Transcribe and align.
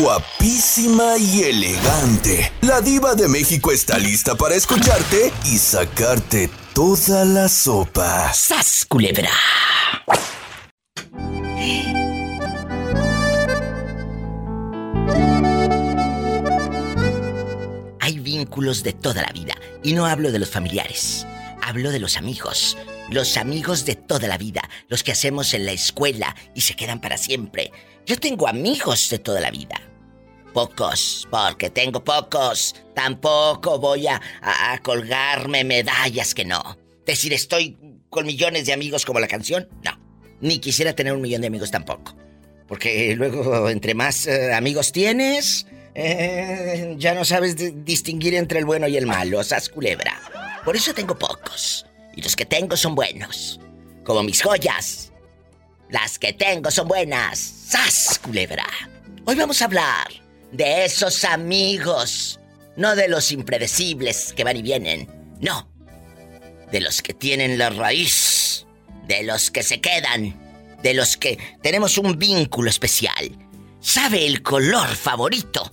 Guapísima 0.00 1.18
y 1.18 1.42
elegante. 1.42 2.52
La 2.60 2.80
diva 2.80 3.16
de 3.16 3.26
México 3.26 3.72
está 3.72 3.98
lista 3.98 4.36
para 4.36 4.54
escucharte 4.54 5.32
y 5.44 5.58
sacarte 5.58 6.48
toda 6.72 7.24
la 7.24 7.48
sopa. 7.48 8.32
¡Sas, 8.32 8.86
culebra! 8.88 9.30
Hay 18.00 18.20
vínculos 18.20 18.84
de 18.84 18.92
toda 18.92 19.22
la 19.22 19.32
vida. 19.32 19.54
Y 19.82 19.94
no 19.94 20.06
hablo 20.06 20.30
de 20.30 20.38
los 20.38 20.48
familiares. 20.48 21.26
Hablo 21.60 21.90
de 21.90 21.98
los 21.98 22.16
amigos. 22.16 22.76
Los 23.10 23.36
amigos 23.36 23.84
de 23.84 23.96
toda 23.96 24.28
la 24.28 24.38
vida. 24.38 24.62
Los 24.86 25.02
que 25.02 25.10
hacemos 25.10 25.54
en 25.54 25.66
la 25.66 25.72
escuela 25.72 26.36
y 26.54 26.60
se 26.60 26.76
quedan 26.76 27.00
para 27.00 27.18
siempre. 27.18 27.72
Yo 28.06 28.16
tengo 28.16 28.46
amigos 28.46 29.10
de 29.10 29.18
toda 29.18 29.40
la 29.40 29.50
vida. 29.50 29.87
Pocos, 30.58 31.28
porque 31.30 31.70
tengo 31.70 32.02
pocos. 32.02 32.74
Tampoco 32.92 33.78
voy 33.78 34.08
a, 34.08 34.20
colgarme 34.82 35.62
medallas 35.62 36.34
que 36.34 36.44
no. 36.44 36.76
Decir, 37.06 37.32
estoy 37.32 37.78
con 38.10 38.26
millones 38.26 38.66
de 38.66 38.72
amigos 38.72 39.06
como 39.06 39.20
la 39.20 39.28
canción, 39.28 39.68
no. 39.84 39.92
Ni 40.40 40.58
quisiera 40.58 40.94
tener 40.94 41.12
un 41.12 41.20
millón 41.20 41.42
de 41.42 41.46
amigos 41.46 41.70
tampoco. 41.70 42.16
Porque 42.66 43.14
luego, 43.14 43.70
entre 43.70 43.94
más 43.94 44.26
eh, 44.26 44.52
amigos 44.52 44.90
tienes, 44.90 45.68
eh, 45.94 46.96
ya 46.98 47.14
no 47.14 47.24
sabes 47.24 47.54
distinguir 47.84 48.34
entre 48.34 48.58
el 48.58 48.64
bueno 48.64 48.88
y 48.88 48.96
el 48.96 49.06
malo, 49.06 49.44
sas 49.44 49.68
culebra. 49.68 50.20
Por 50.64 50.74
eso 50.74 50.92
tengo 50.92 51.16
pocos. 51.16 51.86
Y 52.16 52.22
los 52.22 52.34
que 52.34 52.46
tengo 52.46 52.76
son 52.76 52.96
buenos. 52.96 53.60
Como 54.02 54.24
mis 54.24 54.42
joyas. 54.42 55.12
Las 55.88 56.18
que 56.18 56.32
tengo 56.32 56.72
son 56.72 56.88
buenas. 56.88 57.38
¡Sas, 57.38 58.18
culebra! 58.18 58.66
Hoy 59.24 59.36
vamos 59.36 59.62
a 59.62 59.66
hablar 59.66 60.27
de 60.52 60.84
esos 60.84 61.24
amigos. 61.24 62.40
No 62.76 62.94
de 62.94 63.08
los 63.08 63.32
impredecibles 63.32 64.32
que 64.34 64.44
van 64.44 64.56
y 64.56 64.62
vienen. 64.62 65.08
No. 65.40 65.68
De 66.70 66.80
los 66.80 67.02
que 67.02 67.14
tienen 67.14 67.58
la 67.58 67.70
raíz. 67.70 68.66
De 69.06 69.22
los 69.22 69.50
que 69.50 69.62
se 69.62 69.80
quedan. 69.80 70.76
De 70.82 70.94
los 70.94 71.16
que 71.16 71.38
tenemos 71.62 71.98
un 71.98 72.18
vínculo 72.18 72.70
especial. 72.70 73.36
¿Sabe 73.80 74.26
el 74.26 74.42
color 74.42 74.88
favorito? 74.88 75.72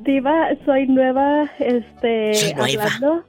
Diva, 0.00 0.50
soy 0.64 0.86
nueva, 0.86 1.50
este, 1.58 2.34
¿Soy 2.34 2.54
nueva? 2.54 2.84
hablando. 2.84 3.24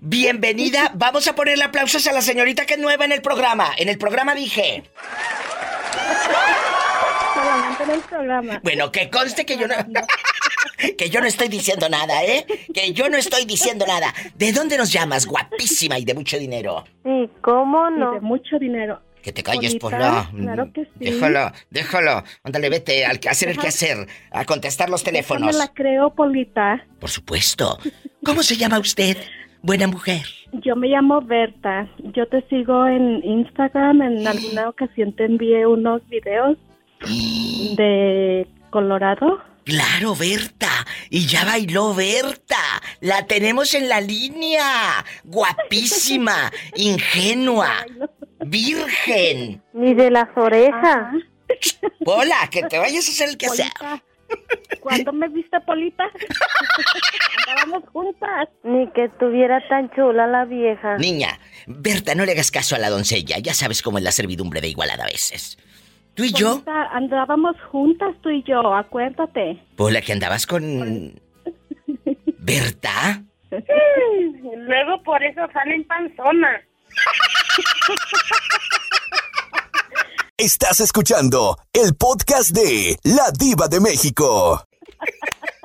Bienvenida. 0.00 0.90
Vamos 0.94 1.26
a 1.28 1.34
ponerle 1.34 1.64
aplausos 1.64 2.06
a 2.06 2.12
la 2.12 2.20
señorita 2.20 2.66
que 2.66 2.74
es 2.74 2.80
nueva 2.80 3.04
en 3.04 3.12
el 3.12 3.22
programa. 3.22 3.68
En 3.76 3.88
el 3.88 3.98
programa 3.98 4.34
dije. 4.34 4.82
Solamente 7.34 7.82
en 7.82 7.90
el 7.90 8.00
programa. 8.00 8.60
Bueno, 8.62 8.92
que 8.92 9.08
conste 9.10 9.44
que 9.46 9.56
yo 9.56 9.66
no. 9.68 9.74
que 10.98 11.10
yo 11.10 11.20
no 11.20 11.26
estoy 11.26 11.48
diciendo 11.48 11.88
nada, 11.88 12.24
¿eh? 12.24 12.46
Que 12.74 12.92
yo 12.92 13.08
no 13.08 13.16
estoy 13.16 13.44
diciendo 13.44 13.86
nada. 13.86 14.12
¿De 14.34 14.52
dónde 14.52 14.76
nos 14.76 14.92
llamas, 14.92 15.26
guapísima 15.26 15.98
y 15.98 16.04
de 16.04 16.14
mucho 16.14 16.38
dinero? 16.38 16.84
Sí, 17.04 17.30
¿cómo 17.40 17.90
no? 17.90 18.14
de 18.14 18.20
mucho 18.20 18.58
dinero. 18.58 19.00
Que 19.22 19.32
te 19.32 19.42
calles, 19.42 19.78
Bonita, 19.78 20.28
Pola. 20.30 20.30
claro 20.34 20.72
que 20.72 20.84
sí. 20.84 20.90
Déjalo, 20.98 21.52
déjalo. 21.70 22.24
Ándale, 22.42 22.70
vete 22.70 23.04
al 23.04 23.20
que 23.20 23.28
hacer 23.28 23.50
el 23.50 23.58
quehacer, 23.58 24.06
a 24.30 24.44
contestar 24.44 24.88
los 24.88 25.02
teléfonos. 25.02 25.56
la 25.56 25.68
creo, 25.68 26.14
Polita. 26.14 26.84
Por 26.98 27.10
supuesto. 27.10 27.78
¿Cómo 28.24 28.42
se 28.42 28.56
llama 28.56 28.78
usted? 28.78 29.16
Buena 29.62 29.86
mujer. 29.86 30.22
Yo 30.64 30.74
me 30.74 30.88
llamo 30.88 31.20
Berta. 31.20 31.88
Yo 32.14 32.26
te 32.28 32.42
sigo 32.48 32.86
en 32.86 33.22
Instagram. 33.24 34.00
En 34.02 34.26
alguna 34.26 34.68
ocasión 34.68 35.12
te 35.14 35.24
envié 35.26 35.66
unos 35.66 36.06
videos 36.08 36.56
de 37.76 38.46
Colorado. 38.70 39.38
Claro, 39.70 40.16
Berta. 40.16 40.84
Y 41.10 41.26
ya 41.26 41.44
bailó 41.44 41.94
Berta. 41.94 42.82
La 42.98 43.24
tenemos 43.28 43.72
en 43.74 43.88
la 43.88 44.00
línea. 44.00 45.04
Guapísima, 45.22 46.50
ingenua, 46.74 47.86
virgen. 48.40 49.62
Ni 49.72 49.94
de 49.94 50.10
las 50.10 50.28
orejas. 50.34 51.14
Pola, 52.04 52.48
que 52.50 52.64
te 52.64 52.78
vayas 52.78 53.06
a 53.06 53.12
hacer 53.12 53.28
el 53.28 53.36
quehacer. 53.36 53.70
Polita. 53.78 54.04
¿Cuándo 54.80 55.12
me 55.12 55.28
viste, 55.28 55.60
Polita? 55.60 56.04
Andábamos 57.46 57.88
juntas. 57.92 58.48
Ni 58.64 58.90
que 58.90 59.04
estuviera 59.04 59.60
tan 59.68 59.88
chula 59.94 60.26
la 60.26 60.46
vieja. 60.46 60.98
Niña, 60.98 61.38
Berta, 61.68 62.16
no 62.16 62.24
le 62.24 62.32
hagas 62.32 62.50
caso 62.50 62.74
a 62.74 62.80
la 62.80 62.90
doncella. 62.90 63.38
Ya 63.38 63.54
sabes 63.54 63.82
cómo 63.82 63.98
es 63.98 64.04
la 64.04 64.10
servidumbre 64.10 64.60
de 64.60 64.68
igualada 64.68 65.04
a 65.04 65.08
veces. 65.08 65.58
Tú 66.20 66.26
y 66.26 66.32
yo, 66.34 66.50
Polita, 66.50 66.88
andábamos 66.92 67.56
juntas 67.72 68.14
tú 68.20 68.28
y 68.28 68.42
yo, 68.42 68.74
acuérdate. 68.74 69.58
Pola, 69.74 70.02
que 70.02 70.12
andabas 70.12 70.46
con. 70.46 70.60
Berta. 72.40 73.24
Luego 74.54 75.02
por 75.02 75.22
eso 75.22 75.40
salen 75.50 75.82
panzonas. 75.84 76.60
Estás 80.36 80.80
escuchando 80.80 81.56
el 81.72 81.94
podcast 81.94 82.50
de 82.50 82.98
La 83.04 83.30
Diva 83.30 83.68
de 83.68 83.80
México. 83.80 84.62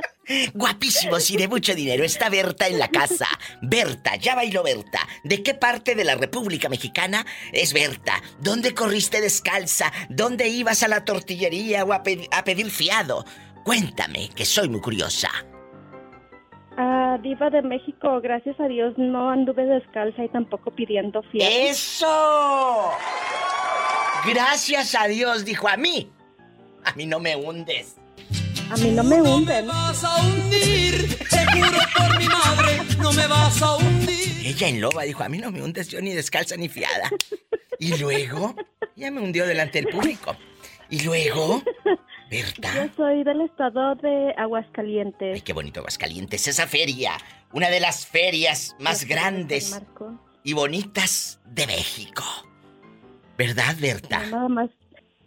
Guapísimos 0.54 1.30
y 1.30 1.38
de 1.38 1.48
mucho 1.48 1.76
dinero. 1.76 2.04
Está 2.04 2.30
Berta 2.30 2.68
en 2.68 2.80
la 2.80 2.88
casa. 2.88 3.28
Berta, 3.62 4.16
ya 4.16 4.36
bailó 4.36 4.64
Berta. 4.64 5.00
¿De 5.24 5.44
qué 5.44 5.54
parte 5.54 5.96
de 5.96 6.04
la 6.04 6.16
República 6.16 6.68
Mexicana 6.70 7.26
es 7.52 7.74
Berta? 7.74 8.22
¿Dónde 8.40 8.74
corriste 8.74 9.22
descalza? 9.22 9.92
¿Dónde 10.10 10.48
ibas 10.48 10.84
a 10.84 10.88
la 10.88 11.06
tortillería 11.06 11.84
o 11.86 11.94
a, 11.94 12.04
pe- 12.04 12.28
a 12.32 12.44
pedir 12.44 12.72
fiado? 12.72 13.26
Cuéntame, 13.64 14.30
que 14.36 14.46
soy 14.46 14.70
muy 14.70 14.82
curiosa. 14.82 15.30
Ah, 16.78 17.18
Diva 17.24 17.50
de 17.50 17.62
México, 17.62 18.20
gracias 18.22 18.60
a 18.60 18.68
Dios 18.68 18.94
no 18.98 19.30
anduve 19.30 19.64
descalza 19.66 20.24
y 20.24 20.30
tampoco 20.30 20.72
pidiendo 20.72 21.24
fiel. 21.32 21.48
¡Eso! 21.70 22.92
Gracias 24.28 24.96
a 24.96 25.08
Dios, 25.08 25.46
dijo 25.46 25.68
a 25.70 25.78
mí. 25.78 26.12
A 26.84 26.94
mí 26.96 27.06
no 27.06 27.20
me 27.20 27.36
hundes. 27.36 27.96
A 28.70 28.78
mí 28.78 28.92
no 28.92 29.04
me 29.04 29.22
hunden. 29.22 29.68
vas 29.68 30.04
a 30.04 30.22
hundir, 30.22 31.18
te 31.30 31.46
juro 31.46 31.80
por 31.96 32.18
mi 32.18 32.28
madre, 32.28 32.82
no 33.00 33.12
me 33.14 33.28
vas 33.28 33.62
a 33.62 33.76
hundir. 33.76 34.46
Ella 34.46 34.68
en 34.68 34.82
loba 34.82 35.04
dijo, 35.04 35.24
a 35.24 35.30
mí 35.30 35.38
no 35.38 35.52
me 35.52 35.62
hundes 35.62 35.90
yo 35.90 36.02
ni 36.02 36.14
descalza 36.14 36.58
ni 36.58 36.68
fiada. 36.68 37.10
Y 37.80 37.98
luego, 37.98 38.56
ya 38.96 39.12
me 39.12 39.22
hundió 39.22 39.46
delante 39.46 39.82
del 39.82 39.92
público. 39.92 40.36
Y 40.90 41.04
luego, 41.04 41.62
Berta. 42.30 42.74
Yo 42.76 42.94
soy 42.96 43.24
del 43.24 43.42
estado 43.42 43.96
de 43.96 44.34
Aguascalientes. 44.38 45.36
Ay, 45.36 45.42
qué 45.42 45.54
bonito 45.54 45.82
Aguascalientes, 45.82 46.48
esa 46.48 46.68
feria. 46.68 47.14
Una 47.52 47.70
de 47.70 47.80
las 47.80 48.08
ferias 48.08 48.76
más 48.80 49.06
grandes 49.06 49.80
y 50.44 50.54
bonitas 50.54 51.40
de 51.46 51.68
México. 51.68 52.24
¿Verdad, 53.38 53.76
Berta? 53.80 54.20
No 54.26 54.32
nada 54.32 54.50
más. 54.50 54.70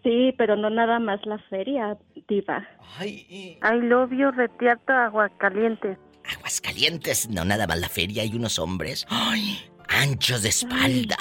Sí, 0.02 0.32
pero 0.38 0.56
no 0.56 0.70
nada 0.70 0.98
más 1.00 1.20
la 1.26 1.38
feria, 1.50 1.96
diva. 2.28 2.66
Ay, 2.98 3.26
y- 3.28 3.58
I 3.66 3.80
love 3.80 4.10
you, 4.12 4.30
Retiato, 4.30 4.92
Aguascalientes. 4.92 5.98
Aguascalientes, 6.24 7.28
no 7.30 7.44
nada 7.44 7.66
más 7.66 7.78
la 7.80 7.88
feria, 7.88 8.22
hay 8.22 8.34
unos 8.34 8.58
hombres. 8.58 9.06
Ay, 9.10 9.58
anchos 9.88 10.42
de 10.42 10.50
espalda. 10.50 11.16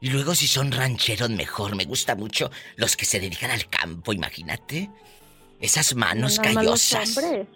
Y 0.00 0.10
luego 0.10 0.34
si 0.34 0.46
son 0.46 0.72
rancheros 0.72 1.30
mejor, 1.30 1.74
me 1.74 1.84
gusta 1.84 2.14
mucho 2.14 2.50
los 2.76 2.96
que 2.96 3.04
se 3.04 3.18
dedican 3.20 3.50
al 3.50 3.66
campo, 3.68 4.12
imagínate. 4.12 4.90
Esas 5.60 5.94
manos 5.94 6.36
no 6.36 6.42
nada 6.42 6.54
más 6.54 6.64
los 6.64 6.90
callosas. 6.92 7.16
hombres. 7.16 7.48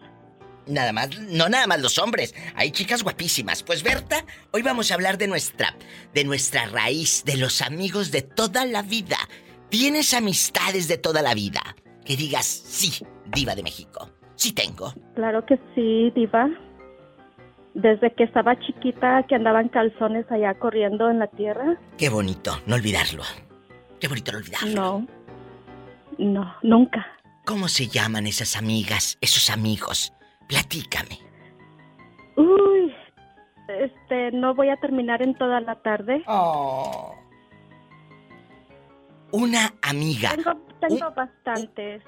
Nada 0.66 0.92
más, 0.92 1.18
no 1.18 1.48
nada 1.48 1.66
más 1.66 1.80
los 1.80 1.98
hombres, 1.98 2.34
hay 2.54 2.70
chicas 2.70 3.02
guapísimas. 3.02 3.62
Pues 3.64 3.82
Berta, 3.82 4.24
hoy 4.52 4.62
vamos 4.62 4.90
a 4.90 4.94
hablar 4.94 5.18
de 5.18 5.26
nuestra, 5.26 5.74
de 6.14 6.22
nuestra 6.24 6.66
raíz, 6.66 7.24
de 7.24 7.36
los 7.36 7.62
amigos 7.62 8.10
de 8.12 8.22
toda 8.22 8.64
la 8.64 8.82
vida. 8.82 9.18
¿Tienes 9.72 10.12
amistades 10.12 10.86
de 10.86 10.98
toda 10.98 11.22
la 11.22 11.32
vida? 11.32 11.62
Que 12.04 12.14
digas, 12.14 12.44
sí, 12.44 13.02
diva 13.34 13.54
de 13.54 13.62
México. 13.62 14.10
Sí 14.34 14.52
tengo. 14.52 14.92
Claro 15.14 15.46
que 15.46 15.58
sí, 15.74 16.12
diva. 16.14 16.50
Desde 17.72 18.12
que 18.12 18.24
estaba 18.24 18.60
chiquita, 18.60 19.22
que 19.26 19.34
andaban 19.34 19.70
calzones 19.70 20.30
allá 20.30 20.52
corriendo 20.58 21.08
en 21.08 21.20
la 21.20 21.26
tierra. 21.26 21.80
Qué 21.96 22.10
bonito, 22.10 22.60
no 22.66 22.74
olvidarlo. 22.74 23.22
Qué 23.98 24.08
bonito 24.08 24.32
no 24.32 24.38
olvidarlo. 24.38 24.74
No. 24.74 25.06
No, 26.18 26.54
nunca. 26.62 27.06
¿Cómo 27.46 27.66
se 27.66 27.88
llaman 27.88 28.26
esas 28.26 28.56
amigas, 28.56 29.16
esos 29.22 29.48
amigos? 29.48 30.12
Platícame. 30.48 31.18
Uy, 32.36 32.92
este, 33.68 34.32
no 34.32 34.54
voy 34.54 34.68
a 34.68 34.76
terminar 34.76 35.22
en 35.22 35.34
toda 35.34 35.62
la 35.62 35.76
tarde. 35.76 36.22
Oh. 36.26 37.21
Una 39.32 39.74
amiga. 39.82 40.30
Tengo, 40.36 40.52
tengo 40.80 41.08
Un- 41.08 41.14
bastantes 41.14 42.02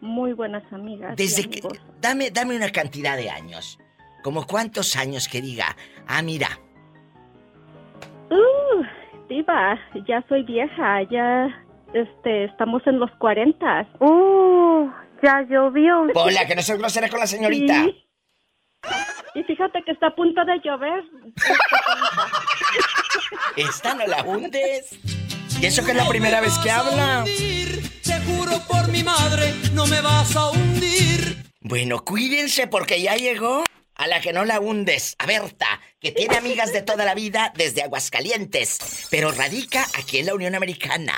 muy 0.00 0.32
buenas 0.32 0.64
amigas. 0.72 1.12
y 1.12 1.16
Desde 1.22 1.48
que. 1.48 1.60
Dame, 2.00 2.30
dame 2.30 2.56
una 2.56 2.70
cantidad 2.70 3.16
de 3.16 3.30
años. 3.30 3.78
Como 4.22 4.46
cuántos 4.46 4.96
años 4.96 5.28
que 5.28 5.40
diga. 5.40 5.76
Ah, 6.06 6.22
mira. 6.22 6.48
Uh, 8.30 8.82
diva, 9.28 9.78
ya 10.08 10.24
soy 10.28 10.42
vieja, 10.44 11.02
ya, 11.10 11.48
este, 11.92 12.44
estamos 12.44 12.82
en 12.86 12.98
los 12.98 13.10
40. 13.18 13.88
Uh, 14.00 14.88
ya 15.22 15.42
llovió. 15.42 16.06
Hola, 16.14 16.46
que 16.46 16.54
no 16.54 16.62
soy 16.62 16.78
grosera 16.78 17.08
con 17.08 17.20
la 17.20 17.26
señorita. 17.26 17.84
Sí. 17.84 17.98
Y 19.34 19.42
fíjate 19.44 19.82
que 19.84 19.92
está 19.92 20.08
a 20.08 20.14
punto 20.14 20.44
de 20.44 20.60
llover. 20.64 21.04
Esta 23.56 23.94
no 23.94 24.06
la 24.06 24.22
hundes. 24.22 24.98
Y 25.62 25.66
eso 25.66 25.84
que 25.84 25.92
es 25.92 25.96
la 25.96 26.08
primera 26.08 26.40
vez 26.40 26.58
que 26.58 26.70
habla. 26.70 27.24
Te 27.24 28.20
juro 28.26 28.58
por 28.66 28.88
mi 28.88 29.04
madre, 29.04 29.54
no 29.72 29.86
me 29.86 30.00
vas 30.00 30.34
a 30.34 30.50
hundir. 30.50 31.44
Bueno, 31.60 32.04
cuídense 32.04 32.66
porque 32.66 33.00
ya 33.00 33.14
llegó 33.14 33.62
a 33.94 34.06
la 34.08 34.20
que 34.20 34.32
no 34.32 34.44
la 34.44 34.58
hundes, 34.58 35.14
a 35.20 35.26
Berta, 35.26 35.80
que 36.00 36.10
tiene 36.10 36.36
amigas 36.36 36.72
de 36.72 36.82
toda 36.82 37.04
la 37.04 37.14
vida 37.14 37.52
desde 37.56 37.82
Aguascalientes, 37.84 39.06
pero 39.10 39.30
radica 39.30 39.86
aquí 39.96 40.18
en 40.18 40.26
la 40.26 40.34
Unión 40.34 40.56
Americana. 40.56 41.14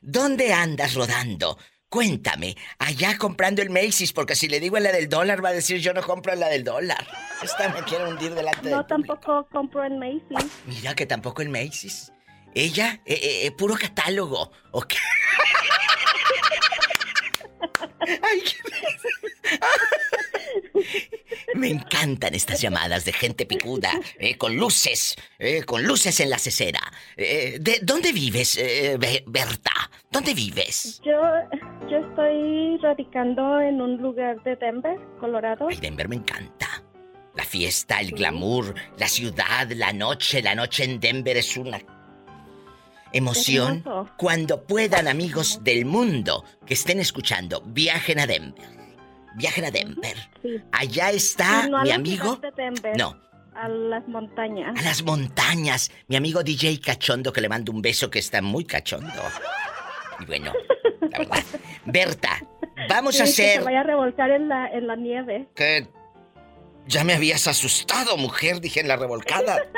¿Dónde 0.00 0.52
andas 0.52 0.94
rodando? 0.94 1.58
Cuéntame, 1.88 2.54
allá 2.78 3.18
comprando 3.18 3.62
el 3.62 3.70
Macy's, 3.70 4.12
porque 4.12 4.36
si 4.36 4.46
le 4.46 4.60
digo 4.60 4.76
en 4.76 4.84
la 4.84 4.92
del 4.92 5.08
dólar 5.08 5.44
va 5.44 5.48
a 5.48 5.52
decir 5.54 5.78
yo 5.80 5.92
no 5.92 6.02
compro 6.02 6.32
en 6.34 6.40
la 6.40 6.48
del 6.48 6.62
dólar. 6.62 7.04
Esta 7.42 7.68
me 7.70 7.82
quiere 7.82 8.04
hundir 8.06 8.32
delante 8.34 8.70
No, 8.70 8.76
del 8.76 8.86
público. 8.86 9.14
tampoco 9.18 9.48
compro 9.50 9.84
en 9.84 9.98
Macy's. 9.98 10.50
Mira 10.66 10.94
que 10.94 11.06
tampoco 11.06 11.42
el 11.42 11.48
Macy's. 11.48 12.12
Ella, 12.54 13.00
eh, 13.06 13.14
eh, 13.14 13.46
eh, 13.46 13.50
puro 13.52 13.74
catálogo. 13.76 14.50
¿O 14.72 14.82
qué? 14.82 14.96
Ay, 18.22 18.40
qué 18.40 18.56
Me 21.54 21.68
encantan 21.68 22.34
estas 22.34 22.60
llamadas 22.60 23.04
de 23.04 23.12
gente 23.12 23.44
picuda, 23.46 23.90
eh, 24.18 24.36
con 24.36 24.56
luces, 24.56 25.16
eh, 25.38 25.62
con 25.64 25.82
luces 25.82 26.18
en 26.20 26.30
la 26.30 26.38
cesera. 26.38 26.80
Eh, 27.16 27.58
¿De 27.60 27.80
dónde 27.82 28.12
vives, 28.12 28.56
Be- 28.56 29.24
Berta? 29.26 29.90
¿Dónde 30.10 30.34
vives? 30.34 31.00
Yo, 31.04 31.20
yo 31.90 31.98
estoy 31.98 32.78
radicando 32.82 33.60
en 33.60 33.80
un 33.80 33.96
lugar 33.98 34.42
de 34.44 34.56
Denver, 34.56 34.96
Colorado. 35.20 35.68
Ay, 35.68 35.76
Denver 35.76 36.08
me 36.08 36.16
encanta. 36.16 36.82
La 37.34 37.44
fiesta, 37.44 38.00
el 38.00 38.12
glamour, 38.12 38.74
la 38.96 39.08
ciudad, 39.08 39.70
la 39.72 39.92
noche, 39.92 40.42
la 40.42 40.54
noche 40.54 40.84
en 40.84 40.98
Denver 41.00 41.36
es 41.36 41.56
una 41.56 41.78
emoción. 43.12 43.84
Cuando 44.16 44.64
puedan, 44.64 45.08
amigos 45.08 45.60
del 45.62 45.84
mundo 45.84 46.44
que 46.66 46.74
estén 46.74 47.00
escuchando, 47.00 47.62
viajen 47.66 48.20
a 48.20 48.26
Denver. 48.26 48.68
Viajen 49.36 49.64
a 49.66 49.70
Denver. 49.70 50.16
Sí. 50.42 50.56
Allá 50.72 51.10
está 51.10 51.68
no 51.68 51.78
a 51.78 51.82
mi 51.84 51.92
amigo. 51.92 52.34
ciudad 52.36 52.52
de 52.54 52.62
Denver, 52.62 52.96
No, 52.96 53.20
A 53.54 53.68
las 53.68 54.06
montañas. 54.08 54.78
a 54.78 54.82
las 54.82 55.02
montañas. 55.02 55.90
Mi 56.08 56.16
amigo 56.16 56.42
DJ 56.42 56.80
Cachondo, 56.80 57.32
que 57.32 57.40
le 57.40 57.48
mando 57.48 57.70
un 57.72 57.80
beso 57.82 58.10
que 58.10 58.18
está 58.18 58.42
muy 58.42 58.64
cachondo. 58.64 59.22
Y 60.20 60.24
bueno, 60.24 60.52
la 61.10 61.18
verdad. 61.18 61.44
Berta, 61.84 62.40
vamos 62.88 63.14
Sí, 63.16 63.20
a 63.22 63.24
que 63.24 63.30
hacer. 63.30 63.58
se 63.58 63.64
vaya 63.64 63.80
a 63.80 63.84
revolcar 63.84 64.30
en 64.30 64.48
la, 64.48 64.66
en 64.68 64.86
la 64.86 64.96
nieve. 64.96 65.48
Que 65.54 65.88
ya 66.86 67.04
me 67.04 67.14
habías 67.14 67.46
asustado, 67.46 68.16
mujer, 68.16 68.60
dije 68.60 68.80
en 68.80 68.88
la 68.88 68.96
revolcada. 68.96 69.58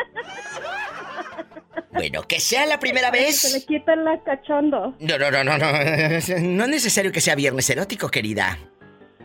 Bueno, 1.92 2.22
que 2.22 2.38
sea 2.40 2.66
la 2.66 2.78
primera 2.78 3.10
Que 3.10 3.32
se 3.32 3.48
le 3.48 3.54
vez. 3.54 3.66
quite 3.66 3.96
la 3.96 4.22
cachondo. 4.24 4.94
No, 5.00 5.18
no, 5.18 5.30
no, 5.30 5.42
no, 5.44 5.58
no. 5.58 5.72
No 5.72 6.64
es 6.64 6.68
necesario 6.70 7.10
que 7.10 7.20
sea 7.20 7.34
viernes 7.34 7.68
erótico, 7.70 8.08
querida. 8.08 8.58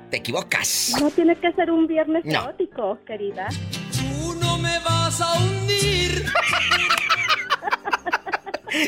Te 0.09 0.17
equivocas. 0.17 0.94
No 1.00 1.09
tiene 1.12 1.35
que 1.39 1.51
ser 1.53 1.69
un 1.71 1.88
viernes 1.88 2.23
No. 2.25 2.44
erótico, 2.44 2.97
querida. 3.06 3.47
Tú 3.91 4.33
no 4.39 4.57
me 4.57 4.79
vas 4.79 5.21
a 5.21 5.33
hundir. 5.39 6.25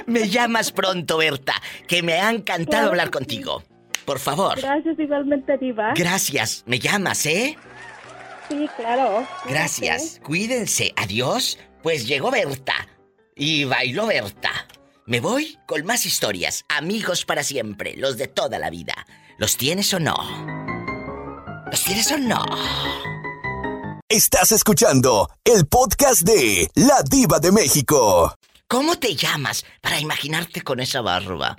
Me 0.05 0.27
llamas 0.27 0.71
pronto, 0.71 1.17
Berta, 1.17 1.53
que 1.87 2.03
me 2.03 2.13
ha 2.13 2.29
encantado 2.29 2.67
Claro 2.71 2.87
hablar 2.89 3.05
sí. 3.07 3.11
contigo. 3.11 3.63
Por 4.05 4.19
favor. 4.19 4.59
Gracias 4.59 4.99
igualmente, 4.99 5.57
Diva. 5.57 5.93
Gracias. 5.95 6.63
Me 6.65 6.79
llamas, 6.79 7.25
¿eh? 7.25 7.57
sí, 8.49 8.67
claro. 8.75 9.25
Gracias. 9.47 10.19
Cuídense. 10.23 10.93
Adiós. 10.97 11.57
Pues 11.83 12.05
llegó 12.07 12.31
Berta. 12.31 12.73
Y 13.37 13.65
bailó 13.65 14.07
Berta. 14.07 14.67
Me 15.05 15.19
voy 15.19 15.57
con 15.67 15.85
más 15.85 16.05
historias. 16.05 16.65
Amigos 16.69 17.25
para 17.25 17.43
siempre. 17.43 17.95
Los 17.97 18.17
de 18.17 18.27
toda 18.27 18.59
la 18.59 18.69
vida. 18.69 19.05
¿Los 19.37 19.57
tienes 19.57 19.93
o 19.93 19.99
no? 19.99 20.15
¿Los 21.71 21.83
tienes 21.83 22.11
o 22.11 22.17
no? 22.17 22.43
Estás 24.09 24.51
escuchando 24.51 25.29
el 25.43 25.67
podcast 25.67 26.21
de 26.21 26.69
La 26.75 27.03
Diva 27.03 27.39
de 27.39 27.51
México. 27.51 28.33
¿Cómo 28.67 28.97
te 28.97 29.15
llamas 29.15 29.65
para 29.81 29.99
imaginarte 29.99 30.61
con 30.61 30.79
esa 30.79 31.01
barba 31.01 31.57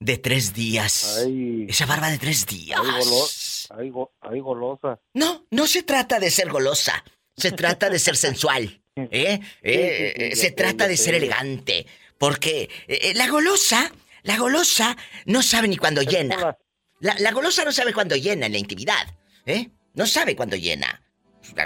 de 0.00 0.18
tres 0.18 0.52
días? 0.52 1.18
Ay, 1.24 1.66
Esa 1.68 1.86
barba 1.86 2.10
de 2.10 2.18
tres 2.18 2.44
días. 2.46 2.80
ay, 2.82 3.04
golo- 3.04 3.80
ay, 3.80 3.90
go- 3.90 4.12
ay, 4.20 4.40
golosa. 4.40 5.00
No, 5.14 5.46
no 5.50 5.66
se 5.66 5.82
trata 5.82 6.18
de 6.18 6.30
ser 6.30 6.50
golosa. 6.50 7.04
Se 7.36 7.52
trata 7.52 7.88
de 7.88 7.98
ser 7.98 8.16
sensual. 8.16 8.81
¿Eh? 8.96 9.40
Eh, 9.62 10.14
sí, 10.16 10.30
sí, 10.30 10.36
se 10.36 10.50
trata 10.52 10.86
de 10.88 10.96
ser 10.96 11.14
elegante. 11.14 11.86
Porque 12.18 12.70
eh, 12.86 13.12
la 13.14 13.28
golosa, 13.28 13.90
la 14.22 14.36
golosa 14.36 14.96
no 15.26 15.42
sabe 15.42 15.68
ni 15.68 15.76
cuándo 15.76 16.02
llena. 16.02 16.56
La, 17.00 17.14
la 17.18 17.32
golosa 17.32 17.64
no 17.64 17.72
sabe 17.72 17.92
cuándo 17.92 18.14
llena 18.16 18.46
en 18.46 18.52
la 18.52 18.58
intimidad. 18.58 19.06
¿Eh? 19.46 19.70
No 19.94 20.06
sabe 20.06 20.36
cuándo 20.36 20.56
llena. 20.56 21.02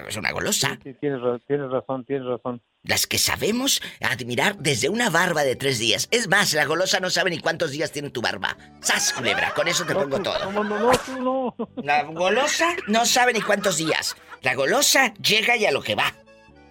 Es 0.08 0.16
una- 0.16 0.30
golosa. 0.32 0.78
Sí, 0.82 0.94
tienes, 0.98 1.20
ra- 1.20 1.38
tienes 1.46 1.70
razón, 1.70 2.04
tienes 2.06 2.26
razón. 2.26 2.62
Las 2.82 3.06
que 3.06 3.18
sabemos 3.18 3.82
admirar 4.00 4.56
desde 4.56 4.88
una 4.88 5.10
barba 5.10 5.44
de 5.44 5.54
tres 5.56 5.78
días. 5.78 6.08
Es 6.10 6.28
más, 6.28 6.54
la 6.54 6.64
golosa 6.64 6.98
no 7.00 7.10
sabe 7.10 7.30
ni 7.30 7.38
cuántos 7.40 7.72
días 7.72 7.92
tiene 7.92 8.08
tu 8.10 8.22
barba. 8.22 8.56
¡Sas, 8.80 9.12
culebra! 9.12 9.52
Con 9.52 9.68
eso 9.68 9.84
te 9.84 9.92
pongo 9.94 10.22
todo. 10.22 10.50
No, 10.52 10.64
no, 10.64 10.78
no, 10.78 10.92
no. 11.20 11.54
La 11.82 12.04
golosa 12.04 12.74
no 12.86 13.04
sabe 13.04 13.34
ni 13.34 13.42
cuántos 13.42 13.76
días. 13.76 14.16
La 14.40 14.54
golosa 14.54 15.12
llega 15.14 15.56
y 15.56 15.66
a 15.66 15.72
lo 15.72 15.82
que 15.82 15.94
va. 15.94 16.14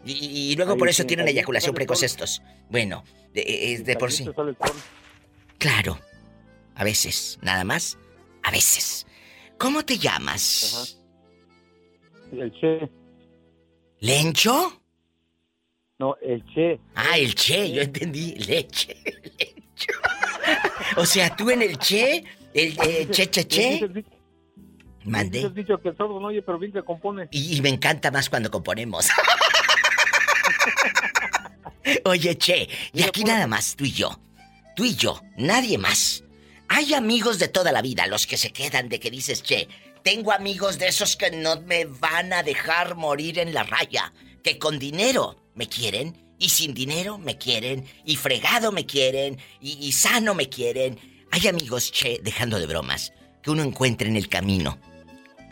Y, 0.06 0.52
y 0.52 0.56
luego 0.56 0.74
Ahí 0.74 0.78
por 0.78 0.90
eso 0.90 1.02
sí, 1.02 1.08
tienen 1.08 1.28
eyaculación 1.28 1.74
precoz 1.74 2.04
estos. 2.04 2.42
Bueno, 2.70 3.04
de, 3.34 3.74
es 3.74 3.86
de 3.86 3.96
por 3.96 4.12
sí. 4.12 4.26
Claro. 5.58 6.00
A 6.76 6.84
veces, 6.84 7.40
nada 7.42 7.64
más. 7.64 7.98
A 8.44 8.52
veces. 8.52 9.08
¿Cómo 9.58 9.84
te 9.84 9.98
llamas? 9.98 11.00
el 12.32 12.52
Che. 12.54 12.90
¿Lencho? 14.00 14.82
No, 15.98 16.18
el 16.22 16.44
Che. 16.54 16.80
Ah, 16.96 17.18
el 17.18 17.34
Che, 17.34 17.72
yo 17.72 17.82
entendí. 17.82 18.36
Leche. 18.36 18.96
Lencho. 19.40 19.94
o 20.98 21.06
sea, 21.06 21.36
tú 21.36 21.50
en 21.50 21.62
el 21.62 21.78
Che, 21.78 22.24
el 22.54 22.78
eh, 22.84 23.08
Che 23.10 23.30
Che 23.30 23.48
Che. 23.48 24.04
Mandé. 25.06 25.46
Has 25.46 25.54
dicho 25.54 25.80
que 25.80 25.90
el 25.90 25.98
sordo 25.98 26.20
no 26.20 26.28
oye, 26.28 26.42
pero 26.42 26.60
bien 26.60 26.72
que 26.72 26.84
compone. 26.84 27.28
Y, 27.32 27.58
y 27.58 27.62
me 27.62 27.70
encanta 27.70 28.12
más 28.12 28.30
cuando 28.30 28.52
componemos. 28.52 29.08
Oye, 32.06 32.38
Che, 32.38 32.70
y 32.94 33.04
aquí 33.04 33.24
nada 33.24 33.48
más, 33.48 33.76
tú 33.76 33.86
y 33.86 33.92
yo. 33.92 34.20
Tú 34.76 34.86
y 34.86 34.96
yo, 34.96 35.22
nadie 35.38 35.78
más. 35.78 36.24
Hay 36.68 36.94
amigos 36.94 37.40
de 37.40 37.48
toda 37.48 37.72
la 37.72 37.82
vida, 37.82 38.08
los 38.08 38.28
que 38.28 38.38
se 38.38 38.52
quedan 38.52 38.90
de 38.90 39.00
que 39.00 39.12
dices, 39.12 39.44
Che, 39.44 39.68
tengo 40.04 40.32
amigos 40.32 40.80
de 40.80 40.88
esos 40.88 41.16
que 41.16 41.32
no 41.32 41.62
me 41.62 41.86
van 41.86 42.34
a 42.34 42.44
dejar 42.44 42.96
morir 42.96 43.40
en 43.40 43.54
la 43.54 43.64
raya, 43.64 44.14
que 44.44 44.58
con 44.58 44.80
dinero 44.80 45.44
me 45.56 45.68
quieren, 45.68 46.36
y 46.38 46.50
sin 46.50 46.74
dinero 46.74 47.18
me 47.18 47.38
quieren, 47.38 47.86
y 48.04 48.16
fregado 48.18 48.72
me 48.72 48.86
quieren, 48.86 49.40
y, 49.62 49.78
y 49.80 49.92
sano 49.94 50.34
me 50.36 50.50
quieren. 50.50 51.00
Hay 51.32 51.48
amigos, 51.48 51.92
Che, 51.92 52.20
dejando 52.24 52.60
de 52.60 52.68
bromas, 52.68 53.14
que 53.42 53.52
uno 53.52 53.64
encuentra 53.64 54.08
en 54.08 54.18
el 54.18 54.28
camino, 54.28 54.78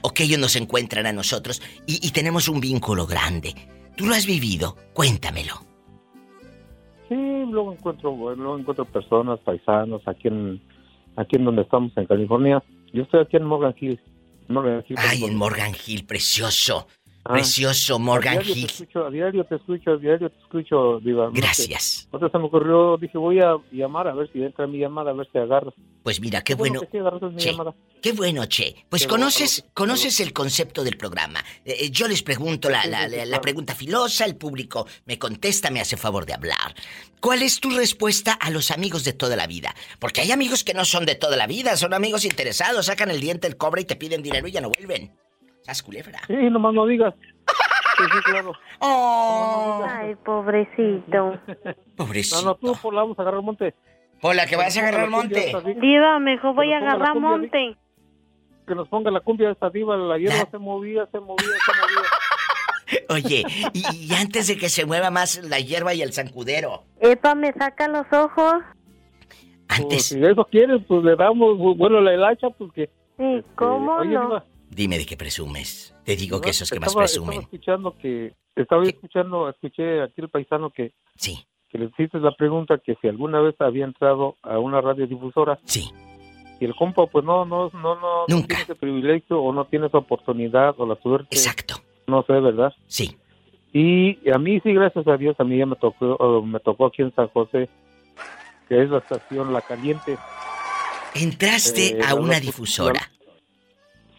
o 0.01 0.13
que 0.13 0.24
ellos 0.24 0.39
nos 0.39 0.55
encuentran 0.55 1.05
a 1.05 1.13
nosotros, 1.13 1.62
y, 1.88 2.05
y 2.05 2.12
tenemos 2.12 2.48
un 2.48 2.60
vínculo 2.60 3.08
grande. 3.08 3.55
¿Tú 3.96 4.08
lo 4.08 4.15
has 4.15 4.25
vivido? 4.25 4.75
Cuéntamelo. 4.93 5.73
Sí, 7.10 7.46
luego 7.50 7.74
encuentro, 7.74 8.12
luego 8.36 8.58
encuentro 8.58 8.86
personas, 8.86 9.40
paisanos, 9.40 10.02
aquí 10.08 10.28
en, 10.28 10.62
aquí 11.16 11.36
en 11.38 11.46
donde 11.46 11.64
estamos, 11.64 11.92
en 11.98 12.06
California. 12.06 12.64
Yo 12.94 13.04
estoy 13.04 13.22
aquí 13.22 13.38
en 13.38 13.46
Morgan 13.46 13.76
Hill. 13.80 14.00
Morgan 14.48 14.84
Hill 14.88 14.98
Ay, 15.00 15.24
en. 15.24 15.36
Morgan 15.36 15.74
Hill, 15.86 16.06
precioso. 16.06 16.88
Ah. 17.25 17.34
Precioso 17.34 18.00
Morgan 18.00 18.38
a 18.38 18.42
diario 18.42 18.56
Hill. 18.56 18.68
Te 18.68 18.74
escucho, 18.74 19.06
a 19.06 19.10
diario 19.10 19.46
te 19.46 19.56
escucho, 19.56 19.92
a 19.92 19.98
diario 19.98 20.30
te 20.30 20.39
escucho, 20.39 21.00
Diva. 21.00 21.30
Gracias. 21.32 22.08
Otra 22.12 22.30
se 22.30 22.38
me 22.38 22.46
ocurrió, 22.46 22.98
dije, 22.98 23.18
voy 23.18 23.39
a 23.39 23.56
llamar 23.72 24.10
a 24.10 24.13
ver 24.13 24.30
si 24.34 24.44
entra 24.44 24.68
mi 24.68 24.80
llamada, 24.80 25.12
a 25.12 25.13
ver 25.13 25.27
si 25.32 25.38
agarras. 25.38 25.74
Pues 26.03 26.20
mira, 26.20 26.42
qué 26.44 26.56
bueno. 26.56 26.82
que 26.82 26.88
sí, 26.92 26.98
agarras 26.98 27.22
mi 27.32 27.38
Che, 27.38 27.51
llamada. 27.51 27.74
qué 28.01 28.12
bueno, 28.12 28.46
Che. 28.48 28.75
Pues 28.89 29.03
Qué 29.03 29.08
conoces, 29.08 29.62
bueno. 29.62 29.72
conoces 29.74 30.20
el 30.20 30.34
concepto 30.34 30.84
del 30.84 30.98
programa. 30.98 31.39
Eh, 31.63 31.77
eh, 31.80 31.89
yo 31.92 32.10
les 32.10 32.24
pregunto 32.24 32.70
la, 32.70 32.86
la- 32.88 33.08
la- 33.08 33.25
la 33.25 33.39
pregunta 33.39 33.74
filosa, 33.74 34.25
el 34.25 34.36
público 34.36 34.86
me 35.06 35.18
contesta, 35.18 35.72
me 35.72 35.80
hace 35.80 35.96
favor 35.96 36.25
de 36.25 36.34
hablar. 36.34 36.75
¿Cuál 37.22 37.42
es 37.42 37.62
tu 37.62 37.70
respuesta 37.70 38.34
a 38.34 38.50
los 38.50 38.70
amigos 38.70 39.06
de 39.06 39.13
toda 39.13 39.38
la 39.38 39.48
vida? 39.48 39.74
Porque 39.98 40.20
hay 40.20 40.32
amigos 40.32 40.65
que 40.65 40.74
no 40.74 40.84
son 40.84 41.06
de 41.06 41.15
toda 41.15 41.38
la 41.38 41.48
vida, 41.48 41.77
son 41.77 41.94
amigos 41.94 42.25
interesados, 42.25 42.88
sacan 42.88 43.10
el 43.12 43.22
diente, 43.22 43.48
el 43.48 43.56
cobre 43.56 43.84
y 43.84 43.86
te 43.86 43.96
piden 43.96 44.22
dinero 44.22 44.46
y 44.46 44.51
ya 44.51 44.60
no 44.60 44.70
vuelven. 44.70 45.13
¿Sabes, 45.63 45.84
culebra? 45.84 46.20
Sí, 46.27 46.34
nomás 46.50 46.74
no 46.74 46.86
digas. 46.86 47.13
Sí, 47.98 48.03
sí, 48.12 48.20
claro. 48.32 48.53
¡Oh! 48.79 49.86
Ay, 49.88 50.15
pobrecito. 50.15 51.39
Pobrecito. 51.98 52.41
No, 52.41 52.48
no, 52.50 52.55
tú 52.55 52.74
por 52.82 52.93
la 52.93 53.01
vamos 53.01 53.17
a 53.20 53.22
agarrar 53.22 53.39
el 53.39 53.46
monte. 53.46 53.75
Hola, 54.22 54.46
que 54.48 54.55
vas 54.55 54.75
a 54.75 54.79
agarrar 54.82 55.10
monte. 55.10 55.46
Esta 55.48 55.62
di- 55.62 55.74
Diva, 55.75 56.17
mejor 56.20 56.55
voy 56.55 56.72
a 56.74 56.79
nos 56.79 56.82
ponga 56.82 56.86
la 56.86 56.93
agarrar 56.96 57.13
cumbia, 57.13 57.29
monte. 57.29 57.77
Que 58.67 58.75
nos 58.75 58.88
ponga 58.88 59.12
la 59.12 59.20
cumbia 59.20 59.48
de 59.48 59.53
esta 59.53 59.70
diva, 59.70 59.96
la 59.98 60.17
hierba 60.17 60.48
se 60.50 60.58
movía, 60.58 61.05
se 61.12 61.20
movía, 61.20 61.46
se 61.46 61.72
movía. 61.82 63.05
Oye, 63.10 63.43
y, 63.74 64.08
y 64.08 64.13
antes 64.15 64.48
de 64.48 64.58
que 64.58 64.70
se 64.70 64.86
mueva 64.86 65.10
más 65.12 65.41
la 65.43 65.60
hierba 65.60 65.93
y 65.93 66.01
el 66.01 66.13
zancudero, 66.13 66.84
Epa, 67.00 67.36
me 67.36 67.51
saca 67.53 67.88
los 67.88 68.05
ojos. 68.12 68.55
Pues, 69.67 69.79
antes, 69.82 70.05
si 70.05 70.24
eso 70.24 70.46
quieres, 70.46 70.82
pues 70.88 71.03
le 71.03 71.15
damos, 71.15 71.58
bueno, 71.77 72.00
la 72.01 72.29
hacha, 72.29 72.50
pues 72.51 72.72
que... 72.74 72.86
Sí, 73.17 73.24
este, 73.38 73.46
¿cómo 73.55 73.96
oye, 73.98 74.13
no? 74.13 74.22
Diva, 74.27 74.46
dime 74.74 74.98
de 74.98 75.06
qué 75.06 75.15
presumes. 75.18 75.96
Te 76.06 76.15
digo 76.15 76.42
que 76.42 76.50
esos 76.51 76.70
que 76.70 76.80
más 76.80 76.94
presumen. 76.96 77.32
Estaba 77.39 77.44
escuchando 77.44 77.96
que... 77.98 78.34
Estaba 78.56 78.84
¿Qué? 78.84 78.89
escuchando, 78.89 79.50
escuché 79.50 80.01
aquí 80.03 80.22
el 80.22 80.30
paisano 80.30 80.70
que, 80.70 80.94
Sí, 81.18 81.44
que 81.70 81.80
le 81.80 81.86
hiciste 81.86 82.20
la 82.20 82.36
pregunta 82.36 82.77
que 82.77 82.96
si 83.01 83.08
alguna 83.08 83.39
vez 83.42 83.56
había 83.60 83.86
entrado 83.86 84.38
a 84.44 84.60
una 84.60 84.80
radiodifusora 84.80 85.58
sí. 85.65 85.92
y 86.60 86.65
el 86.65 86.75
compa 86.75 87.08
pues 87.08 87.25
no, 87.25 87.46
no, 87.46 87.72
no, 87.74 87.80
no, 87.80 87.96
no 87.96 88.25
Nunca. 88.27 88.48
tiene 88.50 88.63
ese 88.63 88.75
privilegio 88.75 89.42
o 89.42 89.51
no 89.53 89.65
tiene 89.65 89.88
esa 89.88 89.98
oportunidad 89.98 90.75
o 90.77 90.86
la 90.86 90.96
suerte, 91.01 91.36
Exacto. 91.36 91.75
no 92.06 92.22
sé, 92.27 92.34
¿verdad? 92.34 92.72
Sí. 92.86 93.18
Y 93.74 94.30
a 94.30 94.38
mí 94.38 94.60
sí, 94.60 94.72
gracias 94.72 95.08
a 95.08 95.18
Dios, 95.18 95.36
a 95.39 95.44
mí 95.44 95.58
ya 95.58 95.65
me 95.65 95.75
tocó, 95.75 96.44
me 96.46 96.60
tocó 96.60 96.86
aquí 96.86 97.01
en 97.01 97.15
San 97.15 97.27
José, 97.30 97.68
que 98.70 98.84
es 98.84 98.88
la 98.92 99.00
estación 99.00 99.51
La 99.51 99.62
Caliente. 99.62 100.15
Entraste 101.15 101.98
Eh, 101.98 102.01
a 102.08 102.13
una 102.13 102.39
difusora. 102.39 103.12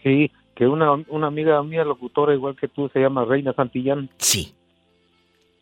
Sí, 0.02 0.30
que 0.54 0.66
una, 0.66 0.92
una 1.08 1.26
amiga 1.26 1.62
mía, 1.62 1.84
locutora 1.84 2.32
igual 2.34 2.56
que 2.56 2.68
tú, 2.68 2.88
se 2.92 3.00
llama 3.00 3.24
Reina 3.24 3.52
Santillán. 3.54 4.08
Sí. 4.18 4.54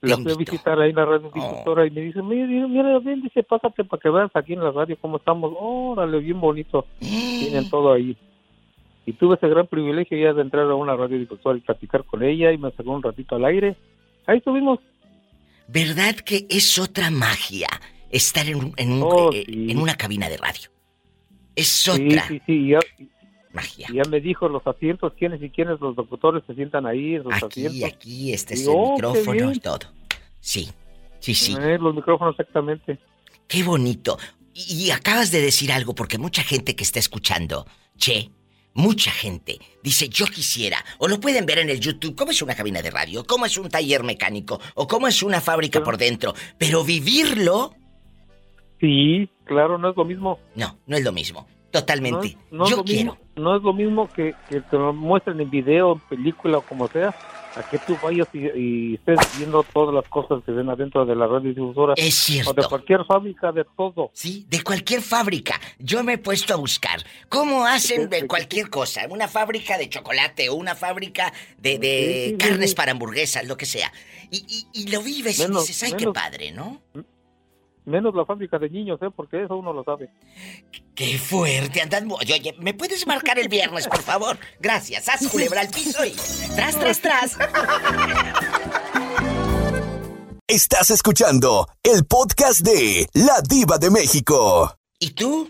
La 0.02 0.16
fui 0.16 0.32
a 0.32 0.34
visitar 0.34 0.80
ahí 0.80 0.90
en 0.90 0.96
la 0.96 1.04
radiodifusora 1.04 1.86
y 1.86 1.90
me 1.92 2.00
dice, 2.00 2.20
mira, 2.22 2.66
mira, 2.66 2.98
ven, 2.98 3.22
dice, 3.22 3.42
pásate 3.44 3.84
para 3.84 4.00
que 4.00 4.10
veas 4.10 4.30
aquí 4.34 4.52
en 4.54 4.64
la 4.64 4.72
radio 4.72 4.96
cómo 5.00 5.18
estamos. 5.18 5.52
Órale, 5.56 6.18
bien 6.18 6.40
bonito. 6.40 6.86
Tienen 6.98 7.70
todo 7.70 7.92
ahí. 7.92 8.16
Y 9.06 9.12
tuve 9.12 9.36
ese 9.36 9.48
gran 9.48 9.66
privilegio 9.68 10.18
ya 10.18 10.32
de 10.32 10.42
entrar 10.42 10.68
a 10.68 10.74
una 10.74 10.96
radiodifusora 10.96 11.56
y 11.56 11.60
platicar 11.60 12.04
con 12.04 12.22
ella 12.24 12.50
y 12.52 12.58
me 12.58 12.70
sacó 12.72 12.90
un 12.90 13.02
ratito 13.02 13.36
al 13.36 13.44
aire. 13.44 13.76
Ahí 14.26 14.38
estuvimos. 14.38 14.80
¿Verdad 15.68 16.16
que 16.16 16.46
es 16.50 16.78
otra 16.78 17.10
magia 17.10 17.68
estar 18.10 18.46
en, 18.48 18.72
en, 18.76 18.92
un- 18.94 19.02
Oh, 19.04 19.30
eh, 19.32 19.44
sí. 19.46 19.70
en 19.70 19.78
una 19.78 19.94
cabina 19.96 20.28
de 20.28 20.36
radio? 20.36 20.68
Es 21.54 21.68
Sí, 21.68 21.90
otra 22.08 22.26
sí, 22.28 22.40
sí. 22.46 22.52
y 22.52 22.68
Ya, 22.70 22.80
magia. 23.52 23.86
y 23.90 23.94
ya 23.96 24.02
me 24.04 24.20
dijo 24.20 24.48
los 24.48 24.66
asientos, 24.66 25.12
quiénes 25.18 25.42
y 25.42 25.50
quiénes 25.50 25.80
los 25.80 25.96
locutores 25.96 26.42
se 26.46 26.54
sientan 26.54 26.86
ahí 26.86 27.16
los 27.18 27.32
Aquí, 27.34 27.66
asientos. 27.66 27.84
aquí, 27.84 28.32
este 28.32 28.54
es 28.54 28.66
el 28.66 28.74
micrófono 28.76 29.52
y 29.52 29.58
todo. 29.60 29.78
Sí, 30.40 30.70
sí, 31.20 31.34
sí. 31.34 31.54
Eh, 31.60 31.78
los 31.78 31.94
micrófonos 31.94 32.34
exactamente. 32.38 32.98
Qué 33.48 33.62
bonito. 33.62 34.18
Y, 34.54 34.86
y 34.86 34.90
acabas 34.90 35.30
de 35.30 35.40
decir 35.40 35.72
algo 35.72 35.94
porque 35.94 36.18
mucha 36.18 36.42
gente 36.42 36.74
que 36.76 36.84
está 36.84 36.98
escuchando, 36.98 37.66
che, 37.96 38.30
mucha 38.74 39.10
gente 39.10 39.58
dice 39.82 40.08
yo 40.08 40.26
quisiera, 40.26 40.82
o 40.98 41.08
lo 41.08 41.20
pueden 41.20 41.44
ver 41.46 41.58
en 41.58 41.68
el 41.70 41.78
YouTube, 41.80 42.16
cómo 42.16 42.30
es 42.30 42.40
una 42.42 42.54
cabina 42.54 42.80
de 42.82 42.90
radio, 42.90 43.24
cómo 43.24 43.44
es 43.46 43.56
un 43.58 43.68
taller 43.68 44.02
mecánico, 44.02 44.60
o 44.74 44.86
cómo 44.86 45.08
es 45.08 45.22
una 45.22 45.40
fábrica 45.40 45.82
por 45.82 45.98
dentro, 45.98 46.34
pero 46.58 46.82
vivirlo, 46.84 47.74
Sí, 48.80 49.28
claro, 49.44 49.78
no 49.78 49.90
es 49.90 49.96
lo 49.96 50.04
mismo. 50.04 50.40
no, 50.56 50.76
no 50.86 50.96
es 50.96 51.04
lo 51.04 51.12
mismo. 51.12 51.46
Totalmente. 51.70 52.36
no 52.50 52.68
yo 52.68 52.82
quiero. 52.84 53.12
mismo, 53.12 53.18
no 53.36 53.56
es 53.56 53.62
lo 53.62 53.72
mismo 53.72 54.08
que, 54.08 54.34
que 54.48 54.60
te 54.60 54.76
lo 54.76 54.92
muestren 54.92 55.40
en 55.40 55.50
video, 55.50 55.92
en 55.94 56.00
película 56.00 56.58
o 56.58 56.62
como 56.62 56.88
sea, 56.88 57.14
a 57.54 57.62
que 57.68 57.78
tú 57.78 57.96
vayas 58.02 58.26
y, 58.32 58.38
y 58.58 58.94
estés 58.94 59.18
viendo 59.36 59.62
todas 59.62 59.94
las 59.94 60.08
cosas 60.08 60.42
que 60.44 60.52
ven 60.52 60.70
adentro 60.70 61.04
de 61.04 61.14
la 61.14 61.26
radiodifusora 61.26 61.92
Es 61.96 62.02
o 62.02 62.04
de 62.04 62.10
cierto. 62.12 62.68
cualquier 62.68 63.04
fábrica, 63.04 63.52
de 63.52 63.64
todo. 63.76 64.10
Sí, 64.14 64.46
de 64.48 64.62
cualquier 64.62 65.02
fábrica. 65.02 65.60
Yo 65.78 66.02
me 66.02 66.14
he 66.14 66.18
puesto 66.18 66.54
a 66.54 66.56
buscar 66.56 67.04
cómo 67.28 67.66
hacen 67.66 68.08
De- 68.08 68.26
cualquier 68.26 68.70
cosa. 68.70 69.02
Una 69.10 69.28
fábrica 69.28 69.76
de 69.76 69.88
chocolate 69.90 70.48
o 70.48 70.54
una 70.54 70.74
fábrica 70.74 71.30
de, 71.58 71.78
de 71.78 71.88
Sí, 71.88 72.24
sí, 72.24 72.30
sí, 72.30 72.36
carnes 72.38 72.70
sí. 72.70 72.76
para 72.76 72.92
hamburguesas, 72.92 73.46
lo 73.46 73.56
que 73.58 73.66
sea. 73.66 73.92
Y, 74.30 74.38
y- 74.48 74.84
y 74.84 74.90
lo 74.90 75.02
vives 75.02 75.38
y 75.38 75.46
dices, 75.46 75.82
ay, 75.82 75.92
qué 75.98 76.06
padre, 76.10 76.52
¿no? 76.52 76.80
Menos 77.84 78.14
la 78.14 78.24
fábrica 78.24 78.58
de 78.58 78.70
niños, 78.70 79.00
¿eh? 79.02 79.08
Porque 79.14 79.42
eso 79.42 79.56
uno 79.56 79.72
lo 79.72 79.82
sabe. 79.82 80.10
Qué 80.94 81.18
fuerte, 81.18 81.82
Oye, 82.20 82.34
oye, 82.34 82.54
¿me 82.60 82.74
puedes 82.74 83.06
marcar 83.06 83.38
el 83.38 83.48
viernes, 83.48 83.88
por 83.88 84.02
favor? 84.02 84.36
Gracias. 84.60 85.08
Haz 85.08 85.28
culebra 85.28 85.62
al 85.62 85.68
piso 85.68 86.04
y... 86.04 86.12
Tras, 86.54 86.78
tras, 86.78 87.00
tras. 87.00 87.38
Estás 90.46 90.90
escuchando 90.90 91.66
el 91.82 92.04
podcast 92.04 92.60
de 92.60 93.06
La 93.14 93.40
Diva 93.48 93.78
de 93.78 93.90
México. 93.90 94.76
¿Y 95.00 95.10
tú? 95.10 95.48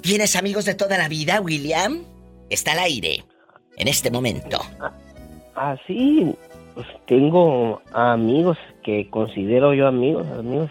¿Tienes 0.00 0.34
amigos 0.34 0.64
de 0.64 0.74
toda 0.74 0.98
la 0.98 1.08
vida, 1.08 1.40
William? 1.40 2.02
Está 2.48 2.72
al 2.72 2.80
aire. 2.80 3.24
En 3.76 3.86
este 3.86 4.10
momento. 4.10 4.58
Ah, 5.54 5.76
sí, 5.86 6.34
pues 6.74 6.86
tengo 7.06 7.82
amigos 7.92 8.56
que 8.82 9.08
considero 9.10 9.74
yo 9.74 9.86
amigos, 9.86 10.26
amigos. 10.38 10.70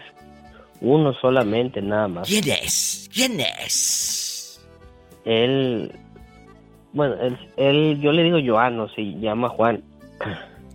Uno 0.80 1.12
solamente, 1.20 1.82
nada 1.82 2.08
más. 2.08 2.28
¿Quién 2.28 2.44
es? 2.48 3.08
¿Quién 3.12 3.40
es? 3.40 4.60
Él, 5.24 5.92
bueno, 6.92 7.14
él, 7.20 7.38
él- 7.56 8.00
yo 8.00 8.12
le 8.12 8.22
digo 8.22 8.38
Joano, 8.44 8.88
se 8.94 9.02
llama 9.20 9.48
Juan. 9.50 9.82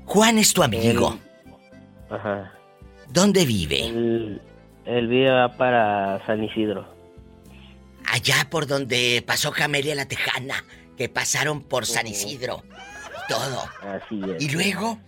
Juan 0.05 0.37
es 0.37 0.53
tu 0.53 0.61
amigo. 0.63 1.17
Ajá. 2.09 2.51
¿Dónde 3.11 3.45
vive? 3.45 3.87
Él, 3.87 4.41
él 4.85 5.07
vive 5.07 5.49
para 5.57 6.23
San 6.27 6.43
Isidro. 6.43 6.85
Allá 8.11 8.47
por 8.49 8.67
donde 8.67 9.23
pasó 9.25 9.51
Camelia 9.51 9.95
la 9.95 10.07
Tejana, 10.07 10.63
que 10.95 11.09
pasaron 11.09 11.61
por 11.61 11.85
San. 11.87 12.05
Isidro. 12.07 12.63
Todo. 13.27 13.63
Así 13.81 14.21
es. 14.37 14.43
Y 14.43 14.49
luego, 14.51 14.99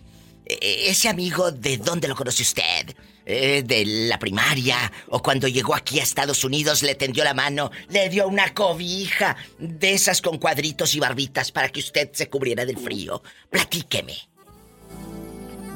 ese 0.50 1.10
amigo, 1.10 1.52
¿de 1.52 1.78
dónde 1.78 2.08
lo 2.08 2.16
conoce 2.16 2.44
usted? 2.44 2.96
Eh, 3.26 3.64
¿De 3.66 3.86
la 3.86 4.18
primaria? 4.18 4.92
¿O 5.10 5.22
cuando 5.22 5.48
llegó 5.48 5.76
aquí 5.76 6.00
a 6.00 6.04
Estados 6.04 6.44
Unidos 6.46 6.82
le 6.82 6.96
tendió 6.96 7.26
la 7.26 7.34
mano, 7.34 7.72
le 7.90 8.08
dio 8.08 8.28
una 8.28 8.54
cobija 8.54 9.36
de 9.60 9.94
esas 9.94 10.22
con 10.22 10.38
cuadritos 10.38 10.96
y 10.96 11.00
barbitas 11.00 11.52
para 11.52 11.70
que 11.70 11.82
usted 11.82 12.10
se 12.14 12.30
cubriera 12.30 12.66
del 12.66 12.78
frío? 12.78 13.22
Platíqueme. 13.50 14.14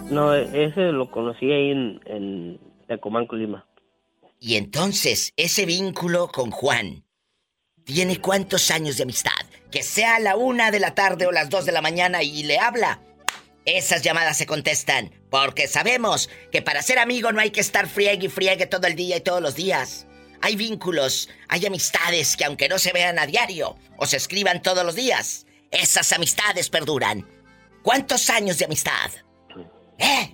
No, 0.09 0.33
ese 0.33 0.91
lo 0.91 1.11
conocí 1.11 1.51
ahí 1.51 1.71
en, 1.71 1.99
en 2.05 2.59
Tecomán, 2.87 3.27
Colima. 3.27 3.65
Y 4.39 4.55
entonces, 4.55 5.33
ese 5.37 5.65
vínculo 5.65 6.29
con 6.29 6.51
Juan, 6.51 7.03
¿tiene 7.83 8.19
cuántos 8.19 8.71
años 8.71 8.97
de 8.97 9.03
amistad? 9.03 9.31
Que 9.71 9.83
sea 9.83 10.19
la 10.19 10.35
una 10.35 10.71
de 10.71 10.79
la 10.79 10.95
tarde 10.95 11.27
o 11.27 11.31
las 11.31 11.49
dos 11.49 11.65
de 11.65 11.71
la 11.71 11.81
mañana 11.81 12.23
y 12.23 12.43
le 12.43 12.59
habla. 12.59 13.01
Esas 13.65 14.01
llamadas 14.01 14.37
se 14.37 14.45
contestan, 14.47 15.11
porque 15.29 15.67
sabemos 15.67 16.29
que 16.51 16.61
para 16.61 16.81
ser 16.81 16.97
amigo 16.99 17.31
no 17.31 17.41
hay 17.41 17.51
que 17.51 17.59
estar 17.61 17.87
friegue 17.87 18.25
y 18.25 18.29
friegue 18.29 18.65
todo 18.65 18.87
el 18.87 18.95
día 18.95 19.17
y 19.17 19.21
todos 19.21 19.41
los 19.41 19.55
días. 19.55 20.07
Hay 20.41 20.55
vínculos, 20.55 21.29
hay 21.47 21.65
amistades 21.67 22.35
que 22.35 22.45
aunque 22.45 22.67
no 22.67 22.79
se 22.79 22.91
vean 22.93 23.19
a 23.19 23.27
diario 23.27 23.75
o 23.97 24.05
se 24.07 24.17
escriban 24.17 24.63
todos 24.63 24.83
los 24.83 24.95
días, 24.95 25.45
esas 25.69 26.11
amistades 26.13 26.69
perduran. 26.69 27.27
¿Cuántos 27.83 28.29
años 28.31 28.57
de 28.57 28.65
amistad? 28.65 29.11
¿Eh? 29.99 30.33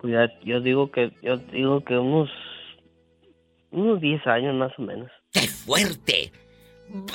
Pues 0.00 0.12
ya- 0.12 0.38
yo 0.44 0.60
digo 0.60 0.90
que, 0.90 1.10
yo 1.22 1.38
digo 1.38 1.82
que 1.82 1.94
unos, 1.96 2.28
unos 3.70 4.00
10 4.00 4.26
años 4.26 4.54
más 4.54 4.72
o 4.78 4.82
menos. 4.82 5.10
¡Qué 5.32 5.48
fuerte! 5.48 6.32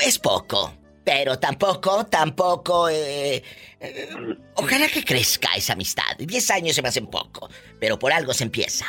Es 0.06 0.18
poco, 0.20 0.74
pero 1.04 1.38
tampoco, 1.40 2.06
tampoco... 2.06 2.90
eh, 2.90 3.44
eh, 3.80 4.10
ojalá 4.56 4.88
que 4.88 5.04
crezca 5.04 5.50
esa 5.56 5.74
amistad. 5.74 6.04
Diez 6.18 6.50
años 6.52 6.76
se 6.76 6.82
me 6.82 6.88
hacen 6.90 7.08
poco, 7.08 7.50
pero 7.80 8.00
por 8.00 8.12
algo 8.14 8.34
se 8.34 8.44
empieza. 8.46 8.86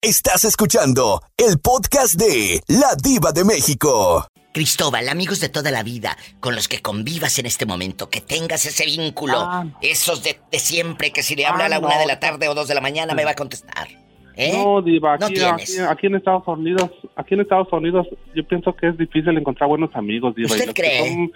Estás 0.00 0.44
escuchando 0.44 1.20
el 1.36 1.58
podcast 1.58 2.14
de 2.14 2.60
La 2.68 2.94
Diva 3.02 3.32
de 3.32 3.44
México. 3.44 4.26
Cristóbal, 4.52 5.08
amigos 5.08 5.40
de 5.40 5.48
toda 5.48 5.70
la 5.72 5.82
vida, 5.82 6.16
con 6.40 6.54
los 6.54 6.68
que 6.68 6.80
convivas 6.80 7.38
en 7.40 7.46
este 7.46 7.66
momento, 7.66 8.08
que 8.08 8.20
tengas 8.20 8.64
ese 8.66 8.84
vínculo, 8.84 9.38
Ah. 9.38 9.64
esos 9.80 10.22
de, 10.22 10.38
de 10.52 10.58
siempre, 10.60 11.10
que 11.10 11.22
si 11.24 11.34
le 11.34 11.46
habla 11.46 11.64
Ah, 11.64 11.66
a 11.66 11.70
la 11.70 11.78
una 11.80 11.94
no. 11.94 12.00
de 12.00 12.06
la 12.06 12.20
tarde 12.20 12.48
o 12.48 12.54
dos 12.54 12.68
de 12.68 12.74
la 12.74 12.80
mañana 12.80 13.14
me 13.14 13.24
va 13.24 13.32
a 13.32 13.34
contestar. 13.34 13.88
¿Eh? 14.36 14.52
No, 14.52 14.82
Diva, 14.82 15.16
No 15.16 15.26
aquí, 15.26 15.34
tienes. 15.34 15.78
aquí, 15.80 15.88
aquí 15.90 16.06
en 16.08 16.16
Estados 16.16 16.42
Unidos, 16.46 16.90
aquí 17.16 17.34
en 17.34 17.40
Estados 17.40 17.72
Unidos, 17.72 18.06
yo 18.34 18.46
pienso 18.46 18.74
que 18.76 18.88
es 18.88 18.98
difícil 18.98 19.36
encontrar 19.38 19.68
buenos 19.68 19.90
amigos, 19.94 20.34
Diva. 20.36 20.48
¿Usted 20.50 20.72
cree? 20.72 21.30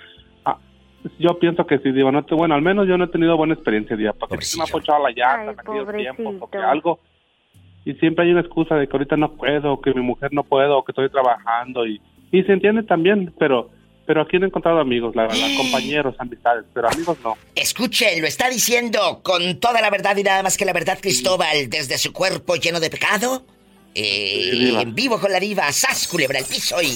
Yo 1.18 1.38
pienso 1.38 1.66
que 1.66 1.79
sí, 1.79 1.92
Diva. 1.92 2.11
No 2.12 2.25
te, 2.25 2.35
bueno, 2.35 2.55
al 2.55 2.62
menos 2.62 2.87
yo 2.88 2.97
no 2.99 3.05
he 3.05 3.09
tenido 3.09 3.37
buena 3.37 3.55
experiencia, 3.55 3.97
Diva, 3.97 4.12
porque 4.12 4.44
sí 4.44 4.59
me 4.59 4.64
ha 4.64 4.66
ponchado 4.66 5.03
la 5.03 5.11
llanta 5.11 5.40
Ay, 5.40 5.49
en 5.49 5.61
aquellos 5.61 5.97
tiempos, 5.97 6.27
o 6.40 6.51
que 6.51 6.59
pobrecito. 6.59 6.68
algo. 6.71 7.01
Y 7.85 7.94
siempre 7.94 8.25
hay 8.25 8.33
una 8.33 8.40
excusa 8.40 8.75
de 8.75 8.87
que 8.87 8.92
ahorita 8.97 9.16
no 9.16 9.33
puedo, 9.33 9.81
que 9.81 9.94
mi 9.94 10.03
mujer 10.03 10.33
no 10.33 10.42
puedo, 10.44 10.85
que 10.85 10.92
estoy 10.92 11.09
trabajando. 11.11 11.87
Y, 11.87 12.01
y 12.33 12.42
se 12.42 12.53
entiende 12.53 12.83
también, 12.83 13.33
pero 13.38 13.71
pero 14.07 14.23
aquí 14.23 14.38
no 14.38 14.47
he 14.47 14.49
encontrado 14.49 14.81
amigos, 14.81 15.14
la 15.14 15.25
verdad, 15.25 15.49
compañeros, 15.59 16.14
amistades, 16.18 16.64
pero 16.73 16.88
amigos 16.88 17.18
no. 17.23 17.37
Escuchen, 17.55 18.23
lo 18.23 18.27
está 18.27 18.49
diciendo 18.49 19.21
con 19.23 19.61
toda 19.61 19.83
la 19.83 19.90
verdad 19.90 20.16
y 20.16 20.23
nada 20.23 20.42
más 20.42 20.57
que 20.57 20.64
la 20.64 20.73
verdad, 20.73 20.99
Cristóbal, 20.99 21.68
desde 21.68 21.99
su 21.99 22.11
cuerpo 22.14 22.55
lleno 22.57 22.81
de 22.81 22.88
pecado. 22.88 23.42
Eh, 23.94 24.49
Sí, 24.51 24.77
en 24.81 24.94
vivo 24.94 25.21
con 25.21 25.31
la 25.31 25.38
diva, 25.38 25.71
sas 25.73 26.09
culebra 26.09 26.38
el 26.38 26.47
piso 26.47 26.81
y 26.81 26.87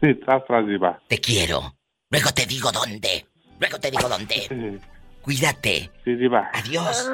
Sí, 0.00 0.14
tras, 0.24 0.44
tras, 0.46 0.66
Diva. 0.66 0.98
te 1.06 1.18
quiero. 1.18 1.75
Luego 2.10 2.30
te 2.32 2.46
digo 2.46 2.70
dónde. 2.72 3.26
Luego 3.58 3.78
te 3.78 3.90
digo 3.90 4.08
dónde. 4.08 4.80
Cuídate. 5.22 5.90
sí, 6.04 6.14
Diva. 6.14 6.50
Adiós. 6.52 7.08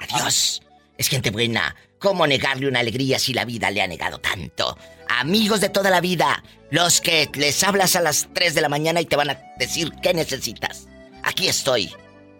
Adiós. 0.00 0.62
Es 0.98 1.08
gente 1.08 1.30
buena. 1.30 1.74
¿Cómo 1.98 2.26
negarle 2.26 2.68
una 2.68 2.80
alegría 2.80 3.18
si 3.18 3.32
la 3.32 3.44
vida 3.44 3.70
le 3.70 3.82
ha 3.82 3.86
negado 3.86 4.18
tanto? 4.18 4.76
Amigos 5.08 5.60
de 5.60 5.68
toda 5.68 5.90
la 5.90 6.00
vida, 6.00 6.42
los 6.70 7.00
que 7.00 7.30
les 7.34 7.62
hablas 7.62 7.96
a 7.96 8.00
las 8.00 8.28
3 8.34 8.54
de 8.54 8.60
la 8.60 8.68
mañana 8.68 9.00
y 9.00 9.06
te 9.06 9.16
van 9.16 9.30
a 9.30 9.40
decir 9.58 9.92
qué 10.02 10.12
necesitas. 10.12 10.88
Aquí 11.22 11.46
estoy. 11.48 11.92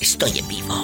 Estoy 0.00 0.38
en 0.38 0.48
vivo. 0.48 0.74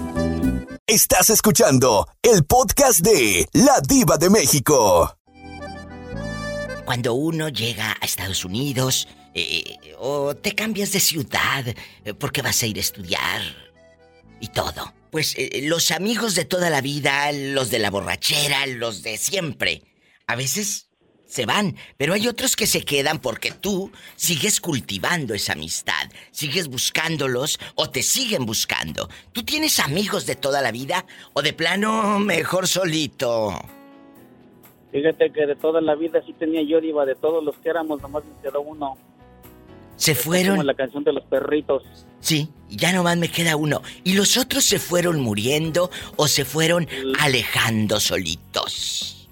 Estás 0.86 1.30
escuchando 1.30 2.06
el 2.20 2.44
podcast 2.44 3.00
de 3.00 3.48
La 3.54 3.80
Diva 3.80 4.18
de 4.18 4.28
México. 4.28 5.16
Cuando 6.84 7.14
uno 7.14 7.48
llega 7.48 7.96
a 7.98 8.04
Estados 8.04 8.44
Unidos 8.44 9.08
eh, 9.32 9.78
o 9.98 10.36
te 10.36 10.54
cambias 10.54 10.92
de 10.92 11.00
ciudad 11.00 11.64
eh, 11.68 12.12
porque 12.12 12.42
vas 12.42 12.62
a 12.62 12.66
ir 12.66 12.76
a 12.76 12.80
estudiar 12.80 13.40
y 14.40 14.48
todo, 14.48 14.92
pues 15.10 15.34
eh, 15.38 15.62
los 15.62 15.90
amigos 15.90 16.34
de 16.34 16.44
toda 16.44 16.68
la 16.68 16.82
vida, 16.82 17.32
los 17.32 17.70
de 17.70 17.78
la 17.78 17.88
borrachera, 17.88 18.66
los 18.66 19.02
de 19.02 19.16
siempre, 19.16 19.84
a 20.26 20.36
veces 20.36 20.90
se 21.34 21.46
van, 21.46 21.74
pero 21.96 22.14
hay 22.14 22.28
otros 22.28 22.54
que 22.54 22.68
se 22.68 22.82
quedan 22.82 23.18
porque 23.18 23.50
tú 23.50 23.90
sigues 24.14 24.60
cultivando 24.60 25.34
esa 25.34 25.54
amistad, 25.54 26.08
sigues 26.30 26.68
buscándolos 26.68 27.58
o 27.74 27.90
te 27.90 28.04
siguen 28.04 28.46
buscando. 28.46 29.08
¿Tú 29.32 29.42
tienes 29.42 29.80
amigos 29.80 30.26
de 30.26 30.36
toda 30.36 30.62
la 30.62 30.70
vida 30.70 31.04
o 31.32 31.42
de 31.42 31.52
plano 31.52 32.20
mejor 32.20 32.68
solito? 32.68 33.52
Fíjate 34.92 35.32
que 35.32 35.44
de 35.46 35.56
toda 35.56 35.80
la 35.80 35.96
vida 35.96 36.22
sí 36.24 36.32
tenía 36.34 36.62
yo, 36.62 36.80
Diva, 36.80 37.04
de 37.04 37.16
todos 37.16 37.42
los 37.42 37.56
que 37.56 37.68
éramos, 37.68 38.00
nomás 38.00 38.22
me 38.24 38.40
quedó 38.40 38.60
uno. 38.60 38.96
Se 39.96 40.14
fueron. 40.14 40.58
Como 40.58 40.62
la 40.62 40.74
canción 40.74 41.02
de 41.02 41.14
los 41.14 41.24
perritos. 41.24 41.82
Sí, 42.20 42.48
ya 42.68 42.92
nomás 42.92 43.16
me 43.16 43.28
queda 43.28 43.56
uno. 43.56 43.82
¿Y 44.04 44.12
los 44.12 44.36
otros 44.36 44.62
se 44.62 44.78
fueron 44.78 45.20
muriendo 45.20 45.90
o 46.14 46.28
se 46.28 46.44
fueron 46.44 46.86
alejando 47.18 47.98
solitos? 47.98 49.23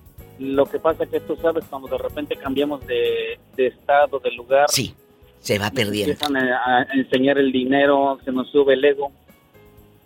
Lo 0.43 0.67
que 0.67 0.79
pasa 0.79 1.07
que 1.07 1.21
tú 1.21 1.37
sabes, 1.41 1.65
cuando 1.71 1.89
de 1.89 1.99
repente 1.99 2.37
cambiamos 2.37 2.85
de, 2.87 3.39
de 3.57 3.67
estado, 3.69 4.19
de 4.19 4.31
lugar. 4.33 4.67
Sí, 4.69 4.95
se 5.41 5.59
va 5.59 5.71
perdiendo. 5.71 6.13
Empiezan 6.13 6.37
a, 6.37 6.81
a 6.81 6.83
enseñar 6.95 7.39
el 7.39 7.53
dinero, 7.53 8.19
se 8.25 8.33
nos 8.33 8.51
sube 8.51 8.75
el 8.75 8.85
ego. 8.85 9.13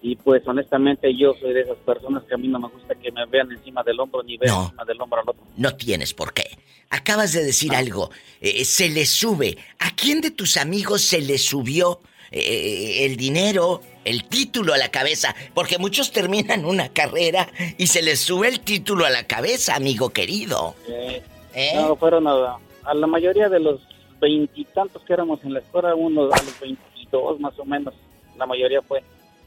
Y 0.02 0.14
pues 0.16 0.46
honestamente 0.46 1.12
yo 1.16 1.34
soy 1.40 1.52
de 1.54 1.62
esas 1.62 1.78
personas 1.78 2.22
que 2.24 2.34
a 2.34 2.36
mí 2.36 2.46
no 2.48 2.60
me 2.60 2.68
gusta 2.68 2.94
que 2.94 3.10
me 3.10 3.24
vean 3.26 3.50
encima 3.50 3.82
del 3.82 3.98
hombro 3.98 4.22
ni 4.22 4.36
vean 4.36 4.54
No. 4.54 4.62
encima 4.64 4.84
del 4.84 5.00
hombro 5.00 5.20
al 5.20 5.28
otro. 5.30 5.42
No 5.56 5.74
tienes 5.74 6.14
por 6.14 6.32
qué. 6.32 6.44
Acabas 6.90 7.32
de 7.32 7.42
decir 7.44 7.74
algo. 7.74 8.10
eh, 8.40 8.64
se 8.64 8.88
le 8.88 9.04
sube. 9.06 9.56
¿A 9.80 9.90
quién 9.96 10.20
de 10.20 10.30
tus 10.30 10.56
amigos 10.58 11.00
se 11.02 11.20
le 11.20 11.38
subió 11.38 12.00
eh, 12.30 13.04
el 13.06 13.16
dinero, 13.16 13.80
el 14.06 14.24
título 14.24 14.72
a 14.72 14.78
la 14.78 14.90
cabeza? 14.90 15.34
Porque 15.52 15.76
muchos 15.78 16.12
terminan 16.12 16.64
una 16.64 16.88
carrera 16.88 17.48
y 17.76 17.88
se 17.88 18.00
les 18.00 18.20
sube 18.20 18.48
el 18.48 18.60
título 18.60 19.04
a 19.04 19.10
la 19.10 19.24
cabeza, 19.24 19.74
amigo 19.74 20.10
querido. 20.10 20.74
Eh, 20.88 21.22
¿Eh? 21.54 21.72
No, 21.74 21.96
fueron 21.96 22.26
a, 22.26 22.56
a 22.84 22.94
la 22.94 23.06
mayoría 23.06 23.48
de 23.48 23.60
los 23.60 23.80
veintitantos 24.20 25.02
que 25.02 25.12
éramos 25.12 25.44
en 25.44 25.52
la 25.52 25.60
escuela, 25.60 25.94
unos 25.94 26.32
a 26.32 26.42
los 26.42 26.58
veintidós 26.58 27.38
más 27.40 27.58
o 27.58 27.64
menos. 27.64 27.92
La 28.38 28.46
mayoría 28.46 28.80
fue. 28.80 29.02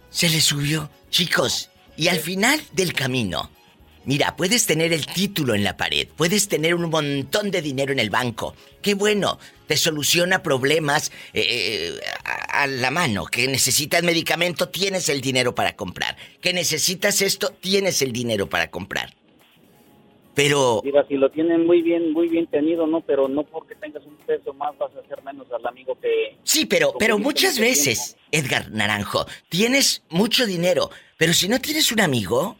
Se 0.09 0.29
le 0.29 0.41
subió. 0.41 0.89
Chicos, 1.09 1.69
y 1.97 2.07
al 2.07 2.19
final 2.19 2.61
del 2.71 2.93
camino, 2.93 3.49
mira, 4.05 4.35
puedes 4.35 4.65
tener 4.65 4.93
el 4.93 5.05
título 5.05 5.55
en 5.55 5.63
la 5.63 5.77
pared, 5.77 6.07
puedes 6.15 6.47
tener 6.47 6.75
un 6.75 6.89
montón 6.89 7.51
de 7.51 7.61
dinero 7.61 7.91
en 7.91 7.99
el 7.99 8.09
banco. 8.09 8.55
Qué 8.81 8.93
bueno, 8.93 9.39
te 9.67 9.77
soluciona 9.77 10.41
problemas 10.41 11.11
eh, 11.33 11.45
eh, 11.47 11.99
a, 12.23 12.63
a 12.63 12.67
la 12.67 12.91
mano. 12.91 13.25
Que 13.25 13.47
necesitas 13.47 14.03
medicamento, 14.03 14.69
tienes 14.69 15.09
el 15.09 15.21
dinero 15.21 15.53
para 15.53 15.75
comprar. 15.75 16.17
Que 16.41 16.53
necesitas 16.53 17.21
esto, 17.21 17.53
tienes 17.59 18.01
el 18.01 18.11
dinero 18.11 18.47
para 18.47 18.71
comprar. 18.71 19.13
Pero 20.39 20.79
Diva, 20.85 21.05
si 21.07 21.15
lo 21.15 21.29
tienen 21.29 21.65
muy 21.65 21.81
bien, 21.81 22.13
muy 22.13 22.29
bien 22.29 22.47
tenido, 22.47 22.87
¿no? 22.87 23.01
Pero 23.01 23.27
no 23.27 23.43
porque 23.43 23.75
tengas 23.75 24.05
un 24.05 24.15
peso 24.25 24.53
más 24.53 24.77
vas 24.77 24.89
a 24.95 24.99
hacer 24.99 25.21
menos 25.21 25.47
al 25.51 25.67
amigo 25.67 25.97
que... 26.01 26.37
Sí, 26.43 26.65
pero, 26.65 26.93
pero 26.97 27.19
muchas 27.19 27.59
veces, 27.59 28.15
Edgar 28.31 28.71
Naranjo, 28.71 29.25
tienes 29.49 30.01
mucho 30.07 30.45
dinero, 30.45 30.91
pero 31.17 31.33
si 31.33 31.49
no 31.49 31.59
tienes 31.59 31.91
un 31.91 31.99
amigo, 31.99 32.55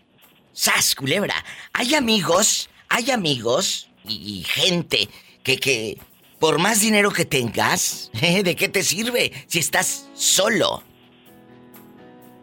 sas, 0.60 0.94
culebra. 0.94 1.34
Hay 1.72 1.96
amigos, 1.96 2.70
hay 2.90 3.12
amigos 3.12 3.88
y, 4.06 4.40
y 4.40 4.44
gente 4.44 5.08
que, 5.42 5.58
que 5.58 5.98
por 6.38 6.60
más 6.60 6.82
dinero 6.82 7.12
que 7.12 7.24
tengas, 7.24 8.12
¿de 8.44 8.56
qué 8.58 8.68
te 8.68 8.84
sirve 8.84 9.32
si 9.48 9.60
estás 9.60 10.10
solo? 10.14 10.84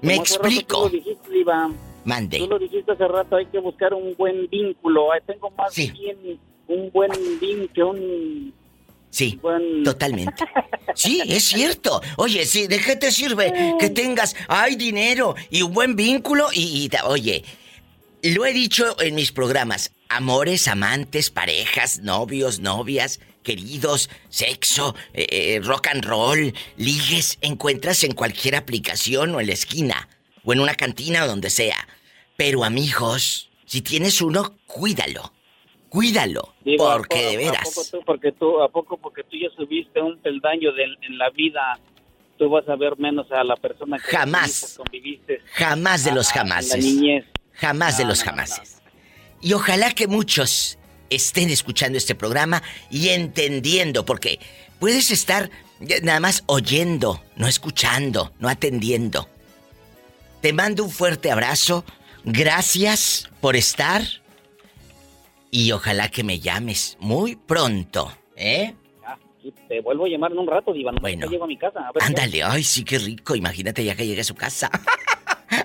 Me 0.01 0.15
Como 0.15 0.23
hace 0.23 0.35
rato 0.35 0.47
explico. 0.49 0.77
Tú 0.77 0.83
lo 0.85 0.89
dijiste, 0.89 1.31
Diva. 1.31 1.71
Mande. 2.05 2.39
Tú 2.39 2.47
lo 2.47 2.59
dijiste 2.59 2.93
hace 2.93 3.07
rato, 3.07 3.37
hay 3.37 3.47
que 3.47 3.59
buscar 3.59 3.93
un 3.93 4.15
buen 4.17 4.49
vínculo. 4.49 5.13
Ay, 5.13 5.21
Tengo 5.27 5.51
más 5.51 5.75
bien 5.75 6.41
un 6.69 6.91
buen 6.93 7.11
vínculo 7.41 7.91
un 7.91 8.55
Sí, 9.11 9.39
buen... 9.43 9.85
totalmente. 9.85 10.45
Sí, 10.95 11.21
es 11.27 11.45
cierto. 11.45 12.01
Oye, 12.17 12.47
sí, 12.47 12.67
¿de 12.69 12.79
qué 12.81 12.97
te 12.97 13.13
sirve 13.13 13.53
que 13.79 13.91
tengas, 13.91 14.35
hay 14.49 14.77
dinero 14.77 15.35
y 15.51 15.61
un 15.61 15.75
buen 15.75 15.95
vínculo? 15.95 16.49
Y, 16.55 16.89
oye, 17.05 17.45
lo 18.23 18.45
he 18.47 18.53
dicho 18.53 19.01
en 19.01 19.15
mis 19.15 19.33
programas, 19.33 19.93
amores, 20.09 20.69
amantes, 20.69 21.31
parejas, 21.31 22.01
novios, 22.01 22.61
novias, 22.61 23.21
queridos, 23.43 24.11
sexo, 24.29 24.95
eh, 25.15 25.27
eh, 25.31 25.61
rock 25.63 25.89
and 25.89 26.05
roll, 26.05 26.53
ligues, 26.77 27.39
encuentras 27.41 28.03
en 28.05 28.13
cualquier 28.13 28.57
aplicación 28.57 29.35
o 29.35 29.41
en 29.41 29.47
la 29.47 29.53
esquina, 29.53 30.09
o 30.45 30.53
en 30.53 30.61
una 30.61 30.75
cantina 30.75 31.25
o 31.25 31.29
donde 31.29 31.51
sea. 31.51 31.77
Pero 32.37 32.65
amigos, 32.65 33.51
si 33.65 33.81
tienes 33.83 34.21
uno, 34.21 34.59
cuídalo. 34.67 35.33
Cuídalo. 35.89 36.53
¿a 36.81 36.93
porque 36.99 37.23
de 37.23 37.35
¿A 37.35 37.39
veras. 37.39 37.69
poco 37.75 37.87
tú, 37.91 38.01
porque 38.05 38.33
tú, 38.33 38.61
a 38.61 38.69
poco 38.69 38.99
porque 38.99 39.23
tú 39.23 39.37
ya 39.37 39.49
subiste 39.57 40.01
un 40.03 40.19
peldaño 40.21 40.73
de- 40.73 40.83
en 41.07 41.17
la 41.17 41.31
vida, 41.31 41.79
tú 42.37 42.51
vas 42.51 42.69
a 42.69 42.75
ver 42.77 42.99
menos 42.99 43.31
a 43.31 43.45
la 43.45 43.57
persona 43.57 43.97
que 43.99 44.15
Jamás. 44.17 44.75
conviviste, 44.77 45.41
Jamás 45.55 46.05
de 46.05 46.13
los 46.13 46.29
a- 46.29 46.31
a 46.33 46.35
jamases. 46.39 46.73
La 46.85 46.91
niñez. 46.91 47.25
Jamás 47.57 47.99
de 47.99 48.05
No, 48.05 48.11
los 48.11 48.21
no, 48.21 48.25
no, 48.27 48.31
jamases. 48.33 48.77
Y 49.41 49.53
ojalá 49.53 49.91
que 49.93 50.07
muchos 50.07 50.79
estén 51.11 51.51
escuchando 51.51 51.99
este 51.99 52.15
programa 52.15 52.63
y 52.91 53.11
entendiendo, 53.11 54.05
porque 54.05 54.39
puedes 54.81 55.11
estar 55.11 55.51
nada 56.03 56.21
más 56.21 56.43
oyendo, 56.47 57.23
no 57.37 57.47
escuchando, 57.47 58.33
no 58.39 58.49
atendiendo. 58.49 59.29
Te 60.41 60.53
mando 60.53 60.85
un 60.85 60.91
fuerte 60.91 61.31
abrazo. 61.31 61.85
Gracias 62.25 63.31
por 63.41 63.57
estar. 63.57 64.03
Y 65.51 65.71
ojalá 65.73 66.09
que 66.11 66.25
me 66.25 66.41
llames 66.41 66.97
muy 67.01 67.37
pronto, 67.37 68.13
¿eh? 68.37 68.75
Ah, 69.07 69.17
te 69.69 69.81
vuelvo 69.81 70.05
a 70.07 70.09
llamar 70.09 70.33
en 70.33 70.39
un 70.39 70.47
rato, 70.47 70.73
Diva. 70.73 70.91
nomás 70.91 71.03
Bueno. 71.03 71.29
llego 71.29 71.45
a 71.45 71.47
mi 71.47 71.57
casa. 71.57 71.79
a 71.81 71.93
ver 71.93 72.01
qué- 72.01 72.05
Ándale, 72.05 72.43
ay, 72.43 72.63
sí, 72.65 72.85
qué 72.85 72.99
rico. 72.99 73.35
Imagínate 73.37 73.85
ya 73.85 73.95
que 73.95 74.07
llegue 74.07 74.21
a 74.21 74.25
su 74.25 74.35
casa. 74.35 74.71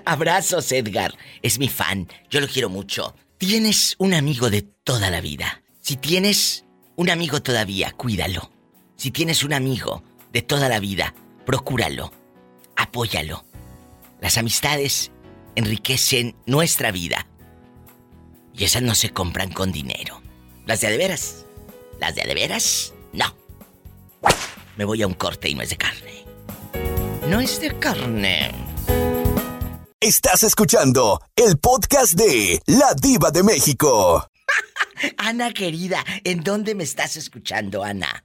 Abrazos, 0.04 0.70
Edgar. 0.72 1.16
Es 1.42 1.58
mi 1.58 1.68
fan. 1.68 2.08
Yo 2.30 2.40
lo 2.40 2.48
quiero 2.48 2.68
mucho. 2.68 3.14
Tienes 3.38 3.94
un 3.98 4.14
amigo 4.14 4.50
de 4.50 4.62
toda 4.62 5.10
la 5.10 5.20
vida. 5.20 5.62
Si 5.80 5.96
tienes 5.96 6.64
un 6.96 7.10
amigo 7.10 7.42
todavía, 7.42 7.92
cuídalo. 7.92 8.52
Si 8.96 9.10
tienes 9.10 9.42
un 9.42 9.52
amigo 9.52 10.02
de 10.32 10.42
toda 10.42 10.68
la 10.68 10.80
vida, 10.80 11.14
procúralo. 11.44 12.12
Apóyalo. 12.76 13.44
Las 14.20 14.38
amistades 14.38 15.10
enriquecen 15.56 16.36
nuestra 16.46 16.92
vida. 16.92 17.26
Y 18.54 18.64
esas 18.64 18.82
no 18.82 18.94
se 18.94 19.10
compran 19.10 19.50
con 19.50 19.72
dinero. 19.72 20.22
Las 20.66 20.80
de 20.80 20.96
veras. 20.96 21.44
Las 21.98 22.14
de 22.14 22.34
veras, 22.34 22.94
no. 23.12 23.36
Me 24.76 24.84
voy 24.84 25.02
a 25.02 25.06
un 25.06 25.14
corte 25.14 25.48
y 25.48 25.54
no 25.54 25.62
es 25.62 25.70
de 25.70 25.76
carne. 25.76 26.24
No 27.28 27.40
es 27.40 27.60
de 27.60 27.78
carne. 27.78 28.50
Estás 30.02 30.42
escuchando 30.42 31.20
el 31.36 31.58
podcast 31.58 32.14
de 32.14 32.58
La 32.66 32.92
Diva 33.00 33.30
de 33.30 33.44
México. 33.44 34.26
Ana 35.16 35.52
querida, 35.52 36.04
¿en 36.24 36.42
dónde 36.42 36.74
me 36.74 36.82
estás 36.82 37.16
escuchando, 37.16 37.84
Ana? 37.84 38.24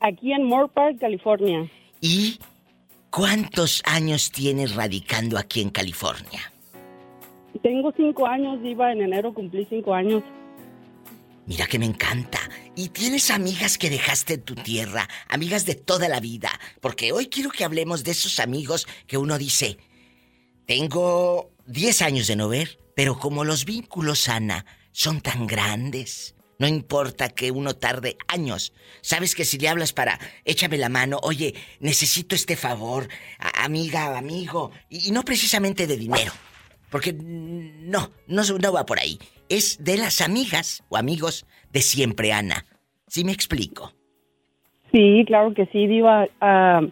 Aquí 0.00 0.32
en 0.32 0.44
Moore 0.44 0.72
Park, 0.72 0.96
California. 0.98 1.70
¿Y 2.00 2.38
cuántos 3.10 3.82
años 3.84 4.30
tienes 4.30 4.74
radicando 4.74 5.36
aquí 5.36 5.60
en 5.60 5.68
California? 5.68 6.50
Tengo 7.62 7.92
cinco 7.94 8.26
años, 8.26 8.58
Iba. 8.64 8.90
En 8.90 9.02
enero 9.02 9.34
cumplí 9.34 9.66
cinco 9.68 9.92
años. 9.92 10.22
Mira 11.44 11.66
que 11.66 11.78
me 11.78 11.84
encanta. 11.84 12.38
¿Y 12.74 12.88
tienes 12.88 13.30
amigas 13.30 13.76
que 13.76 13.90
dejaste 13.90 14.34
en 14.34 14.44
tu 14.44 14.54
tierra? 14.54 15.06
Amigas 15.28 15.66
de 15.66 15.74
toda 15.74 16.08
la 16.08 16.20
vida. 16.20 16.58
Porque 16.80 17.12
hoy 17.12 17.26
quiero 17.26 17.50
que 17.50 17.64
hablemos 17.64 18.02
de 18.02 18.12
esos 18.12 18.40
amigos 18.40 18.88
que 19.06 19.18
uno 19.18 19.36
dice, 19.36 19.76
tengo 20.70 21.50
10 21.66 22.00
años 22.02 22.28
de 22.28 22.36
no 22.36 22.48
ver, 22.48 22.78
pero 22.94 23.18
como 23.18 23.42
los 23.42 23.64
vínculos, 23.64 24.28
Ana, 24.28 24.66
son 24.92 25.20
tan 25.20 25.48
grandes, 25.48 26.36
no 26.60 26.68
importa 26.68 27.28
que 27.28 27.50
uno 27.50 27.74
tarde 27.74 28.16
años. 28.28 28.72
Sabes 29.00 29.34
que 29.34 29.44
si 29.44 29.58
le 29.58 29.68
hablas 29.68 29.92
para, 29.92 30.20
échame 30.44 30.78
la 30.78 30.88
mano, 30.88 31.18
oye, 31.24 31.54
necesito 31.80 32.36
este 32.36 32.54
favor, 32.54 33.08
amiga, 33.56 34.16
amigo, 34.16 34.70
y, 34.88 35.10
no 35.10 35.24
precisamente 35.24 35.88
de 35.88 35.96
dinero. 35.96 36.30
Porque 36.88 37.14
no, 37.14 38.12
no, 38.28 38.42
no 38.44 38.72
va 38.72 38.86
por 38.86 39.00
ahí. 39.00 39.18
Es 39.48 39.82
de 39.82 39.96
las 39.96 40.20
amigas 40.20 40.84
o 40.88 40.96
amigos 40.96 41.46
de 41.72 41.82
siempre, 41.82 42.32
Ana. 42.32 42.64
¿Sí 43.08 43.24
me 43.24 43.32
explico? 43.32 43.92
Sí, 44.92 45.24
claro 45.26 45.52
que 45.52 45.66
sí, 45.72 45.88
Diva. 45.88 46.28
Ah, 46.40 46.82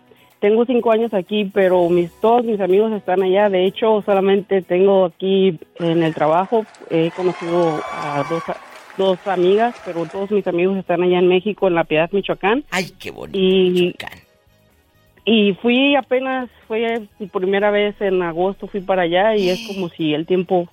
tengo 0.41 0.65
cinco 0.65 0.93
años 0.93 1.13
aquí, 1.15 1.51
pero 1.53 1.89
mis 1.89 2.13
todos 2.21 2.45
mis 2.45 2.61
amigos 2.61 2.93
están 2.93 3.23
allá. 3.23 3.49
De 3.49 3.65
hecho, 3.65 4.03
solamente 4.05 4.63
tengo 4.63 5.07
aquí 5.07 5.59
en 5.79 6.03
el 6.03 6.15
trabajo, 6.15 6.65
he 6.91 7.11
conocido 7.11 7.81
a 7.93 8.25
dos, 8.29 8.43
dos 8.97 9.27
amigas, 9.27 9.75
pero 9.85 10.07
todos 10.07 10.31
mis 10.31 10.47
amigos 10.47 10.77
están 10.77 11.03
allá 11.03 11.19
en 11.19 11.29
México, 11.29 11.67
en 11.69 11.75
La 11.75 11.85
Piedad, 11.85 12.11
Michoacán. 12.13 12.65
Ay, 12.71 12.91
qué 12.99 13.11
bonito. 13.11 13.39
Y, 13.39 13.95
y 15.25 15.55
fui 15.55 15.97
apenas, 15.97 16.49
fue 16.67 17.09
mi 17.19 17.27
primera 17.27 17.71
vez 17.71 18.01
en 18.01 18.23
agosto, 18.23 18.67
fui 18.67 18.81
para 18.81 19.03
allá 19.03 19.37
y 19.37 19.51
es 19.51 19.67
como 19.67 19.89
si 19.89 20.15
el 20.15 20.27
tiempo 20.27 20.69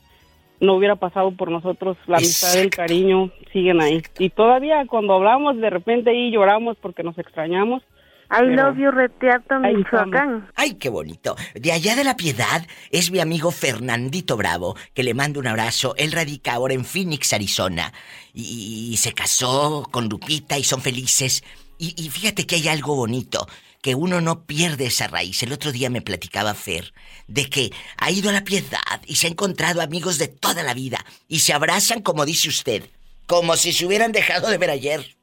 no 0.60 0.76
hubiera 0.76 0.96
pasado 0.96 1.32
por 1.32 1.52
nosotros. 1.52 1.98
La 2.08 2.18
amistad, 2.18 2.56
el 2.62 2.70
cariño 2.70 3.32
siguen 3.52 3.82
ahí. 3.82 4.02
Y 4.20 4.30
todavía 4.30 4.86
cuando 4.88 5.14
hablamos, 5.14 5.58
de 5.58 5.70
repente 5.70 6.12
ahí 6.12 6.32
lloramos 6.32 6.78
porque 6.78 7.04
nos 7.04 7.18
extrañamos. 7.18 7.84
I 8.32 8.40
Pero- 8.40 8.56
love 8.70 8.78
you, 8.78 8.92
Retiato, 8.92 9.56
Ahí 9.64 9.76
Michoacán. 9.76 10.50
Ay, 10.56 10.74
qué 10.76 10.90
bonito. 10.90 11.36
De 11.54 11.72
allá 11.72 11.96
de 11.96 12.04
la 12.04 12.18
piedad 12.18 12.66
es 12.92 13.12
mi 13.12 13.20
amigo 13.20 13.52
Fernandito 13.52 14.36
Bravo, 14.38 14.76
que 14.94 15.04
le 15.04 15.14
mando 15.14 15.40
un 15.40 15.48
abrazo. 15.48 15.94
Él 15.98 16.12
radica 16.12 16.54
ahora 16.54 16.74
en 16.74 16.86
Phoenix, 16.86 17.34
Arizona. 17.34 17.94
Y, 18.34 18.90
y 18.92 18.98
se 18.98 19.14
casó 19.14 19.88
con 19.92 20.10
Lupita 20.10 20.58
y 20.58 20.64
son 20.64 20.82
felices. 20.82 21.44
Y, 21.78 21.94
y 22.02 22.10
fíjate 22.10 22.46
que 22.48 22.56
hay 22.56 22.68
algo 22.68 22.96
bonito, 22.96 23.48
que 23.82 23.96
uno 23.96 24.22
no 24.22 24.46
pierde 24.46 24.88
esa 24.88 25.08
raíz. 25.08 25.44
El 25.44 25.54
otro 25.54 25.72
día 25.72 25.90
me 25.90 26.02
platicaba 26.02 26.54
Fer 26.56 26.94
de 27.28 27.50
que 27.50 27.72
ha 27.98 28.12
ido 28.12 28.30
a 28.30 28.34
la 28.34 28.44
piedad 28.44 29.02
y 29.06 29.16
se 29.18 29.28
ha 29.28 29.30
encontrado 29.30 29.82
amigos 29.82 30.18
de 30.18 30.28
toda 30.28 30.64
la 30.64 30.74
vida. 30.74 31.06
Y 31.28 31.40
se 31.40 31.54
abrazan 31.54 32.02
como 32.02 32.26
dice 32.26 32.50
usted, 32.50 32.90
como 33.28 33.56
si 33.56 33.72
se 33.74 33.86
hubieran 33.86 34.12
dejado 34.12 34.50
de 34.50 34.58
ver 34.58 34.70
ayer. 34.72 35.16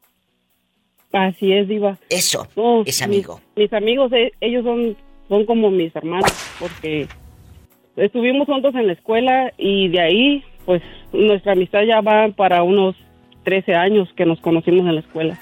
Así 1.12 1.52
es, 1.52 1.68
Diva. 1.68 1.98
Eso, 2.08 2.48
es 2.86 3.02
amigo. 3.02 3.40
Mis, 3.54 3.72
amigos, 3.72 4.12
eh, 4.12 4.32
ellos 4.40 4.64
son, 4.64 4.96
son 5.28 5.44
como 5.44 5.70
mis 5.70 5.94
hermanos, 5.94 6.32
porque 6.58 7.06
estuvimos 7.96 8.46
juntos 8.46 8.74
en 8.74 8.86
la 8.86 8.94
escuela 8.94 9.52
y 9.58 9.88
de 9.88 10.00
ahí, 10.00 10.44
pues, 10.64 10.82
nuestra 11.12 11.52
amistad 11.52 11.82
ya 11.82 12.00
va 12.00 12.28
para 12.28 12.62
unos 12.62 12.96
13 13.44 13.74
años 13.74 14.08
que 14.16 14.24
nos 14.24 14.40
conocimos 14.40 14.86
en 14.86 14.94
la 14.94 15.00
escuela. 15.00 15.38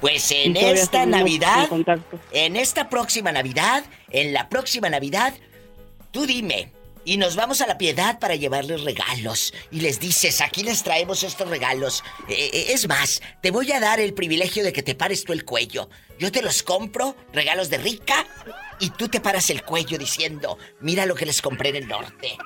Pues 0.00 0.30
en 0.32 0.56
esta 0.56 1.06
Navidad, 1.06 1.68
en 1.72 1.84
en 2.32 2.56
esta 2.56 2.88
próxima 2.90 3.32
Navidad, 3.32 3.84
en 4.10 4.34
la 4.34 4.48
próxima 4.48 4.90
Navidad, 4.90 5.32
tú 6.10 6.26
dime. 6.26 6.70
Y 7.04 7.16
nos 7.18 7.36
vamos 7.36 7.60
a 7.60 7.66
la 7.66 7.76
piedad 7.76 8.18
para 8.18 8.34
llevarles 8.34 8.82
regalos. 8.82 9.52
Y 9.70 9.80
les 9.80 10.00
dices, 10.00 10.40
aquí 10.40 10.62
les 10.62 10.82
traemos 10.82 11.22
estos 11.22 11.48
regalos. 11.48 12.02
Eh, 12.28 12.50
eh, 12.52 12.66
es 12.70 12.88
más, 12.88 13.20
te 13.42 13.50
voy 13.50 13.70
a 13.72 13.80
dar 13.80 14.00
el 14.00 14.14
privilegio 14.14 14.64
de 14.64 14.72
que 14.72 14.82
te 14.82 14.94
pares 14.94 15.24
tú 15.24 15.32
el 15.32 15.44
cuello. 15.44 15.90
Yo 16.18 16.32
te 16.32 16.40
los 16.42 16.62
compro, 16.62 17.14
regalos 17.32 17.68
de 17.70 17.78
rica, 17.78 18.24
y 18.80 18.90
tú 18.90 19.08
te 19.08 19.20
paras 19.20 19.50
el 19.50 19.62
cuello 19.62 19.98
diciendo, 19.98 20.58
mira 20.80 21.06
lo 21.06 21.14
que 21.14 21.26
les 21.26 21.42
compré 21.42 21.70
en 21.70 21.76
el 21.76 21.88
norte. 21.88 22.36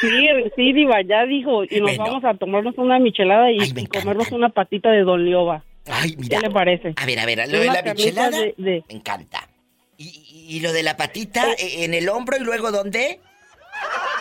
Sí, 0.00 0.26
sí, 0.56 0.72
Diva, 0.72 1.00
ya 1.02 1.24
dijo, 1.24 1.62
y 1.64 1.80
nos 1.80 1.96
Bueno. 1.96 2.04
vamos 2.04 2.24
a 2.24 2.34
tomarnos 2.34 2.74
una 2.76 2.98
michelada 2.98 3.50
y 3.52 3.60
Ay, 3.60 3.72
me 3.72 3.86
comernos 3.86 4.30
una 4.32 4.48
patita 4.48 4.90
de 4.90 5.02
Don 5.02 5.24
Lioba. 5.24 5.64
Ay, 5.86 6.16
mira. 6.18 6.40
¿Qué 6.40 6.46
le 6.48 6.52
parece? 6.52 6.94
A 6.96 7.06
ver, 7.06 7.18
a 7.20 7.24
ver, 7.26 7.48
lo 7.48 7.58
de 7.60 7.66
la 7.66 7.82
michelada 7.82 8.30
de- 8.40 8.54
de- 8.56 8.84
me 8.88 8.94
encanta. 8.96 9.48
Y, 9.98 10.04
y- 10.04 10.56
y 10.56 10.60
lo 10.60 10.72
de 10.72 10.82
la 10.82 10.96
patita 10.96 11.52
eh, 11.52 11.84
en 11.84 11.94
el 11.94 12.08
hombro 12.08 12.36
y 12.36 12.40
luego 12.40 12.70
dónde? 12.70 13.20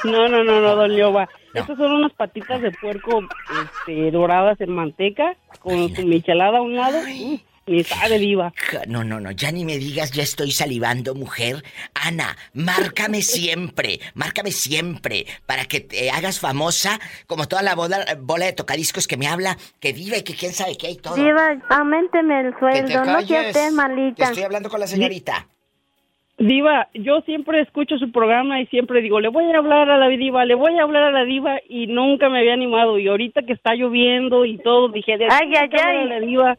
No, 0.04 0.28
no, 0.28 0.44
no, 0.44 0.60
no, 0.62 0.76
Don 0.76 0.94
Lioba. 0.94 1.28
No. 1.54 1.62
Estas 1.62 1.78
son 1.78 1.92
unas 1.94 2.12
patitas 2.14 2.62
de 2.62 2.72
puerco 2.72 3.22
este, 3.64 4.12
doradas 4.12 4.60
en 4.62 4.72
manteca 4.72 5.36
con 5.60 5.94
su 5.96 6.06
michelada 6.06 6.58
a 6.60 6.62
un 6.62 6.76
lado. 6.76 7.02
Mm, 7.02 7.38
Ni 7.68 7.84
sabe, 7.84 8.20
Diva. 8.20 8.54
Ja, 8.58 8.82
No, 8.88 9.04
no, 9.04 9.20
no, 9.20 9.32
ya 9.32 9.52
ni 9.52 9.66
me 9.66 9.78
digas, 9.78 10.12
ya 10.12 10.22
estoy 10.22 10.52
salivando, 10.52 11.16
mujer. 11.16 11.64
Ana, 11.96 12.38
márcame 12.54 13.22
siempre, 13.24 14.00
márcame 14.14 14.52
siempre, 14.52 15.26
para 15.48 15.66
que 15.66 15.80
te 15.80 16.12
hagas 16.12 16.40
famosa, 16.40 17.00
como 17.26 17.48
toda 17.48 17.64
la 17.64 17.74
bola, 17.74 18.06
bola 18.20 18.46
de 18.46 18.54
tocadiscos 18.54 19.08
que 19.08 19.18
me 19.18 19.28
habla, 19.28 19.58
que 19.80 19.94
vive, 19.94 20.24
que 20.24 20.36
quién 20.36 20.54
sabe 20.54 20.78
qué 20.78 20.92
y 20.92 20.98
todo. 20.98 21.16
Diva, 21.16 21.58
aumenteme 21.70 22.42
el 22.42 22.54
que 22.54 22.60
te 22.60 22.60
sueldo, 22.60 23.00
no 23.00 23.06
sea 23.06 23.14
calles, 23.16 23.48
usted 23.48 23.66
que 23.70 23.72
malita. 23.72 24.24
estoy 24.26 24.44
hablando 24.44 24.70
con 24.70 24.80
la 24.82 24.88
señorita. 24.88 25.48
Diva, 26.38 26.90
yo 26.94 27.22
siempre 27.22 27.62
escucho 27.62 27.98
su 27.98 28.12
programa 28.12 28.60
y 28.60 28.66
siempre 28.68 29.02
digo, 29.02 29.22
le 29.22 29.30
voy 29.30 29.46
a 29.46 29.58
hablar 29.58 29.90
a 29.90 29.98
la 29.98 30.10
diva, 30.10 30.44
le 30.44 30.56
voy 30.56 30.78
a 30.78 30.84
hablar 30.84 31.04
a 31.04 31.12
la 31.12 31.24
diva 31.24 31.60
y 31.70 31.88
nunca 31.88 32.28
me 32.30 32.40
había 32.40 32.54
animado. 32.54 33.00
Y 33.00 33.08
ahorita 33.08 33.44
que 33.44 33.54
está 33.54 33.74
lloviendo 33.74 34.44
y 34.44 34.58
todo, 34.58 34.90
dije, 34.90 35.18
de 35.18 35.28
Ay, 35.30 35.54
ay, 35.58 35.70
ay. 35.72 35.98
a 35.98 36.06
la 36.06 36.20
diva. 36.20 36.58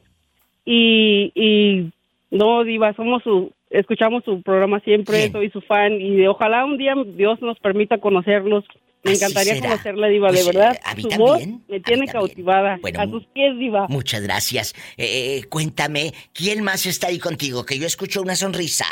Y, 0.64 1.30
y 1.34 1.92
no, 2.34 2.64
diva, 2.64 2.94
somos 2.94 3.22
su, 3.22 3.52
escuchamos 3.68 4.24
su 4.24 4.40
programa 4.40 4.80
siempre, 4.80 5.18
Bien. 5.18 5.32
soy 5.32 5.50
su 5.50 5.60
fan 5.60 6.00
y 6.00 6.16
de- 6.16 6.28
ojalá 6.28 6.64
un 6.64 6.78
día 6.78 6.94
Dios 7.14 7.40
nos 7.42 7.58
permita 7.58 7.98
conocerlos. 7.98 8.64
Me 9.04 9.12
Así 9.12 9.22
encantaría 9.22 9.54
será. 9.56 9.68
conocerla, 9.68 10.08
diva, 10.08 10.28
Pues, 10.28 10.44
de 10.46 10.52
verdad. 10.52 10.74
eh, 10.74 10.80
a 10.84 10.94
mí 10.96 11.02
su 11.02 11.08
también, 11.08 11.28
voz 11.60 11.68
me 11.68 11.80
tiene 11.80 12.06
cautivada. 12.06 12.78
Bueno, 12.80 13.00
a 13.00 13.06
sus 13.06 13.24
pies, 13.26 13.56
diva. 13.58 13.86
Muchas 13.88 14.22
gracias. 14.22 14.74
Eh, 14.96 15.36
eh, 15.36 15.44
cuéntame, 15.48 16.12
¿quién 16.32 16.64
más 16.64 16.86
está 16.86 17.08
ahí 17.08 17.18
contigo? 17.18 17.64
Que 17.64 17.78
yo 17.78 17.86
escucho 17.86 18.20
una 18.22 18.34
sonrisa. 18.34 18.86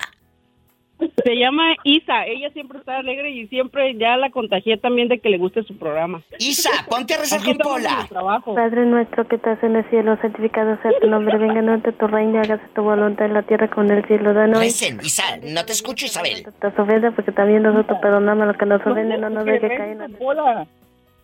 Se 1.25 1.37
llama 1.37 1.75
Isa, 1.85 2.27
ella 2.27 2.51
siempre 2.53 2.79
está 2.79 2.99
alegre 2.99 3.31
y 3.31 3.47
siempre 3.49 3.95
ya 3.97 4.17
la 4.17 4.31
contagié 4.31 4.77
también 4.77 5.09
de 5.09 5.19
que 5.19 5.29
le 5.29 5.39
guste 5.39 5.63
su 5.65 5.77
programa. 5.77 6.23
Isa, 6.39 6.71
ponte 6.89 7.15
a 7.15 7.19
rezar 7.19 7.41
Aquí 7.41 7.57
con 7.57 7.59
Pola. 7.59 8.09
Padre 8.45 8.87
nuestro 8.87 9.27
que 9.27 9.37
estás 9.37 9.63
en 9.63 9.77
el 9.77 9.89
cielo, 9.91 10.17
santificado 10.21 10.79
sea 10.83 10.93
tu 11.01 11.07
nombre, 11.09 11.37
venga 11.39 11.61
a 11.75 11.93
tu 11.93 12.07
reino, 12.07 12.41
hágase 12.41 12.65
tu 12.75 12.83
voluntad 12.83 13.27
en 13.27 13.35
la 13.35 13.43
tierra 13.43 13.69
como 13.69 13.91
en 13.91 13.99
el 13.99 14.07
cielo. 14.07 14.35
Danos 14.35 14.59
Recen, 14.59 15.01
Isa, 15.03 15.39
no 15.43 15.65
te 15.65 15.73
escucho, 15.73 16.07
Isabel. 16.07 16.43
nuestras 16.43 16.79
ofensas, 16.79 17.15
porque 17.15 17.33
también 17.33 17.63
nosotros 17.63 17.99
perdonamos 18.01 18.43
a 18.43 18.47
los 18.47 18.57
que 18.57 18.67
nos 18.67 18.87
ofenden, 18.87 19.21
no 19.21 19.31
nos 19.31 19.45
Que 19.45 19.53
deje 19.53 19.69
reza, 19.69 19.85
caer. 19.85 20.67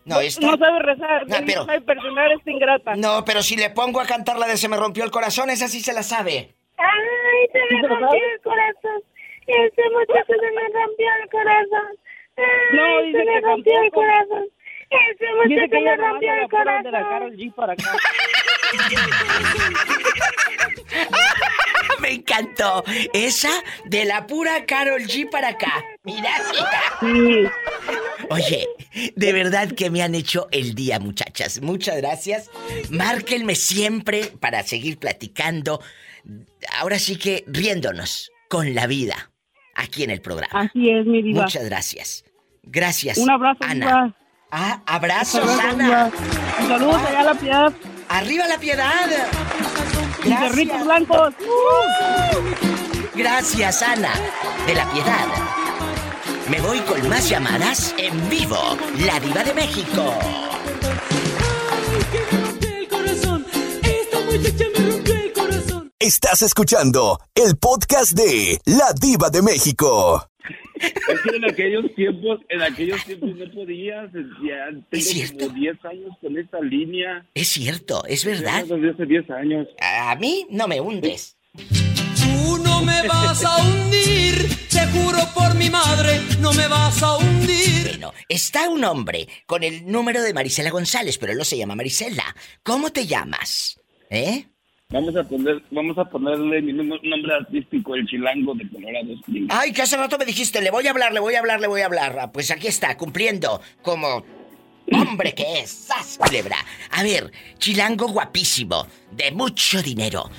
No, 0.03 0.19
está... 0.19 0.47
No 0.47 0.57
sabe 0.57 0.79
rezar, 0.79 1.27
No, 1.27 1.39
no, 1.39 1.45
pero- 1.45 1.65
sabe 1.65 1.81
perdonar, 1.81 2.31
es 2.31 2.47
ingrata. 2.47 2.95
No, 2.95 3.23
pero 3.25 3.43
si 3.43 3.55
le 3.55 3.69
pongo 3.69 3.99
a 3.99 4.05
cantar 4.05 4.37
la 4.37 4.47
de 4.47 4.57
Se 4.57 4.67
me 4.67 4.77
rompió 4.77 5.03
el 5.03 5.11
corazón, 5.11 5.49
esa 5.49 5.67
sí 5.67 5.79
se 5.79 5.93
la 5.93 6.03
sabe. 6.03 6.55
Ay, 6.77 7.47
se 7.51 7.75
me 7.75 7.87
rompió 7.87 8.09
el 8.09 8.41
corazón. 8.41 9.10
Ese 9.47 9.89
muchacho 9.91 10.33
se 10.39 10.51
me 10.51 10.61
rompió 10.69 11.07
el 11.23 11.29
corazón. 11.29 11.97
No, 12.73 13.01
dice 13.03 13.19
que 13.19 13.41
tampoco. 13.41 13.91
corazón. 13.91 14.45
Ese 14.89 15.25
Dice 15.47 15.69
que 15.69 15.77
ella 15.77 15.95
nomás 15.95 16.21
la 16.21 16.47
pura 16.49 16.81
de 16.83 16.91
la 16.91 17.01
Karol 17.01 17.33
G 17.37 17.53
para 17.55 17.73
acá. 17.73 17.95
Me 22.01 22.13
encantó. 22.13 22.83
Esa 23.13 23.49
de 23.85 24.05
la 24.05 24.25
pura 24.27 24.65
Carol 24.65 25.01
G 25.03 25.29
para 25.29 25.49
acá. 25.49 25.83
Mira, 26.03 26.29
mira. 27.01 27.53
Oye, 28.29 28.67
de 29.15 29.33
verdad 29.33 29.71
que 29.71 29.89
me 29.89 30.01
han 30.01 30.15
hecho 30.15 30.47
el 30.51 30.73
día, 30.73 30.99
muchachas. 30.99 31.61
Muchas 31.61 31.97
gracias. 31.97 32.49
Márquenme 32.89 33.55
siempre 33.55 34.25
para 34.39 34.63
seguir 34.63 34.97
platicando. 34.97 35.81
Ahora 36.79 36.97
sí 36.99 37.17
que 37.17 37.43
riéndonos 37.47 38.31
con 38.49 38.73
la 38.73 38.87
vida 38.87 39.30
aquí 39.81 40.03
en 40.03 40.11
el 40.11 40.21
programa. 40.21 40.61
Así 40.61 40.89
es, 40.89 41.05
mi 41.05 41.21
diva. 41.21 41.43
Muchas 41.43 41.65
gracias. 41.65 42.23
Gracias. 42.63 43.17
Un 43.17 43.29
abrazo, 43.29 43.59
Ana. 43.61 43.85
diva. 43.85 44.15
Ah, 44.51 44.81
abrazos, 44.85 45.49
Saludos, 45.49 45.59
Ana. 45.63 46.11
Saludos 46.67 47.01
allá 47.07 47.19
a 47.19 47.23
la 47.23 47.33
piedad. 47.35 47.73
Arriba 48.09 48.47
la 48.47 48.57
piedad. 48.57 49.09
Y 50.25 50.29
cerritos 50.29 50.83
blancos. 50.83 51.33
Gracias, 53.15 53.81
Ana. 53.81 54.11
De 54.67 54.75
la 54.75 54.85
piedad. 54.91 55.25
Me 56.49 56.59
voy 56.59 56.79
con 56.79 57.07
más 57.07 57.29
llamadas 57.29 57.95
en 57.97 58.29
vivo. 58.29 58.57
La 59.05 59.19
diva 59.21 59.43
de 59.43 59.53
México. 59.53 60.13
que 62.11 62.67
me 62.69 62.77
el 62.79 62.87
corazón. 62.89 63.45
Esta 63.83 64.19
muchacha 64.19 64.65
me. 64.75 64.80
Estás 66.01 66.41
escuchando 66.41 67.19
el 67.35 67.57
podcast 67.57 68.13
de 68.13 68.59
La 68.65 68.91
Diva 68.99 69.29
de 69.29 69.43
México. 69.43 70.27
Es 70.79 71.21
que 71.23 71.35
en 71.35 71.45
aquellos 71.45 71.93
tiempos, 71.93 72.39
en 72.49 72.59
aquellos 72.63 73.05
tiempos 73.05 73.29
no 73.35 73.51
podías, 73.53 74.09
ya 74.11 74.79
Es 74.89 74.89
tengo 74.89 75.03
cierto. 75.05 75.45
como 75.45 75.59
10 75.59 75.85
años 75.85 76.17
con 76.19 76.37
esta 76.39 76.59
línea. 76.59 77.23
Es 77.35 77.49
cierto, 77.49 78.03
es 78.07 78.25
verdad. 78.25 78.65
Desde 78.65 78.89
hace 78.89 79.05
10 79.05 79.29
años. 79.29 79.67
A 79.79 80.15
mí 80.15 80.47
no 80.49 80.67
me 80.67 80.81
hundes. 80.81 81.37
Tú 81.53 82.57
no 82.63 82.81
me 82.81 83.07
vas 83.07 83.43
a 83.45 83.57
hundir, 83.57 84.47
te 84.71 84.87
juro 84.87 85.19
por 85.35 85.53
mi 85.53 85.69
madre, 85.69 86.19
no 86.39 86.51
me 86.53 86.67
vas 86.67 87.03
a 87.03 87.17
hundir. 87.17 87.89
Bueno, 87.89 88.11
está 88.27 88.69
un 88.69 88.83
hombre 88.85 89.27
con 89.45 89.61
el 89.61 89.85
número 89.85 90.23
de 90.23 90.33
Marisela 90.33 90.71
González, 90.71 91.19
pero 91.19 91.33
él 91.33 91.37
no 91.37 91.45
se 91.45 91.59
llama 91.59 91.75
Marisela. 91.75 92.35
¿Cómo 92.63 92.89
te 92.91 93.05
llamas? 93.05 93.79
¿Eh? 94.09 94.47
Vamos 94.91 95.15
a 95.15 95.23
poner, 95.23 95.61
vamos 95.71 95.97
a 95.97 96.05
ponerle 96.05 96.61
mi 96.61 96.73
nom- 96.73 96.99
nombre 97.01 97.33
artístico, 97.33 97.95
el 97.95 98.05
chilango 98.07 98.53
de 98.55 98.67
Colorado 98.69 99.13
Springs. 99.13 99.47
Ay, 99.49 99.71
que 99.71 99.81
hace 99.83 99.95
rato 99.95 100.17
me 100.17 100.25
dijiste, 100.25 100.61
le 100.61 100.69
voy 100.69 100.85
a 100.87 100.91
hablar, 100.91 101.13
le 101.13 101.21
voy 101.21 101.33
a 101.35 101.39
hablar, 101.39 101.61
le 101.61 101.67
voy 101.67 101.81
a 101.81 101.85
hablar. 101.85 102.17
Ah, 102.19 102.31
Pues 102.31 102.51
aquí 102.51 102.67
está, 102.67 102.97
cumpliendo 102.97 103.61
como 103.81 104.25
hombre 104.91 105.33
que 105.33 105.59
es. 105.59 105.69
¡Sas, 105.87 106.17
culebra! 106.17 106.57
A 106.91 107.03
ver, 107.03 107.31
chilango 107.57 108.07
guapísimo, 108.09 108.85
de 109.11 109.31
mucho 109.31 109.81
dinero. 109.81 110.29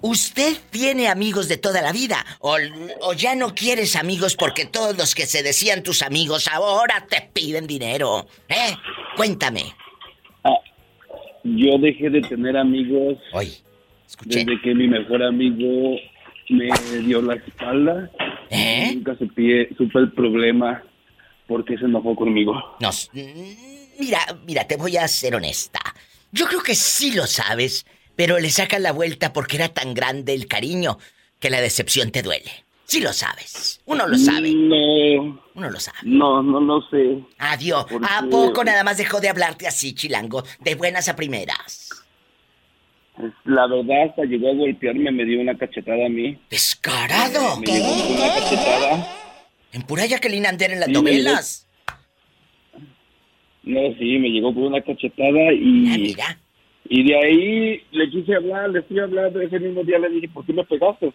¿Usted 0.00 0.56
tiene 0.70 1.08
amigos 1.08 1.46
de 1.48 1.58
toda 1.58 1.80
la 1.82 1.92
vida? 1.92 2.24
¿O, 2.40 2.56
o 3.02 3.12
ya 3.12 3.34
no 3.36 3.54
quieres 3.54 3.94
amigos 3.94 4.34
porque 4.36 4.64
todos 4.64 4.96
los 4.96 5.14
que 5.14 5.26
se 5.26 5.42
decían 5.44 5.82
tus 5.84 6.02
amigos 6.02 6.48
ahora 6.48 7.06
te 7.08 7.28
piden 7.32 7.66
dinero? 7.68 8.26
¿Eh? 8.48 8.74
Cuéntame. 9.16 9.74
Ah, 10.42 10.56
yo 11.44 11.78
dejé 11.78 12.10
de 12.10 12.20
tener 12.22 12.56
amigos 12.56 13.16
Oye, 13.32 13.58
escuché. 14.12 14.44
desde 14.44 14.60
que 14.62 14.74
mi 14.74 14.88
mejor 14.88 15.22
amigo 15.22 15.96
me 16.48 16.70
dio 17.00 17.20
la 17.22 17.34
espalda. 17.34 18.10
¿Eh? 18.50 18.92
Nunca 18.94 19.16
supe, 19.16 19.68
supe 19.76 19.98
el 19.98 20.12
problema 20.12 20.82
por 21.46 21.64
qué 21.64 21.76
se 21.78 21.84
enojó 21.84 22.14
conmigo. 22.14 22.54
No, 22.80 22.90
mira, 23.98 24.20
mira, 24.46 24.66
te 24.66 24.76
voy 24.76 24.96
a 24.96 25.08
ser 25.08 25.34
honesta. 25.34 25.80
Yo 26.30 26.46
creo 26.46 26.62
que 26.62 26.74
sí 26.74 27.12
lo 27.12 27.26
sabes, 27.26 27.86
pero 28.16 28.38
le 28.38 28.50
sacas 28.50 28.80
la 28.80 28.92
vuelta 28.92 29.32
porque 29.32 29.56
era 29.56 29.68
tan 29.68 29.94
grande 29.94 30.34
el 30.34 30.46
cariño 30.46 30.98
que 31.38 31.50
la 31.50 31.60
decepción 31.60 32.10
te 32.10 32.22
duele. 32.22 32.50
Sí 32.84 33.00
lo 33.00 33.12
sabes. 33.12 33.80
Uno 33.86 34.06
lo 34.06 34.18
sabe. 34.18 34.52
No. 34.52 35.42
Uno 35.54 35.70
lo 35.70 35.80
sabe. 35.80 35.98
No, 36.02 36.42
no 36.42 36.60
lo 36.60 36.82
sé. 36.90 37.24
Adiós. 37.38 37.86
¿Por 37.86 38.04
¿A 38.04 38.22
poco 38.30 38.64
nada 38.64 38.84
más 38.84 38.98
dejó 38.98 39.20
de 39.20 39.30
hablarte 39.30 39.66
así, 39.66 39.94
chilango? 39.94 40.44
De 40.60 40.74
buenas 40.74 41.08
a 41.08 41.16
primeras. 41.16 42.01
Pues, 43.22 43.32
La 43.44 43.68
verdad, 43.68 44.02
hasta 44.08 44.24
llegó 44.24 44.50
a 44.50 44.54
golpearme, 44.54 45.12
me 45.12 45.24
dio 45.24 45.40
una 45.40 45.56
cachetada 45.56 46.06
a 46.06 46.08
mí. 46.08 46.36
¡Descarado! 46.50 47.60
Me 47.60 47.66
llegó 47.66 47.86
con 47.86 48.16
una 48.16 48.34
cachetada. 48.34 49.16
En 49.72 49.82
pura 49.82 50.06
Jacqueline 50.06 50.44
Ander 50.46 50.72
en 50.72 50.80
las 50.80 50.88
Sí, 50.88 50.92
novelas. 50.92 51.68
No, 53.62 53.80
sí, 53.96 54.18
me 54.18 54.28
llegó 54.28 54.52
con 54.52 54.64
una 54.64 54.80
cachetada 54.80 55.52
y... 55.52 55.92
Ah, 55.92 55.98
mira. 55.98 56.38
Y 56.88 57.04
de 57.04 57.16
ahí 57.16 57.82
le 57.92 58.10
quise 58.10 58.34
hablar, 58.34 58.70
le 58.70 58.82
fui 58.82 58.98
hablando 58.98 59.40
ese 59.40 59.60
mismo 59.60 59.84
día, 59.84 60.00
le 60.00 60.10
dije, 60.10 60.28
¿por 60.28 60.44
qué 60.44 60.52
me 60.52 60.64
pegaste? 60.64 61.12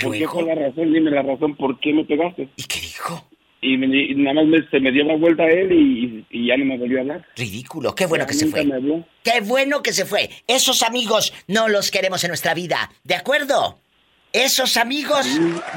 ¿Por 0.00 0.16
qué 0.16 0.28
fue 0.28 0.44
la 0.44 0.54
razón? 0.54 0.92
Dime 0.92 1.10
la 1.10 1.22
razón, 1.22 1.56
¿por 1.56 1.80
qué 1.80 1.92
me 1.92 2.04
pegaste? 2.04 2.48
¿Y 2.56 2.62
qué 2.62 2.80
dijo? 2.80 3.28
Y, 3.68 3.76
me 3.78 3.86
y 3.86 4.14
nada 4.14 4.34
más 4.34 4.46
me- 4.46 4.68
se 4.70 4.78
me 4.80 4.92
dio 4.92 5.04
la 5.04 5.16
vuelta 5.16 5.42
a 5.42 5.50
él 5.50 5.72
y, 5.72 6.24
y 6.30 6.46
ya 6.48 6.56
no 6.56 6.64
me 6.66 6.78
volvió 6.78 6.98
a 6.98 7.00
hablar. 7.00 7.26
Ridículo, 7.36 7.94
qué 7.94 8.06
bueno 8.06 8.24
Ya 8.24 8.28
que 8.28 8.34
se 8.34 8.46
fue. 8.46 8.64
me 8.64 8.74
habló. 8.76 9.04
Qué 9.24 9.40
bueno 9.40 9.82
que 9.82 9.92
se 9.92 10.04
fue. 10.04 10.30
Esos 10.46 10.82
amigos 10.82 11.32
no 11.48 11.68
los 11.68 11.90
queremos 11.90 12.22
en 12.24 12.28
nuestra 12.28 12.54
vida. 12.54 12.90
¿De 13.04 13.14
acuerdo? 13.16 13.78
Esos 14.32 14.76
amigos 14.76 15.26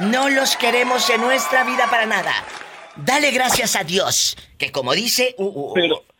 no 0.02 0.28
los 0.28 0.56
queremos 0.56 1.08
en 1.10 1.20
nuestra 1.20 1.64
vida 1.64 1.88
para 1.90 2.06
nada. 2.06 2.32
Dale 2.96 3.30
gracias 3.30 3.74
a 3.76 3.84
Dios, 3.84 4.36
que 4.58 4.70
como 4.70 4.92
dice 4.94 5.34
uh, 5.38 5.44
uh, 5.44 5.74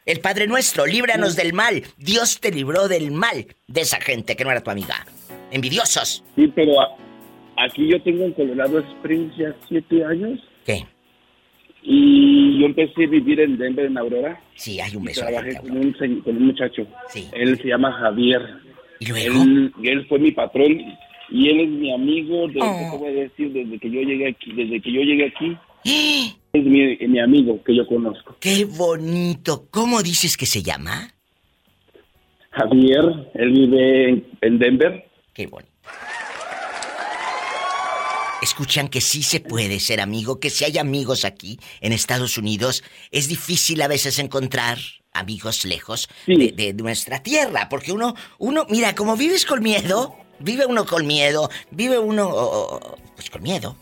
el 0.07 0.21
Padre 0.21 0.47
Nuestro, 0.47 0.87
líbranos 0.87 1.37
del 1.37 1.53
mal. 1.53 1.83
Dios 1.99 2.41
te 2.41 2.51
libró 2.51 2.89
del 2.89 3.11
mal 3.13 3.47
de 3.69 3.81
esa 3.83 4.01
gente 4.01 4.35
que 4.37 4.45
no 4.45 4.51
era 4.51 4.63
tu 4.63 4.71
amiga. 4.71 5.07
Envidiosos. 5.51 6.25
Sí, 6.37 6.51
pero 6.55 6.73
aquí 7.57 7.89
yo 7.91 8.03
tengo 8.03 8.25
en 8.25 8.33
Colorado 8.33 8.79
Springs 8.81 9.37
ya 9.37 9.55
siete 9.69 10.05
años. 10.05 10.41
¿Qué? 10.65 10.87
Y 11.83 12.59
yo 12.61 12.67
empecé 12.67 13.05
a 13.05 13.09
vivir 13.09 13.41
en 13.41 13.57
Denver, 13.57 13.87
en 13.87 13.97
Aurora. 13.99 14.41
Sí, 14.55 14.81
hay 14.81 14.95
un 14.97 15.05
beso. 15.05 15.23
Trabajé 15.23 15.57
con 15.57 15.77
un, 15.77 15.93
con 16.23 16.37
un 16.37 16.47
muchacho. 16.47 16.87
Sí. 17.09 17.27
Él 17.33 17.57
se 17.59 17.69
llama 17.69 17.93
Javier. 17.93 18.43
¿Y 18.99 19.07
luego? 19.07 19.43
Él, 19.43 19.73
él 19.83 20.07
fue 20.07 20.19
mi 20.19 20.31
patrón 20.31 20.79
y 21.31 21.49
él 21.49 21.61
es 21.61 21.69
mi 21.69 21.93
amigo. 21.93 22.49
De, 22.49 22.61
Oh. 22.61 22.77
¿qué 22.79 22.91
te 22.91 22.97
voy 22.99 23.09
a 23.09 23.23
decir? 23.23 23.53
Desde 23.53 23.79
que 23.79 23.91
yo 23.91 24.01
llegué 24.03 24.29
aquí. 24.29 24.53
Desde 24.53 24.81
que 24.81 24.93
yo 24.93 25.01
llegué 25.03 25.27
aquí. 25.27 25.57
Es 26.53 26.65
mi, 26.65 26.97
mi 26.97 27.21
amigo 27.21 27.63
que 27.63 27.77
yo 27.77 27.87
conozco. 27.87 28.37
¡Qué 28.41 28.65
bonito! 28.65 29.69
¿Cómo 29.71 30.03
dices 30.03 30.37
que 30.37 30.47
se 30.47 30.65
llama? 30.65 31.15
Javier, 32.51 33.31
él 33.35 33.53
vive 33.53 34.09
en, 34.11 34.27
en 34.41 34.59
Denver. 34.59 35.05
Qué 35.33 35.47
bonito. 35.47 35.70
Escuchan 38.43 38.89
que 38.89 39.01
sí 39.01 39.23
se 39.23 39.41
puede 39.41 39.81
ser 39.81 40.01
amigo, 40.01 40.41
que 40.41 40.49
si 40.51 40.65
hay 40.65 40.79
amigos 40.79 41.25
aquí 41.25 41.59
en 41.81 41.93
Estados 41.93 42.39
Unidos, 42.39 42.83
es 43.11 43.29
difícil 43.29 43.83
a 43.83 43.89
veces 43.89 44.19
encontrar 44.19 44.79
amigos 45.13 45.65
lejos 45.65 46.09
de, 46.27 46.53
de 46.53 46.73
nuestra 46.73 47.23
tierra, 47.23 47.69
porque 47.69 47.93
uno, 47.93 48.15
uno, 48.39 48.65
mira, 48.71 48.95
como 48.95 49.17
vives 49.17 49.45
con 49.45 49.63
miedo, 49.63 50.15
vive 50.39 50.65
uno 50.67 50.87
con 50.87 51.07
miedo, 51.07 51.51
vive 51.71 51.99
uno, 51.99 52.31
oh, 52.33 52.97
pues 53.15 53.29
con 53.29 53.43
miedo. 53.43 53.77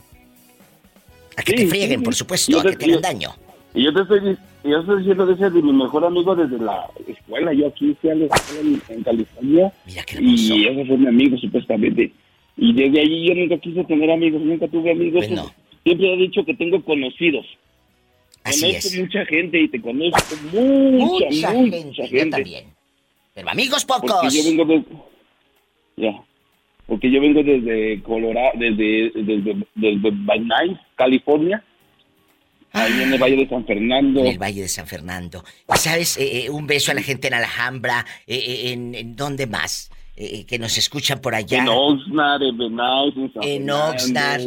A 1.36 1.42
que 1.42 1.52
Sí, 1.52 1.58
te 1.58 1.66
frieguen, 1.68 2.00
sí, 2.00 2.04
por 2.04 2.14
supuesto, 2.16 2.58
a 2.60 2.64
que 2.64 2.76
te- 2.76 2.86
hagan 2.86 3.00
daño. 3.02 3.36
Y 3.74 3.84
yo 3.84 3.92
te 3.94 4.00
estoy, 4.02 4.36
yo 4.64 4.78
estoy 4.80 4.98
diciendo 4.98 5.24
de 5.26 5.34
ese 5.34 5.50
de 5.50 5.62
mi 5.62 5.72
mejor 5.72 6.04
amigo 6.04 6.34
desde 6.34 6.58
la 6.58 6.84
escuela. 7.06 7.52
Yo 7.52 7.68
aquí 7.68 7.94
fui 8.00 8.10
a 8.10 8.14
la 8.16 8.24
escuela 8.24 8.60
en, 8.60 8.82
en 8.88 9.02
California. 9.04 9.72
Mira 9.86 10.02
qué 10.04 10.16
hermoso. 10.16 10.54
Y 10.56 10.66
ese 10.66 10.84
fue 10.86 10.96
mi 10.96 11.06
amigo, 11.06 11.36
supuestamente. 11.38 12.12
Y 12.58 12.72
desde 12.72 13.00
allí 13.00 13.28
yo 13.28 13.34
nunca 13.34 13.58
quise 13.58 13.84
tener 13.84 14.10
amigos, 14.10 14.42
nunca 14.42 14.66
tuve 14.68 14.90
amigos. 14.90 15.24
Pues 15.26 15.30
no. 15.30 15.50
Siempre 15.84 16.12
he 16.12 16.16
dicho 16.16 16.44
que 16.44 16.54
tengo 16.54 16.84
conocidos. 16.84 17.46
Así 18.42 18.66
conozco 18.66 18.88
es. 18.88 18.98
mucha 18.98 19.24
gente 19.26 19.60
y 19.60 19.68
te 19.68 19.80
conozco 19.80 20.36
mucha, 20.52 21.26
Mucha 21.26 21.52
mucha, 21.52 22.06
gente, 22.08 22.10
yo 22.10 22.30
también. 22.30 22.64
Pero 23.34 23.48
amigos 23.48 23.84
pocos. 23.84 24.10
Porque 24.10 24.36
yo 24.36 24.44
vengo 24.44 24.64
de... 24.64 24.84
Ya. 25.96 26.22
Porque 26.86 27.10
yo 27.10 27.20
vengo 27.20 27.42
desde 27.42 28.02
Colorado, 28.02 28.52
desde, 28.58 29.10
desde, 29.14 29.56
desde 29.74 30.78
California. 30.96 31.62
Ahí 32.72 33.02
en 33.02 33.12
el 33.12 33.20
Valle 33.20 33.36
de 33.36 33.48
San 33.48 33.64
Fernando. 33.64 34.20
En 34.20 34.26
el 34.26 34.38
Valle 34.38 34.62
de 34.62 34.68
San 34.68 34.86
Fernando. 34.86 35.44
Sabes, 35.74 36.16
Eh, 36.18 36.44
eh, 36.44 36.50
un 36.50 36.66
beso 36.66 36.90
a 36.90 36.94
la 36.94 37.02
gente 37.02 37.28
en 37.28 37.34
Alhambra, 37.34 38.04
eh, 38.26 38.36
eh, 38.36 38.72
en, 38.72 38.94
en 38.94 39.16
dónde 39.16 39.46
más, 39.46 39.90
Eh, 40.20 40.44
que 40.46 40.58
nos 40.58 40.76
escuchan 40.76 41.20
por 41.20 41.32
allá. 41.32 41.58
En 41.58 41.68
Oxnard, 41.68 42.42
en 42.42 43.70
Oxnard, 43.70 44.42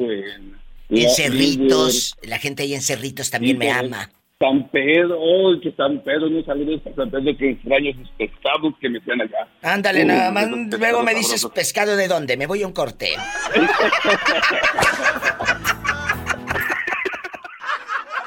en, 0.90 1.10
Cerritos, 1.10 2.18
la 2.24 2.40
gente 2.40 2.64
ahí 2.64 2.74
en 2.74 2.82
Cerritos 2.82 3.32
también 3.32 3.58
me 3.58 3.72
ama. 3.72 4.12
San 4.38 4.68
Pedro, 4.70 5.18
oh, 5.18 5.58
que 5.64 5.72
San 5.72 6.04
Pedro, 6.04 6.30
no 6.30 6.44
saludos 6.44 6.82
para 6.82 6.98
San 6.98 7.10
Pedro, 7.10 7.38
que 7.38 7.52
extraño 7.52 7.94
sus 7.94 8.10
pescados 8.18 8.74
que 8.82 8.90
me 8.90 9.00
hacían 9.00 9.22
allá. 9.22 9.48
Ándale, 9.62 10.04
Uh, 10.04 10.08
nada 10.08 10.32
más. 10.32 10.50
Luego 10.50 11.04
me 11.04 11.14
dices 11.14 11.40
sabrosos. 11.40 11.52
pescado 11.54 11.96
de 11.96 12.10
dónde, 12.10 12.36
me 12.36 12.48
voy 12.48 12.64
a 12.64 12.68
un 12.68 12.74
corte. 12.74 13.12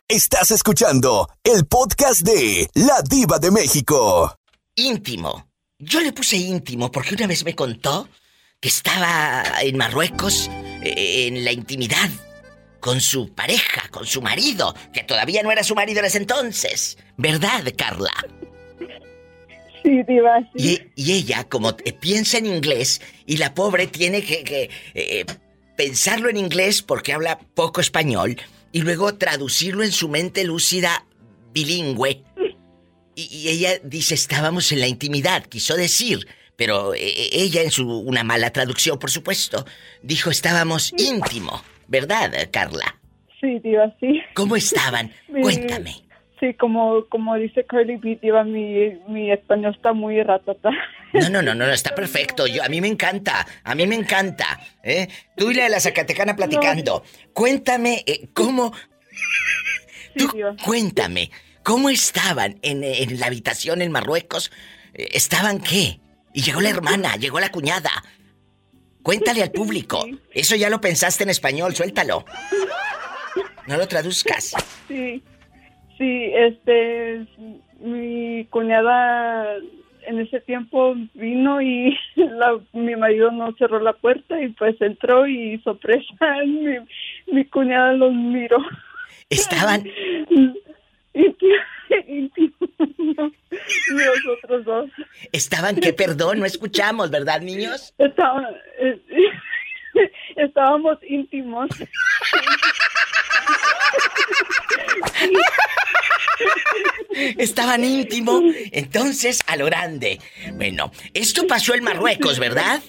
Estás 0.09 0.51
escuchando 0.51 1.29
el 1.43 1.67
podcast 1.67 2.23
de 2.23 2.71
La 2.75 3.03
Diva 3.03 3.39
de 3.39 3.51
México. 3.51 4.35
Íntimo. 4.77 5.54
Yo 5.85 6.01
le 6.01 6.13
puse 6.13 6.37
íntimo 6.37 6.91
porque 6.91 7.15
una 7.15 7.27
vez 7.27 7.45
me 7.45 7.55
contó 7.55 8.09
que 8.59 8.69
estaba 8.69 9.45
en 9.61 9.77
Marruecos 9.77 10.51
eh, 10.83 11.27
en 11.27 11.45
la 11.45 11.53
intimidad 11.53 12.09
con 12.81 13.01
su 13.01 13.35
pareja, 13.35 13.89
con 13.91 14.07
su 14.07 14.23
marido, 14.23 14.75
que 14.93 15.05
todavía 15.05 15.43
no 15.43 15.53
era 15.53 15.63
su 15.63 15.75
marido 15.75 16.01
en 16.01 16.07
ese 16.07 16.19
entonces. 16.19 16.97
¿Verdad, 17.19 17.65
Carla? 17.77 18.13
Sí, 19.83 20.03
diva, 20.09 20.41
sí. 20.57 20.81
Y, 20.97 21.03
y 21.03 21.13
ella, 21.13 21.45
como 21.45 21.77
piensa 21.77 22.39
en 22.39 22.47
inglés, 22.47 23.03
y 23.27 23.37
la 23.37 23.55
pobre 23.55 23.87
tiene 23.87 24.23
que, 24.23 24.43
que, 24.43 24.71
eh, 24.95 25.27
pensarlo 25.77 26.31
en 26.31 26.39
inglés 26.39 26.83
porque 26.83 27.13
habla 27.13 27.39
poco 27.39 27.83
español, 27.83 28.37
y 28.73 28.81
luego 28.81 29.15
traducirlo 29.15 29.83
en 29.83 29.93
su 29.93 30.09
mente 30.09 30.45
lúcida 30.45 31.07
bilingüe. 31.53 32.23
Y, 33.15 33.29
y 33.31 33.49
ella 33.49 33.79
dice, 33.83 34.15
estábamos 34.15 34.71
en 34.73 34.81
la 34.81 34.89
intimidad, 34.89 35.45
quiso 35.45 35.77
decir, 35.77 36.27
pero 36.57 36.95
eh, 36.95 37.29
ella 37.33 37.63
en 37.63 37.71
su 37.71 37.89
una 37.89 38.25
mala 38.25 38.51
traducción, 38.51 38.99
por 38.99 39.11
supuesto, 39.11 39.65
dijo, 40.03 40.31
estábamos 40.31 40.93
íntimo, 40.97 41.63
¿verdad, 41.89 42.33
Carla? 42.51 42.99
Sí, 43.41 43.59
diva, 43.61 43.95
sí. 44.01 44.21
¿Cómo 44.35 44.57
estaban? 44.57 45.13
Mi- 45.29 45.43
Cuéntame. 45.43 46.03
Sí, 46.41 46.53
como, 46.55 47.07
como 47.09 47.37
dice 47.37 47.65
Carly 47.65 47.97
B, 47.97 48.19
diva, 48.21 48.43
mi, 48.45 48.91
mi 49.09 49.31
español 49.31 49.73
está 49.75 49.93
muy 49.93 50.21
ratata. 50.23 50.71
No, 51.13 51.29
no, 51.31 51.41
no, 51.43 51.55
no, 51.55 51.67
no, 51.67 51.73
está 51.73 51.95
perfecto. 51.95 52.47
Yo, 52.49 52.63
a 52.65 52.69
mí 52.69 52.81
me 52.81 52.89
encanta, 52.89 53.47
a 53.63 53.75
mí 53.77 53.87
me 53.87 53.95
encanta. 53.95 54.61
¿eh? 54.83 55.07
Tú 55.37 55.53
y 55.53 55.55
la 55.55 55.65
de 55.65 55.71
la 55.71 55.81
Zacatecana 55.81 56.35
platicando. 56.37 57.05
Cuéntame 57.33 58.03
eh, 58.07 58.29
cómo... 58.35 58.73
Tú 60.17 60.29
cuéntame, 60.65 61.31
¿cómo 61.65 61.89
estaban 61.91 62.59
en, 62.63 62.85
en 62.85 63.19
la 63.19 63.27
habitación 63.27 63.83
en 63.83 63.91
Marruecos? 63.91 64.53
Eh, 64.95 65.09
¿Estaban 65.13 65.59
qué? 65.61 65.99
Y 66.33 66.43
llegó 66.43 66.61
la 66.61 66.71
hermana, 66.71 67.17
llegó 67.19 67.41
la 67.41 67.51
cuñada. 67.51 67.91
Cuéntale 69.03 69.43
al 69.43 69.51
público. 69.51 70.07
Eso 70.33 70.57
ya 70.57 70.71
lo 70.71 70.81
pensaste 70.81 71.25
en 71.25 71.31
español, 71.31 71.75
suéltalo. 71.75 72.25
No 73.67 73.77
lo 73.77 73.87
traduzcas. 73.89 74.55
Sí, 74.89 75.23
sí, 75.99 76.31
este, 76.35 77.27
mi 77.81 78.47
cuñada 78.47 79.57
en 80.07 80.21
ese 80.21 80.41
tiempo 80.41 80.95
vino 81.15 81.61
y 81.63 81.95
la- 82.17 82.61
mi 82.73 82.95
marido 82.97 83.31
no 83.31 83.55
cerró 83.59 83.81
la 83.81 83.93
puerta 83.95 84.41
y 84.41 84.49
pues 84.51 84.81
entró 84.81 85.27
y 85.27 85.55
hizo 85.55 85.77
presa. 85.79 86.15
Mi, 86.47 86.77
mi 87.33 87.45
cuñada 87.47 87.93
los 87.93 88.13
miró. 88.13 88.59
Estaban... 89.31 89.85
Íntimos, 92.07 92.71
los 93.89 94.39
otros 94.43 94.65
dos. 94.65 94.91
¿Estaban 95.33 95.77
qué? 95.77 95.93
Perdón, 95.93 96.41
no 96.41 96.47
escuchamos, 96.47 97.11
¿verdad, 97.11 97.41
niños? 97.41 97.95
Estaban, 97.99 98.45
eh, 98.81 99.01
estábamos 100.37 100.99
íntimos. 101.07 101.71
Estaban 107.39 107.85
íntimo, 107.85 108.43
entonces 108.73 109.41
a 109.47 109.57
lo 109.57 109.67
grande. 109.67 110.19
Bueno, 110.55 110.91
esto 111.15 111.47
pasó 111.47 111.75
en 111.75 111.85
Marruecos, 111.85 112.39
¿verdad? 112.41 112.81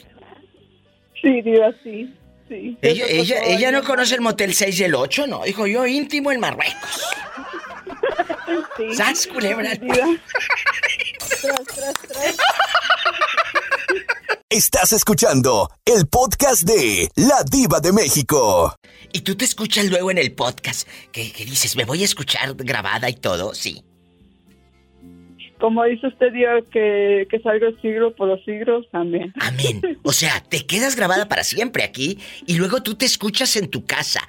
Sí, 1.22 1.42
diva, 1.42 1.72
sí, 1.84 2.12
sí. 2.50 2.78
Ella, 2.82 3.06
ella, 3.08 3.44
ella 3.46 3.72
no 3.72 3.84
conoce 3.84 4.16
el 4.16 4.22
motel 4.22 4.54
6 4.54 4.80
y 4.80 4.84
el 4.84 4.96
8, 4.96 5.28
no. 5.28 5.44
Dijo 5.44 5.68
yo 5.68 5.86
íntimo 5.86 6.32
en 6.32 6.40
Marruecos. 6.40 7.16
Sí. 8.78 8.94
¡Sas, 8.94 9.28
culebra! 9.28 9.76
Diva. 9.76 9.96
Tras, 11.42 11.64
tras, 11.66 11.94
tras. 12.08 12.38
Estás 14.50 14.94
escuchando 14.94 15.70
el 15.86 16.08
podcast 16.08 16.64
de 16.64 17.10
La 17.16 17.44
Diva 17.50 17.80
de 17.80 17.92
México. 17.92 18.76
Y 19.12 19.22
tú 19.22 19.36
te 19.36 19.46
escuchas 19.46 19.86
luego 19.86 20.12
en 20.12 20.18
el 20.18 20.34
podcast, 20.34 20.88
que, 21.12 21.32
que 21.32 21.46
dices, 21.46 21.76
me 21.76 21.86
voy 21.86 22.02
a 22.02 22.06
escuchar 22.06 22.54
grabada 22.56 23.10
y 23.10 23.16
todo, 23.16 23.54
sí. 23.54 23.84
Como 25.60 25.84
dice 25.86 26.08
usted, 26.08 26.32
Diva, 26.34 26.62
que, 26.72 27.28
que 27.30 27.40
salga 27.40 27.68
el 27.68 27.82
siglo 27.82 28.14
por 28.16 28.28
los 28.28 28.44
siglos, 28.44 28.86
amén. 28.92 29.34
Amén. 29.40 29.82
O 30.04 30.12
sea, 30.12 30.42
te 30.42 30.66
quedas 30.66 30.96
grabada 30.96 31.28
para 31.28 31.44
siempre 31.44 31.84
aquí 31.84 32.20
y 32.46 32.56
luego 32.56 32.84
tú 32.84 32.96
te 32.96 33.06
escuchas 33.06 33.56
en 33.56 33.70
tu 33.70 33.86
casa, 33.86 34.22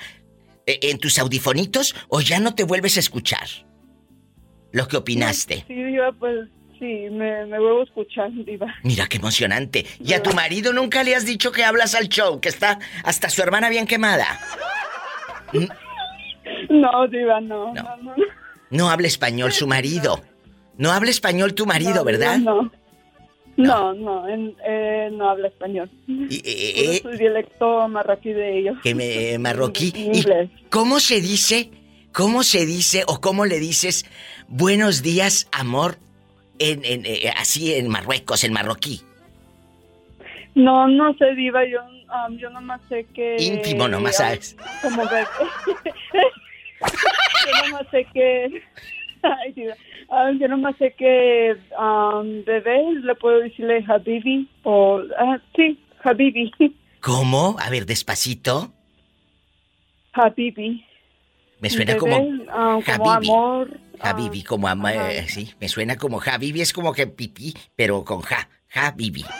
en 0.66 0.98
tus 0.98 1.18
audifonitos 1.18 1.94
o 2.08 2.20
ya 2.20 2.40
no 2.40 2.54
te 2.54 2.64
vuelves 2.64 2.96
a 2.96 3.00
escuchar. 3.00 3.46
Lo 4.72 4.88
que 4.88 4.96
opinaste. 4.96 5.64
Sí, 5.66 5.74
Diva, 5.74 6.12
pues 6.12 6.48
sí, 6.78 7.08
me, 7.10 7.46
me 7.46 7.58
vuelvo 7.58 7.80
a 7.80 7.84
escuchar, 7.84 8.30
Diva. 8.44 8.74
Mira 8.82 9.06
qué 9.06 9.16
emocionante. 9.18 9.86
¿Y 10.04 10.12
a 10.12 10.22
tu 10.22 10.32
marido 10.32 10.72
nunca 10.72 11.02
le 11.04 11.14
has 11.14 11.24
dicho 11.24 11.52
que 11.52 11.64
hablas 11.64 11.94
al 11.94 12.08
show, 12.08 12.40
que 12.40 12.48
está 12.48 12.78
hasta 13.04 13.30
su 13.30 13.42
hermana 13.42 13.68
bien 13.68 13.86
quemada? 13.86 14.26
No, 16.70 17.08
Diva, 17.08 17.40
no. 17.40 17.74
No, 17.74 17.82
no. 18.02 18.16
no. 18.16 18.24
No 18.70 18.90
habla 18.90 19.06
español 19.08 19.52
su 19.52 19.66
marido. 19.66 20.22
No 20.76 20.92
habla 20.92 21.10
español 21.10 21.54
tu 21.54 21.66
marido, 21.66 22.04
¿verdad? 22.04 22.38
No. 22.38 22.70
No, 23.56 23.94
no, 23.94 24.28
en- 24.28 24.54
eh, 24.66 25.08
no 25.12 25.30
habla 25.30 25.48
español. 25.48 25.90
Y, 26.06 26.42
eh, 26.44 27.00
Puro 27.02 27.12
su 27.14 27.18
dialecto 27.18 27.88
marroquí 27.88 28.32
de 28.32 28.58
ellos. 28.58 28.76
que 28.82 28.94
me 28.94 29.32
eh, 29.32 29.38
marroquí. 29.38 29.92
¿Y 29.94 30.18
Inglés. 30.18 30.50
cómo 30.70 31.00
se 31.00 31.20
dice? 31.20 31.70
¿Cómo 32.12 32.42
se 32.42 32.64
dice 32.66 33.04
o 33.06 33.20
cómo 33.20 33.44
le 33.46 33.58
dices 33.58 34.04
buenos 34.48 35.02
días, 35.02 35.48
amor, 35.52 35.96
en, 36.58 36.84
en, 36.84 37.04
eh, 37.06 37.30
así 37.36 37.74
en 37.74 37.88
Marruecos, 37.88 38.42
en 38.44 38.52
marroquí? 38.54 39.02
No, 40.54 40.88
no 40.88 41.12
sé, 41.18 41.34
Diva, 41.34 41.66
yo, 41.66 41.80
um, 41.84 42.38
yo 42.38 42.48
nomás 42.48 42.80
sé 42.88 43.04
que... 43.14 43.36
Íntimo 43.38 43.88
nomás 43.88 44.16
sabes. 44.16 44.56
Como 44.80 45.02
ver... 45.10 45.26
yo 46.80 47.68
nomás 47.68 47.86
sé 47.90 48.06
que... 48.14 48.62
Ay. 49.22 49.54
Ah, 50.10 50.30
yo 50.38 50.48
nomás 50.48 50.76
sé 50.78 50.92
que 50.92 51.56
um, 51.78 52.44
bebé 52.44 53.00
le 53.02 53.14
puedo 53.16 53.40
decirle 53.40 53.84
Habibi 53.86 54.48
o... 54.62 55.00
ah, 55.18 55.38
sí, 55.54 55.78
Habibi. 56.02 56.52
¿Cómo? 57.00 57.56
A 57.58 57.70
ver, 57.70 57.86
despacito. 57.86 58.72
Habibi. 60.12 60.84
Me 61.60 61.70
suena 61.70 61.94
Bebé, 61.94 62.00
como 62.00 62.16
ah, 62.50 62.78
como 62.84 63.10
amor. 63.10 63.70
Habibi, 64.00 64.42
como 64.42 64.68
ama, 64.68 64.92
eh, 64.92 65.26
sí, 65.28 65.50
me 65.58 65.68
suena 65.68 65.96
como 65.96 66.20
Habibi, 66.20 66.60
es 66.60 66.72
como 66.72 66.92
que 66.92 67.06
pipí, 67.06 67.54
pero 67.74 68.04
con 68.04 68.20
ja, 68.20 68.48
Habibi. 68.74 69.24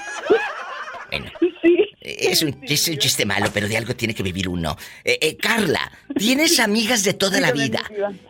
Bueno, 1.09 1.27
eh, 1.63 1.76
es 2.07 2.43
un, 2.43 2.57
es 2.63 2.87
un 2.87 2.99
chiste 2.99 3.27
malo, 3.27 3.51
pero 3.53 3.69
de 3.69 3.77
algo 3.77 3.97
tiene 3.97 4.15
que 4.15 4.23
vivir 4.23 4.49
uno. 4.49 4.77
Eh, 5.05 5.19
eh, 5.21 5.37
Carla, 5.37 5.91
¿tienes 6.17 6.61
amigas 6.61 7.03
de 7.03 7.15
toda 7.15 7.41
la 7.41 7.51
vida 7.51 7.83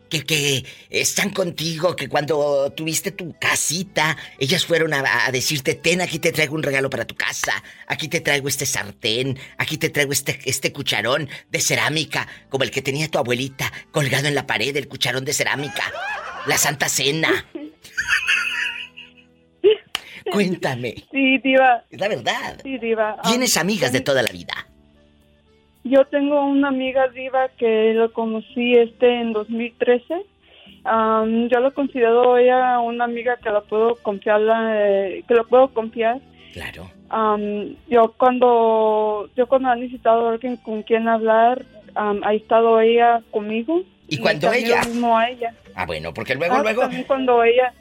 que, 0.08 0.24
que 0.24 0.64
están 0.88 1.30
contigo, 1.30 1.94
que 1.94 2.08
cuando 2.08 2.72
tuviste 2.74 3.10
tu 3.10 3.36
casita, 3.38 4.16
ellas 4.38 4.64
fueron 4.64 4.94
a, 4.94 5.26
a 5.26 5.30
decirte, 5.30 5.74
ten, 5.74 6.00
aquí 6.00 6.18
te 6.18 6.32
traigo 6.32 6.54
un 6.54 6.62
regalo 6.62 6.88
para 6.88 7.04
tu 7.04 7.14
casa, 7.14 7.62
aquí 7.86 8.08
te 8.08 8.20
traigo 8.20 8.48
este 8.48 8.64
sartén, 8.64 9.38
aquí 9.58 9.76
te 9.76 9.90
traigo 9.90 10.12
este, 10.12 10.40
este 10.46 10.72
cucharón 10.72 11.28
de 11.50 11.60
cerámica, 11.60 12.26
como 12.48 12.64
el 12.64 12.70
que 12.70 12.80
tenía 12.80 13.08
tu 13.08 13.18
abuelita, 13.18 13.70
colgado 13.92 14.26
en 14.26 14.34
la 14.34 14.46
pared, 14.46 14.74
el 14.74 14.88
cucharón 14.88 15.26
de 15.26 15.34
cerámica, 15.34 15.92
la 16.46 16.56
Santa 16.56 16.88
Cena. 16.88 17.46
Cuéntame, 20.32 20.94
Sí, 21.10 21.38
Diva. 21.38 21.82
es 21.90 22.00
la 22.00 22.08
verdad. 22.08 22.58
Sí, 22.62 22.78
Diva. 22.78 23.16
Ah, 23.18 23.22
Tienes 23.28 23.56
amigas 23.56 23.92
de 23.92 24.00
toda 24.00 24.22
la 24.22 24.30
vida. 24.32 24.54
Yo 25.84 26.04
tengo 26.06 26.44
una 26.44 26.68
amiga 26.68 27.06
diva 27.08 27.48
que 27.56 27.92
lo 27.94 28.12
conocí 28.12 28.74
este 28.74 29.20
en 29.20 29.32
2013. 29.32 30.14
Am, 30.84 31.48
yo 31.48 31.60
lo 31.60 31.72
considero 31.74 32.38
ella 32.38 32.80
una 32.80 33.04
amiga 33.04 33.36
que 33.36 33.50
la 33.50 33.60
puedo 33.60 33.94
confiar, 34.02 34.40
eh, 34.74 35.22
que 35.28 35.34
lo 35.34 35.46
puedo 35.46 35.68
confiar. 35.68 36.18
Claro. 36.52 36.90
Am, 37.08 37.76
yo 37.88 38.12
cuando 38.18 39.30
yo 39.36 39.46
cuando 39.46 39.72
he 39.72 39.76
necesitado 39.76 40.28
alguien 40.30 40.56
con 40.56 40.82
quien 40.82 41.06
hablar, 41.06 41.64
am, 41.94 42.20
ha 42.24 42.34
estado 42.34 42.80
ella 42.80 43.20
conmigo. 43.30 43.82
¿Y 44.08 44.18
cuando 44.18 44.48
también 44.48 44.66
ella? 44.66 44.80
Lo 44.82 44.88
mismo 44.88 45.16
a 45.18 45.28
ella. 45.30 45.54
Ah, 45.76 45.86
bueno, 45.86 46.12
porque 46.14 46.34
luego, 46.34 46.54
Ah, 46.56 46.62
luego... 46.62 46.80
También 46.82 47.04
cuando 47.04 47.44
ella. 47.44 47.72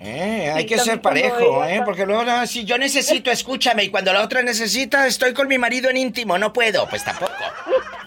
Eh, 0.00 0.52
hay 0.54 0.62
Sí, 0.62 0.68
que 0.68 0.78
ser 0.78 1.00
parejo, 1.00 1.64
¿eh? 1.64 1.82
Porque 1.84 2.06
luego, 2.06 2.24
no, 2.24 2.46
si 2.46 2.64
yo 2.64 2.78
necesito, 2.78 3.30
escúchame, 3.30 3.84
y 3.84 3.88
cuando 3.90 4.12
la 4.12 4.22
otra 4.22 4.42
necesita, 4.42 5.06
estoy 5.06 5.34
con 5.34 5.48
mi 5.48 5.58
marido 5.58 5.90
en 5.90 5.96
íntimo, 5.96 6.38
no 6.38 6.52
puedo, 6.52 6.88
pues 6.88 7.04
tampoco. 7.04 7.32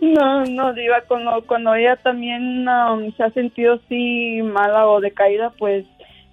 No, 0.00 0.44
no, 0.46 0.72
Diva, 0.72 1.02
cuando, 1.06 1.44
cuando 1.46 1.74
ella 1.74 1.96
también 1.96 2.66
um, 2.68 3.12
se 3.16 3.22
ha 3.22 3.30
sentido 3.32 3.74
así 3.74 4.40
mala 4.42 4.88
o 4.88 5.00
decaída, 5.00 5.50
pues 5.58 5.84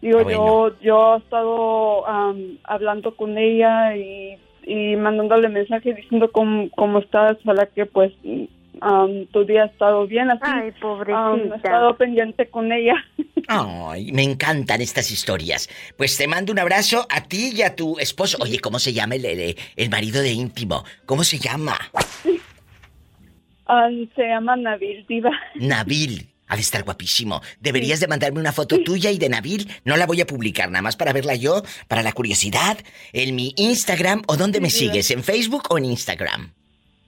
digo, 0.02 0.20
Ah, 0.20 0.24
bueno. 0.24 0.38
yo 0.40 0.80
yo 0.82 1.16
he 1.16 1.18
estado 1.20 2.04
um, 2.06 2.58
hablando 2.64 3.16
con 3.16 3.38
ella 3.38 3.96
y, 3.96 4.38
y 4.66 4.96
mandándole 4.96 5.50
mensajes 5.50 5.96
diciendo 5.96 6.32
cómo, 6.32 6.70
cómo 6.76 7.00
estás, 7.00 7.38
ojalá 7.44 7.66
que 7.68 7.86
pues 7.86 8.14
um, 8.82 9.26
tu 9.28 9.46
día 9.46 9.64
ha 9.64 9.66
estado 9.68 10.06
bien, 10.08 10.30
así. 10.32 10.42
Ay, 10.44 10.70
Um, 10.70 10.80
pobrecita. 10.82 11.54
he 11.54 11.58
estado 11.58 11.98
pendiente 11.98 12.50
con 12.50 12.72
ella. 12.72 12.94
Ay, 13.48 14.12
me 14.12 14.24
encantan 14.24 14.82
estas 14.82 15.10
historias. 15.12 15.70
Pues 15.98 16.18
te 16.18 16.28
mando 16.28 16.52
un 16.52 16.60
abrazo 16.60 17.06
a 17.10 17.22
ti 17.24 17.52
y 17.56 17.62
a 17.62 17.76
tu 17.76 17.98
esposo. 18.00 18.38
Oye, 18.42 18.60
¿cómo 18.60 18.78
se 18.80 18.92
llama 18.94 19.16
el, 19.16 19.26
el, 19.26 19.56
el 19.76 19.90
marido 19.90 20.22
de 20.22 20.32
íntimo? 20.34 20.84
¿Cómo 21.06 21.24
se 21.24 21.40
llama? 21.40 21.78
Um, 23.70 24.08
se 24.16 24.24
llama 24.28 24.56
Nabil, 24.56 25.06
Diva. 25.08 25.32
Nabil. 25.56 26.28
Ha 26.50 26.56
de 26.56 26.62
estar 26.62 26.84
guapísimo. 26.84 27.42
Deberías 27.60 28.00
de 28.00 28.08
mandarme 28.08 28.40
una 28.40 28.54
foto 28.54 28.80
tuya 28.82 29.12
y 29.12 29.18
de 29.18 29.28
Nabil. 29.28 29.68
No 29.84 29.98
la 29.98 30.06
voy 30.06 30.22
a 30.22 30.26
publicar, 30.26 30.70
nada 30.72 30.82
más 30.82 30.96
para 30.96 31.12
verla 31.12 31.36
yo, 31.36 31.62
para 31.90 32.04
la 32.04 32.14
curiosidad. 32.14 32.78
En 33.12 33.36
mi 33.36 33.54
Instagram 33.58 34.22
o 34.28 34.38
dónde 34.38 34.62
me 34.62 34.70
Sí, 34.70 34.88
sigues, 34.88 35.12
en 35.12 35.24
Facebook 35.26 35.64
o 35.70 35.78
en 35.78 35.84
Instagram. 35.86 36.54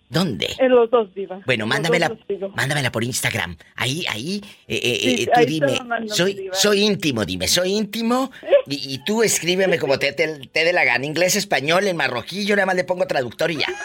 ¿Dónde? 0.09 0.55
En 0.57 0.71
los 0.71 0.89
dos, 0.89 1.13
Diva. 1.13 1.39
Bueno, 1.45 1.67
mándamela, 1.67 2.11
mándamela 2.55 2.91
por 2.91 3.03
Instagram. 3.03 3.55
Ahí, 3.75 4.05
ahí, 4.09 4.41
eh, 4.67 4.79
eh, 4.81 4.99
Sí, 4.99 5.21
eh, 5.21 5.25
tú 5.27 5.39
ahí 5.39 5.45
dime, 5.45 5.79
mando, 5.85 6.13
soy, 6.15 6.33
Diva. 6.33 6.55
soy 6.55 6.81
íntimo, 6.81 7.25
dime, 7.25 7.47
soy 7.47 7.73
íntimo. 7.73 8.31
Y, 8.65 8.95
y 8.95 9.03
tú 9.05 9.21
escríbeme 9.21 9.77
como 9.77 9.99
te, 9.99 10.11
te, 10.13 10.47
te 10.47 10.63
dé 10.65 10.73
la 10.73 10.83
gana, 10.83 11.05
inglés, 11.05 11.35
español, 11.35 11.85
en 11.87 11.95
marroquí, 11.95 12.43
yo 12.45 12.55
nada 12.55 12.65
más 12.65 12.75
le 12.75 12.85
pongo 12.85 13.05
traductor 13.05 13.51
y 13.51 13.57
ya. 13.57 13.67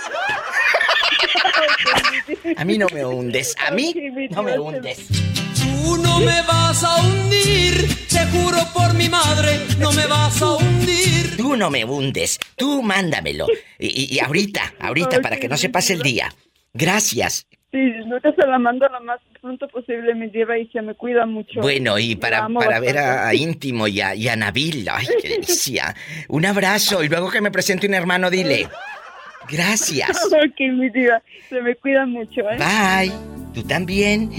A 2.56 2.64
mí 2.64 2.78
no 2.78 2.86
me 2.92 3.04
hundes, 3.04 3.54
a 3.66 3.70
mí 3.70 3.94
no 4.30 4.42
me 4.42 4.58
hundes. 4.58 5.08
Tú 5.84 5.98
no 5.98 6.18
me 6.20 6.40
vas 6.48 6.82
a 6.82 6.96
hundir, 7.02 7.74
te 8.08 8.24
juro 8.32 8.56
por 8.72 8.94
mi 8.94 9.08
madre, 9.10 9.60
no 9.78 9.92
me 9.92 10.06
vas 10.06 10.40
a 10.40 10.52
hundir. 10.56 11.36
Tú 11.36 11.56
no 11.56 11.70
me 11.70 11.84
hundes, 11.84 12.38
tú 12.56 12.82
mándamelo. 12.82 13.46
Y, 13.78 13.86
y- 14.04 14.14
y 14.14 14.18
ahorita, 14.20 14.72
ahorita, 14.80 15.20
para 15.20 15.36
que 15.36 15.46
no 15.48 15.58
se 15.58 15.68
pase 15.68 15.92
el 15.92 16.00
día. 16.02 16.32
Gracias. 16.72 17.46
Sí, 17.70 17.78
ahorita 18.10 18.32
se 18.34 18.46
la 18.46 18.58
mando 18.58 18.86
lo 18.88 19.00
más 19.02 19.20
pronto 19.42 19.68
posible, 19.68 20.14
mi 20.14 20.28
Diva, 20.28 20.56
y 20.56 20.66
se 20.68 20.80
me 20.80 20.94
cuida 20.94 21.26
mucho. 21.26 21.60
Bueno, 21.60 21.98
y 21.98 22.14
para, 22.16 22.48
para 22.48 22.80
ver 22.80 22.96
a, 22.98 23.28
a 23.28 23.34
Íntimo 23.34 23.86
y 23.86 24.00
a, 24.00 24.14
y 24.14 24.26
a 24.28 24.36
Nabil, 24.36 24.88
ay, 24.90 25.06
qué 25.20 25.28
delicia. 25.28 25.94
Un 26.28 26.46
abrazo 26.46 27.04
y 27.04 27.08
luego 27.08 27.30
que 27.30 27.42
me 27.42 27.50
presente 27.50 27.86
un 27.86 27.94
hermano, 27.94 28.30
dile. 28.30 28.68
Gracias. 29.50 30.24
ok, 30.26 30.60
mi 30.72 30.88
Diva, 30.88 31.20
se 31.50 31.60
me 31.60 31.74
cuida 31.76 32.06
mucho, 32.06 32.40
¿eh? 32.50 32.56
Bye. 32.58 33.12
Tú 33.52 33.62
también. 33.64 34.30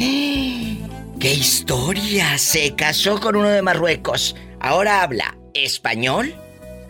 ¡Qué 1.26 1.34
historia! 1.34 2.38
Se 2.38 2.76
casó 2.76 3.20
con 3.20 3.36
uno 3.36 3.50
de 3.50 3.64
Marruecos. 3.64 4.36
Ahora 4.60 5.02
habla 5.02 5.36
español, 5.56 6.36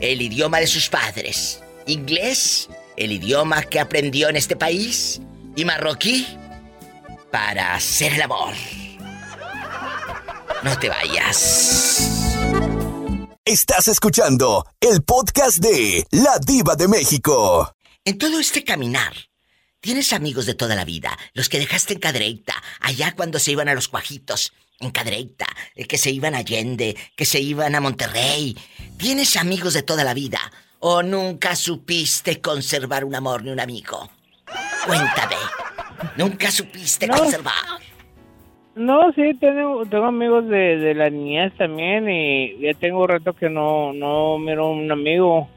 el 0.02 0.22
idioma 0.22 0.60
de 0.60 0.68
sus 0.68 0.90
padres. 0.90 1.64
Inglés, 1.86 2.68
el 2.98 3.14
idioma 3.14 3.64
que 3.64 3.80
aprendió 3.80 4.28
en 4.28 4.36
este 4.36 4.58
país. 4.58 5.22
Y 5.56 5.64
marroquí, 5.64 6.28
para 7.32 7.76
hacer 7.76 8.16
el 8.16 8.24
amor. 8.24 8.54
No 10.64 10.78
te 10.80 10.90
vayas. 10.90 12.44
Estás 13.46 13.88
escuchando 13.88 14.66
el 14.82 15.02
podcast 15.04 15.60
de 15.60 16.06
La 16.12 16.40
Diva 16.46 16.76
de 16.76 16.90
México. 16.90 17.74
En 18.04 18.18
todo 18.18 18.38
este 18.42 18.66
caminar, 18.66 19.14
tienes 19.86 20.14
amigos 20.14 20.48
de 20.48 20.56
toda 20.56 20.76
la 20.76 20.84
vida, 20.84 21.16
los 21.36 21.48
que 21.48 21.60
dejaste 21.60 21.94
en 21.94 22.00
Cadreita, 22.00 22.56
allá 22.82 23.14
cuando 23.16 23.38
se 23.38 23.52
iban 23.52 23.70
a 23.70 23.76
los 23.76 23.88
cuajitos, 23.88 24.52
en 24.80 24.90
Cadreita, 24.90 25.46
eh, 25.76 25.86
que 25.86 26.00
se 26.00 26.10
iban 26.10 26.34
a 26.34 26.40
Allende, 26.40 26.98
que 27.16 27.24
se 27.24 27.40
iban 27.40 27.76
a 27.76 27.82
Monterrey. 27.82 28.58
¿Tienes 28.98 29.38
amigos 29.38 29.76
de 29.76 29.84
toda 29.84 30.04
la 30.04 30.16
vida? 30.16 30.40
¿O 30.80 31.04
nunca 31.04 31.56
supiste 31.56 32.42
conservar 32.42 33.06
un 33.06 33.14
amor 33.14 33.44
ni 33.44 33.52
un 33.52 33.60
amigo? 33.60 34.10
Cuéntame. 34.88 35.36
¿Nunca 36.18 36.50
supiste 36.50 37.06
No. 37.06 37.18
conservar? 37.18 37.54
No, 38.74 39.14
sí, 39.14 39.36
tengo, 39.40 39.86
tengo 39.86 40.06
amigos 40.06 40.48
de, 40.50 40.78
de 40.78 40.96
la 40.96 41.12
niñez 41.12 41.54
también 41.60 42.10
y 42.10 42.60
ya 42.60 42.74
tengo 42.74 43.04
un 43.04 43.10
rato 43.10 43.34
que 43.34 43.50
no, 43.52 43.94
no 43.94 44.40
miro 44.40 44.72
un 44.72 44.92
amigo 44.92 45.48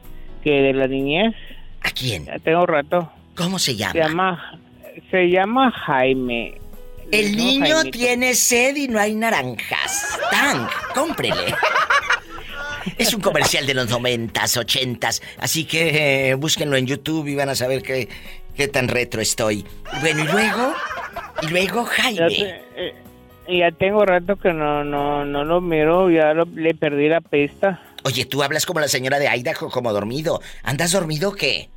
que 0.43 0.51
de 0.51 0.73
la 0.73 0.85
niñez. 0.87 1.33
¿A 1.81 1.89
quién? 1.89 2.25
Ya 2.27 2.37
tengo 2.37 2.67
rato. 2.67 3.11
¿Cómo 3.39 3.57
se 3.57 3.75
llama? 3.75 3.93
Se 3.93 3.99
llama, 3.99 4.59
se 5.09 5.29
llama 5.29 5.71
Jaime. 5.71 6.53
El 7.11 7.31
No, 7.35 7.43
niño 7.43 7.75
Jaimito. 7.77 7.97
tiene 7.97 8.35
sed 8.35 8.75
y 8.75 8.87
no 8.87 8.99
hay 8.99 9.15
naranjas. 9.15 10.19
Tank, 10.29 10.69
cómprele. 10.93 11.55
Es 12.97 13.13
un 13.13 13.21
comercial 13.21 13.65
de 13.65 13.73
los 13.73 13.89
noventas, 13.89 14.55
ochentas, 14.57 15.21
así 15.37 15.65
que 15.65 16.29
eh, 16.29 16.33
búsquenlo 16.35 16.75
en 16.77 16.85
YouTube 16.85 17.27
y 17.27 17.35
van 17.35 17.49
a 17.49 17.55
saber 17.55 17.81
qué, 17.81 18.07
qué 18.55 18.67
tan 18.67 18.87
retro 18.87 19.21
estoy. 19.21 19.65
Bueno, 20.01 20.23
y 20.23 20.27
luego, 20.27 20.73
y 21.41 21.47
luego 21.47 21.85
Jaime. 21.85 22.61
eh, 22.75 22.93
ya 23.47 23.71
tengo 23.71 24.05
rato 24.05 24.35
que 24.35 24.53
no, 24.53 24.83
no, 24.83 25.25
no 25.25 25.43
lo 25.45 25.61
miro, 25.61 26.09
ya 26.09 26.33
lo- 26.33 26.45
le 26.45 26.73
perdí 26.73 27.07
la 27.09 27.21
pista. 27.21 27.81
Oye, 28.03 28.25
tú 28.25 28.43
hablas 28.43 28.65
como 28.65 28.79
la 28.79 28.87
señora 28.87 29.17
de 29.19 29.27
Idaho, 29.35 29.69
como 29.69 29.91
dormido. 29.93 30.41
¿Andas 30.63 30.91
dormido 30.91 31.29
o 31.29 31.33
qué? 31.33 31.69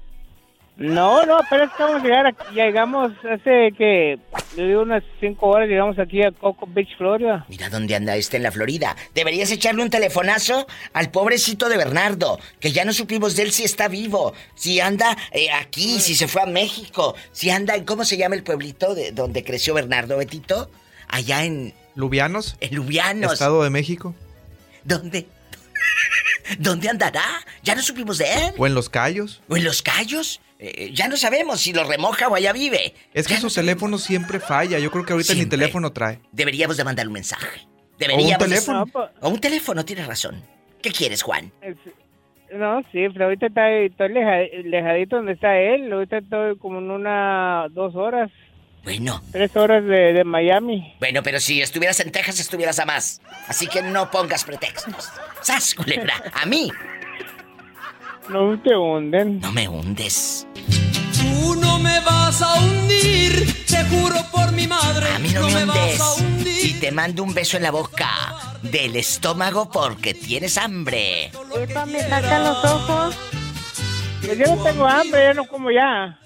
No, 0.76 1.24
no, 1.26 1.38
pero 1.50 1.64
es 1.64 1.70
que 1.72 1.82
vamos 1.82 2.00
a 2.00 2.04
llegar 2.04 2.26
aquí, 2.26 2.44
ya 2.54 2.64
llegamos 2.64 3.12
hace 3.30 3.72
que, 3.76 4.18
digo 4.56 4.82
unas 4.82 5.04
cinco 5.20 5.48
horas, 5.48 5.68
llegamos 5.68 5.98
aquí 5.98 6.22
a 6.22 6.32
Coco 6.32 6.66
Beach, 6.66 6.96
Florida. 6.96 7.44
Mira 7.48 7.68
dónde 7.68 7.94
anda 7.94 8.16
este 8.16 8.38
en 8.38 8.42
la 8.42 8.50
Florida. 8.50 8.96
Deberías 9.14 9.50
echarle 9.50 9.82
un 9.82 9.90
telefonazo 9.90 10.66
al 10.94 11.10
pobrecito 11.10 11.68
de 11.68 11.76
Bernardo, 11.76 12.40
que 12.58 12.72
ya 12.72 12.86
no 12.86 12.94
supimos 12.94 13.36
de 13.36 13.42
él 13.42 13.52
si 13.52 13.64
está 13.64 13.88
vivo, 13.88 14.32
si 14.54 14.80
anda 14.80 15.16
eh, 15.32 15.50
aquí, 15.52 16.00
si 16.00 16.14
se 16.14 16.26
fue 16.26 16.42
a 16.42 16.46
México, 16.46 17.14
si 17.32 17.50
anda 17.50 17.76
en, 17.76 17.84
¿cómo 17.84 18.06
se 18.06 18.16
llama 18.16 18.34
el 18.34 18.42
pueblito 18.42 18.94
de 18.94 19.12
donde 19.12 19.44
creció 19.44 19.74
Bernardo, 19.74 20.16
Betito? 20.16 20.70
Allá 21.08 21.44
en... 21.44 21.74
¿Lubianos? 21.94 22.56
En 22.60 22.74
Lubianos. 22.74 23.34
Estado 23.34 23.62
de 23.62 23.68
México. 23.68 24.14
¿Dónde? 24.84 25.26
¿Dónde 26.58 26.88
andará? 26.88 27.22
Ya 27.62 27.74
no 27.74 27.82
supimos 27.82 28.18
de 28.18 28.24
él. 28.26 28.54
¿O 28.58 28.66
en 28.66 28.74
Los 28.74 28.88
Cayos? 28.88 29.42
¿O 29.48 29.56
en 29.56 29.64
Los 29.64 29.82
Cayos? 29.82 30.40
Eh, 30.58 30.90
ya 30.92 31.08
no 31.08 31.16
sabemos 31.16 31.60
si 31.60 31.72
lo 31.72 31.84
remoja 31.84 32.28
o 32.28 32.34
allá 32.34 32.52
vive. 32.52 32.94
Es 33.14 33.26
que 33.26 33.36
su 33.36 33.48
teléfono 33.50 33.98
siempre 33.98 34.40
falla. 34.40 34.78
Yo 34.78 34.90
creo 34.90 35.04
que 35.04 35.12
ahorita 35.12 35.32
ni 35.32 35.40
Siempre. 35.40 35.58
teléfono 35.58 35.92
trae. 35.92 36.20
Deberíamos 36.32 36.76
de 36.76 36.84
mandar 36.84 37.06
un 37.06 37.12
mensaje. 37.14 37.66
Deberíamos 37.98 38.38
de- 38.38 38.44
teléfono. 38.48 38.84
O 39.20 39.28
un 39.28 39.38
teléfono, 39.40 39.84
tienes 39.84 40.06
razón. 40.06 40.42
¿Qué 40.80 40.90
quieres, 40.90 41.22
Juan? 41.22 41.52
No, 42.52 42.80
sí, 42.92 43.08
pero 43.12 43.26
ahorita 43.26 43.46
está, 43.46 43.70
estoy 43.70 44.10
leja- 44.10 44.42
lejadito 44.64 45.16
donde 45.16 45.32
está 45.32 45.56
él, 45.58 45.90
ahorita 45.92 46.18
estoy 46.18 46.58
como 46.58 46.80
en 46.80 46.90
una, 46.90 47.66
dos 47.70 47.94
horas, 47.94 48.30
Bueno, 48.84 49.22
tres 49.32 49.56
horas 49.56 49.82
de, 49.84 50.12
de 50.12 50.24
Miami. 50.24 50.94
bueno, 51.00 51.22
pero 51.22 51.40
si 51.40 51.62
estuvieras 51.62 51.98
en 52.00 52.12
Texas 52.12 52.40
estuvieras 52.40 52.78
a 52.78 52.84
más. 52.84 53.22
Así 53.48 53.68
que 53.68 53.80
no 53.80 54.10
pongas 54.10 54.44
pretextos. 54.44 55.08
¡Sas, 55.40 55.74
culebra! 55.74 56.14
A 56.34 56.44
mí 56.44 56.68
No 58.28 58.58
te 58.62 58.74
hunden. 58.76 59.40
no 59.40 59.52
me 59.52 59.68
hundes. 59.68 60.46
Tú 61.20 61.54
no 61.56 61.78
me 61.78 62.00
vas 62.00 62.40
a 62.42 62.54
hundir, 62.60 63.64
te 63.66 63.84
juro 63.84 64.16
por 64.30 64.52
mi 64.52 64.66
madre. 64.66 65.08
A 65.14 65.18
mí 65.18 65.30
no, 65.30 65.48
me, 65.48 65.64
vas 65.64 65.76
hundes. 65.76 66.00
a 66.00 66.12
hundir. 66.14 66.64
Y 66.66 66.74
te 66.80 66.92
mando 66.92 67.22
un 67.22 67.34
beso 67.34 67.56
en 67.56 67.64
la 67.64 67.70
boca 67.70 68.10
del 68.62 68.96
estómago 68.96 69.70
porque 69.70 70.14
tienes 70.14 70.56
hambre. 70.56 71.30
Epa, 71.56 71.84
me 71.86 72.00
sacan 72.08 72.44
los 72.44 72.64
ojos. 72.64 73.14
Pues 74.24 74.38
yo 74.38 74.56
no 74.56 74.62
tengo 74.62 74.86
hambre, 74.86 75.24
ya 75.24 75.34
no 75.34 75.44
como 75.46 75.70
ya. 75.70 76.18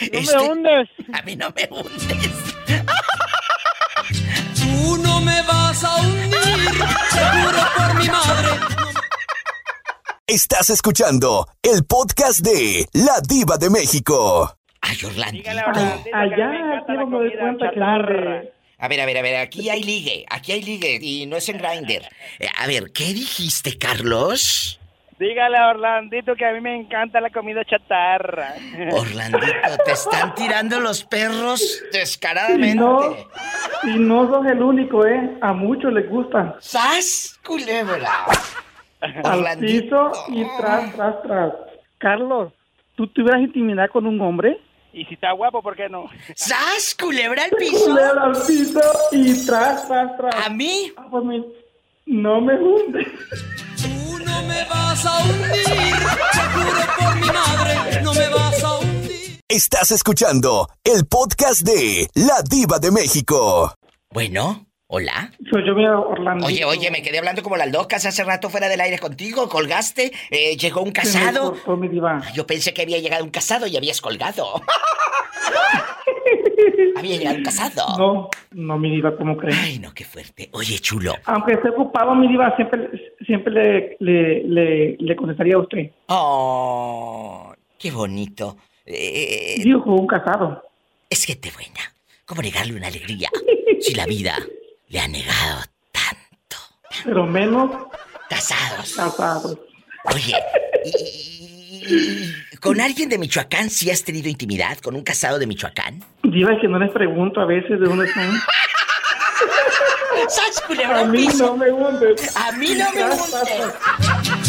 No 0.00 0.18
Este- 0.20 0.36
me 0.36 0.42
hundes. 0.48 0.88
A 1.12 1.22
mí 1.22 1.34
no 1.36 1.50
me 1.54 1.68
hundes. 1.70 2.30
Tú 4.54 4.96
no 4.98 5.20
me 5.20 5.42
vas 5.42 5.82
a 5.84 5.96
hundir, 5.96 6.30
te 7.10 7.40
juro 7.40 7.58
por 7.76 7.94
mi 7.96 8.06
madre. 8.08 8.48
Estás 10.30 10.68
escuchando 10.68 11.46
el 11.62 11.86
podcast 11.86 12.40
de 12.40 12.84
La 12.92 13.14
Diva 13.26 13.56
de 13.56 13.70
México. 13.70 14.54
Ay, 14.82 14.98
Orlando. 15.06 15.42
Allá, 16.12 16.84
quiero 16.84 17.06
me 17.06 17.16
doy 17.16 17.32
cuenta 17.34 17.70
que 17.72 17.80
A 17.80 18.88
ver, 18.88 19.00
a 19.00 19.06
ver, 19.06 19.16
a 19.16 19.22
ver, 19.22 19.36
aquí 19.36 19.70
hay 19.70 19.82
ligue, 19.82 20.26
aquí 20.28 20.52
hay 20.52 20.60
ligue 20.60 20.98
y 21.00 21.24
no 21.24 21.38
es 21.38 21.48
en 21.48 21.56
Grindr. 21.56 22.02
Eh, 22.40 22.48
a 22.58 22.66
ver, 22.66 22.92
¿qué 22.92 23.14
dijiste, 23.14 23.78
Carlos? 23.78 24.78
Dígale 25.18 25.56
a 25.56 25.70
Orlandito 25.70 26.36
que 26.36 26.44
a 26.44 26.52
mí 26.52 26.60
me 26.60 26.76
encanta 26.76 27.22
la 27.22 27.30
comida 27.30 27.64
chatarra. 27.64 28.52
Orlandito, 28.92 29.46
te 29.86 29.92
están 29.92 30.34
tirando 30.34 30.78
los 30.78 31.04
perros 31.04 31.82
Y 31.90 31.96
descaradamente. 31.96 32.74
no, 32.74 33.16
y 33.84 33.98
no 33.98 34.28
sos 34.28 34.44
el 34.46 34.62
único, 34.62 35.06
¿eh? 35.06 35.38
A 35.40 35.54
muchos 35.54 35.90
les 35.90 36.06
gusta. 36.06 36.54
¡Sas, 36.60 37.40
culebra! 37.42 38.26
Al 39.00 39.58
piso 39.60 40.10
y 40.28 40.44
tras, 40.58 40.94
tras, 40.94 41.22
tras. 41.22 41.52
Carlos, 41.98 42.52
¿tú 42.96 43.06
tuvieras 43.08 43.40
intimidad 43.42 43.88
con 43.92 44.06
un 44.06 44.20
hombre? 44.20 44.60
Y 44.92 45.04
si 45.04 45.14
está 45.14 45.32
guapo, 45.32 45.62
¿por 45.62 45.76
qué 45.76 45.88
no? 45.88 46.06
¡Sas, 46.34 46.96
culebra 47.00 47.44
al 47.44 47.50
piso! 47.50 47.84
Culebra 47.84 48.22
al 48.24 48.32
piso 48.46 48.80
y 49.12 49.46
tras, 49.46 49.86
tras, 49.86 50.16
tras. 50.16 50.46
¿A 50.46 50.48
mí? 50.50 50.90
Ah, 50.96 51.06
pues 51.10 51.24
mi- 51.24 51.44
no 52.06 52.40
me 52.40 52.54
hunde. 52.54 53.04
Tú 53.76 54.18
no 54.24 54.42
me 54.44 54.64
vas 54.64 55.04
a 55.06 55.18
hundir, 55.24 55.94
te 56.32 56.40
juro 56.54 56.80
por 56.98 57.16
mi 57.16 57.26
madre, 57.26 58.02
no 58.02 58.14
me 58.14 58.28
vas 58.30 58.64
a 58.64 58.78
hundir. 58.78 59.40
Estás 59.48 59.90
escuchando 59.92 60.68
el 60.84 61.06
podcast 61.06 61.60
de 61.62 62.08
La 62.14 62.42
Diva 62.48 62.78
de 62.78 62.90
México. 62.90 63.74
Bueno, 64.10 64.66
hola. 64.88 65.30
Soy 65.50 65.64
yo, 65.66 65.74
Orlando. 66.08 66.46
Oye, 66.46 66.64
oye, 66.64 66.90
me 66.90 67.02
quedé 67.02 67.18
hablando 67.18 67.42
como 67.42 67.56
las 67.56 67.70
locas 67.70 68.04
hace 68.04 68.24
rato 68.24 68.50
fuera 68.50 68.68
del 68.68 68.80
aire 68.80 68.98
contigo, 68.98 69.48
colgaste, 69.48 70.12
eh, 70.30 70.56
llegó 70.56 70.80
un 70.82 70.88
me 70.88 70.92
casado. 70.94 71.52
cortó 71.52 71.76
mi 71.76 71.88
diva. 71.88 72.20
Yo 72.34 72.46
pensé 72.46 72.74
que 72.74 72.82
había 72.82 72.98
llegado 72.98 73.24
un 73.24 73.30
casado 73.30 73.66
y 73.66 73.76
habías 73.76 74.00
colgado. 74.00 74.60
había 76.96 77.16
llegado 77.16 77.36
un 77.36 77.42
casado. 77.44 77.98
No, 77.98 78.28
no, 78.52 78.78
mi 78.78 78.90
diva, 78.90 79.16
¿cómo 79.16 79.36
crees? 79.36 79.56
Ay, 79.62 79.78
no, 79.78 79.92
qué 79.94 80.04
fuerte. 80.04 80.48
Oye, 80.52 80.78
chulo. 80.78 81.14
Aunque 81.24 81.52
esté 81.52 81.68
ocupado, 81.70 82.14
mi 82.14 82.28
diva, 82.28 82.54
siempre, 82.56 82.88
siempre 83.26 83.52
le, 83.52 83.96
le, 84.00 84.42
le, 84.44 84.96
le 84.98 85.16
contestaría 85.16 85.56
a 85.56 85.60
usted. 85.60 85.90
Oh, 86.08 87.52
qué 87.78 87.90
bonito. 87.90 88.56
Eh, 88.86 89.56
Dijo 89.62 89.92
un 89.94 90.06
casado. 90.06 90.62
es 91.10 91.24
gente 91.24 91.50
buena. 91.54 91.80
¿Cómo 92.24 92.42
negarle 92.42 92.74
una 92.74 92.88
alegría 92.88 93.30
si 93.80 93.94
la 93.94 94.04
vida 94.06 94.36
le 94.88 95.00
ha 95.00 95.08
negado 95.08 95.62
Pero 97.04 97.26
menos 97.26 97.70
casados? 98.28 98.94
casados. 98.94 99.58
Oye, 100.04 100.34
y- 100.84 101.84
y- 102.52 102.56
¿con 102.60 102.80
alguien 102.80 103.08
de 103.08 103.18
Michoacán 103.18 103.70
sí 103.70 103.90
has 103.90 104.02
tenido 104.02 104.28
intimidad? 104.28 104.78
¿Con 104.78 104.94
un 104.96 105.02
casado 105.02 105.38
de 105.38 105.46
Michoacán? 105.46 106.02
Diva, 106.22 106.58
que 106.60 106.66
no 106.68 106.78
les 106.78 106.90
pregunto 106.90 107.40
a 107.40 107.44
veces 107.46 107.78
de 107.80 107.86
dónde 107.86 108.12
son. 108.12 108.40
¡Sas, 110.28 110.60
culebra 110.66 111.00
A 111.00 111.04
mí 111.04 111.28
no 111.38 111.56
me 111.56 111.70
hundes. 111.70 112.36
A 112.36 112.52
mí 112.52 112.74
no 112.74 112.90
me 112.92 113.04
hundes. 113.04 113.74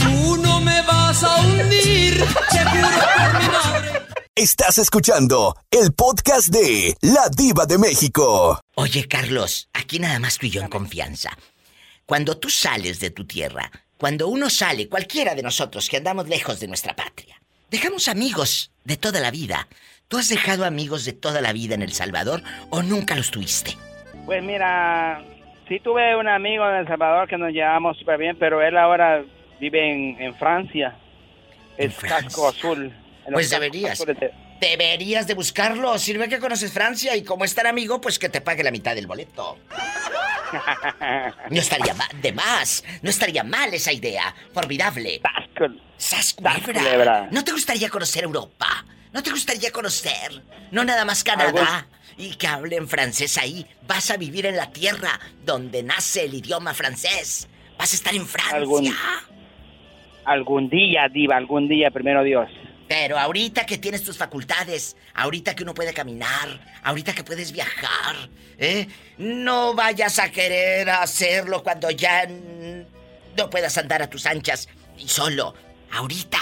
Tú 0.02 0.38
no 0.38 0.60
me 0.62 0.82
vas 0.82 1.24
a 1.24 1.36
hundir, 1.42 2.18
te 2.52 2.66
juro 2.66 2.88
por 2.98 3.42
mi 3.42 3.48
madre. 3.48 3.99
Estás 4.40 4.78
escuchando 4.78 5.54
el 5.70 5.92
podcast 5.92 6.48
de 6.48 6.96
La 7.02 7.28
Diva 7.28 7.66
de 7.66 7.78
México. 7.78 8.58
Oye, 8.76 9.06
Carlos, 9.06 9.70
aquí 9.74 10.00
nada 10.00 10.18
más 10.18 10.38
tú 10.38 10.46
y 10.46 10.50
yo 10.50 10.62
en 10.62 10.70
confianza. 10.70 11.32
Cuando 12.06 12.38
tú 12.38 12.50
sales 12.50 13.02
de 13.02 13.10
tu 13.10 13.26
tierra, 13.26 13.70
cuando 13.98 14.30
uno 14.30 14.50
sale, 14.50 14.88
cualquiera 14.88 15.36
de 15.36 15.44
nosotros 15.44 15.90
que 15.90 15.98
andamos 15.98 16.30
lejos 16.30 16.62
de 16.62 16.70
nuestra 16.70 16.96
patria, 16.96 17.42
dejamos 17.70 18.08
amigos 18.08 18.72
de 18.86 18.96
toda 18.96 19.20
la 19.20 19.30
vida. 19.30 19.68
¿Tú 20.08 20.18
has 20.18 20.30
dejado 20.30 20.64
amigos 20.64 21.04
de 21.04 21.12
toda 21.12 21.42
la 21.42 21.52
vida 21.52 21.76
en 21.76 21.82
El 21.82 21.92
Salvador 21.92 22.42
o 22.70 22.82
nunca 22.82 23.16
los 23.18 23.32
tuviste? 23.32 23.76
Pues 24.26 24.42
mira, 24.42 25.22
sí 25.68 25.82
tuve 25.82 26.16
un 26.16 26.30
amigo 26.30 26.66
en 26.66 26.78
El 26.78 26.88
Salvador 26.88 27.28
que 27.28 27.38
nos 27.38 27.52
llevamos 27.52 27.98
súper 27.98 28.18
bien, 28.18 28.38
pero 28.40 28.62
él 28.62 28.78
ahora 28.78 29.22
vive 29.60 29.92
en, 29.92 30.22
en 30.22 30.34
Francia. 30.36 30.98
Es 31.78 31.94
casco 31.96 32.48
azul. 32.48 32.94
Pues 33.34 33.50
deberías. 33.50 34.04
Deberías 34.60 35.28
de 35.28 35.34
buscarlo. 35.34 35.98
Sirve 35.98 36.28
que 36.30 36.40
conoces 36.40 36.72
Francia 36.72 37.16
y 37.16 37.24
como 37.24 37.46
es 37.46 37.56
tan 37.56 37.68
amigo, 37.68 38.02
pues 38.02 38.20
que 38.20 38.30
te 38.30 38.42
pague 38.42 38.64
la 38.64 38.72
mitad 38.72 38.96
del 38.96 39.08
boleto. 39.08 39.58
No 41.52 41.60
estaría 41.60 41.94
ma- 41.94 42.10
de 42.22 42.32
más. 42.34 42.84
No 43.04 43.10
estaría 43.12 43.44
mal 43.44 43.72
esa 43.74 43.94
idea. 43.94 44.34
Formidable. 44.54 45.22
¿No 47.32 47.44
te 47.44 47.52
gustaría 47.52 47.88
conocer 47.90 48.24
Europa? 48.24 48.84
¿No 49.14 49.22
te 49.22 49.30
gustaría 49.30 49.72
conocer? 49.72 50.42
No 50.72 50.84
nada 50.84 51.06
más 51.06 51.24
Canadá. 51.24 51.86
Y 52.18 52.36
que 52.36 52.48
hablen 52.48 52.88
francés 52.88 53.38
ahí. 53.38 53.66
Vas 53.88 54.10
a 54.12 54.18
vivir 54.18 54.46
en 54.48 54.58
la 54.58 54.72
tierra 54.72 55.20
donde 55.46 55.84
nace 55.84 56.26
el 56.26 56.34
idioma 56.34 56.74
francés. 56.74 57.48
Vas 57.78 57.94
a 57.94 57.96
estar 57.96 58.16
en 58.16 58.26
Francia. 58.26 58.58
Algún, 58.58 58.94
algún 60.26 60.70
día, 60.70 61.08
Diva, 61.14 61.38
algún 61.38 61.68
día, 61.68 61.92
primero 61.92 62.24
Dios. 62.24 62.50
Pero 62.90 63.20
ahorita 63.20 63.68
que 63.68 63.78
tienes 63.78 64.04
tus 64.04 64.18
facultades, 64.18 64.98
ahorita 65.14 65.56
que 65.56 65.62
uno 65.62 65.76
puede 65.76 65.94
caminar, 65.94 66.60
ahorita 66.82 67.14
que 67.14 67.24
puedes 67.24 67.52
viajar, 67.52 68.16
¿eh? 68.58 68.88
No 69.20 69.76
vayas 69.76 70.18
a 70.18 70.32
querer 70.32 70.90
hacerlo 70.90 71.62
cuando 71.62 71.92
ya 71.92 72.28
no 73.38 73.50
puedas 73.52 73.78
andar 73.78 74.02
a 74.02 74.10
tus 74.10 74.26
anchas 74.26 74.68
y 74.98 75.08
solo. 75.08 75.54
Ahorita, 75.92 76.40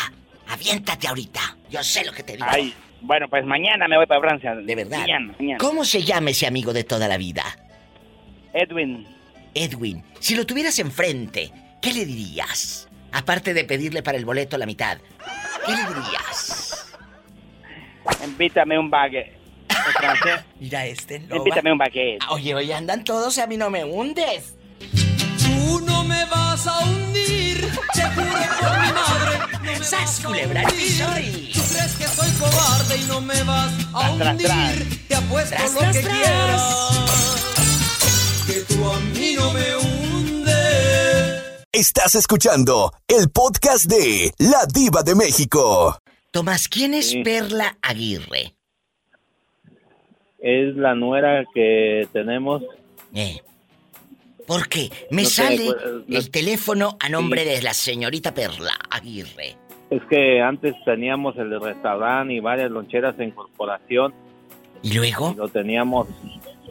aviéntate 0.48 1.10
ahorita. 1.10 1.58
Yo 1.70 1.84
sé 1.84 2.06
lo 2.06 2.14
que 2.14 2.24
te 2.24 2.34
digo. 2.38 2.46
Ay, 2.50 2.74
bueno, 3.02 3.28
pues 3.28 3.44
mañana 3.46 3.86
me 3.90 3.98
voy 3.98 4.06
para 4.06 4.22
Francia. 4.22 4.56
De 4.56 4.74
verdad. 4.74 5.00
Mañana, 5.00 5.36
mañana. 5.38 5.58
¿Cómo 5.58 5.84
se 5.84 6.02
llama 6.02 6.30
ese 6.30 6.48
amigo 6.48 6.72
de 6.72 6.86
toda 6.86 7.10
la 7.10 7.18
vida? 7.18 7.44
Edwin. 8.54 9.06
Edwin. 9.54 10.02
Si 10.22 10.34
lo 10.34 10.46
tuvieras 10.46 10.80
enfrente, 10.80 11.52
¿qué 11.82 11.92
le 11.92 12.06
dirías? 12.06 12.87
Aparte 13.12 13.54
de 13.54 13.64
pedirle 13.64 14.04
para 14.04 14.18
el 14.18 14.26
boleto 14.26 14.58
la 14.58 14.66
mitad. 14.66 14.98
¿Qué 15.66 15.72
le 15.72 15.78
dirías? 16.02 16.86
Invítame 18.24 18.78
un 18.80 18.90
baguette. 18.90 19.36
Mira 20.60 20.86
este, 20.86 21.20
loba. 21.20 21.38
Invítame 21.38 21.72
un 21.72 21.78
baguette. 21.78 22.20
Oye, 22.30 22.56
oye, 22.56 22.74
andan 22.74 23.04
todos 23.04 23.38
y 23.38 23.42
a 23.42 23.48
mí 23.48 23.58
no 23.58 23.70
me 23.70 23.84
hundes. 23.84 24.56
Tú 25.44 25.80
no 25.86 26.04
me 26.04 26.26
vas 26.26 26.68
a 26.68 26.80
hundir, 26.80 27.62
te 27.94 28.02
juro 28.02 28.28
por 28.60 28.80
mi 28.80 28.94
madre. 28.94 29.38
No 29.80 29.84
¡Sas, 29.84 30.22
culebra, 30.24 30.64
soy! 30.64 31.52
Tú 31.54 31.62
crees 31.72 31.96
que 31.98 32.08
soy 32.08 32.32
cobarde 32.34 32.98
y 32.98 33.04
no 33.06 33.22
me 33.22 33.42
vas 33.44 33.72
a 33.94 34.16
Tras, 34.18 34.32
hundir. 34.32 34.48
tras. 34.48 35.08
Te 35.08 35.16
apuesto 35.16 35.56
Tras, 35.56 35.74
lo 35.74 35.80
tras, 35.80 35.96
que 35.98 36.04
tras. 36.04 36.18
quieras. 36.18 36.64
Que 38.48 38.74
tú 38.74 38.92
a 38.92 39.00
mí 39.00 39.34
no 39.38 39.54
me 39.54 39.76
hundes. 39.76 39.97
Estás 41.78 42.16
escuchando 42.16 42.92
el 43.08 43.30
podcast 43.30 43.86
de 43.86 44.32
La 44.40 44.66
Diva 44.66 45.04
de 45.04 45.14
México. 45.14 45.96
Tomás, 46.32 46.68
¿quién 46.68 46.96
es 46.96 47.12
Sí. 47.12 47.22
Perla 47.22 47.78
Aguirre? 47.84 48.56
Es 50.40 50.76
la 50.76 50.96
nuera 50.96 51.46
que 51.54 52.08
tenemos. 52.12 52.64
Eh. 53.14 53.38
Porque 54.48 54.90
me 55.12 55.22
No 55.22 55.28
te 55.28 55.34
sale 55.36 55.70
acuerdas, 55.70 56.02
no- 56.08 56.18
el 56.18 56.32
teléfono 56.32 56.98
a 57.00 57.10
nombre 57.10 57.44
Sí. 57.44 57.50
de 57.50 57.62
la 57.62 57.74
señorita 57.76 58.34
Perla 58.34 58.72
Aguirre. 58.90 59.56
Es 59.92 60.02
que 60.10 60.42
antes 60.42 60.74
teníamos 60.84 61.38
el 61.38 61.62
restaurante 61.62 62.34
y 62.34 62.40
varias 62.40 62.72
loncheras 62.72 63.20
en 63.20 63.30
corporación. 63.30 64.16
¿Y 64.82 64.94
luego? 64.94 65.36
Lo 65.38 65.48
teníamos, 65.48 66.08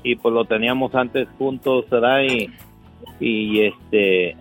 y 0.03 0.17
pues 0.17 0.35
lo 0.35 0.45
teníamos 0.47 0.93
antes 0.97 1.29
juntos, 1.39 1.89
¿verdad? 1.91 2.23
Y, 2.25 2.51
y 3.21 3.67
este, 3.67 4.37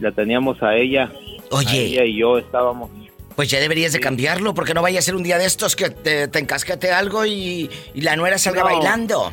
la 0.00 0.12
teníamos 0.12 0.62
a 0.62 0.74
ella. 0.76 1.10
Oye. 1.50 1.68
A 1.68 1.74
ella 1.82 2.04
y 2.04 2.18
yo 2.18 2.38
estábamos. 2.38 2.90
Pues 3.36 3.48
ya 3.50 3.60
deberías 3.60 3.92
de 3.92 4.00
cambiarlo, 4.00 4.52
porque 4.52 4.74
no 4.74 4.82
vaya 4.82 4.98
a 4.98 5.02
ser 5.02 5.14
un 5.14 5.22
día 5.22 5.38
de 5.38 5.44
estos 5.44 5.76
que 5.76 5.90
te, 5.90 6.26
te 6.28 6.38
encasquete 6.40 6.90
algo 6.90 7.24
y, 7.24 7.70
y 7.94 8.00
la 8.00 8.16
nuera 8.16 8.36
salga 8.36 8.62
No. 8.62 8.66
bailando. 8.66 9.32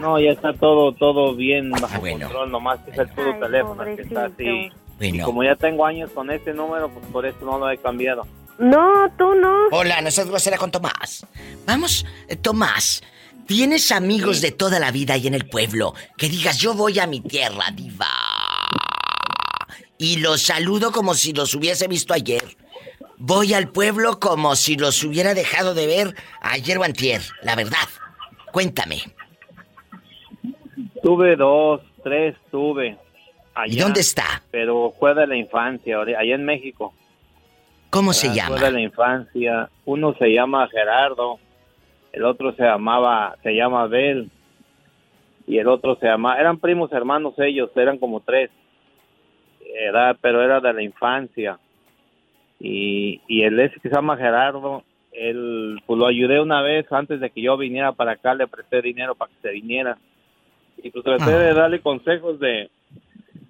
No, 0.00 0.18
ya 0.18 0.30
está 0.30 0.52
todo, 0.54 0.92
todo 0.92 1.34
bien 1.34 1.70
bajo 1.72 1.88
Ah, 1.92 1.98
bueno. 1.98 2.26
control, 2.26 2.50
nomás 2.50 2.78
que 2.84 2.92
es 2.92 2.98
el 2.98 3.08
puro 3.08 3.38
teléfono 3.38 3.84
que 3.84 4.02
está 4.02 4.26
así. 4.26 4.44
Y 4.44 4.72
Bueno. 4.98 5.24
como 5.26 5.44
ya 5.44 5.56
tengo 5.56 5.84
años 5.84 6.10
con 6.12 6.30
este 6.30 6.54
número, 6.54 6.88
pues 6.90 7.04
por 7.06 7.26
eso 7.26 7.38
no 7.42 7.58
lo 7.58 7.70
he 7.70 7.76
cambiado. 7.76 8.26
No, 8.58 9.10
tú 9.18 9.34
no. 9.34 9.66
Hola, 9.72 10.00
no 10.00 10.10
seas 10.10 10.28
grosera 10.28 10.56
con 10.56 10.70
Tomás. 10.70 11.26
Vamos, 11.66 12.06
eh, 12.28 12.36
Tomás. 12.36 13.02
¿Tienes 13.46 13.90
amigos 13.90 14.40
de 14.40 14.52
toda 14.52 14.78
la 14.78 14.90
vida 14.92 15.14
ahí 15.14 15.26
en 15.26 15.34
el 15.34 15.48
pueblo? 15.48 15.92
Que 16.16 16.28
digas, 16.28 16.58
yo 16.58 16.72
voy 16.74 16.98
a 16.98 17.06
mi 17.06 17.20
tierra, 17.20 17.64
diva. 17.74 18.06
Y 20.00 20.16
los 20.20 20.40
saludo 20.40 20.92
como 20.92 21.12
si 21.12 21.34
los 21.34 21.54
hubiese 21.54 21.86
visto 21.86 22.14
ayer. 22.14 22.42
Voy 23.18 23.52
al 23.52 23.68
pueblo 23.68 24.18
como 24.18 24.56
si 24.56 24.76
los 24.76 25.04
hubiera 25.04 25.34
dejado 25.34 25.74
de 25.74 25.86
ver 25.86 26.14
ayer 26.40 26.78
o 26.78 26.84
antier, 26.84 27.20
la 27.42 27.54
verdad. 27.54 27.86
Cuéntame. 28.50 29.02
Tuve 31.02 31.36
dos, 31.36 31.82
tres, 32.02 32.34
tuve. 32.50 32.96
Allá, 33.54 33.74
¿Y 33.74 33.76
dónde 33.78 34.00
está? 34.00 34.42
Pero 34.50 34.94
fue 34.98 35.14
de 35.14 35.26
la 35.26 35.36
infancia, 35.36 36.00
allá 36.00 36.34
en 36.34 36.46
México. 36.46 36.94
¿Cómo 37.90 38.14
se 38.14 38.28
Ah, 38.28 38.32
llama? 38.34 38.56
Fue 38.56 38.66
de 38.66 38.72
la 38.72 38.80
infancia. 38.80 39.68
Uno 39.84 40.14
se 40.18 40.28
llama 40.32 40.66
Gerardo, 40.68 41.38
el 42.12 42.24
otro 42.24 42.54
se 42.54 42.62
llamaba, 42.62 43.36
se 43.42 43.52
llama 43.52 43.82
Abel, 43.82 44.30
y 45.46 45.58
el 45.58 45.68
otro 45.68 45.96
se 45.96 46.06
llama, 46.06 46.38
eran 46.40 46.58
primos 46.58 46.90
hermanos 46.92 47.34
ellos, 47.36 47.70
eran 47.76 47.98
como 47.98 48.20
tres, 48.20 48.50
era, 49.74 50.14
pero 50.14 50.42
era 50.42 50.60
de 50.60 50.72
la 50.72 50.82
infancia. 50.82 51.58
Y, 52.58 53.20
y 53.26 53.42
el 53.42 53.58
ese 53.58 53.80
que 53.80 53.88
se 53.88 53.94
llama 53.94 54.16
Gerardo, 54.16 54.82
él, 55.12 55.80
pues 55.86 55.98
lo 55.98 56.06
ayudé 56.06 56.40
una 56.40 56.62
vez 56.62 56.90
antes 56.92 57.20
de 57.20 57.30
que 57.30 57.42
yo 57.42 57.56
viniera 57.56 57.92
para 57.92 58.12
acá, 58.12 58.34
le 58.34 58.46
presté 58.46 58.82
dinero 58.82 59.14
para 59.14 59.30
que 59.32 59.40
se 59.42 59.50
viniera. 59.50 59.98
Y 60.82 60.90
pues 60.90 61.04
traté 61.04 61.30
de 61.30 61.54
darle 61.54 61.80
consejos 61.80 62.38
de, 62.38 62.70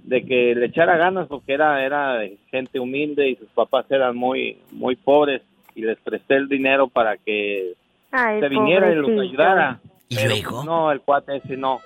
de 0.04 0.24
que 0.24 0.54
le 0.54 0.66
echara 0.66 0.96
ganas 0.96 1.28
porque 1.28 1.52
era, 1.52 1.84
era 1.84 2.20
gente 2.50 2.80
humilde 2.80 3.28
y 3.28 3.36
sus 3.36 3.48
papás 3.50 3.86
eran 3.90 4.16
muy, 4.16 4.58
muy 4.72 4.96
pobres 4.96 5.42
y 5.74 5.82
les 5.82 5.98
presté 6.00 6.34
el 6.34 6.48
dinero 6.48 6.88
para 6.88 7.16
que 7.16 7.74
Ay, 8.10 8.40
se 8.40 8.48
viniera 8.48 8.92
y 8.92 8.96
los 8.96 9.10
ayudara. 9.10 9.80
¿Y 10.08 10.16
Pero, 10.16 10.30
luego? 10.30 10.64
no, 10.64 10.90
el 10.90 11.00
cuate 11.00 11.36
ese 11.36 11.56
no. 11.56 11.80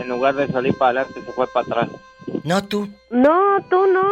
En 0.00 0.08
lugar 0.08 0.34
de 0.34 0.46
salir 0.46 0.74
para 0.78 1.02
adelante 1.02 1.20
se 1.20 1.32
fue 1.32 1.46
para 1.52 1.66
atrás. 1.66 2.13
No 2.42 2.64
tú. 2.64 2.88
No, 3.10 3.56
tú 3.70 3.86
no. 3.86 4.02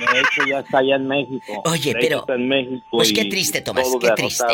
De 0.00 0.20
hecho 0.20 0.46
ya 0.48 0.60
está 0.60 0.78
allá 0.78 0.96
en 0.96 1.06
México. 1.08 1.62
Oye, 1.64 1.94
De 1.94 2.00
pero- 2.00 2.20
está 2.20 2.34
en 2.34 2.48
México 2.48 2.82
Pues 2.90 3.12
qué 3.12 3.24
triste, 3.26 3.60
Tomás, 3.60 3.86
qué 4.00 4.10
triste. 4.12 4.44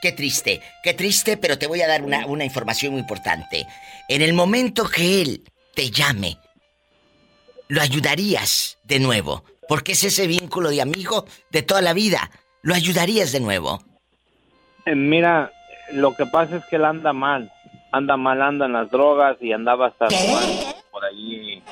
Qué 0.00 0.10
triste, 0.12 0.60
qué 0.82 0.94
triste, 0.94 1.36
pero 1.36 1.58
te 1.58 1.68
voy 1.68 1.80
a 1.80 1.86
dar 1.86 2.02
una, 2.02 2.26
una 2.26 2.44
información 2.44 2.92
muy 2.92 3.00
importante. 3.02 3.68
En 4.08 4.20
el 4.20 4.32
momento 4.32 4.88
que 4.88 5.22
él 5.22 5.44
te 5.74 5.90
llame, 5.92 6.38
lo 7.68 7.80
ayudarías 7.80 8.78
de 8.82 8.98
nuevo, 8.98 9.44
porque 9.68 9.92
es 9.92 10.02
ese 10.02 10.26
vínculo 10.26 10.70
de 10.70 10.82
amigo 10.82 11.24
de 11.50 11.62
toda 11.62 11.82
la 11.82 11.92
vida. 11.92 12.32
Lo 12.62 12.74
ayudarías 12.74 13.30
de 13.30 13.38
nuevo. 13.40 13.80
Eh, 14.86 14.96
Mira, 14.96 15.52
lo 15.92 16.16
que 16.16 16.26
pasa 16.26 16.56
es 16.56 16.64
que 16.64 16.76
él 16.76 16.84
anda 16.84 17.12
mal. 17.12 17.52
Anda 17.92 18.16
mal, 18.16 18.42
anda 18.42 18.66
en 18.66 18.72
las 18.72 18.90
drogas 18.90 19.36
y 19.40 19.52
andaba 19.52 19.86
hasta 19.88 20.06
robando 20.08 20.71
por 20.92 21.04
allí. 21.04 21.62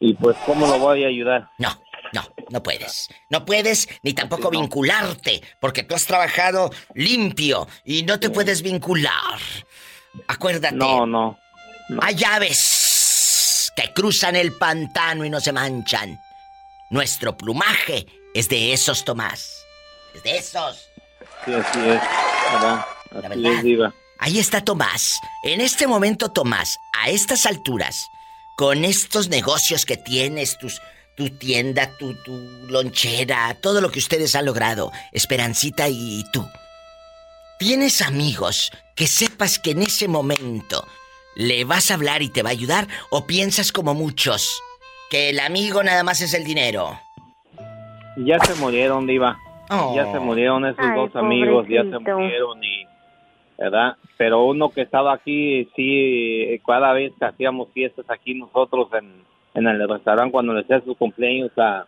Y 0.00 0.14
pues, 0.14 0.36
¿cómo 0.46 0.66
lo 0.66 0.78
voy 0.78 1.04
a 1.04 1.08
ayudar? 1.08 1.50
No, 1.58 1.78
no, 2.12 2.22
no 2.48 2.62
puedes. 2.62 3.08
No 3.28 3.44
puedes 3.44 3.88
ni 4.02 4.14
tampoco 4.14 4.48
vincularte, 4.48 5.42
porque 5.60 5.82
tú 5.82 5.94
has 5.94 6.06
trabajado 6.06 6.70
limpio 6.94 7.68
y 7.84 8.04
no 8.04 8.18
te 8.18 8.30
puedes 8.30 8.62
vincular. 8.62 9.38
Acuérdate. 10.28 10.74
No, 10.76 11.04
no. 11.04 11.38
Hay 12.00 12.16
aves 12.24 13.72
que 13.76 13.92
cruzan 13.92 14.36
el 14.36 14.52
pantano 14.56 15.24
y 15.24 15.30
no 15.30 15.40
se 15.40 15.52
manchan. 15.52 16.18
Nuestro 16.90 17.36
plumaje 17.36 18.06
es 18.34 18.48
de 18.48 18.72
esos, 18.72 19.04
Tomás. 19.04 19.66
Es 20.14 20.22
de 20.22 20.36
esos. 20.38 20.88
Sí, 21.44 21.54
así 21.54 21.78
es. 21.80 22.00
¿verdad? 22.52 22.86
Así 23.10 23.28
verdad. 23.28 23.52
es, 23.52 23.62
Diva. 23.62 23.94
Ahí 24.24 24.38
está 24.38 24.60
Tomás. 24.60 25.20
En 25.42 25.60
este 25.60 25.88
momento, 25.88 26.28
Tomás, 26.28 26.78
a 26.92 27.10
estas 27.10 27.44
alturas, 27.44 28.08
con 28.56 28.84
estos 28.84 29.28
negocios 29.28 29.84
que 29.84 29.96
tienes, 29.96 30.58
tus, 30.58 30.80
tu 31.16 31.28
tienda, 31.28 31.90
tu, 31.98 32.14
tu 32.22 32.30
lonchera, 32.68 33.52
todo 33.60 33.80
lo 33.80 33.90
que 33.90 33.98
ustedes 33.98 34.36
han 34.36 34.44
logrado, 34.44 34.92
Esperancita 35.10 35.88
y 35.88 36.22
tú, 36.32 36.46
¿tienes 37.58 38.00
amigos 38.00 38.70
que 38.94 39.08
sepas 39.08 39.58
que 39.58 39.72
en 39.72 39.82
ese 39.82 40.06
momento 40.06 40.86
le 41.34 41.64
vas 41.64 41.90
a 41.90 41.94
hablar 41.94 42.22
y 42.22 42.28
te 42.28 42.44
va 42.44 42.50
a 42.50 42.52
ayudar? 42.52 42.86
¿O 43.10 43.26
piensas 43.26 43.72
como 43.72 43.92
muchos, 43.92 44.62
que 45.10 45.30
el 45.30 45.40
amigo 45.40 45.82
nada 45.82 46.04
más 46.04 46.20
es 46.20 46.32
el 46.32 46.44
dinero? 46.44 46.96
Ya 48.18 48.38
se 48.38 48.54
murieron, 48.54 49.04
Diva. 49.04 49.36
Oh. 49.68 49.94
Ya 49.96 50.12
se 50.12 50.20
murieron 50.20 50.64
esos 50.64 50.78
Ay, 50.78 50.94
dos 50.94 51.16
amigos, 51.16 51.66
ya 51.68 51.82
se 51.82 51.98
murieron 51.98 52.62
y... 52.62 52.71
¿Verdad? 53.62 53.96
Pero 54.16 54.44
uno 54.44 54.70
que 54.70 54.80
estaba 54.80 55.12
aquí, 55.12 55.68
sí, 55.76 56.60
cada 56.66 56.92
vez 56.92 57.12
que 57.16 57.24
hacíamos 57.24 57.68
fiestas 57.72 58.04
aquí 58.08 58.34
nosotros 58.34 58.88
en, 58.92 59.22
en 59.54 59.68
el 59.68 59.88
restaurante, 59.88 60.32
cuando 60.32 60.52
le 60.52 60.62
hacía 60.62 60.80
su 60.80 60.96
cumpleaños 60.96 61.52
a, 61.56 61.86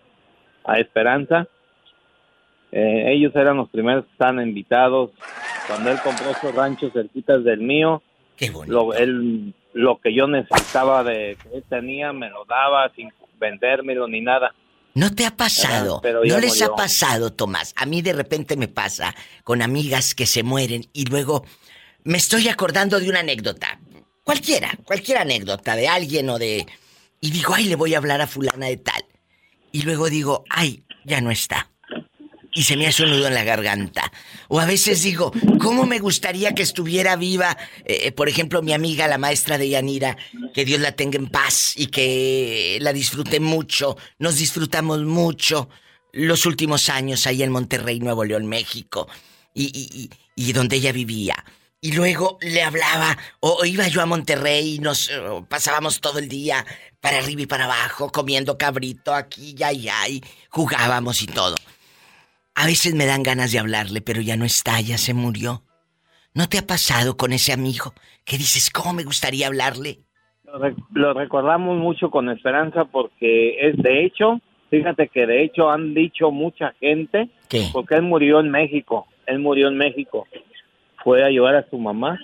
a 0.62 0.78
Esperanza, 0.78 1.48
eh, 2.70 3.12
ellos 3.12 3.34
eran 3.34 3.56
los 3.56 3.68
primeros 3.70 4.04
que 4.04 4.12
estaban 4.12 4.40
invitados. 4.40 5.10
Cuando 5.66 5.90
él 5.90 5.98
compró 6.04 6.30
esos 6.30 6.54
ranchos 6.54 6.92
cerquitas 6.92 7.42
del 7.42 7.58
mío, 7.58 8.02
lo, 8.68 8.94
él, 8.94 9.52
lo 9.72 9.96
que 9.96 10.14
yo 10.14 10.28
necesitaba 10.28 11.02
de 11.02 11.36
que 11.42 11.56
él 11.56 11.64
tenía, 11.68 12.12
me 12.12 12.30
lo 12.30 12.44
daba 12.44 12.88
sin 12.90 13.10
vendérmelo 13.40 14.06
ni 14.06 14.20
nada. 14.20 14.54
¿No 14.94 15.12
te 15.12 15.26
ha 15.26 15.36
pasado? 15.36 16.00
¿No 16.24 16.38
les 16.38 16.62
ha 16.62 16.74
pasado, 16.74 17.32
Tomás? 17.32 17.72
A 17.76 17.84
mí 17.84 18.00
de 18.00 18.12
repente 18.12 18.56
me 18.56 18.68
pasa 18.68 19.14
con 19.42 19.60
amigas 19.60 20.14
que 20.14 20.24
se 20.24 20.44
mueren 20.44 20.88
y 20.92 21.06
luego 21.06 21.44
me 22.04 22.18
estoy 22.18 22.48
acordando 22.48 23.00
de 23.00 23.10
una 23.10 23.20
anécdota. 23.20 23.80
Cualquiera, 24.22 24.78
cualquier 24.84 25.18
anécdota 25.18 25.74
de 25.74 25.88
alguien 25.88 26.30
o 26.30 26.38
de... 26.38 26.66
Y 27.20 27.30
digo, 27.30 27.54
ay, 27.54 27.64
le 27.64 27.74
voy 27.74 27.94
a 27.94 27.98
hablar 27.98 28.20
a 28.20 28.26
fulana 28.26 28.66
de 28.66 28.76
tal. 28.76 29.04
Y 29.72 29.82
luego 29.82 30.08
digo, 30.08 30.44
ay, 30.48 30.84
ya 31.04 31.20
no 31.20 31.30
está. 31.30 31.70
Y 32.54 32.62
se 32.64 32.76
me 32.76 32.86
hace 32.86 33.02
un 33.04 33.12
en 33.12 33.34
la 33.34 33.44
garganta. 33.44 34.10
O 34.48 34.60
a 34.60 34.64
veces 34.66 35.02
digo, 35.02 35.32
¿cómo 35.60 35.86
me 35.86 35.98
gustaría 35.98 36.54
que 36.54 36.62
estuviera 36.62 37.16
viva, 37.16 37.56
eh, 37.84 38.12
por 38.12 38.28
ejemplo, 38.28 38.62
mi 38.62 38.72
amiga, 38.72 39.08
la 39.08 39.18
maestra 39.18 39.58
de 39.58 39.68
Yanira, 39.68 40.16
que 40.54 40.64
Dios 40.64 40.80
la 40.80 40.92
tenga 40.92 41.18
en 41.18 41.28
paz 41.28 41.74
y 41.76 41.88
que 41.88 42.78
la 42.80 42.92
disfrute 42.92 43.40
mucho, 43.40 43.96
nos 44.18 44.36
disfrutamos 44.36 45.02
mucho 45.02 45.68
los 46.12 46.46
últimos 46.46 46.88
años 46.88 47.26
ahí 47.26 47.42
en 47.42 47.50
Monterrey, 47.50 47.98
Nuevo 47.98 48.24
León, 48.24 48.46
México, 48.46 49.08
y, 49.52 49.64
y- 49.64 50.10
y- 50.36 50.52
donde 50.52 50.76
ella 50.76 50.92
vivía. 50.92 51.44
Y 51.80 51.92
luego 51.92 52.38
le 52.40 52.62
hablaba, 52.62 53.18
o, 53.40 53.58
o 53.60 53.64
iba 53.64 53.86
yo 53.88 54.00
a 54.00 54.06
Monterrey 54.06 54.76
y 54.76 54.78
nos 54.78 55.10
eh, 55.10 55.14
pasábamos 55.48 56.00
todo 56.00 56.18
el 56.18 56.28
día 56.28 56.64
para 57.00 57.18
arriba 57.18 57.42
y 57.42 57.46
para 57.46 57.64
abajo, 57.64 58.10
comiendo 58.10 58.56
cabrito 58.56 59.12
aquí 59.12 59.54
y 59.58 59.62
allá, 59.62 60.08
y 60.08 60.22
jugábamos 60.50 61.20
y 61.20 61.26
todo. 61.26 61.56
A 62.54 62.66
veces 62.66 62.94
me 62.94 63.06
dan 63.06 63.22
ganas 63.22 63.52
de 63.52 63.58
hablarle, 63.58 64.00
pero 64.00 64.20
ya 64.20 64.36
no 64.36 64.44
está, 64.44 64.80
ya 64.80 64.96
se 64.98 65.14
murió. 65.14 65.62
¿No 66.34 66.48
te 66.48 66.58
ha 66.58 66.66
pasado 66.66 67.16
con 67.16 67.32
ese 67.32 67.52
amigo 67.52 67.94
que 68.24 68.38
dices, 68.38 68.70
¿cómo 68.70 68.92
me 68.92 69.04
gustaría 69.04 69.46
hablarle? 69.46 70.00
Lo, 70.44 70.58
lo 70.92 71.14
recordamos 71.14 71.78
mucho 71.78 72.10
con 72.10 72.28
esperanza 72.28 72.84
porque 72.84 73.68
es 73.68 73.76
de 73.76 74.04
hecho, 74.04 74.40
fíjate 74.70 75.08
que 75.08 75.26
de 75.26 75.42
hecho 75.44 75.70
han 75.70 75.94
dicho 75.94 76.30
mucha 76.30 76.74
gente, 76.80 77.28
¿Qué? 77.48 77.68
porque 77.72 77.96
él 77.96 78.02
murió 78.02 78.40
en 78.40 78.50
México, 78.50 79.06
él 79.26 79.40
murió 79.40 79.68
en 79.68 79.76
México, 79.76 80.26
fue 81.02 81.24
a 81.24 81.28
llevar 81.28 81.56
a 81.56 81.68
su 81.70 81.78
mamá 81.78 82.18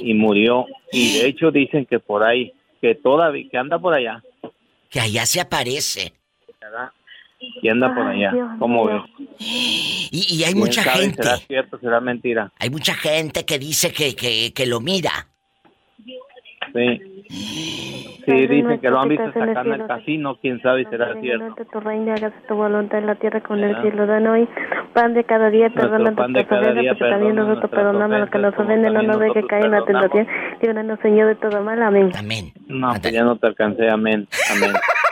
y 0.00 0.14
murió 0.14 0.66
y 0.92 1.18
de 1.18 1.26
hecho 1.26 1.50
dicen 1.50 1.86
que 1.86 1.98
por 1.98 2.22
ahí, 2.22 2.52
que 2.80 2.94
todavía, 2.94 3.48
que 3.50 3.58
anda 3.58 3.78
por 3.78 3.94
allá, 3.94 4.22
Que 4.88 5.00
allá 5.00 5.26
se 5.26 5.40
aparece. 5.40 6.12
¿verdad? 6.60 6.90
Y 7.40 7.68
anda 7.68 7.94
por 7.94 8.06
Ay, 8.06 8.24
allá, 8.24 8.32
Dios 8.32 8.48
¿cómo 8.58 8.84
mío. 8.84 9.04
ves? 9.18 9.28
Y, 10.12 10.26
y 10.28 10.42
hay 10.42 10.52
¿Quién 10.52 10.58
mucha 10.58 10.82
sabe, 10.82 11.02
gente. 11.04 11.22
¿Será 11.22 11.36
cierto, 11.36 11.78
será 11.78 12.00
mentira? 12.00 12.50
Hay 12.58 12.68
mucha 12.68 12.94
gente 12.94 13.44
que 13.44 13.60
dice 13.60 13.92
que, 13.92 14.16
que, 14.16 14.52
que 14.52 14.66
lo 14.66 14.80
mira. 14.80 15.28
Sí. 16.74 17.00
Sí, 18.26 18.46
dicen 18.46 18.80
que 18.80 18.90
lo 18.90 19.00
han 19.00 19.08
visto 19.08 19.24
estás 19.24 19.42
en 19.42 19.48
el 19.48 19.54
sacando 19.54 19.74
el 19.76 19.86
casino, 19.86 20.36
quién 20.42 20.60
sabe 20.62 20.84
si 20.84 20.90
será 20.90 21.14
cierto. 21.20 21.64
Tu 21.64 21.80
reino, 21.80 22.12
hágase 22.12 22.34
tu 22.48 22.54
voluntad 22.54 22.98
en 22.98 23.06
la 23.06 23.14
tierra 23.14 23.40
como 23.40 23.60
en 23.60 23.70
el 23.70 23.82
cielo. 23.82 24.06
Danos 24.06 24.32
hoy 24.34 24.48
pan 24.92 25.14
de 25.14 25.24
cada 25.24 25.48
día, 25.50 25.70
perdona 25.70 26.10
nuestras 26.10 26.28
ofensas, 26.28 26.84
porque 26.98 27.10
también 27.10 27.36
nosotros 27.36 27.70
perdonamos 27.70 28.16
a 28.16 28.18
los 28.18 28.30
que 28.30 28.38
nos 28.38 28.54
ofenden, 28.58 28.92
no 28.92 29.02
nos 29.02 29.20
deje 29.20 29.42
también 29.42 29.48
caer 29.48 29.64
en 29.66 29.70
la 29.70 29.84
tentación. 29.84 30.26
Líbranos, 30.60 30.98
Señor, 31.00 31.28
de 31.28 31.34
todo 31.36 31.62
mal. 31.62 31.80
Amén. 31.82 32.10
Amén. 32.18 32.52
No, 32.66 32.92
pues 33.00 33.12
ya 33.12 33.22
no 33.22 33.36
te 33.36 33.46
alcancé, 33.46 33.88
amén, 33.88 34.26
amén. 34.50 34.72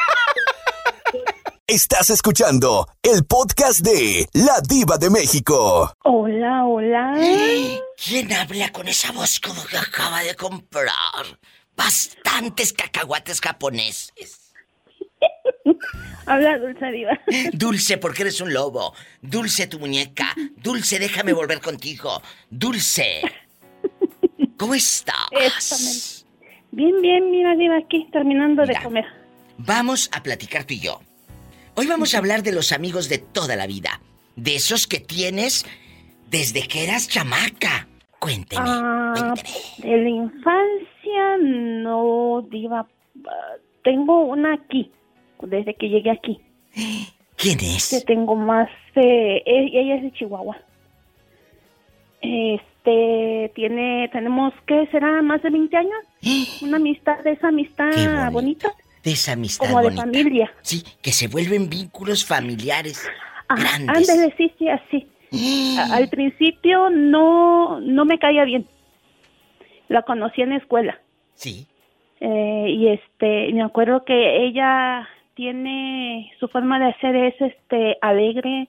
Estás 1.70 2.08
escuchando 2.08 2.88
el 3.02 3.26
podcast 3.26 3.80
de 3.80 4.26
La 4.32 4.62
Diva 4.66 4.96
de 4.96 5.10
México. 5.10 5.92
Hola, 6.02 6.64
hola. 6.64 7.14
¿Quién 8.02 8.32
habla 8.32 8.72
con 8.72 8.88
esa 8.88 9.12
voz 9.12 9.38
como 9.38 9.62
que 9.66 9.76
acaba 9.76 10.22
de 10.22 10.34
comprar? 10.34 11.26
Bastantes 11.76 12.72
cacahuates 12.72 13.42
japoneses. 13.42 14.54
Habla 16.24 16.56
Dulce 16.56 16.86
Diva. 16.86 17.20
Dulce, 17.52 17.98
porque 17.98 18.22
eres 18.22 18.40
un 18.40 18.54
lobo. 18.54 18.94
Dulce, 19.20 19.66
tu 19.66 19.78
muñeca. 19.78 20.34
Dulce, 20.56 20.98
déjame 20.98 21.34
volver 21.34 21.60
contigo. 21.60 22.22
Dulce. 22.48 23.20
¿Cómo 24.56 24.74
estás? 24.74 25.16
Exactamente. 25.32 26.32
Bien, 26.70 27.02
bien, 27.02 27.30
mira, 27.30 27.54
Diva, 27.56 27.76
aquí 27.76 28.08
terminando 28.10 28.64
de 28.64 28.74
comer. 28.82 29.04
Vamos 29.58 30.08
a 30.14 30.22
platicar 30.22 30.64
tú 30.64 30.72
y 30.72 30.80
yo. 30.80 31.02
Hoy 31.79 31.87
vamos 31.87 32.12
a 32.12 32.18
hablar 32.18 32.43
de 32.43 32.51
los 32.51 32.72
amigos 32.72 33.09
de 33.09 33.18
toda 33.18 33.55
la 33.55 33.68
vida. 33.68 34.01
De 34.35 34.57
esos 34.57 34.89
que 34.89 34.99
tienes 34.99 35.64
desde 36.29 36.66
que 36.66 36.83
eras 36.83 37.07
chamaca. 37.07 37.87
Cuénteme. 38.18 38.64
Ah, 38.66 39.33
de 39.79 39.97
la 39.97 40.09
infancia, 40.09 41.37
no, 41.41 42.45
Diva. 42.51 42.85
Tengo 43.85 44.24
una 44.24 44.55
aquí, 44.55 44.91
desde 45.41 45.74
que 45.74 45.89
llegué 45.89 46.11
aquí. 46.11 46.41
¿Quién 47.37 47.61
es? 47.61 47.91
Que 47.91 48.01
tengo 48.01 48.35
más. 48.35 48.68
eh, 48.97 49.45
ella 49.47 49.95
es 49.95 50.03
de 50.03 50.12
Chihuahua. 50.14 50.57
Este, 52.20 53.53
tiene, 53.55 54.09
tenemos, 54.12 54.53
¿qué 54.66 54.89
será? 54.91 55.22
¿Más 55.22 55.41
de 55.45 55.51
20 55.51 55.76
años? 55.76 56.05
Una 56.61 56.79
amistad, 56.79 57.20
de 57.22 57.31
esa 57.31 57.49
amistad 57.49 58.33
bonita. 58.33 58.74
De 59.05 59.12
esa 59.12 59.32
amistad 59.32 59.66
Como 59.66 59.78
de 59.78 59.84
bonita. 59.84 60.03
familia. 60.03 60.53
Sí, 60.62 60.82
que 61.03 61.12
se 61.12 61.28
vuelven 61.28 61.68
vínculos 61.70 62.24
familiares 62.26 63.09
Ah, 63.49 63.57
grandes. 63.57 64.11
Ándale, 64.11 64.34
sí, 64.36 64.53
sí, 64.59 64.68
así. 64.68 65.07
Al 65.90 66.09
principio 66.11 66.90
no, 66.90 67.80
no 67.80 68.05
me 68.05 68.18
caía 68.18 68.44
bien. 68.44 68.66
La 69.88 70.03
conocí 70.03 70.42
en 70.42 70.51
la 70.51 70.57
escuela. 70.57 71.01
Sí. 71.34 71.66
Eh, 72.20 72.66
y 72.68 72.88
este, 72.88 73.53
me 73.53 73.62
acuerdo 73.62 74.05
que 74.05 74.44
ella 74.44 75.09
tiene 75.34 76.30
su 76.40 76.49
forma 76.49 76.78
de 76.80 76.86
hacer 76.86 77.14
es 77.16 77.40
este 77.40 77.96
alegre, 78.03 78.68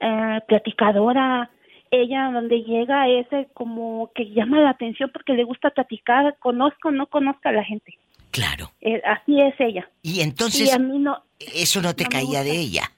eh, 0.00 0.40
platicadora. 0.48 1.50
Ella 1.90 2.30
donde 2.32 2.62
llega 2.62 3.08
es 3.08 3.26
eh, 3.32 3.46
como 3.54 4.10
que 4.14 4.28
llama 4.30 4.58
la 4.60 4.70
atención 4.70 5.10
porque 5.12 5.32
le 5.34 5.44
gusta 5.44 5.70
platicar, 5.70 6.36
conozca 6.40 6.88
o 6.88 6.92
no 6.92 7.06
conozca 7.06 7.50
a 7.50 7.52
la 7.52 7.64
gente. 7.64 7.96
Claro. 8.34 8.72
Eh, 8.80 9.00
así 9.06 9.40
es 9.40 9.54
ella. 9.60 9.88
Y 10.02 10.20
entonces, 10.20 10.68
Y 10.68 10.72
a 10.72 10.78
mí 10.80 10.98
no, 10.98 11.22
eso 11.38 11.80
no 11.80 11.94
te 11.94 12.02
no 12.04 12.10
caía 12.10 12.42
de 12.42 12.50
ella. 12.50 12.90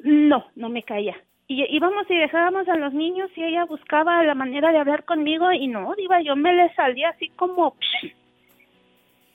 no, 0.00 0.46
no 0.56 0.70
me 0.70 0.82
caía. 0.82 1.14
Y 1.46 1.62
íbamos 1.76 2.06
y 2.08 2.14
dejábamos 2.16 2.66
a 2.68 2.76
los 2.76 2.94
niños 2.94 3.30
y 3.36 3.44
ella 3.44 3.66
buscaba 3.66 4.24
la 4.24 4.34
manera 4.34 4.72
de 4.72 4.78
hablar 4.78 5.04
conmigo 5.04 5.52
y 5.52 5.68
no, 5.68 5.92
iba 5.98 6.22
yo 6.22 6.36
me 6.36 6.54
le 6.54 6.74
salía 6.74 7.10
así 7.10 7.28
como... 7.36 7.76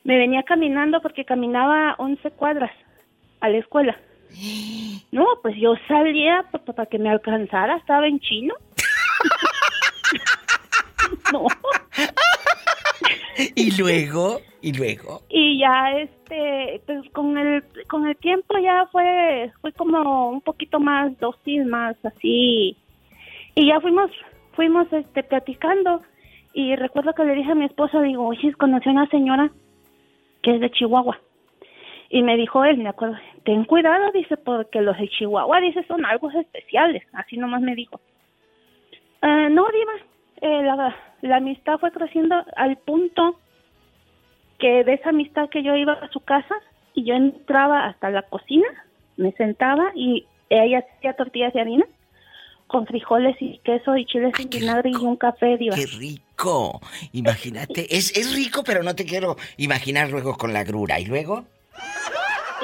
Me 0.04 0.18
venía 0.18 0.42
caminando 0.42 1.02
porque 1.02 1.24
caminaba 1.26 1.94
11 2.00 2.32
cuadras 2.32 2.72
a 3.40 3.50
la 3.50 3.58
escuela. 3.60 3.96
No, 5.12 5.26
pues 5.42 5.56
yo 5.58 5.74
salía 5.88 6.44
pa- 6.52 6.60
para 6.60 6.86
que 6.86 7.00
me 7.00 7.10
alcanzara, 7.10 7.78
estaba 7.78 8.08
en 8.08 8.20
chino. 8.20 8.54
no. 11.32 11.48
Y 13.56 13.80
luego, 13.80 14.40
y 14.62 14.74
luego. 14.74 15.22
Y 15.30 15.60
ya 15.60 15.92
este, 16.00 16.82
pues 16.86 17.08
con 17.12 17.38
el 17.38 17.64
con 17.88 18.08
el 18.08 18.16
tiempo 18.18 18.58
ya 18.58 18.88
fue 18.92 19.52
fue 19.62 19.72
como 19.74 20.30
un 20.30 20.42
poquito 20.42 20.80
más 20.80 21.18
dócil, 21.20 21.66
más 21.66 21.96
así. 22.04 22.76
Y 23.56 23.68
ya 23.68 23.80
fuimos 23.80 24.10
fuimos 24.54 24.92
este 24.92 25.24
platicando 25.24 26.02
y 26.54 26.76
recuerdo 26.76 27.14
que 27.14 27.26
le 27.26 27.36
dije 27.36 27.52
a 27.52 27.56
mi 27.56 27.66
esposo, 27.66 28.02
digo, 28.02 28.26
"Oye, 28.28 28.52
conocí 28.54 28.90
a 28.90 28.94
una 28.94 29.08
señora 29.10 29.52
que 30.42 30.56
es 30.56 30.62
de 30.62 30.72
Chihuahua." 30.72 31.20
Y 32.10 32.24
me 32.24 32.38
dijo 32.38 32.64
él, 32.64 32.78
me 32.78 32.90
acuerdo, 32.90 33.18
"Ten 33.44 33.66
cuidado", 33.66 34.12
dice, 34.14 34.38
"porque 34.38 34.82
los 34.82 34.98
de 34.98 35.10
Chihuahua 35.10 35.60
dice 35.62 35.84
son 35.88 36.06
algo 36.06 36.32
especiales." 36.32 37.04
Así 37.14 37.38
nomás 37.38 37.62
me 37.62 37.76
dijo. 37.76 38.00
"Eh, 39.22 39.50
no, 39.52 39.68
Diva, 39.68 39.94
eh, 40.42 40.64
la, 40.64 40.96
la 41.22 41.38
amistad 41.38 41.78
fue 41.80 41.92
creciendo 41.92 42.36
al 42.56 42.78
punto 42.78 43.40
que 44.60 44.84
de 44.84 44.94
esa 44.94 45.10
amistad 45.10 45.50
que 45.50 45.64
yo 45.64 45.76
iba 45.76 45.94
a 45.94 46.10
su 46.10 46.20
casa 46.22 46.56
y 46.94 47.06
yo 47.06 47.14
entraba 47.14 47.86
hasta 47.86 48.10
la 48.10 48.24
cocina, 48.24 48.68
me 49.18 49.32
sentaba 49.34 49.92
y 49.96 50.26
ella 50.50 50.84
hacía 50.98 51.14
tortillas 51.14 51.54
de 51.54 51.62
harina 51.62 51.86
con 52.68 52.86
frijoles 52.86 53.36
y 53.40 53.60
queso 53.60 53.96
y 53.96 54.06
chiles 54.06 54.34
en 54.40 54.50
vinagre 54.50 54.90
y 54.92 54.96
un 54.96 55.16
café, 55.16 55.58
diva. 55.58 55.76
¡Qué 55.76 55.86
rico! 55.86 56.82
Imagínate. 57.14 57.96
Es, 57.96 58.16
es 58.18 58.36
rico, 58.36 58.64
pero 58.66 58.84
no 58.84 58.94
te 58.96 59.06
quiero 59.06 59.36
imaginar 59.58 60.10
luego 60.10 60.36
con 60.36 60.52
la 60.54 60.64
grura. 60.64 61.00
¿Y 61.00 61.06
luego? 61.06 61.46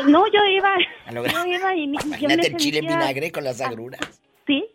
No, 0.07 0.25
yo 0.27 0.43
iba, 0.45 0.75
yo 1.11 1.45
iba 1.45 1.75
y 1.75 1.87
mi- 1.87 1.97
yo 2.01 2.03
me 2.03 2.07
Imagínate 2.07 2.47
el 2.47 2.57
chile 2.57 2.79
en 2.79 2.87
vinagre 2.87 3.31
con 3.31 3.43
las 3.43 3.61
agruras. 3.61 4.21
Sí. 4.47 4.65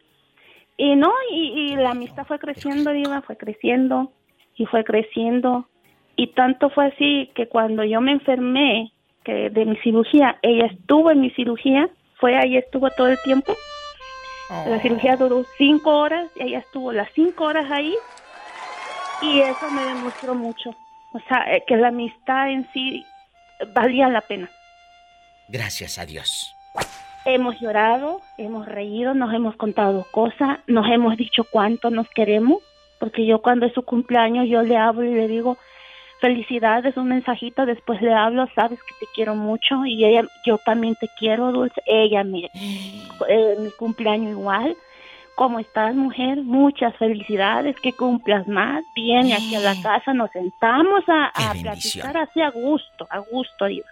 Y 0.78 0.96
no, 0.96 1.12
y, 1.30 1.72
y 1.72 1.76
la 1.76 1.90
amistad 1.90 2.24
fue 2.24 2.38
creciendo, 2.38 2.92
Diva, 2.92 3.20
fue 3.20 3.36
creciendo 3.36 4.12
y 4.56 4.64
fue 4.64 4.84
creciendo. 4.84 5.68
Y 6.16 6.28
tanto 6.28 6.70
fue 6.70 6.86
así 6.86 7.30
que 7.34 7.48
cuando 7.48 7.84
yo 7.84 8.00
me 8.00 8.12
enfermé 8.12 8.92
que 9.24 9.50
de 9.50 9.64
mi 9.66 9.76
cirugía, 9.78 10.38
ella 10.40 10.66
estuvo 10.66 11.10
en 11.10 11.20
mi 11.20 11.30
cirugía, 11.30 11.90
fue 12.18 12.36
ahí, 12.36 12.56
estuvo 12.56 12.88
todo 12.90 13.08
el 13.08 13.18
tiempo. 13.22 13.54
La 14.66 14.80
cirugía 14.80 15.16
duró 15.16 15.44
cinco 15.58 15.98
horas 15.98 16.30
y 16.36 16.44
ella 16.44 16.60
estuvo 16.60 16.90
las 16.92 17.08
cinco 17.14 17.44
horas 17.44 17.70
ahí. 17.70 17.94
Y 19.20 19.40
eso 19.40 19.70
me 19.70 19.84
demostró 19.84 20.34
mucho. 20.34 20.70
O 21.12 21.20
sea, 21.28 21.54
eh, 21.54 21.64
que 21.66 21.76
la 21.76 21.88
amistad 21.88 22.50
en 22.50 22.66
sí 22.72 23.04
valía 23.74 24.08
la 24.08 24.22
pena. 24.22 24.48
Gracias 25.48 25.98
a 25.98 26.06
Dios. 26.06 26.54
Hemos 27.30 27.60
llorado, 27.60 28.22
hemos 28.38 28.64
reído, 28.64 29.12
nos 29.12 29.34
hemos 29.34 29.54
contado 29.56 30.06
cosas, 30.10 30.60
nos 30.66 30.86
hemos 30.88 31.14
dicho 31.18 31.44
cuánto 31.44 31.90
nos 31.90 32.08
queremos, 32.08 32.62
porque 32.98 33.26
yo 33.26 33.42
cuando 33.42 33.66
es 33.66 33.74
su 33.74 33.82
cumpleaños 33.82 34.48
yo 34.48 34.62
le 34.62 34.78
hablo 34.78 35.04
y 35.04 35.14
le 35.14 35.28
digo, 35.28 35.58
felicidades, 36.22 36.96
un 36.96 37.08
mensajito, 37.08 37.66
después 37.66 38.00
le 38.00 38.14
hablo, 38.14 38.48
sabes 38.54 38.78
que 38.82 38.94
te 38.98 39.12
quiero 39.14 39.34
mucho 39.34 39.84
y 39.84 40.06
ella, 40.06 40.26
yo 40.46 40.56
también 40.56 40.94
te 40.94 41.06
quiero, 41.18 41.52
Dulce. 41.52 41.82
Ella, 41.84 42.24
mire, 42.24 42.50
eh, 43.28 43.56
mi 43.58 43.70
cumpleaños 43.72 44.30
igual. 44.30 44.74
¿Cómo 45.34 45.58
estás, 45.58 45.94
mujer? 45.94 46.38
Muchas 46.38 46.96
felicidades, 46.96 47.76
que 47.80 47.92
cumplas 47.92 48.48
más. 48.48 48.82
Viene 48.94 49.34
aquí 49.34 49.54
a 49.54 49.60
la 49.60 49.74
casa, 49.82 50.14
nos 50.14 50.30
sentamos 50.30 51.04
a, 51.06 51.26
a 51.26 51.52
platicar 51.52 52.16
así 52.16 52.40
a 52.40 52.48
gusto, 52.48 53.06
a 53.10 53.18
gusto, 53.18 53.66
digo. 53.66 53.84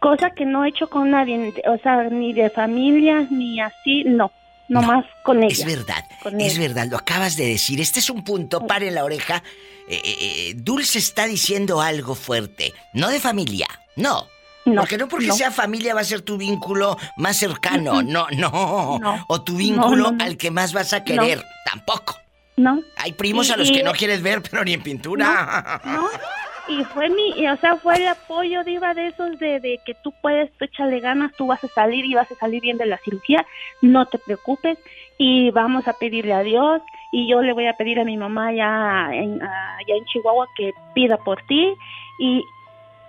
Cosa 0.00 0.30
que 0.30 0.44
no 0.46 0.64
he 0.64 0.70
hecho 0.70 0.88
con 0.88 1.10
nadie, 1.10 1.52
o 1.66 1.78
sea, 1.82 2.04
ni 2.04 2.32
de 2.32 2.50
familia, 2.50 3.26
ni 3.30 3.60
así, 3.60 4.04
no. 4.04 4.32
Nomás 4.68 5.04
con 5.24 5.42
ella. 5.42 5.52
Es 5.52 5.64
verdad, 5.64 6.04
Con 6.22 6.40
es 6.40 6.52
ella. 6.56 6.68
verdad, 6.68 6.86
lo 6.88 6.96
acabas 6.96 7.36
de 7.36 7.44
decir. 7.44 7.80
Este 7.80 7.98
es 7.98 8.08
un 8.08 8.22
punto, 8.22 8.66
pare 8.68 8.90
la 8.92 9.04
oreja. 9.04 9.42
Eh, 9.88 10.00
eh, 10.04 10.16
eh, 10.20 10.52
Dulce 10.56 11.00
está 11.00 11.26
diciendo 11.26 11.80
algo 11.80 12.14
fuerte, 12.14 12.72
no 12.94 13.08
de 13.08 13.18
familia, 13.18 13.66
no. 13.96 14.26
porque 14.64 14.96
no 14.96 15.08
porque 15.08 15.26
no. 15.26 15.34
sea 15.34 15.50
familia 15.50 15.92
va 15.92 16.02
a 16.02 16.04
ser 16.04 16.20
tu 16.22 16.36
vínculo 16.36 16.96
más 17.16 17.36
cercano, 17.36 18.00
no, 18.00 18.28
no, 18.30 18.98
No. 19.00 19.24
O 19.26 19.42
tu 19.42 19.56
vínculo 19.56 19.96
No, 19.96 20.10
no, 20.12 20.12
no. 20.18 20.24
al 20.24 20.36
que 20.36 20.52
más 20.52 20.72
vas 20.72 20.92
a 20.92 21.02
querer, 21.02 21.44
tampoco. 21.64 22.16
¿No? 22.56 22.80
Hay 22.98 23.12
primos 23.12 23.48
Y- 23.48 23.52
a 23.52 23.56
los 23.56 23.72
que 23.72 23.82
no 23.82 23.90
quieres 23.92 24.22
ver, 24.22 24.40
pero 24.42 24.62
ni 24.64 24.72
en 24.74 24.82
pintura. 24.82 25.80
¿no? 25.84 26.08
Y 26.70 26.84
fue 26.84 27.08
mi, 27.08 27.30
y, 27.36 27.48
o 27.48 27.56
sea, 27.56 27.76
fue 27.76 27.96
el 27.96 28.06
apoyo, 28.06 28.62
Diva, 28.62 28.94
de 28.94 29.08
esos 29.08 29.38
de, 29.40 29.58
de 29.58 29.80
que 29.84 29.94
tú 29.94 30.12
puedes, 30.22 30.52
tú 30.52 30.64
échale 30.64 31.00
ganas, 31.00 31.32
tú 31.36 31.48
vas 31.48 31.62
a 31.64 31.68
salir 31.68 32.04
y 32.04 32.14
vas 32.14 32.30
a 32.30 32.36
salir 32.36 32.62
bien 32.62 32.78
de 32.78 32.86
la 32.86 32.96
cirugía, 32.98 33.44
no 33.82 34.06
te 34.06 34.18
preocupes 34.18 34.78
y 35.18 35.50
vamos 35.50 35.88
a 35.88 35.94
pedirle 35.94 36.32
a 36.32 36.44
Dios 36.44 36.80
y 37.10 37.28
yo 37.28 37.42
le 37.42 37.52
voy 37.54 37.66
a 37.66 37.74
pedir 37.74 37.98
a 37.98 38.04
mi 38.04 38.16
mamá 38.16 38.48
allá 38.48 39.12
en, 39.12 39.42
allá 39.42 39.94
en 39.96 40.04
Chihuahua 40.04 40.46
que 40.56 40.72
pida 40.94 41.16
por 41.16 41.42
ti 41.42 41.74
y 42.20 42.44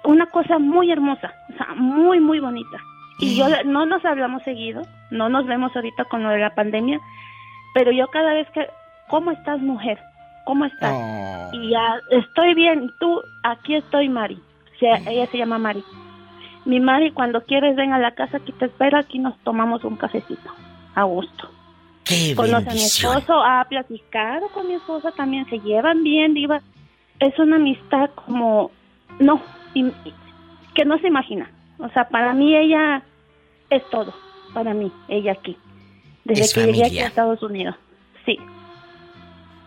una 0.03 0.25
cosa 0.25 0.57
muy 0.57 0.91
hermosa, 0.91 1.31
o 1.53 1.57
sea, 1.57 1.75
muy, 1.75 2.19
muy 2.19 2.39
bonita. 2.39 2.77
Y 3.19 3.37
yo 3.37 3.45
no 3.65 3.85
nos 3.85 4.03
hablamos 4.03 4.41
seguido, 4.41 4.81
no 5.11 5.29
nos 5.29 5.45
vemos 5.45 5.75
ahorita 5.75 6.05
con 6.05 6.23
lo 6.23 6.29
de 6.29 6.39
la 6.39 6.55
pandemia, 6.55 6.99
pero 7.75 7.91
yo 7.91 8.07
cada 8.07 8.33
vez 8.33 8.49
que, 8.49 8.67
¿cómo 9.07 9.29
estás 9.29 9.61
mujer? 9.61 9.99
¿Cómo 10.45 10.65
estás? 10.65 11.53
Y 11.53 11.69
ya 11.69 11.99
estoy 12.09 12.53
bien, 12.53 12.83
y 12.83 12.89
tú, 12.99 13.21
aquí 13.43 13.75
estoy 13.75 14.09
Mari, 14.09 14.35
o 14.35 14.79
sea, 14.79 14.97
ella 15.09 15.27
se 15.27 15.37
llama 15.37 15.57
Mari. 15.57 15.83
Mi 16.65 16.79
Mari, 16.79 17.11
cuando 17.11 17.41
quieres 17.43 17.75
ven 17.75 17.93
a 17.93 17.99
la 17.99 18.11
casa, 18.11 18.37
aquí 18.37 18.51
te 18.53 18.65
espera, 18.65 18.99
aquí 18.99 19.19
nos 19.19 19.37
tomamos 19.39 19.83
un 19.83 19.95
cafecito, 19.97 20.49
a 20.95 21.03
gusto. 21.03 21.49
Qué 22.03 22.33
Conoce 22.35 22.55
a 22.55 22.59
mi 22.59 22.65
bendición. 22.65 23.17
esposo, 23.17 23.43
ha 23.43 23.63
platicado 23.65 24.47
con 24.49 24.67
mi 24.67 24.73
esposa 24.75 25.11
también, 25.11 25.47
se 25.49 25.59
llevan 25.59 26.03
bien, 26.03 26.33
diva. 26.33 26.61
Es 27.19 27.37
una 27.37 27.57
amistad 27.57 28.09
como, 28.15 28.71
no, 29.19 29.41
que 30.73 30.85
no 30.85 30.97
se 30.99 31.07
imagina. 31.07 31.49
O 31.77 31.89
sea, 31.89 32.07
para 32.09 32.33
mí 32.33 32.55
ella 32.55 33.03
es 33.69 33.87
todo, 33.89 34.13
para 34.53 34.73
mí, 34.73 34.91
ella 35.07 35.33
aquí. 35.33 35.57
Desde 36.25 36.43
Es 36.43 36.53
que 36.53 36.59
llegué 36.61 36.71
aquí 36.71 36.81
familia. 36.81 37.03
a 37.05 37.07
Estados 37.07 37.43
Unidos. 37.43 37.75
Sí. 38.25 38.37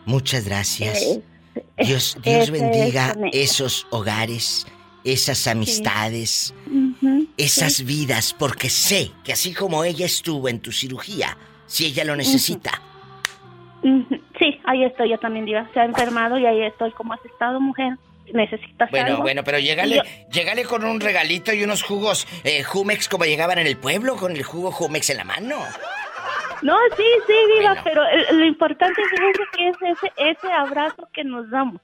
Muchas 0.07 0.45
gracias. 0.45 1.03
Eh, 1.03 1.23
Dios, 1.79 2.19
Dios 2.23 2.49
ese 2.49 2.51
bendiga 2.51 3.15
esos 3.33 3.87
hogares, 3.91 4.67
esas 5.05 5.47
amistades, 5.47 6.55
esas 7.37 7.85
vidas, 7.85 8.35
porque 8.39 8.71
sé 8.71 9.11
que 9.25 9.33
así 9.33 9.53
como 9.55 9.85
ella 9.85 10.07
estuvo 10.07 10.49
en 10.49 10.61
tu 10.61 10.73
cirugía, 10.73 11.37
si 11.67 11.87
ella 11.87 12.05
lo 12.05 12.17
necesita, 12.17 12.81
Sí, 14.39 14.59
ahí 14.65 14.83
estoy 14.85 15.11
yo 15.11 15.19
también, 15.19 15.45
Diva. 15.45 15.69
Se 15.75 15.81
ha 15.81 15.85
enfermado 15.85 16.39
y 16.39 16.47
ahí 16.47 16.63
estoy. 16.63 16.91
como 16.93 17.13
has 17.13 17.25
estado, 17.27 17.61
mujer? 17.61 17.93
¿Necesitas 18.33 18.91
Bueno, 18.91 19.07
algo? 19.09 19.23
bueno, 19.23 19.45
pero 19.45 19.59
yo- 19.59 19.75
llégale 20.33 20.65
con 20.65 20.85
un 20.85 20.99
regalito 21.01 21.53
y 21.53 21.63
unos 21.63 21.83
jugos 21.83 22.27
eh, 22.45 22.63
Jumex 22.63 23.09
como 23.11 23.27
llegaban 23.27 23.59
en 23.59 23.67
el 23.67 23.77
pueblo, 23.77 24.17
con 24.17 24.33
el 24.33 24.43
jugo 24.43 24.73
Jumex 24.73 25.11
en 25.11 25.19
la 25.19 25.25
mano. 25.25 25.57
No, 26.65 26.77
sí, 26.97 27.05
sí, 27.27 27.35
Diva, 27.59 27.77
pero 27.85 28.03
el- 28.09 28.39
lo 28.41 28.45
importante 28.47 29.01
es 29.03 29.09
que 29.55 29.69
es 29.69 29.77
ese, 29.83 30.13
ese 30.17 30.53
abrazo 30.53 31.07
que 31.13 31.23
nos 31.23 31.49
damos. 31.51 31.81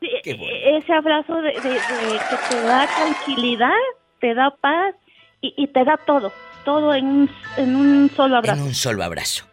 Sí, 0.00 0.08
e- 0.24 0.76
ese 0.78 0.92
abrazo 0.94 1.34
de, 1.42 1.52
de- 1.60 1.68
de 1.70 2.20
que 2.30 2.36
te 2.48 2.62
da 2.62 2.86
tranquilidad, 2.86 3.72
te 4.20 4.34
da 4.34 4.50
paz 4.60 4.94
y, 5.40 5.52
y 5.56 5.66
te 5.66 5.84
da 5.84 5.96
todo. 6.06 6.32
Todo 6.64 6.94
en 6.94 7.06
un, 7.06 7.30
en 7.56 7.74
un 7.76 8.10
solo 8.14 8.36
abrazo. 8.36 8.60
En 8.60 8.66
un 8.68 8.74
solo 8.74 9.02
abrazo. 9.02 9.44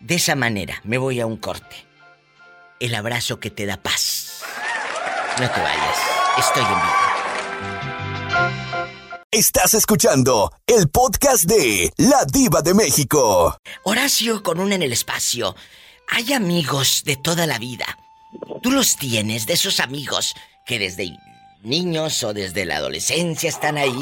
De 0.00 0.14
esa 0.14 0.34
manera 0.34 0.80
me 0.84 0.96
voy 0.98 1.20
a 1.20 1.26
un 1.26 1.36
corte. 1.36 1.76
El 2.80 2.94
abrazo 2.94 3.38
que 3.40 3.50
te 3.50 3.66
da 3.66 3.76
paz. 3.76 4.42
No 5.40 5.50
te 5.50 5.60
vayas. 5.60 6.34
Estoy 6.38 6.62
en 6.62 6.68
vivo. 6.70 7.11
Estás 9.34 9.72
escuchando 9.72 10.50
el 10.66 10.90
podcast 10.90 11.44
de 11.44 11.90
La 11.96 12.26
Diva 12.30 12.60
de 12.60 12.74
México. 12.74 13.56
Horacio 13.82 14.42
con 14.42 14.60
un 14.60 14.72
en 14.74 14.82
el 14.82 14.92
espacio. 14.92 15.56
Hay 16.10 16.34
amigos 16.34 17.02
de 17.06 17.16
toda 17.16 17.46
la 17.46 17.58
vida. 17.58 17.86
Tú 18.62 18.70
los 18.70 18.96
tienes, 18.96 19.46
de 19.46 19.54
esos 19.54 19.80
amigos 19.80 20.34
que 20.66 20.78
desde 20.78 21.16
niños 21.62 22.22
o 22.24 22.34
desde 22.34 22.66
la 22.66 22.76
adolescencia 22.76 23.48
están 23.48 23.78
ahí. 23.78 23.98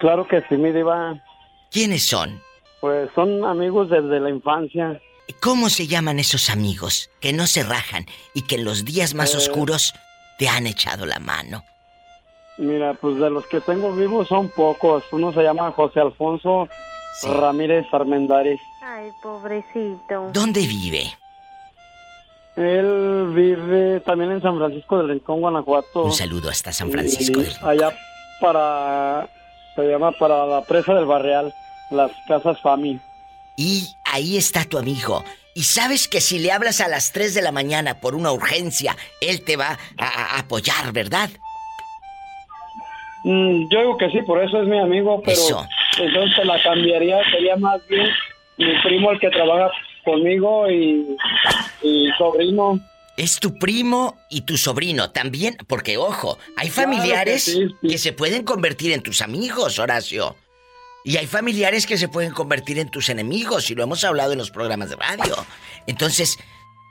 Claro 0.00 0.26
que 0.26 0.40
sí, 0.48 0.54
mi 0.56 0.72
diva. 0.72 1.22
¿Quiénes 1.70 2.06
son? 2.06 2.40
Pues 2.80 3.10
son 3.14 3.44
amigos 3.44 3.90
desde 3.90 4.20
la 4.20 4.30
infancia. 4.30 4.98
¿Cómo 5.42 5.68
se 5.68 5.86
llaman 5.86 6.18
esos 6.18 6.48
amigos 6.48 7.10
que 7.20 7.34
no 7.34 7.46
se 7.46 7.62
rajan 7.62 8.06
y 8.32 8.40
que 8.42 8.54
en 8.54 8.64
los 8.64 8.86
días 8.86 9.12
más 9.12 9.34
Eh. 9.34 9.36
oscuros 9.36 9.92
te 10.38 10.48
han 10.48 10.66
echado 10.66 11.04
la 11.04 11.18
mano? 11.18 11.62
Mira, 12.56 12.94
pues 12.94 13.16
de 13.16 13.30
los 13.30 13.46
que 13.46 13.60
tengo 13.60 13.92
vivos 13.92 14.28
son 14.28 14.48
pocos. 14.48 15.02
Uno 15.10 15.32
se 15.32 15.42
llama 15.42 15.72
José 15.72 16.00
Alfonso 16.00 16.68
Ramírez 17.22 17.86
Armendáriz. 17.92 18.60
Ay, 18.82 19.10
pobrecito. 19.22 20.30
¿Dónde 20.32 20.60
vive? 20.60 21.16
Él 22.56 23.32
vive 23.34 24.00
también 24.00 24.30
en 24.30 24.42
San 24.42 24.56
Francisco 24.56 24.98
del 24.98 25.08
Rincón, 25.08 25.40
Guanajuato. 25.40 26.04
Un 26.04 26.12
saludo 26.12 26.50
hasta 26.50 26.72
San 26.72 26.90
Francisco 26.90 27.40
Allá 27.62 27.92
para, 28.40 29.28
se 29.74 29.82
llama 29.82 30.12
para 30.12 30.46
la 30.46 30.62
presa 30.62 30.94
del 30.94 31.06
Barreal, 31.06 31.52
las 31.90 32.12
casas 32.28 32.60
Fami. 32.60 33.00
Y 33.56 33.88
ahí 34.04 34.36
está 34.36 34.64
tu 34.64 34.78
amigo. 34.78 35.24
Y 35.54 35.64
sabes 35.64 36.06
que 36.06 36.20
si 36.20 36.38
le 36.38 36.52
hablas 36.52 36.80
a 36.80 36.88
las 36.88 37.12
3 37.12 37.34
de 37.34 37.42
la 37.42 37.52
mañana 37.52 38.00
por 38.00 38.14
una 38.14 38.30
urgencia, 38.32 38.96
él 39.20 39.42
te 39.42 39.56
va 39.56 39.78
a, 39.98 40.06
a 40.06 40.38
apoyar, 40.38 40.92
¿verdad? 40.92 41.30
Mm, 43.24 43.68
yo 43.70 43.80
digo 43.80 43.96
que 43.96 44.10
sí, 44.10 44.20
por 44.22 44.42
eso 44.42 44.60
es 44.62 44.68
mi 44.68 44.78
amigo, 44.78 45.20
pero 45.24 45.36
Eso. 45.36 45.66
entonces 45.98 46.44
la 46.44 46.62
cambiaría, 46.62 47.18
sería 47.30 47.56
más 47.56 47.80
bien 47.88 48.06
mi 48.58 48.78
primo 48.82 49.10
el 49.10 49.18
que 49.18 49.30
trabaja 49.30 49.70
conmigo 50.04 50.70
y, 50.70 51.16
y 51.82 52.10
sobrino. 52.18 52.78
Es 53.16 53.40
tu 53.40 53.58
primo 53.58 54.18
y 54.28 54.42
tu 54.42 54.58
sobrino 54.58 55.10
también, 55.10 55.56
porque 55.66 55.96
ojo, 55.96 56.38
hay 56.56 56.68
Claro 56.68 56.90
que 56.90 56.96
familiares 56.96 57.44
sí, 57.44 57.68
que 57.80 57.96
se 57.96 58.12
pueden 58.12 58.44
convertir 58.44 58.92
en 58.92 59.02
tus 59.02 59.22
amigos, 59.22 59.78
Horacio. 59.78 60.36
Y 61.04 61.16
hay 61.16 61.26
familiares 61.26 61.86
que 61.86 61.96
se 61.96 62.08
pueden 62.08 62.32
convertir 62.32 62.78
en 62.78 62.90
tus 62.90 63.08
enemigos, 63.08 63.70
y 63.70 63.74
lo 63.74 63.82
hemos 63.82 64.04
hablado 64.04 64.32
en 64.32 64.38
los 64.38 64.50
programas 64.50 64.90
de 64.90 64.96
radio. 64.96 65.36
Entonces, 65.86 66.38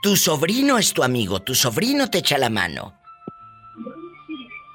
tu 0.02 0.16
sobrino 0.16 0.78
es 0.78 0.94
tu 0.94 1.04
amigo, 1.04 1.42
tu 1.42 1.56
sobrino 1.56 2.10
te 2.10 2.20
echa 2.20 2.38
la 2.38 2.50
mano. 2.50 2.94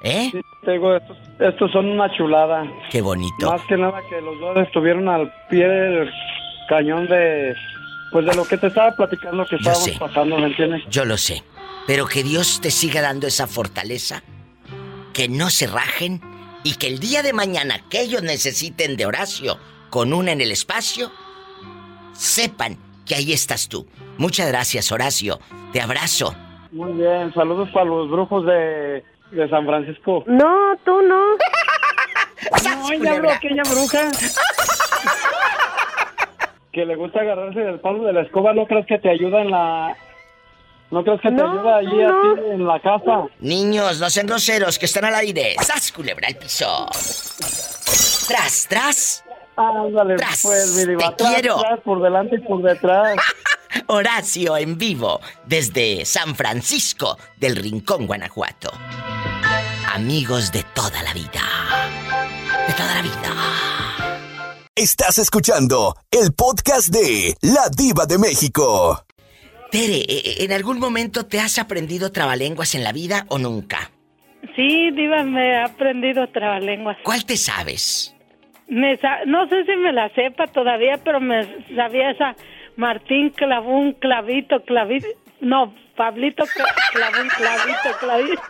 ¿Eh? 0.01 0.31
Te 0.65 0.73
digo, 0.73 0.95
estos, 0.95 1.17
estos 1.41 1.73
son 1.73 1.89
una 1.89 2.11
chulada. 2.17 2.65
Qué 2.91 3.01
bonito. 3.01 3.51
Más 3.51 3.63
que 3.63 3.77
nada 3.77 4.01
que 4.09 4.21
los 4.21 4.39
dos 4.41 4.57
estuvieron 4.59 5.09
al 5.09 5.33
pie 5.51 5.67
del 5.67 6.11
cañón 6.69 7.07
de, 7.09 7.55
pues 8.13 8.27
de 8.27 8.35
lo 8.35 8.45
que 8.45 8.57
te 8.59 8.69
estaba 8.69 8.93
platicando 8.93 9.45
que 9.45 9.57
Yo 9.57 9.71
estábamos 9.71 9.85
sé. 9.85 9.97
pasando, 9.99 10.39
¿me 10.39 10.47
entiendes? 10.47 10.83
Yo 10.89 11.05
lo 11.05 11.17
sé. 11.17 11.43
Pero 11.87 12.07
que 12.07 12.23
Dios 12.23 12.61
te 12.61 12.71
siga 12.71 13.01
dando 13.01 13.27
esa 13.27 13.47
fortaleza. 13.47 14.23
Que 15.13 15.29
no 15.29 15.51
se 15.51 15.67
rajen. 15.67 16.21
Y 16.65 16.75
que 16.77 16.87
el 16.89 16.99
día 16.99 17.23
de 17.23 17.33
mañana 17.33 17.77
que 17.89 18.03
ellos 18.03 18.23
necesiten 18.23 18.97
de 18.97 19.07
Horacio 19.07 19.59
con 19.91 20.13
una 20.13 20.33
en 20.33 20.41
el 20.41 20.53
espacio, 20.53 21.11
sepan 22.13 22.77
que 23.07 23.15
ahí 23.15 23.33
estás 23.33 23.69
tú. 23.69 23.87
Muchas 24.19 24.49
gracias, 24.49 24.93
Horacio. 24.93 25.39
Te 25.73 25.81
abrazo. 25.81 26.35
Muy 26.73 26.93
bien, 26.93 27.33
saludos 27.33 27.71
para 27.71 27.87
los 27.87 28.11
brujos 28.11 28.45
de, 28.45 29.03
de 29.31 29.49
San 29.49 29.67
Francisco. 29.67 30.25
No, 30.27 30.77
tú 30.85 31.01
no. 31.03 31.37
No, 32.65 33.11
hablo 33.11 33.31
aquella 33.31 33.63
bruja. 33.69 34.11
que 36.73 36.85
le 36.85 36.95
gusta 36.97 37.21
agarrarse 37.21 37.61
del 37.61 37.81
palo 37.81 38.05
de 38.05 38.13
la 38.13 38.23
escoba, 38.23 38.53
¿no 38.53 38.67
crees 38.67 38.87
que 38.87 38.99
te 38.99 39.11
ayuda 39.11 39.43
en 39.43 39.51
la... 39.51 39.97
¿No 40.91 41.05
crees 41.05 41.21
que 41.21 41.29
te 41.29 41.35
No, 41.35 41.51
ayuda 41.51 41.77
allí 41.77 42.03
a 42.03 42.09
ti 42.09 42.41
en 42.53 42.67
la 42.67 42.81
casa? 42.81 43.27
Niños, 43.41 44.01
no 44.01 44.09
sean 44.09 44.27
groseros, 44.27 44.79
que 44.79 44.87
están 44.87 45.05
al 45.05 45.15
aire. 45.17 45.55
¡Sas, 45.61 45.93
culebra, 45.93 46.29
al 46.29 46.37
piso! 46.37 46.87
¡Tras, 48.29 48.67
tras! 48.69 49.25
Ándale, 49.57 50.17
Tras, 50.17 50.43
pues, 50.43 50.77
mi 50.77 50.87
diva, 50.93 51.15
te 51.17 51.25
quiero. 51.25 51.57
por 51.85 52.01
delante 52.01 52.37
y 52.37 52.39
por 52.39 52.63
detrás. 52.63 53.17
Horacio 53.89 54.57
en 54.57 54.79
vivo 54.79 55.21
desde 55.45 56.05
San 56.07 56.35
Francisco 56.37 57.19
del 57.37 57.57
Rincón, 57.57 58.07
Guanajuato. 58.07 58.71
Amigos 59.95 60.53
de 60.53 60.63
toda 60.75 61.03
la 61.03 61.13
vida. 61.13 61.41
De 62.67 62.73
toda 62.75 62.95
la 62.95 63.03
vida. 63.03 63.35
Estás 64.77 65.19
escuchando 65.19 65.95
el 66.11 66.33
podcast 66.37 66.89
de 66.89 67.35
La 67.43 67.69
Diva 67.77 68.07
de 68.07 68.19
México. 68.19 69.05
Tere, 69.71 69.99
¿e- 70.09 70.45
¿en 70.45 70.53
algún 70.53 70.79
momento 70.79 71.27
te 71.27 71.41
has 71.41 71.59
aprendido 71.59 72.13
trabalenguas 72.13 72.75
en 72.75 72.85
la 72.85 72.93
vida 72.93 73.27
o 73.29 73.39
nunca? 73.39 73.91
Sí, 74.55 74.91
Diva, 74.93 75.23
me 75.25 75.49
he 75.53 75.57
aprendido 75.63 76.29
trabalenguas. 76.29 76.97
¿Cuál 77.03 77.25
te 77.25 77.37
sabes? 77.37 78.15
Me 78.69 78.97
sa- 78.99 79.25
no 79.27 79.49
sé 79.49 79.65
si 79.65 79.75
me 79.77 79.93
la 79.93 80.09
sepa 80.15 80.47
todavía, 80.49 80.99
pero 81.03 81.21
me 81.21 81.45
sabía 81.75 82.11
esa 82.11 82.37
Martín 82.77 83.31
clavó 83.31 83.77
un 83.77 83.93
clavito, 83.95 84.63
clavito. 84.65 85.09
No, 85.41 85.75
Pablito 85.97 86.45
cla- 86.45 86.75
clavó 86.93 87.23
un 87.23 87.29
clavito, 87.29 87.99
clavito. 88.01 88.43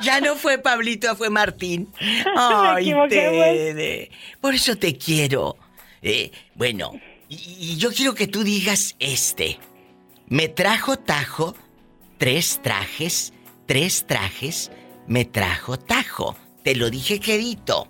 Ya 0.00 0.20
no 0.20 0.36
fue 0.36 0.58
Pablito, 0.58 1.14
fue 1.16 1.30
Martín. 1.30 1.88
Ay. 2.36 2.92
Tere. 3.08 4.10
Por 4.40 4.54
eso 4.54 4.76
te 4.76 4.96
quiero. 4.96 5.56
Eh, 6.02 6.30
bueno, 6.54 6.92
y, 7.28 7.36
y 7.58 7.76
yo 7.76 7.90
quiero 7.92 8.14
que 8.14 8.26
tú 8.26 8.42
digas 8.44 8.96
este. 9.00 9.58
Me 10.28 10.48
trajo 10.48 10.96
Tajo 10.96 11.54
tres 12.18 12.60
trajes, 12.62 13.32
tres 13.66 14.06
trajes, 14.06 14.70
me 15.06 15.24
trajo 15.24 15.78
Tajo. 15.78 16.36
Te 16.62 16.74
lo 16.76 16.90
dije 16.90 17.18
quedito. 17.18 17.88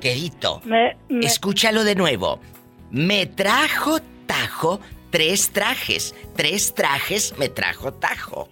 Quedito. 0.00 0.60
Me, 0.64 0.96
me- 1.08 1.26
Escúchalo 1.26 1.84
de 1.84 1.94
nuevo. 1.94 2.40
Me 2.90 3.26
trajo 3.26 4.00
Tajo 4.26 4.80
tres 5.10 5.50
trajes. 5.50 6.14
Tres 6.36 6.74
trajes 6.74 7.34
me 7.38 7.48
trajo 7.48 7.92
Tajo. 7.92 8.48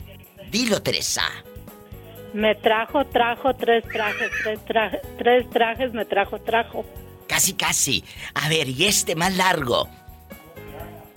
Dilo, 0.50 0.80
Teresa. 0.82 1.24
me 2.34 2.54
trajo, 2.54 3.04
trajo 3.06 3.54
tres 3.54 3.84
trajes, 3.90 4.30
tres, 4.42 4.60
traje- 4.66 5.00
tres 5.18 5.48
trajes, 5.50 5.92
me 5.92 6.04
trajo, 6.04 6.38
trajo. 6.40 6.84
Casi, 7.26 7.52
casi. 7.54 8.04
A 8.34 8.48
ver, 8.48 8.68
y 8.68 8.84
este 8.86 9.14
más 9.14 9.36
largo. 9.36 9.88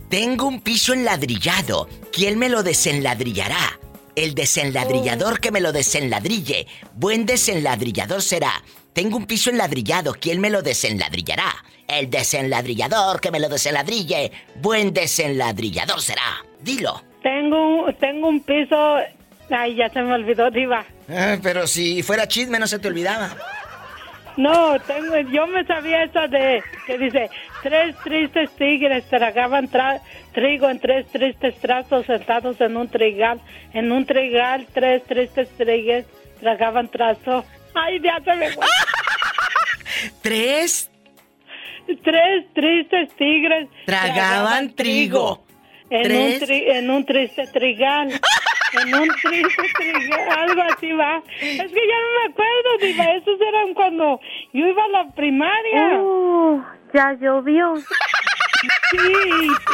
Tengo 0.09 0.47
un 0.47 0.59
piso 0.61 0.93
enladrillado. 0.93 1.87
¿Quién 2.11 2.37
me 2.37 2.49
lo 2.49 2.63
desenladrillará? 2.63 3.79
El 4.15 4.35
desenladrillador 4.35 5.39
que 5.39 5.51
me 5.51 5.61
lo 5.61 5.71
desenladrille. 5.71 6.67
Buen 6.95 7.25
desenladrillador 7.25 8.21
será. 8.21 8.51
Tengo 8.93 9.17
un 9.17 9.25
piso 9.25 9.49
enladrillado. 9.49 10.13
¿Quién 10.19 10.41
me 10.41 10.49
lo 10.49 10.61
desenladrillará? 10.61 11.53
El 11.87 12.09
desenladrillador 12.09 13.21
que 13.21 13.31
me 13.31 13.39
lo 13.39 13.49
desenladrille. 13.49 14.31
Buen 14.55 14.93
desenladrillador 14.93 16.01
será. 16.01 16.43
Dilo. 16.61 17.01
Tengo, 17.23 17.85
un- 17.85 17.93
tengo 17.95 18.27
un 18.27 18.41
piso. 18.41 18.97
Ay, 19.49 19.75
ya 19.75 19.89
se 19.89 20.01
me 20.01 20.13
olvidó, 20.13 20.49
Diva. 20.51 20.85
Ah, 21.09 21.37
pero 21.41 21.67
si 21.67 22.03
fuera 22.03 22.27
chisme 22.27 22.57
no 22.59 22.67
se 22.67 22.79
te 22.79 22.87
olvidaba. 22.87 23.35
No, 24.37 24.79
tengo, 24.81 25.17
yo 25.29 25.45
me 25.47 25.65
sabía 25.65 26.03
esa 26.03 26.27
de 26.27 26.63
que 26.87 26.97
dice 26.97 27.29
tres 27.63 27.95
tristes 28.01 28.49
tigres 28.55 29.03
tragaban 29.09 29.69
tra- 29.69 30.01
trigo 30.33 30.69
en 30.69 30.79
tres 30.79 31.05
tristes 31.07 31.59
trazos 31.59 32.05
sentados 32.05 32.59
en 32.61 32.77
un 32.77 32.87
trigal, 32.87 33.41
en 33.73 33.91
un 33.91 34.05
trigal 34.05 34.67
tres 34.73 35.03
tristes 35.03 35.49
tigres 35.57 36.05
tragaban 36.39 36.87
trazo. 36.87 37.43
Ay, 37.73 37.99
ya 38.01 38.19
se 38.23 38.35
me 38.35 38.49
fue. 38.51 38.65
Tres 40.21 40.89
Tres 42.03 42.45
tristes 42.53 43.09
tigres 43.17 43.67
tragaban 43.85 44.73
trigo. 44.75 45.43
en 45.89 46.03
Tres. 46.03 46.41
un, 46.41 46.47
tri- 46.47 46.63
en 46.67 46.89
un 46.89 47.05
triste 47.05 47.47
trigal. 47.47 48.09
En 48.73 48.95
un 48.95 49.05
triste 49.21 49.63
trigal, 49.77 50.29
algo 50.29 50.61
así 50.61 50.93
va. 50.93 51.21
Es 51.41 51.57
que 51.73 51.81
ya 51.89 51.97
no 51.99 52.09
me 52.15 52.31
acuerdo, 52.31 52.77
Diva. 52.79 53.03
Esos 53.15 53.41
eran 53.41 53.73
cuando 53.73 54.17
yo 54.53 54.65
iba 54.65 54.81
a 54.85 54.87
la 54.87 55.07
primaria. 55.13 55.99
Uh, 55.99 56.63
ya 56.93 57.11
llovió. 57.19 57.75
Sí, 57.75 58.97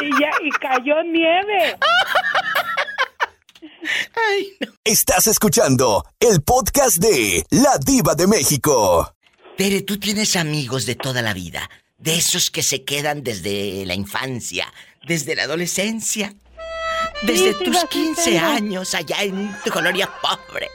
y, 0.01 0.19
ya, 0.19 0.31
y 0.41 0.49
cayó 0.49 1.03
nieve. 1.03 1.75
Estás 4.83 5.27
escuchando 5.27 6.05
el 6.19 6.41
podcast 6.41 6.97
de 6.97 7.43
La 7.51 7.77
Diva 7.77 8.15
de 8.15 8.27
México. 8.27 9.13
Tere, 9.57 9.81
tú 9.81 9.97
tienes 9.99 10.35
amigos 10.35 10.85
de 10.85 10.95
toda 10.95 11.21
la 11.21 11.33
vida, 11.33 11.69
de 11.97 12.15
esos 12.15 12.51
que 12.51 12.63
se 12.63 12.83
quedan 12.83 13.23
desde 13.23 13.85
la 13.85 13.95
infancia, 13.95 14.71
desde 15.07 15.35
la 15.35 15.43
adolescencia, 15.43 16.33
desde 17.23 17.53
sí, 17.53 17.63
tus 17.63 17.79
sí 17.79 17.87
15 17.89 18.31
tengo. 18.31 18.45
años 18.45 18.93
allá 18.95 19.23
en 19.23 19.55
tu 19.63 19.71
colonia 19.71 20.09
pobre. 20.21 20.67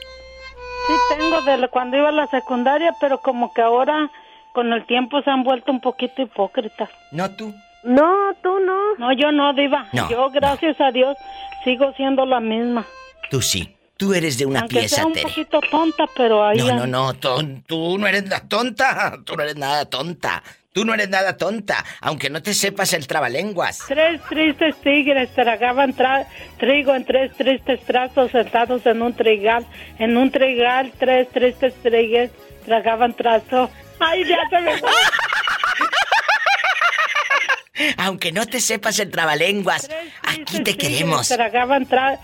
Sí, 0.87 0.93
tengo 1.17 1.41
de 1.43 1.57
la- 1.57 1.67
cuando 1.69 1.97
iba 1.97 2.09
a 2.09 2.11
la 2.11 2.27
secundaria, 2.27 2.93
pero 2.99 3.21
como 3.21 3.53
que 3.53 3.61
ahora 3.61 4.11
con 4.53 4.71
el 4.73 4.85
tiempo 4.85 5.21
se 5.21 5.29
han 5.29 5.43
vuelto 5.43 5.71
un 5.71 5.79
poquito 5.79 6.21
hipócritas. 6.21 6.89
¿No 7.11 7.29
tú? 7.35 7.53
No, 7.83 8.33
tú 8.41 8.59
no. 8.59 8.95
No, 8.97 9.11
yo 9.13 9.31
no, 9.31 9.53
Diva. 9.53 9.87
No, 9.93 10.09
yo, 10.09 10.29
gracias 10.29 10.79
a 10.79 10.91
Dios, 10.91 11.17
sigo 11.63 11.93
siendo 11.97 12.25
la 12.25 12.39
misma. 12.39 12.85
Tú 13.29 13.41
sí, 13.41 13.75
tú 13.97 14.13
eres 14.13 14.37
de 14.37 14.45
una 14.45 14.61
Aunque 14.61 14.79
pieza, 14.79 14.97
sea 14.97 15.05
un 15.05 15.13
Tere. 15.13 15.23
poquito 15.27 15.59
tonta, 15.69 16.05
pero 16.15 16.45
ahí... 16.45 16.57
No, 16.57 16.73
no, 16.75 16.87
no, 16.87 17.13
ton- 17.15 17.63
tú 17.67 17.97
no 17.97 18.07
eres 18.07 18.27
la 18.29 18.41
tonta, 18.47 19.17
tú 19.25 19.35
no 19.35 19.43
eres 19.43 19.55
nada 19.57 19.85
tonta, 19.85 20.43
tú 20.71 20.85
no 20.85 20.93
eres 20.93 21.09
nada 21.09 21.35
tonta, 21.35 21.83
aunque 22.01 22.29
no 22.29 22.41
te 22.41 22.53
sepas 22.53 22.93
el 22.93 23.05
trabalenguas. 23.07 23.79
Tres 23.87 24.21
tristes 24.29 24.75
tigres 24.81 25.29
tragaban 25.33 25.93
tra- 25.95 26.25
trigo 26.57 26.95
en 26.95 27.05
tres 27.05 27.33
tristes 27.35 27.81
trazos 27.85 28.31
sentados 28.31 28.85
en 28.85 29.01
un 29.01 29.13
trigal. 29.13 29.65
En 29.99 30.15
un 30.15 30.31
trigal, 30.31 30.91
tres 30.97 31.29
tristes 31.29 31.73
tigres 31.81 32.31
tragaban 32.65 33.13
trazo. 33.13 33.69
Ay, 33.99 34.23
ya 34.25 34.37
se 34.49 34.59
me 34.61 34.77
fue. 34.77 34.89
Aunque 37.97 38.31
no 38.31 38.45
te 38.45 38.59
sepas 38.59 38.99
el 38.99 39.09
trabalenguas, 39.11 39.89
aquí 40.23 40.61
te 40.63 40.75
queremos. 40.77 41.29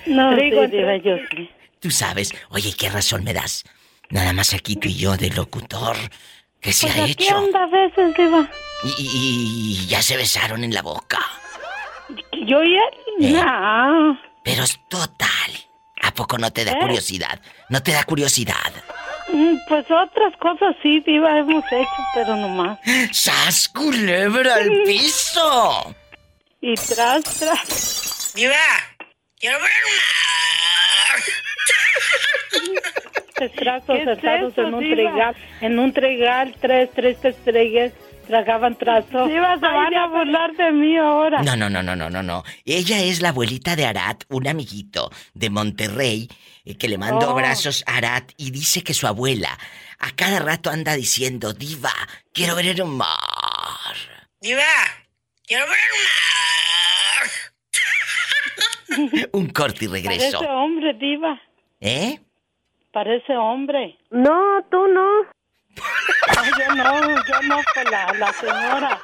No. 0.06 0.32
Tú 1.80 1.92
sabes, 1.92 2.32
oye, 2.50 2.74
¿qué 2.78 2.90
razón 2.90 3.24
me 3.24 3.34
das? 3.34 3.64
Nada 4.10 4.34
más 4.34 4.54
aquí 4.54 4.76
tú 4.76 4.88
y 4.90 4.96
yo 4.96 5.16
de 5.18 5.30
locutor. 5.30 5.96
¿Qué 6.60 6.74
se 6.74 6.88
Pues 6.88 7.00
ha 7.00 7.06
hecho? 7.06 7.38
anda 7.38 7.64
a 7.64 7.68
veces, 7.68 8.14
Diva. 8.18 8.50
Y, 8.84 8.90
y- 9.02 9.78
y 9.84 9.88
ya 9.88 10.02
se 10.02 10.18
besaron 10.18 10.64
en 10.64 10.74
la 10.74 10.82
boca. 10.82 11.20
Yo 12.46 12.64
y 12.64 12.76
él, 12.76 13.34
no. 13.34 14.20
Pero 14.44 14.64
es 14.64 14.78
total. 14.90 15.30
¿A 16.02 16.12
poco 16.14 16.38
no 16.38 16.52
te 16.52 16.66
da 16.66 16.72
¿Eh? 16.74 16.78
curiosidad? 16.82 17.40
¿No 17.70 17.82
te 17.84 17.92
da 17.92 18.04
curiosidad? 18.04 18.56
Mm, 19.32 19.58
Pues 19.68 19.86
otras 19.92 20.36
cosas 20.38 20.76
sí, 20.82 21.02
Diva, 21.06 21.38
hemos 21.38 21.64
hecho, 21.72 22.04
pero 22.16 22.36
no 22.36 22.50
más. 22.50 22.80
¡Sas, 23.12 23.70
culebra 23.70 24.56
al 24.56 24.70
piso! 24.86 25.96
Y 26.62 26.76
tras, 26.76 27.24
tras. 27.40 28.34
Diva, 28.36 28.56
quiero 29.40 29.58
ver 29.60 29.70
Tres 33.36 33.52
trazos 33.54 33.88
¿Qué 33.88 34.12
es 34.48 34.58
en 34.58 34.74
un 34.74 34.80
Diva? 34.84 34.96
trigal. 34.96 35.36
En 35.62 35.80
un 35.80 35.94
trigal, 35.94 36.56
tres 36.60 36.92
tristes 36.92 37.36
tigres 37.46 37.94
tragaban 38.28 38.76
trazo. 38.78 39.28
Diva, 39.28 39.56
se 39.56 39.62
van 39.66 39.94
a 39.96 40.08
burlar 40.08 40.52
de 40.58 40.72
mí 40.72 40.98
ahora. 40.98 41.42
No, 41.42 41.56
no, 41.56 41.70
no, 41.70 41.82
no, 41.82 41.96
no, 41.96 42.10
no, 42.10 42.22
no. 42.22 42.44
Ella 42.66 43.00
es 43.00 43.22
la 43.22 43.30
abuelita 43.30 43.76
de 43.78 43.86
Arat, 43.86 44.24
un 44.30 44.48
amiguito 44.48 45.10
de 45.34 45.50
Monterrey, 45.50 46.28
que 46.78 46.88
le 46.88 46.98
mando 46.98 47.28
Oh. 47.28 47.32
abrazos 47.32 47.84
a 47.88 47.98
Arat 47.98 48.32
y 48.38 48.52
dice 48.52 48.84
que 48.84 48.94
su 48.94 49.08
abuela 49.08 49.58
a 50.00 50.12
cada 50.16 50.40
rato 50.40 50.70
anda 50.70 50.94
diciendo, 50.96 51.54
Diva, 51.54 51.94
quiero 52.34 52.56
ver 52.56 52.68
el 52.68 52.86
mar. 52.86 53.08
Diva, 54.42 54.64
quiero 55.46 55.66
ver 55.68 55.80
el 58.90 59.00
mar. 59.00 59.30
un 59.34 59.48
corte 59.50 59.86
y 59.86 59.88
regreso. 59.88 60.40
Parece 60.40 60.52
hombre, 60.52 60.94
Diva. 60.96 61.42
¿Eh? 61.82 62.20
Parece 62.92 63.36
hombre. 63.36 63.98
No, 64.12 64.64
tú 64.70 64.88
no. 64.88 65.08
No, 66.36 66.44
yo 66.58 66.76
no, 66.76 67.16
yo 67.28 67.42
no, 67.48 67.62
fue 67.74 67.84
la, 67.86 68.14
la 68.14 68.34
señora. 68.34 69.02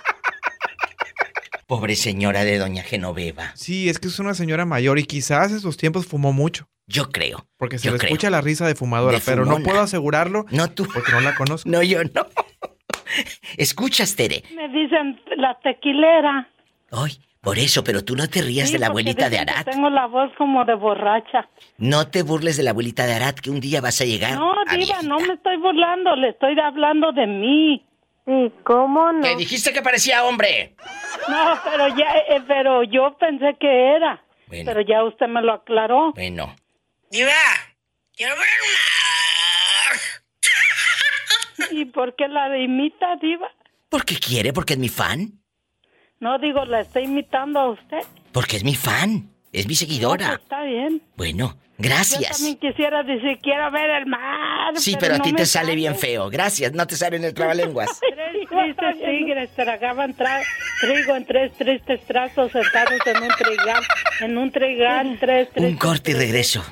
Pobre 1.67 1.95
señora 1.95 2.43
de 2.43 2.57
Doña 2.57 2.83
Genoveva. 2.83 3.51
Sí, 3.55 3.89
es 3.89 3.97
que 3.99 4.07
es 4.07 4.19
una 4.19 4.33
señora 4.35 4.65
mayor 4.65 4.99
y 4.99 5.05
quizás 5.05 5.51
en 5.51 5.59
sus 5.59 5.77
tiempos 5.77 6.05
fumó 6.05 6.31
mucho. 6.33 6.67
Yo 6.87 7.09
creo. 7.09 7.47
Porque 7.57 7.77
se 7.79 7.85
Yo 7.87 7.93
le 7.93 7.97
creo. 7.99 8.09
escucha 8.09 8.29
la 8.29 8.41
risa 8.41 8.67
de 8.67 8.75
fumadora, 8.75 9.17
De 9.17 9.23
pero 9.25 9.45
no 9.45 9.59
puedo 9.63 9.79
asegurarlo. 9.81 10.45
No 10.51 10.69
tú. 10.69 10.87
Porque 10.93 11.11
no 11.11 11.21
la 11.21 11.35
conozco. 11.35 11.69
No, 11.69 11.81
yo 11.81 12.03
no. 12.03 12.25
Escuchas, 13.57 14.15
Tere. 14.15 14.43
Me 14.55 14.67
dicen 14.69 15.19
la 15.37 15.57
tequilera. 15.63 16.47
Ay, 16.91 17.19
por 17.41 17.57
eso, 17.59 17.83
pero 17.83 18.03
tú 18.03 18.15
no 18.15 18.27
te 18.27 18.41
rías 18.41 18.67
Sí, 18.67 18.73
de 18.73 18.79
la 18.79 18.87
abuelita 18.87 19.29
de 19.29 19.39
Arat. 19.39 19.65
Tengo 19.69 19.89
la 19.89 20.07
voz 20.07 20.31
como 20.37 20.65
de 20.65 20.75
borracha. 20.75 21.47
No 21.77 22.07
te 22.07 22.23
burles 22.23 22.57
de 22.57 22.63
la 22.63 22.71
abuelita 22.71 23.05
de 23.05 23.13
Arat, 23.13 23.39
que 23.39 23.49
un 23.49 23.59
día 23.59 23.81
vas 23.81 24.01
a 24.01 24.05
llegar. 24.05 24.33
No, 24.35 24.51
a 24.53 24.63
Diva, 24.65 24.75
viejita. 24.75 25.01
no 25.03 25.19
me 25.19 25.33
estoy 25.35 25.57
burlando, 25.57 26.15
le 26.15 26.29
estoy 26.29 26.59
hablando 26.59 27.11
de 27.11 27.27
mí. 27.27 27.85
¿Y 28.27 28.49
cómo 28.63 29.11
no? 29.11 29.21
Que 29.21 29.35
dijiste 29.35 29.71
que 29.71 29.83
parecía 29.83 30.23
hombre. 30.25 30.75
No, 31.29 31.59
pero 31.63 31.87
ya, 31.89 32.15
eh, 32.29 32.41
pero 32.47 32.83
yo 32.83 33.15
pensé 33.19 33.55
que 33.59 33.95
era. 33.95 34.23
Bueno. 34.47 34.63
Pero 34.65 34.81
ya 34.81 35.03
usted 35.03 35.27
me 35.27 35.41
lo 35.43 35.53
aclaró. 35.53 36.11
Bueno. 36.13 36.55
Diva, 37.11 37.31
quiero 38.15 38.35
ver 38.35 38.47
¿Y 41.71 41.85
por 41.85 42.15
qué 42.15 42.27
la 42.27 42.57
imita, 42.57 43.15
Diva? 43.21 43.49
¿Por 43.89 44.05
qué 44.05 44.17
quiere? 44.17 44.53
¿Porque 44.53 44.73
es 44.73 44.79
mi 44.79 44.89
fan? 44.89 45.41
No, 46.19 46.37
digo, 46.39 46.65
la 46.65 46.81
está 46.81 47.01
imitando 47.01 47.59
a 47.59 47.69
usted. 47.71 48.01
Porque 48.31 48.57
es 48.57 48.63
mi 48.63 48.75
fan. 48.75 49.29
Es 49.51 49.67
mi 49.67 49.75
seguidora. 49.75 50.25
No, 50.25 50.31
pues, 50.33 50.41
está 50.43 50.63
bien. 50.63 51.01
Bueno, 51.15 51.57
Yo 51.77 51.89
gracias. 51.89 52.37
también 52.37 52.57
quisiera 52.57 53.03
decir, 53.03 53.37
quiero 53.41 53.69
ver 53.71 53.89
el 53.89 54.05
mar. 54.05 54.73
Sí, 54.77 54.95
pero 54.99 55.15
a 55.15 55.17
no 55.17 55.23
ti 55.23 55.33
te 55.33 55.45
sale 55.45 55.75
bien 55.75 55.95
feo. 55.97 56.29
Gracias, 56.29 56.71
no 56.73 56.87
te 56.87 56.95
sale 56.95 57.17
en 57.17 57.25
el 57.25 57.33
trabalenguas. 57.35 57.99
Tres 57.99 58.47
tristes 58.49 58.95
tigres 59.05 59.49
tragaban 59.55 60.15
tra- 60.15 60.41
trigo 60.79 61.15
en 61.15 61.25
tres 61.25 61.51
tristes 61.57 61.99
trazos 62.07 62.51
sentados 62.51 62.99
en 63.05 63.23
un 63.23 63.29
trigal. 63.29 63.83
En 64.21 64.37
un 64.37 64.51
trigal, 64.51 65.17
tres 65.19 65.47
Un 65.49 65.53
tristes 65.53 65.79
corte 65.79 66.11
y 66.11 66.13
regreso. 66.13 66.63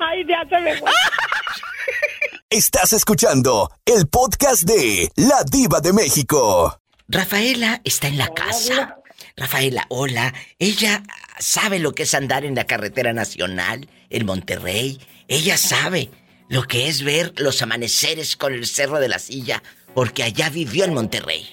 Ay, 0.00 0.24
ya 0.28 0.42
se 0.48 0.60
me 0.60 0.74
fue. 0.76 0.90
Estás 2.50 2.92
escuchando 2.92 3.70
el 3.84 4.08
podcast 4.08 4.62
de 4.64 5.10
La 5.16 5.42
Diva 5.44 5.80
de 5.80 5.92
México. 5.92 6.80
Rafaela 7.08 7.80
está 7.84 8.08
en 8.08 8.18
la 8.18 8.28
casa. 8.28 8.96
Rafaela, 9.44 9.84
hola. 9.88 10.32
Ella 10.58 11.02
sabe 11.38 11.80
lo 11.80 11.92
que 11.92 12.04
es 12.04 12.14
andar 12.14 12.44
en 12.44 12.54
la 12.54 12.64
carretera 12.64 13.12
nacional 13.12 13.88
en 14.10 14.26
Monterrey. 14.26 14.98
Ella 15.26 15.56
sabe 15.56 16.10
lo 16.48 16.62
que 16.62 16.86
es 16.88 17.02
ver 17.02 17.32
los 17.38 17.60
amaneceres 17.62 18.36
con 18.36 18.52
el 18.54 18.66
cerro 18.66 19.00
de 19.00 19.08
la 19.08 19.18
silla, 19.18 19.62
porque 19.94 20.22
allá 20.22 20.50
vivió 20.50 20.84
en 20.84 20.94
Monterrey. 20.94 21.44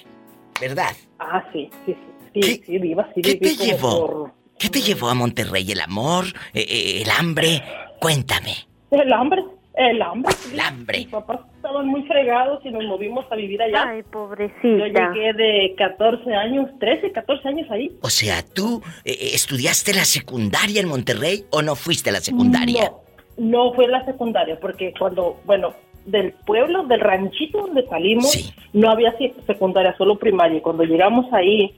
¿Verdad? 0.60 0.94
Ah, 1.18 1.42
sí, 1.52 1.70
sí, 1.84 1.96
sí, 2.34 2.42
sí, 2.42 2.62
sí, 2.66 2.78
viva, 2.78 3.08
sí, 3.16 3.22
¿Qué 3.22 3.34
te 3.34 3.56
llevó? 3.56 4.06
por- 4.06 4.32
¿Qué 4.58 4.68
te 4.68 4.80
llevó 4.80 5.08
a 5.08 5.14
Monterrey? 5.14 5.68
¿El 5.72 5.80
amor? 5.80 6.26
Eh, 6.54 6.64
eh, 6.68 7.02
¿El 7.02 7.10
hambre? 7.10 7.64
Cuéntame. 8.00 8.54
El 8.92 9.12
hambre, 9.12 9.42
el 9.74 10.02
hambre. 10.02 10.32
El 10.52 10.60
hambre. 10.60 10.98
Mis 10.98 11.06
papás 11.08 11.40
estaban 11.56 11.86
muy 11.88 12.02
fregados 12.02 12.60
y 12.64 12.70
nos 12.70 12.84
movimos 12.84 13.24
a 13.30 13.36
vivir 13.36 13.60
allá. 13.62 13.84
Ay, 13.88 14.02
pobrecita. 14.02 14.60
Yo 14.62 14.86
llegué 14.86 15.32
de 15.32 15.74
14 15.76 16.34
años, 16.34 16.68
13, 16.78 17.12
14 17.12 17.48
años 17.48 17.70
ahí. 17.70 17.90
O 18.02 18.10
sea, 18.10 18.42
¿tú 18.42 18.82
eh, 19.04 19.12
eh, 19.12 19.30
estudiaste 19.34 19.94
la 19.94 20.04
secundaria 20.04 20.80
en 20.80 20.88
Monterrey 20.88 21.44
o 21.50 21.62
no 21.62 21.74
fuiste 21.76 22.10
a 22.10 22.12
la 22.14 22.20
secundaria? 22.20 22.92
No, 23.38 23.64
no 23.66 23.72
fue 23.74 23.88
la 23.88 24.04
secundaria, 24.04 24.58
porque 24.60 24.92
cuando, 24.98 25.40
bueno, 25.46 25.72
del 26.04 26.32
pueblo, 26.44 26.82
del 26.84 27.00
ranchito 27.00 27.58
donde 27.62 27.86
salimos, 27.86 28.54
no 28.72 28.90
había 28.90 29.12
se- 29.18 29.34
secundaria, 29.46 29.96
solo 29.96 30.18
primaria. 30.18 30.58
Y 30.58 30.60
cuando 30.60 30.82
llegamos 30.84 31.32
ahí, 31.32 31.74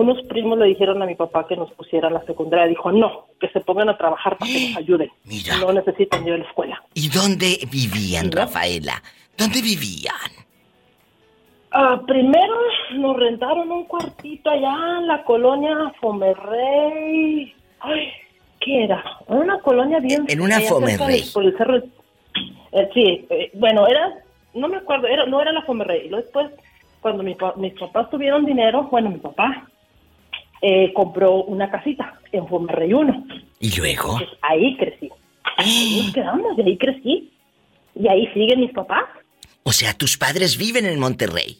unos 0.00 0.22
primos 0.26 0.58
le 0.58 0.66
dijeron 0.66 1.02
a 1.02 1.06
mi 1.06 1.14
papá 1.14 1.46
que 1.46 1.56
nos 1.56 1.70
pusiera 1.72 2.10
la 2.10 2.22
secundaria. 2.24 2.66
Dijo, 2.66 2.90
no, 2.92 3.26
que 3.40 3.48
se 3.48 3.60
pongan 3.60 3.88
a 3.88 3.96
trabajar 3.96 4.36
para 4.38 4.50
que 4.50 4.68
nos 4.68 4.76
ayuden. 4.82 5.10
No 5.60 5.72
necesitan 5.72 6.26
ir 6.26 6.34
a 6.34 6.38
la 6.38 6.44
escuela. 6.44 6.82
¿Y 6.94 7.08
dónde 7.08 7.58
vivían, 7.70 8.30
Rafaela? 8.32 9.02
¿Dónde 9.36 9.60
vivían? 9.62 10.14
Ah, 11.72 12.00
primero 12.06 12.54
nos 12.94 13.16
rentaron 13.16 13.70
un 13.70 13.84
cuartito 13.84 14.48
allá 14.50 14.74
en 15.00 15.06
la 15.08 15.22
colonia 15.24 15.92
Fomerrey. 16.00 17.54
Ay, 17.80 18.08
¿qué 18.60 18.84
era? 18.84 19.02
Una 19.26 19.58
colonia 19.60 19.98
bien 20.00 20.24
En 20.28 20.40
una 20.40 20.60
Fomerrey. 20.60 21.22
de- 21.22 21.30
Por 21.32 21.44
el 21.44 21.56
cerro. 21.56 21.76
Eh, 21.76 22.88
sí, 22.94 23.26
eh, 23.30 23.50
bueno, 23.54 23.86
era, 23.86 24.14
no 24.54 24.68
me 24.68 24.76
acuerdo, 24.78 25.06
era, 25.06 25.26
no 25.26 25.40
era 25.40 25.52
la 25.52 25.62
Fomerrey. 25.62 26.06
Y 26.06 26.08
luego 26.08 26.24
después, 26.24 26.50
cuando 27.00 27.22
mi 27.22 27.36
mis 27.56 27.74
papás 27.74 28.10
tuvieron 28.10 28.44
dinero, 28.46 28.84
bueno, 28.90 29.10
mi 29.10 29.18
papá 29.18 29.68
eh, 30.62 30.92
compró 30.92 31.44
una 31.44 31.70
casita 31.70 32.20
en 32.32 32.46
Fomerrey 32.48 32.92
1. 32.92 33.26
¿Y 33.60 33.76
luego? 33.76 34.12
Entonces, 34.12 34.38
ahí 34.42 34.76
crecí. 34.76 35.10
Ahí 35.56 36.02
nos 36.04 36.14
quedamos 36.14 36.58
y 36.58 36.62
ahí 36.62 36.78
crecí. 36.78 37.32
Y 37.94 38.08
ahí 38.08 38.26
siguen 38.34 38.60
mis 38.60 38.72
papás. 38.72 39.04
O 39.62 39.72
sea, 39.72 39.94
tus 39.94 40.16
padres 40.16 40.56
viven 40.56 40.86
en 40.86 40.98
Monterrey. 40.98 41.58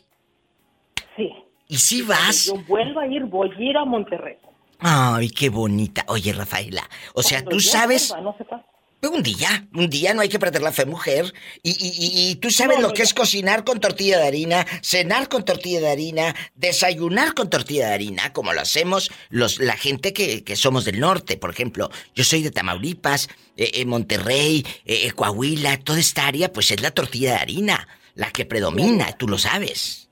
Sí. 1.16 1.32
¿Y 1.68 1.76
si 1.76 2.02
vas? 2.02 2.46
Yo 2.46 2.62
vuelvo 2.68 3.00
a 3.00 3.06
ir, 3.06 3.24
voy 3.24 3.50
a 3.50 3.60
ir 3.62 3.76
a 3.76 3.84
Monterrey. 3.84 4.36
Ay, 4.78 5.30
qué 5.30 5.48
bonita. 5.48 6.04
Oye, 6.08 6.32
Rafaela, 6.32 6.82
o 7.14 7.22
sea, 7.22 7.38
Cuando 7.38 7.50
tú 7.50 7.60
sabes... 7.60 8.10
vuelva, 8.10 8.30
no 8.30 8.36
sé 8.38 8.44
cuándo. 8.44 8.66
Un 9.02 9.22
día, 9.22 9.68
un 9.74 9.88
día 9.88 10.14
no 10.14 10.22
hay 10.22 10.28
que 10.28 10.38
perder 10.38 10.62
la 10.62 10.72
fe, 10.72 10.84
mujer. 10.84 11.32
Y, 11.62 11.70
y- 11.70 11.94
y- 11.96 12.30
y 12.30 12.34
tú 12.36 12.50
sabes 12.50 12.78
No, 12.78 12.88
lo 12.88 12.92
que 12.94 13.02
es 13.02 13.14
cocinar 13.14 13.62
con 13.62 13.78
tortilla 13.78 14.18
de 14.18 14.26
harina, 14.26 14.66
cenar 14.82 15.28
con 15.28 15.44
tortilla 15.44 15.80
de 15.80 15.88
harina, 15.90 16.34
desayunar 16.56 17.34
con 17.34 17.48
tortilla 17.48 17.88
de 17.88 17.94
harina, 17.94 18.32
como 18.32 18.52
lo 18.52 18.60
hacemos 18.60 19.10
los, 19.28 19.60
la 19.60 19.76
gente 19.76 20.12
que, 20.12 20.42
que 20.42 20.56
somos 20.56 20.84
del 20.84 20.98
norte. 20.98 21.36
Por 21.36 21.50
ejemplo, 21.50 21.90
yo 22.14 22.24
soy 22.24 22.42
de 22.42 22.50
Tamaulipas, 22.50 23.28
eh, 23.56 23.70
eh, 23.74 23.84
Monterrey, 23.84 24.64
eh, 24.86 25.02
eh, 25.06 25.12
Coahuila, 25.12 25.76
toda 25.78 26.00
esta 26.00 26.26
área, 26.26 26.52
pues 26.52 26.70
es 26.72 26.80
la 26.80 26.90
tortilla 26.90 27.32
de 27.32 27.38
harina, 27.38 27.86
la 28.14 28.32
que 28.32 28.44
predomina, 28.44 29.12
tú 29.12 29.28
lo 29.28 29.38
sabes. 29.38 30.05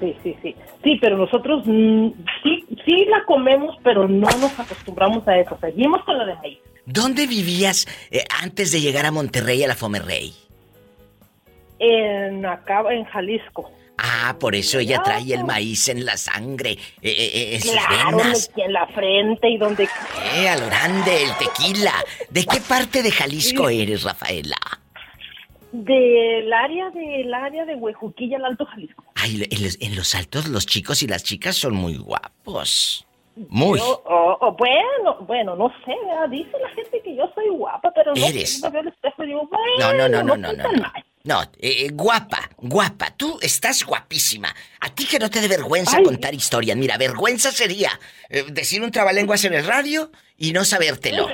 Sí, 0.00 0.14
sí, 0.22 0.36
sí, 0.42 0.54
sí. 0.84 0.98
Pero 1.00 1.16
nosotros 1.16 1.62
mm, 1.66 2.08
sí, 2.42 2.64
sí 2.84 3.04
la 3.08 3.24
comemos, 3.24 3.76
pero 3.82 4.06
no 4.06 4.28
nos 4.38 4.58
acostumbramos 4.58 5.26
a 5.26 5.38
eso. 5.38 5.56
Seguimos 5.60 6.02
con 6.04 6.18
la 6.18 6.24
de 6.26 6.34
maíz. 6.34 6.58
¿Dónde 6.84 7.26
vivías 7.26 7.86
eh, 8.10 8.24
antes 8.42 8.72
de 8.72 8.80
llegar 8.80 9.06
a 9.06 9.10
Monterrey, 9.10 9.62
a 9.64 9.68
la 9.68 9.74
Fomerrey? 9.74 10.34
En 11.78 12.44
acá, 12.46 12.82
en 12.90 13.04
Jalisco. 13.04 13.70
Ah, 13.98 14.36
por 14.38 14.54
eso 14.54 14.78
ella 14.78 15.02
trae 15.02 15.32
el 15.32 15.44
maíz 15.44 15.88
en 15.88 16.04
la 16.04 16.18
sangre, 16.18 16.72
eh, 16.72 16.78
eh, 17.02 17.30
eh, 17.32 17.54
en 17.54 17.62
sus 17.62 17.70
Claro, 17.72 18.18
venas. 18.18 18.50
en 18.56 18.72
la 18.74 18.86
frente 18.88 19.48
y 19.48 19.56
donde... 19.56 19.84
Eh, 20.34 20.48
al 20.48 20.60
grande, 20.66 21.22
el 21.22 21.30
tequila. 21.38 21.94
¿De 22.28 22.44
qué 22.44 22.60
parte 22.60 23.02
de 23.02 23.10
Jalisco 23.10 23.70
eres, 23.70 24.02
Rafaela? 24.04 24.56
Del 25.84 26.52
área 26.52 26.90
del 26.90 27.34
área 27.34 27.64
de 27.66 27.74
Huejuquilla, 27.74 28.38
el 28.38 28.44
Alto 28.46 28.64
Jalisco. 28.64 29.04
Ay, 29.14 29.46
en 29.50 29.62
los, 29.62 29.78
en 29.80 29.94
los 29.94 30.14
altos 30.14 30.48
los 30.48 30.64
chicos 30.66 31.02
y 31.02 31.06
las 31.06 31.22
chicas 31.22 31.56
son 31.56 31.74
muy 31.74 31.96
guapos. 31.98 33.06
Muy. 33.48 33.78
Yo, 33.78 34.02
oh, 34.06 34.38
oh, 34.40 34.56
bueno, 34.56 35.18
bueno, 35.26 35.54
no 35.54 35.68
sé, 35.84 35.92
¿verdad? 36.06 36.30
dice 36.30 36.52
la 36.58 36.70
gente 36.70 37.02
que 37.04 37.14
yo 37.14 37.30
soy 37.34 37.48
guapa, 37.50 37.92
pero 37.94 38.14
no 38.14 38.26
Eres. 38.26 38.62
me 38.62 38.70
veo 38.70 38.80
al 38.80 38.88
espejo 38.88 39.24
y 39.24 39.26
digo, 39.26 39.50
No, 39.78 39.92
no, 39.92 40.08
no, 40.08 40.22
no, 40.22 40.36
no, 40.36 40.52
no. 40.54 40.72
No. 40.72 40.92
No, 41.26 41.42
eh, 41.42 41.86
eh, 41.86 41.88
guapa, 41.92 42.48
guapa. 42.56 43.10
Tú 43.16 43.36
estás 43.42 43.84
guapísima. 43.84 44.54
A 44.80 44.88
ti 44.90 45.06
que 45.06 45.18
no 45.18 45.28
te 45.28 45.40
dé 45.40 45.48
vergüenza 45.48 46.00
contar 46.00 46.32
historias. 46.32 46.76
Mira, 46.76 46.96
vergüenza 46.98 47.50
sería 47.50 47.90
eh, 48.30 48.44
decir 48.48 48.80
un 48.80 48.92
trabalenguas 48.92 49.44
en 49.44 49.54
el 49.54 49.66
radio 49.66 50.12
y 50.38 50.52
no 50.52 50.64
sabértelo. 50.64 51.26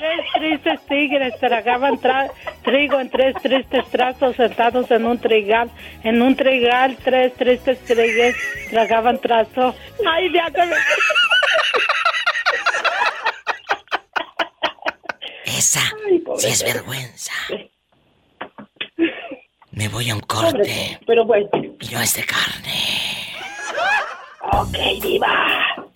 Tres 0.43 0.61
tristes 0.61 0.87
tigres 0.89 1.39
tragaban 1.39 1.99
tra- 2.01 2.29
trigo 2.65 2.99
en 2.99 3.09
tres 3.11 3.37
tristes 3.41 3.89
trazos 3.93 4.35
sentados 4.35 4.91
en 4.91 5.07
un 5.07 5.17
trigal. 5.17 5.71
En 6.03 6.21
un 6.21 6.35
trigal, 6.35 6.97
tres 7.05 7.33
tristes 7.35 7.79
tigres 7.85 8.35
tragaban 8.69 9.21
trazo. 9.21 9.73
Ay, 10.05 10.33
ya 10.33 10.51
se 10.51 10.67
me... 10.67 10.75
Esa 15.45 15.81
sí 16.39 16.49
es 16.49 16.65
vergüenza. 16.65 17.33
Me 19.71 19.87
voy 19.87 20.11
a 20.11 20.15
un 20.17 20.21
corte. 20.23 20.99
Pero 21.07 21.25
bueno. 21.25 21.49
Y 21.55 21.95
no 21.95 22.01
es 22.01 22.15
de 22.17 22.25
carne. 22.25 23.29
Ok, 24.51 24.77
diva. 25.03 25.87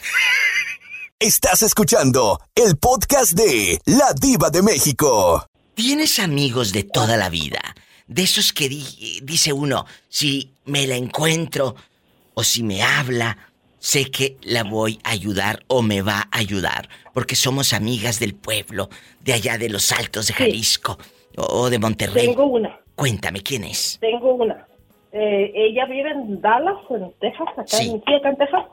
Estás 1.21 1.63
escuchando 1.63 2.39
el 2.55 2.77
podcast 2.77 3.33
de 3.33 3.79
La 3.87 4.13
Diva 4.21 4.51
de 4.51 4.61
México. 4.61 5.47
¿Tienes 5.75 6.19
amigos 6.19 6.75
de 6.75 6.83
toda 6.83 7.17
la 7.17 7.31
vida? 7.31 7.59
De 8.07 8.23
esos 8.23 8.53
que 8.53 8.69
di- 8.69 9.21
dice 9.23 9.55
uno, 9.55 9.87
si 10.11 10.53
me 10.67 10.87
la 10.87 10.97
encuentro 10.97 11.75
o 12.35 12.43
si 12.43 12.63
me 12.63 12.83
habla, 12.83 13.39
sé 13.79 14.11
que 14.11 14.37
la 14.43 14.63
voy 14.65 14.99
a 15.05 15.11
ayudar 15.13 15.61
o 15.69 15.81
me 15.81 16.03
va 16.03 16.29
a 16.31 16.37
ayudar, 16.39 16.91
porque 17.15 17.35
somos 17.35 17.73
amigas 17.73 18.21
del 18.21 18.35
pueblo, 18.35 18.91
de 19.21 19.33
allá 19.33 19.57
de 19.57 19.71
los 19.71 19.91
Altos 19.93 20.27
de 20.27 20.35
Jalisco 20.35 20.99
o 21.39 21.45
o 21.63 21.71
de 21.71 21.79
Monterrey. 21.79 22.27
Tengo 22.27 22.45
una, 22.45 22.79
Cuéntame, 22.95 23.41
¿quién 23.43 23.65
es? 23.65 23.97
tengo 24.03 24.35
una. 24.35 24.67
Eh, 25.13 25.51
ella 25.55 25.87
vive 25.87 26.11
en 26.11 26.43
Dallas, 26.43 26.77
en 26.91 27.11
Texas, 27.21 27.49
acá, 27.57 27.65
Sí. 27.69 27.89
en, 27.89 28.03
sí, 28.07 28.15
acá 28.15 28.29
en 28.29 28.37
Texas. 28.37 28.65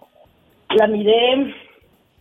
La 0.75 0.87
miré 0.87 1.33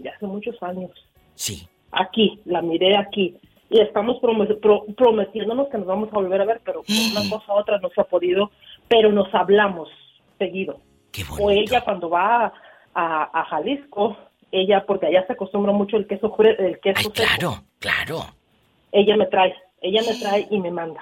ya 0.03 0.13
hace 0.17 0.27
muchos 0.27 0.61
años. 0.63 0.91
Sí. 1.35 1.69
Aquí, 1.93 2.41
la 2.45 2.63
miré 2.63 2.97
aquí. 2.97 3.37
Y 3.71 3.81
estamos 3.81 4.17
promet- 4.21 4.61
pro- 4.61 4.85
prometiéndonos 4.97 5.69
que 5.69 5.79
nos 5.79 5.87
vamos 5.87 6.09
a 6.11 6.17
volver 6.17 6.41
a 6.41 6.45
ver, 6.45 6.61
pero 6.65 6.83
una 6.89 7.21
cosa 7.31 7.55
u 7.55 7.57
otra 7.59 7.79
no 7.79 7.89
se 7.91 8.01
ha 8.01 8.05
podido. 8.05 8.51
Pero 8.89 9.11
nos 9.13 9.33
hablamos 9.35 9.89
seguido. 10.39 10.81
O 11.39 11.51
ella 11.51 11.81
cuando 11.83 12.09
va 12.11 12.53
a, 12.95 13.41
a 13.41 13.45
Jalisco, 13.47 14.17
ella, 14.51 14.85
porque 14.87 15.07
allá 15.07 15.27
se 15.27 15.33
acostumbra 15.35 15.73
mucho 15.73 15.97
el 15.97 16.07
queso, 16.07 16.35
el 16.41 16.79
queso 16.81 17.01
seco, 17.03 17.13
Claro, 17.15 17.65
claro. 17.79 18.27
ella 18.93 19.17
me 19.17 19.27
trae, 19.27 19.55
ella 19.81 20.01
me 20.07 20.15
trae 20.21 20.47
y 20.51 20.59
me 20.59 20.71
manda. 20.71 21.01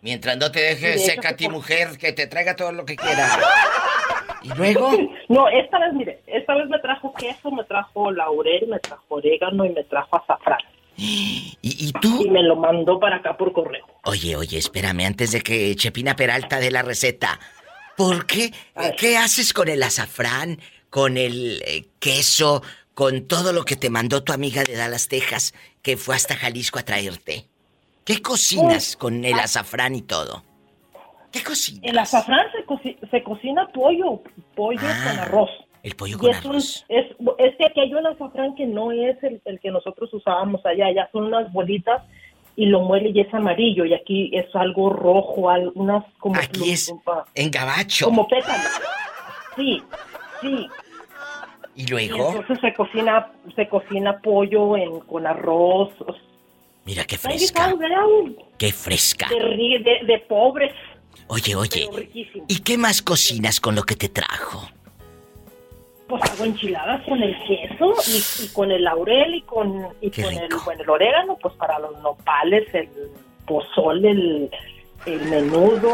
Mientras 0.00 0.36
no 0.38 0.50
te 0.52 0.60
De 0.60 0.66
dejes 0.68 1.04
seca 1.06 1.30
a 1.30 1.36
ti, 1.36 1.44
por- 1.44 1.54
mujer, 1.54 1.98
que 1.98 2.12
te 2.12 2.26
traiga 2.26 2.54
todo 2.56 2.72
lo 2.72 2.84
que 2.84 2.96
quiera. 2.96 3.26
¿Y 4.42 4.48
luego? 4.54 4.90
No, 5.28 5.48
esta 5.48 5.78
vez, 5.78 5.92
mire, 5.94 6.22
esta 6.26 6.54
vez 6.54 6.68
me 6.68 6.78
trajo 6.78 7.12
queso, 7.14 7.50
me 7.50 7.64
trajo 7.64 8.10
laurel, 8.12 8.66
me 8.68 8.78
trajo 8.78 9.04
orégano 9.08 9.64
y 9.64 9.70
me 9.70 9.84
trajo 9.84 10.16
azafrán. 10.16 10.60
¿Y, 10.96 11.56
y 11.62 11.92
tú? 12.00 12.22
Y 12.24 12.30
me 12.30 12.42
lo 12.42 12.56
mandó 12.56 12.98
para 12.98 13.16
acá 13.16 13.36
por 13.36 13.52
correo. 13.52 13.86
Oye, 14.04 14.34
oye, 14.36 14.58
espérame, 14.58 15.06
antes 15.06 15.30
de 15.32 15.40
que 15.40 15.74
Chepina 15.76 16.16
Peralta 16.16 16.58
dé 16.58 16.70
la 16.70 16.82
receta. 16.82 17.38
¿Por 17.96 18.26
qué? 18.26 18.52
¿Qué 18.96 19.16
haces 19.16 19.52
con 19.52 19.68
el 19.68 19.82
azafrán, 19.82 20.60
con 20.90 21.16
el 21.16 21.62
eh, 21.66 21.86
queso, 22.00 22.62
con 22.94 23.26
todo 23.28 23.52
lo 23.52 23.64
que 23.64 23.76
te 23.76 23.90
mandó 23.90 24.22
tu 24.24 24.32
amiga 24.32 24.62
de 24.64 24.74
Dallas, 24.76 25.08
Texas, 25.08 25.54
que 25.82 25.96
fue 25.96 26.16
hasta 26.16 26.36
Jalisco 26.36 26.78
a 26.78 26.84
traerte? 26.84 27.46
¿Qué 28.04 28.22
cocinas 28.22 28.96
con 28.96 29.24
el 29.24 29.38
azafrán 29.38 29.94
y 29.94 30.02
todo? 30.02 30.42
¿Qué 31.30 31.42
cocinas? 31.44 31.82
El 31.84 31.98
azafrán 31.98 32.46
se, 32.52 32.64
coci- 32.66 32.97
se 33.10 33.22
cocina 33.22 33.66
pollo, 33.68 34.20
pollo 34.54 34.80
con 34.80 35.18
arroz. 35.18 35.50
El 35.82 35.94
pollo 35.94 36.18
con 36.18 36.30
es, 36.30 36.44
un- 36.44 36.50
arroz. 36.50 36.84
es, 36.88 37.06
es 37.38 37.56
que 37.56 37.66
aquí 37.66 37.80
hay 37.80 37.94
un 37.94 38.06
azafrán 38.06 38.54
que 38.54 38.66
no 38.66 38.90
es 38.92 39.22
el, 39.22 39.40
el 39.44 39.60
que 39.60 39.70
nosotros 39.70 40.12
usábamos 40.12 40.64
allá, 40.66 40.90
ya 40.92 41.08
son 41.12 41.24
unas 41.24 41.52
bolitas 41.52 42.02
y 42.56 42.66
lo 42.66 42.80
muele 42.80 43.10
y 43.10 43.20
es 43.20 43.32
amarillo 43.32 43.84
y 43.84 43.94
aquí 43.94 44.30
es 44.34 44.46
algo 44.54 44.90
rojo, 44.90 45.48
al- 45.50 45.70
unas 45.74 46.04
como 46.18 46.36
Aquí 46.36 46.70
es 46.72 46.92
en 47.34 47.50
gabacho. 47.50 48.06
como 48.06 48.26
pétalos. 48.26 48.80
Sí, 49.56 49.82
sí. 50.40 50.68
¿Y 51.76 51.82
Y 51.84 51.86
luego? 51.86 52.30
entonces 52.30 52.58
se 52.60 52.74
cocina, 52.74 53.30
se 53.54 53.68
cocina 53.68 54.18
pollo 54.20 54.76
en, 54.76 54.98
con 55.00 55.26
arroz. 55.28 55.90
Mira 56.84 57.04
qué 57.04 57.16
fresca. 57.18 57.72
Qué 58.58 58.72
fresca. 58.72 59.28
De, 59.28 59.38
de, 59.38 60.06
de 60.06 60.18
pobres. 60.20 60.72
Oye, 61.26 61.54
oye. 61.56 61.88
¿Y 62.48 62.60
qué 62.60 62.78
más 62.78 63.02
cocinas 63.02 63.60
con 63.60 63.74
lo 63.74 63.82
que 63.82 63.96
te 63.96 64.08
trajo? 64.08 64.70
Pues 66.08 66.22
hago 66.22 66.44
enchiladas 66.44 67.04
con 67.04 67.22
el 67.22 67.36
queso 67.46 67.94
y, 68.06 68.44
y 68.44 68.48
con 68.48 68.70
el 68.70 68.82
laurel 68.84 69.34
y 69.34 69.42
con, 69.42 69.88
y 70.00 70.10
con 70.10 70.32
el, 70.32 70.48
con 70.48 70.80
el 70.80 70.88
orégano, 70.88 71.36
pues 71.42 71.54
para 71.56 71.78
los 71.80 71.98
nopales, 72.00 72.66
el 72.72 72.88
pozole, 73.46 74.10
el, 74.12 74.50
el 75.04 75.20
menudo 75.26 75.92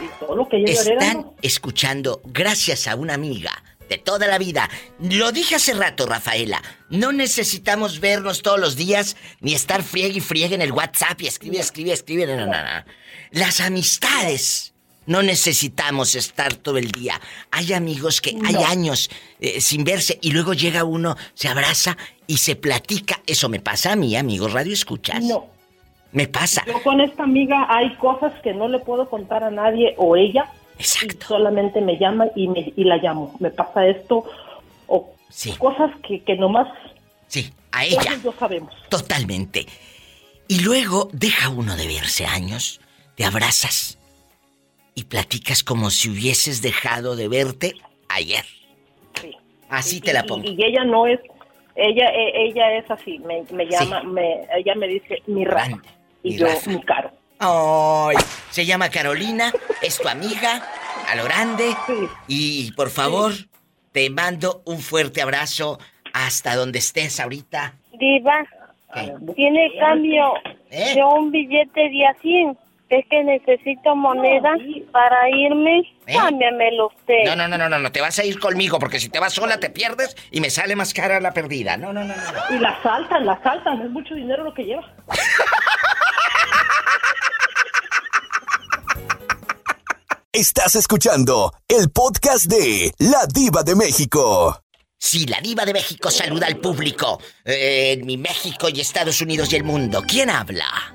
y 0.00 0.08
todo 0.24 0.36
lo 0.36 0.48
que 0.48 0.56
lleva 0.58 0.70
Están 0.70 0.96
orégano. 0.96 1.34
escuchando 1.42 2.22
gracias 2.24 2.86
a 2.88 2.96
una 2.96 3.12
amiga 3.12 3.50
de 3.90 3.98
toda 3.98 4.26
la 4.26 4.38
vida. 4.38 4.70
Lo 5.00 5.32
dije 5.32 5.56
hace 5.56 5.74
rato, 5.74 6.06
Rafaela. 6.06 6.62
No 6.88 7.12
necesitamos 7.12 8.00
vernos 8.00 8.40
todos 8.40 8.58
los 8.58 8.74
días 8.74 9.18
ni 9.40 9.52
estar 9.52 9.82
friegue 9.82 10.16
y 10.16 10.20
friegue 10.20 10.54
en 10.54 10.62
el 10.62 10.72
WhatsApp 10.72 11.20
y 11.20 11.26
escribe, 11.26 11.58
escribe, 11.58 11.92
escribe. 11.92 12.26
No, 12.26 12.36
no, 12.36 12.46
no. 12.46 12.84
Las 13.32 13.60
amistades. 13.60 14.68
No 15.04 15.20
necesitamos 15.22 16.14
estar 16.14 16.54
todo 16.54 16.78
el 16.78 16.92
día. 16.92 17.20
Hay 17.50 17.72
amigos 17.72 18.20
que 18.20 18.36
hay 18.46 18.54
años 18.62 19.10
eh, 19.40 19.60
sin 19.60 19.82
verse 19.82 20.16
y 20.22 20.30
luego 20.30 20.54
llega 20.54 20.84
uno, 20.84 21.16
se 21.34 21.48
abraza 21.48 21.96
y 22.28 22.36
se 22.36 22.54
platica. 22.54 23.20
Eso 23.26 23.48
me 23.48 23.58
pasa 23.58 23.92
a 23.92 23.96
mí, 23.96 24.14
amigos. 24.14 24.52
Radio 24.52 24.72
escuchas. 24.72 25.24
No. 25.24 25.46
Me 26.12 26.28
pasa. 26.28 26.62
Yo 26.66 26.80
con 26.84 27.00
esta 27.00 27.24
amiga 27.24 27.66
hay 27.68 27.96
cosas 27.96 28.32
que 28.42 28.54
no 28.54 28.68
le 28.68 28.78
puedo 28.78 29.10
contar 29.10 29.42
a 29.42 29.50
nadie 29.50 29.94
o 29.98 30.14
ella. 30.16 30.44
Y 30.78 30.84
solamente 31.26 31.80
me 31.80 31.98
llama 31.98 32.26
y, 32.36 32.46
me, 32.48 32.72
y 32.76 32.84
la 32.84 32.98
llamo. 32.98 33.34
Me 33.40 33.50
pasa 33.50 33.86
esto 33.88 34.24
o 34.86 35.14
cosas 35.58 35.90
que, 36.06 36.22
que 36.22 36.36
nomás 36.36 36.68
Sí, 37.26 37.52
a 37.72 37.84
ella. 37.86 38.20
yo 38.22 38.32
sabemos. 38.38 38.72
Totalmente. 38.88 39.66
Y 40.48 40.60
luego 40.60 41.08
deja 41.12 41.48
uno 41.48 41.74
de 41.76 41.86
verse 41.88 42.26
años, 42.26 42.80
te 43.16 43.24
abrazas 43.24 43.98
y 44.94 45.04
platicas 45.04 45.62
como 45.62 45.90
si 45.90 46.10
hubieses 46.10 46.62
dejado 46.62 47.16
de 47.16 47.28
verte 47.28 47.74
ayer. 48.08 48.44
Sí. 49.20 49.36
Así 49.68 49.96
Y- 49.96 50.00
te 50.00 50.12
la 50.12 50.24
pongo. 50.24 50.44
Y, 50.48 50.56
ella 50.62 50.84
no 50.84 51.06
es, 51.06 51.20
ella 51.76 52.08
e- 52.10 52.46
ella 52.48 52.76
es 52.76 52.90
así, 52.90 53.18
me, 53.20 53.42
me 53.52 53.66
llama, 53.66 54.02
me, 54.02 54.42
ella 54.56 54.74
me 54.74 54.88
dice 54.88 55.22
mi 55.26 55.44
Rafa 55.44 55.78
y 56.22 56.30
mi 56.30 56.36
yo 56.38 56.46
Rafa. 56.46 56.70
mi 56.70 56.82
Caro. 56.82 57.10
Ay, 57.38 58.16
se 58.50 58.64
llama 58.64 58.88
Carolina, 58.90 59.52
es 59.82 59.98
tu 59.98 60.06
amiga, 60.08 60.62
a 61.08 61.16
lo 61.16 61.24
grande. 61.24 61.74
Y 62.28 62.70
por 62.72 62.88
favor, 62.90 63.32
te 63.90 64.08
mando 64.10 64.62
un 64.64 64.78
fuerte 64.78 65.20
abrazo 65.22 65.78
hasta 66.12 66.54
donde 66.54 66.78
estés 66.78 67.18
ahorita. 67.18 67.74
Diva, 67.98 68.44
¿Qué? 68.94 69.12
tiene 69.34 69.72
cambio 69.80 70.34
¿Eh? 70.70 70.94
de 70.94 71.02
un 71.02 71.32
billete 71.32 71.88
de 71.90 72.06
a 72.06 72.14
100. 72.20 72.56
Es 72.92 73.06
que 73.08 73.24
necesito 73.24 73.96
moneda 73.96 74.50
para 74.92 75.30
irme. 75.30 75.78
¿Eh? 76.06 76.14
Cámbiamelo 76.14 76.88
usted. 76.88 77.24
No, 77.24 77.34
no, 77.36 77.48
no, 77.48 77.56
no, 77.56 77.70
no, 77.70 77.78
no, 77.78 77.90
te 77.90 78.02
vas 78.02 78.18
a 78.18 78.24
ir 78.24 78.38
conmigo 78.38 78.78
porque 78.78 79.00
si 79.00 79.08
te 79.08 79.18
vas 79.18 79.32
sola 79.32 79.58
te 79.58 79.70
pierdes 79.70 80.14
y 80.30 80.42
me 80.42 80.50
sale 80.50 80.76
más 80.76 80.92
cara 80.92 81.18
la 81.18 81.32
perdida. 81.32 81.78
No, 81.78 81.94
no, 81.94 82.04
no, 82.04 82.14
no. 82.14 82.54
Y 82.54 82.58
la 82.58 82.78
saltan, 82.82 83.24
la 83.24 83.42
saltan, 83.42 83.80
es 83.80 83.88
mucho 83.90 84.14
dinero 84.14 84.44
lo 84.44 84.52
que 84.52 84.64
lleva. 84.64 84.94
Estás 90.32 90.76
escuchando 90.76 91.52
el 91.68 91.90
podcast 91.90 92.46
de 92.46 92.92
La 92.98 93.26
Diva 93.32 93.62
de 93.62 93.74
México. 93.74 94.62
Sí, 94.98 95.26
la 95.26 95.40
diva 95.40 95.64
de 95.64 95.72
México 95.72 96.10
saluda 96.10 96.46
al 96.46 96.56
público. 96.58 97.20
eh, 97.44 97.92
en 97.92 98.06
mi 98.06 98.16
México 98.16 98.68
y 98.72 98.80
Estados 98.80 99.20
Unidos 99.20 99.52
y 99.52 99.56
el 99.56 99.64
mundo. 99.64 100.02
¿Quién 100.06 100.30
habla? 100.30 100.94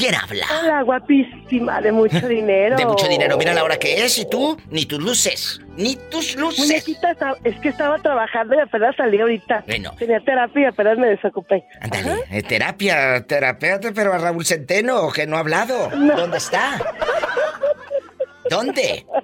¿Quién 0.00 0.14
habla? 0.14 0.46
Hola, 0.62 0.80
guapísima, 0.80 1.82
de 1.82 1.92
mucho 1.92 2.26
dinero. 2.28 2.74
De 2.74 2.86
mucho 2.86 3.06
dinero. 3.06 3.36
Mira 3.36 3.52
la 3.52 3.62
hora 3.62 3.76
que 3.76 4.02
es 4.02 4.18
y 4.18 4.24
tú, 4.24 4.56
ni 4.70 4.86
tus 4.86 4.98
luces. 4.98 5.60
Ni 5.76 5.94
tus 6.10 6.36
luces. 6.36 6.66
Muñequita, 6.66 7.14
es 7.44 7.60
que 7.60 7.68
estaba 7.68 7.98
trabajando 7.98 8.54
y 8.54 8.60
apenas 8.60 8.96
salí 8.96 9.20
ahorita. 9.20 9.64
Bueno. 9.66 9.92
Tenía 9.98 10.20
terapia 10.20 10.62
y 10.62 10.64
apenas 10.64 10.96
me 10.96 11.08
desocupé. 11.08 11.64
Ándale, 11.82 12.14
eh, 12.30 12.42
terapia, 12.42 13.26
terapeuta, 13.26 13.92
pero 13.94 14.14
a 14.14 14.18
Raúl 14.18 14.46
Centeno, 14.46 15.10
que 15.12 15.26
no 15.26 15.36
ha 15.36 15.40
hablado. 15.40 15.90
¿Dónde 15.90 16.38
está? 16.38 16.80
¿Dónde? 18.48 19.04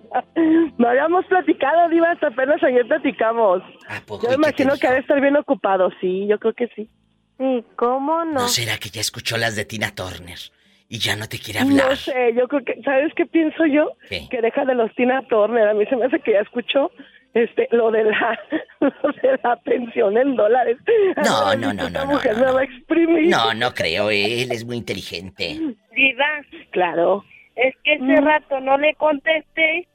No 0.79 0.89
habíamos 0.89 1.25
platicado, 1.27 1.89
Diva, 1.89 2.11
hasta 2.11 2.29
apenas 2.29 2.63
ayer 2.63 2.87
platicamos. 2.87 3.63
poco? 4.05 4.27
Yo 4.27 4.29
¿Y 4.29 4.33
qué 4.33 4.39
me 4.39 4.49
imagino 4.49 4.77
que 4.77 4.87
debe 4.87 5.01
estar 5.01 5.21
bien 5.21 5.37
ocupado, 5.37 5.91
sí, 6.01 6.27
yo 6.29 6.39
creo 6.39 6.53
que 6.53 6.69
sí. 6.77 6.91
¿Y 7.39 7.65
cómo 7.77 8.25
¿No 8.27 8.49
será 8.49 8.77
que 8.77 8.91
ya 8.91 9.01
escuchó 9.01 9.37
las 9.39 9.57
de 9.57 9.65
Tina 9.65 9.95
Turner 9.95 10.39
y 10.89 10.99
ya 10.99 11.17
no 11.17 11.29
te 11.29 11.39
quiere 11.39 11.61
hablar? 11.61 11.91
No 11.91 11.97
sé, 11.97 12.33
yo 12.35 12.49
creo 12.49 12.65
que, 12.65 12.83
¿sabes 12.83 13.13
qué 13.15 13.27
pienso 13.27 13.67
yo? 13.67 13.93
¿Qué? 14.09 14.29
Que 14.31 14.41
deja 14.41 14.65
de 14.65 14.75
los 14.75 14.95
Tina 14.95 15.23
Turner. 15.29 15.69
A 15.69 15.75
mí 15.75 15.85
se 15.87 15.97
me 15.97 16.07
hace 16.07 16.21
que 16.21 16.33
ya 16.33 16.41
escuchó 16.41 16.91
este, 17.35 17.69
lo 17.71 17.91
de 17.91 18.05
la, 18.05 18.39
lo 18.81 19.13
de 19.23 19.39
la 19.43 19.57
pensión 19.57 20.17
en 20.17 20.37
dólares. 20.37 20.79
No, 21.17 21.55
no, 21.55 21.73
no, 21.73 21.91
no, 21.91 22.05
no, 22.05 22.07
mujer 22.07 22.39
no, 22.39 22.57
a 22.57 22.65
exprimir. 22.65 23.29
No, 23.29 23.53
no 23.53 23.75
creo, 23.75 24.11
él 24.11 24.51
es 24.51 24.65
muy 24.65 24.79
inteligente. 24.79 25.59
Diva. 25.95 26.43
Claro. 26.71 27.25
Es 27.55 27.75
que 27.85 27.95
ese 27.95 28.21
rato 28.21 28.61
no 28.61 28.79
le 28.79 28.95
contesté 28.95 29.89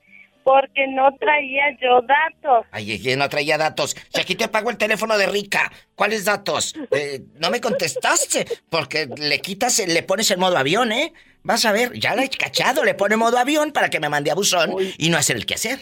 porque 0.44 0.88
no 0.90 1.16
traía 1.20 1.78
yo 1.82 2.02
datos. 2.02 2.66
Ay, 2.72 2.94
ella 2.94 3.16
no 3.16 3.30
traía 3.30 3.58
datos. 3.58 3.96
Si 4.14 4.22
aquí 4.22 4.36
te 4.36 4.48
pago 4.48 4.70
el 4.70 4.78
teléfono 4.78 5.18
de 5.18 5.28
Rica, 5.28 5.72
¿cuáles 5.96 6.26
datos? 6.26 6.76
Eh, 6.92 7.22
no 7.40 7.50
me 7.50 7.62
contestaste, 7.62 8.46
porque 8.70 9.08
le 9.18 9.40
quitas, 9.40 9.80
le 9.88 10.04
pones 10.04 10.32
el 10.32 10.38
modo 10.38 10.58
avión, 10.58 10.92
¿eh? 10.92 11.14
Vas 11.44 11.66
a 11.66 11.72
ver, 11.72 11.94
ya 11.94 12.16
la 12.16 12.24
he 12.24 12.30
cachado, 12.30 12.84
le 12.84 12.94
pone 12.94 13.18
modo 13.18 13.38
avión 13.38 13.72
para 13.72 13.90
que 13.90 14.00
me 14.00 14.10
mande 14.10 14.30
a 14.32 14.36
buzón 14.36 14.76
y 14.98 15.10
no 15.10 15.18
hacer 15.18 15.36
el 15.38 15.46
quehacer. 15.46 15.80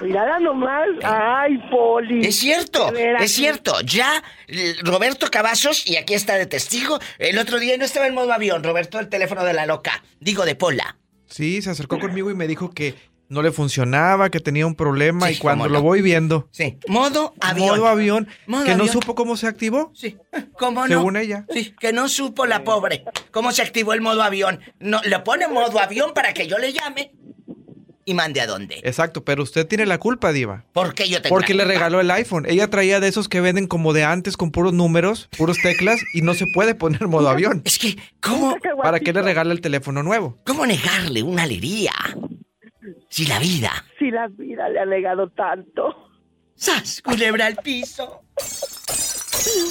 Mirada 0.00 0.38
nomás. 0.38 0.88
Ay, 1.02 1.56
Poli. 1.70 2.26
Es 2.26 2.36
cierto, 2.36 2.92
es 2.94 3.32
cierto. 3.32 3.80
Ya 3.80 4.22
eh, 4.46 4.74
Roberto 4.82 5.30
Cavazos, 5.30 5.86
y 5.88 5.96
aquí 5.96 6.12
está 6.12 6.34
de 6.34 6.46
testigo, 6.46 6.98
el 7.18 7.38
otro 7.38 7.58
día 7.58 7.76
no 7.78 7.84
estaba 7.84 8.06
en 8.06 8.14
modo 8.14 8.32
avión, 8.32 8.62
Roberto, 8.62 8.98
el 8.98 9.08
teléfono 9.08 9.42
de 9.44 9.54
la 9.54 9.64
loca, 9.64 10.02
digo 10.20 10.44
de 10.44 10.54
Pola. 10.54 10.98
Sí, 11.28 11.62
se 11.62 11.70
acercó 11.70 11.98
conmigo 11.98 12.30
y 12.30 12.34
me 12.34 12.46
dijo 12.46 12.70
que 12.70 12.94
no 13.28 13.42
le 13.42 13.50
funcionaba, 13.52 14.30
que 14.30 14.40
tenía 14.40 14.66
un 14.66 14.74
problema 14.74 15.28
Sí, 15.28 15.34
y 15.34 15.38
cuando 15.38 15.66
lo 15.68 15.74
no. 15.78 15.82
voy 15.82 16.02
viendo. 16.02 16.48
Sí, 16.52 16.78
modo 16.88 17.34
avión. 17.40 17.68
Modo 17.68 17.86
avión, 17.88 18.28
Modo 18.46 18.64
que 18.64 18.74
no 18.76 18.86
supo 18.86 19.14
cómo 19.14 19.36
se 19.36 19.46
activó. 19.46 19.90
Sí, 19.94 20.16
¿Cómo 20.58 20.82
no? 20.82 20.98
Según 20.98 21.16
ella. 21.16 21.46
Sí, 21.52 21.74
que 21.78 21.92
no 21.92 22.08
supo 22.08 22.46
la 22.46 22.64
pobre. 22.64 23.04
¿Cómo 23.30 23.52
se 23.52 23.62
activó 23.62 23.92
el 23.92 24.00
modo 24.00 24.22
avión? 24.22 24.60
No, 24.80 25.00
le 25.02 25.18
pone 25.20 25.48
modo 25.48 25.78
avión 25.80 26.12
para 26.14 26.32
que 26.34 26.46
yo 26.46 26.58
le 26.58 26.72
llame 26.72 27.12
y 28.08 28.14
mande 28.14 28.40
a 28.40 28.46
dónde. 28.46 28.80
Exacto, 28.84 29.24
pero 29.24 29.42
usted 29.42 29.66
tiene 29.66 29.84
la 29.84 29.98
culpa, 29.98 30.30
Diva. 30.30 30.64
¿Por 30.72 30.94
qué 30.94 31.08
yo 31.08 31.20
tengo 31.20 31.34
Porque 31.34 31.54
la 31.54 31.64
le 31.64 31.72
culpa? 31.74 31.78
regaló 31.86 32.00
el 32.00 32.10
iPhone. 32.12 32.46
Ella 32.48 32.70
traía 32.70 33.00
de 33.00 33.08
esos 33.08 33.28
que 33.28 33.40
venden 33.40 33.66
como 33.66 33.92
de 33.92 34.04
antes 34.04 34.36
con 34.36 34.52
puros 34.52 34.72
números, 34.72 35.28
puros 35.36 35.58
teclas 35.60 35.98
y 36.14 36.22
no 36.22 36.34
se 36.34 36.46
puede 36.54 36.76
poner 36.76 37.08
modo 37.08 37.28
avión. 37.28 37.62
Es 37.64 37.80
que, 37.80 37.96
¿cómo? 38.20 38.56
¿Para 38.80 39.00
qué 39.00 39.12
le 39.12 39.22
regala 39.22 39.52
el 39.52 39.60
teléfono 39.60 40.04
nuevo? 40.04 40.38
¿Cómo 40.46 40.64
negarle 40.66 41.24
una 41.24 41.42
alegría? 41.42 41.90
Si 43.16 43.24
la 43.24 43.38
vida. 43.38 43.70
Si 43.98 44.10
la 44.10 44.28
vida 44.28 44.68
le 44.68 44.78
ha 44.78 44.84
negado 44.84 45.30
tanto. 45.30 46.10
¡Sas! 46.54 47.00
Culebra 47.00 47.46
al 47.46 47.56
piso. 47.56 48.20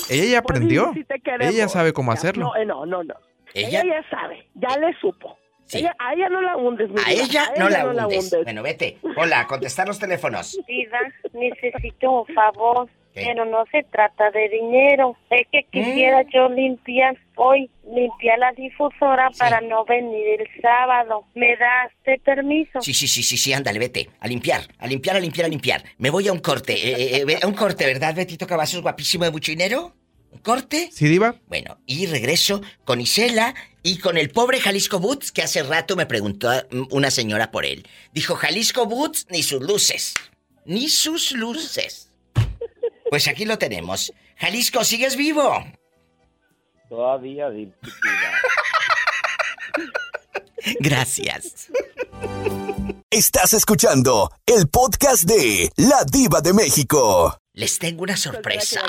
Ella 0.10 0.26
ya 0.26 0.40
aprendió. 0.40 0.92
sí 0.96 1.04
te 1.04 1.20
queremos. 1.20 1.54
Ella 1.54 1.68
sabe 1.68 1.94
cómo 1.94 2.12
hacerlo. 2.12 2.46
No, 2.46 2.56
eh, 2.56 2.66
no, 2.66 2.88
no, 2.88 3.04
no. 3.04 3.14
¿Ella? 3.54 3.82
Ella 3.82 4.02
ya 4.02 4.10
sabe, 4.10 4.50
ya 4.56 4.76
le 4.80 4.98
supo. 5.00 5.38
Ella- 5.72 5.96
a 6.00 6.16
ella 6.16 6.28
no 6.30 6.42
la 6.42 6.58
hundes, 6.58 6.90
mi 6.90 6.96
A 7.06 7.12
ella 7.12 7.52
no 7.56 7.70
la 7.70 8.08
hundes. 8.08 8.36
Bueno, 8.46 8.64
vete. 8.64 8.98
Hola, 9.16 9.46
contestar 9.46 9.88
los 9.88 10.00
teléfonos. 10.00 10.58
Diva, 10.68 10.98
necesito 11.34 12.24
un 12.24 12.34
favor, 12.34 12.90
pero 13.16 13.46
no 13.46 13.64
se 13.72 13.84
trata 13.84 14.30
de 14.32 14.50
dinero. 14.50 15.18
Es 15.30 15.48
que 15.52 15.64
quisiera 15.72 16.24
Mm. 16.24 16.30
yo 16.34 16.50
limpiar 16.50 17.18
hoy, 17.36 17.70
limpiar 17.92 18.38
la 18.40 18.52
difusora 18.52 19.30
para 19.38 19.62
no 19.62 19.86
venir 19.86 20.40
el 20.42 20.62
sábado. 20.62 21.26
¿Me 21.34 21.56
das 21.58 21.92
de 22.06 22.20
permiso? 22.20 22.82
Sí, 22.82 22.94
sí, 22.94 23.08
sí, 23.08 23.24
sí, 23.24 23.38
sí, 23.38 23.54
ándale, 23.54 23.80
vete. 23.80 24.10
A 24.20 24.28
limpiar, 24.28 24.62
a 24.80 24.88
limpiar, 24.88 25.16
a 25.16 25.20
limpiar, 25.20 25.46
a 25.46 25.50
limpiar. 25.50 25.84
Me 25.98 26.10
voy 26.10 26.28
a 26.28 26.34
un 26.34 26.40
corte. 26.40 26.74
Eh, 26.74 27.18
eh, 27.18 27.26
eh, 27.28 27.40
a 27.42 27.48
un 27.48 27.54
corte, 27.54 27.86
¿verdad, 27.86 28.14
Betito 28.16 28.46
Cavazos, 28.46 28.82
guapísimo 28.82 29.24
de 29.26 29.32
mucho 29.32 29.52
dinero? 29.52 29.94
¿Un 30.32 30.40
corte? 30.42 30.90
¿Sí, 30.92 31.08
Diva? 31.08 31.36
Bueno, 31.48 31.78
y 31.86 32.08
regreso 32.08 32.62
con 32.84 33.00
Isela 33.00 33.56
y 33.84 34.00
con 34.00 34.18
el 34.18 34.30
pobre 34.32 34.60
Jalisco 34.60 35.00
Boots, 35.00 35.32
que 35.32 35.42
hace 35.42 35.64
rato 35.64 35.96
me 35.96 36.06
preguntó 36.06 36.50
mm, 36.72 36.88
una 36.92 37.10
señora 37.10 37.52
por 37.52 37.66
él. 37.66 37.88
Dijo, 38.12 38.36
Jalisco 38.36 38.86
Boots, 38.86 39.28
ni 39.30 39.44
sus 39.44 39.62
luces. 39.62 40.14
Ni 40.66 40.90
sus 40.90 41.32
luces. 41.32 42.05
Pues 43.16 43.30
aquí 43.30 43.46
lo 43.46 43.58
tenemos. 43.58 44.12
Jalisco, 44.36 44.84
¿sigues 44.84 45.16
vivo? 45.16 45.64
Todavía, 46.90 47.50
di- 47.50 47.72
Gracias. 50.82 51.70
Estás 53.10 53.54
escuchando 53.54 54.30
el 54.46 54.68
podcast 54.68 55.24
de 55.24 55.72
La 55.78 56.04
Diva 56.04 56.42
de 56.42 56.52
México. 56.52 57.38
Les 57.54 57.80
tengo 57.80 58.04
una 58.04 58.18
sorpresa. 58.18 58.82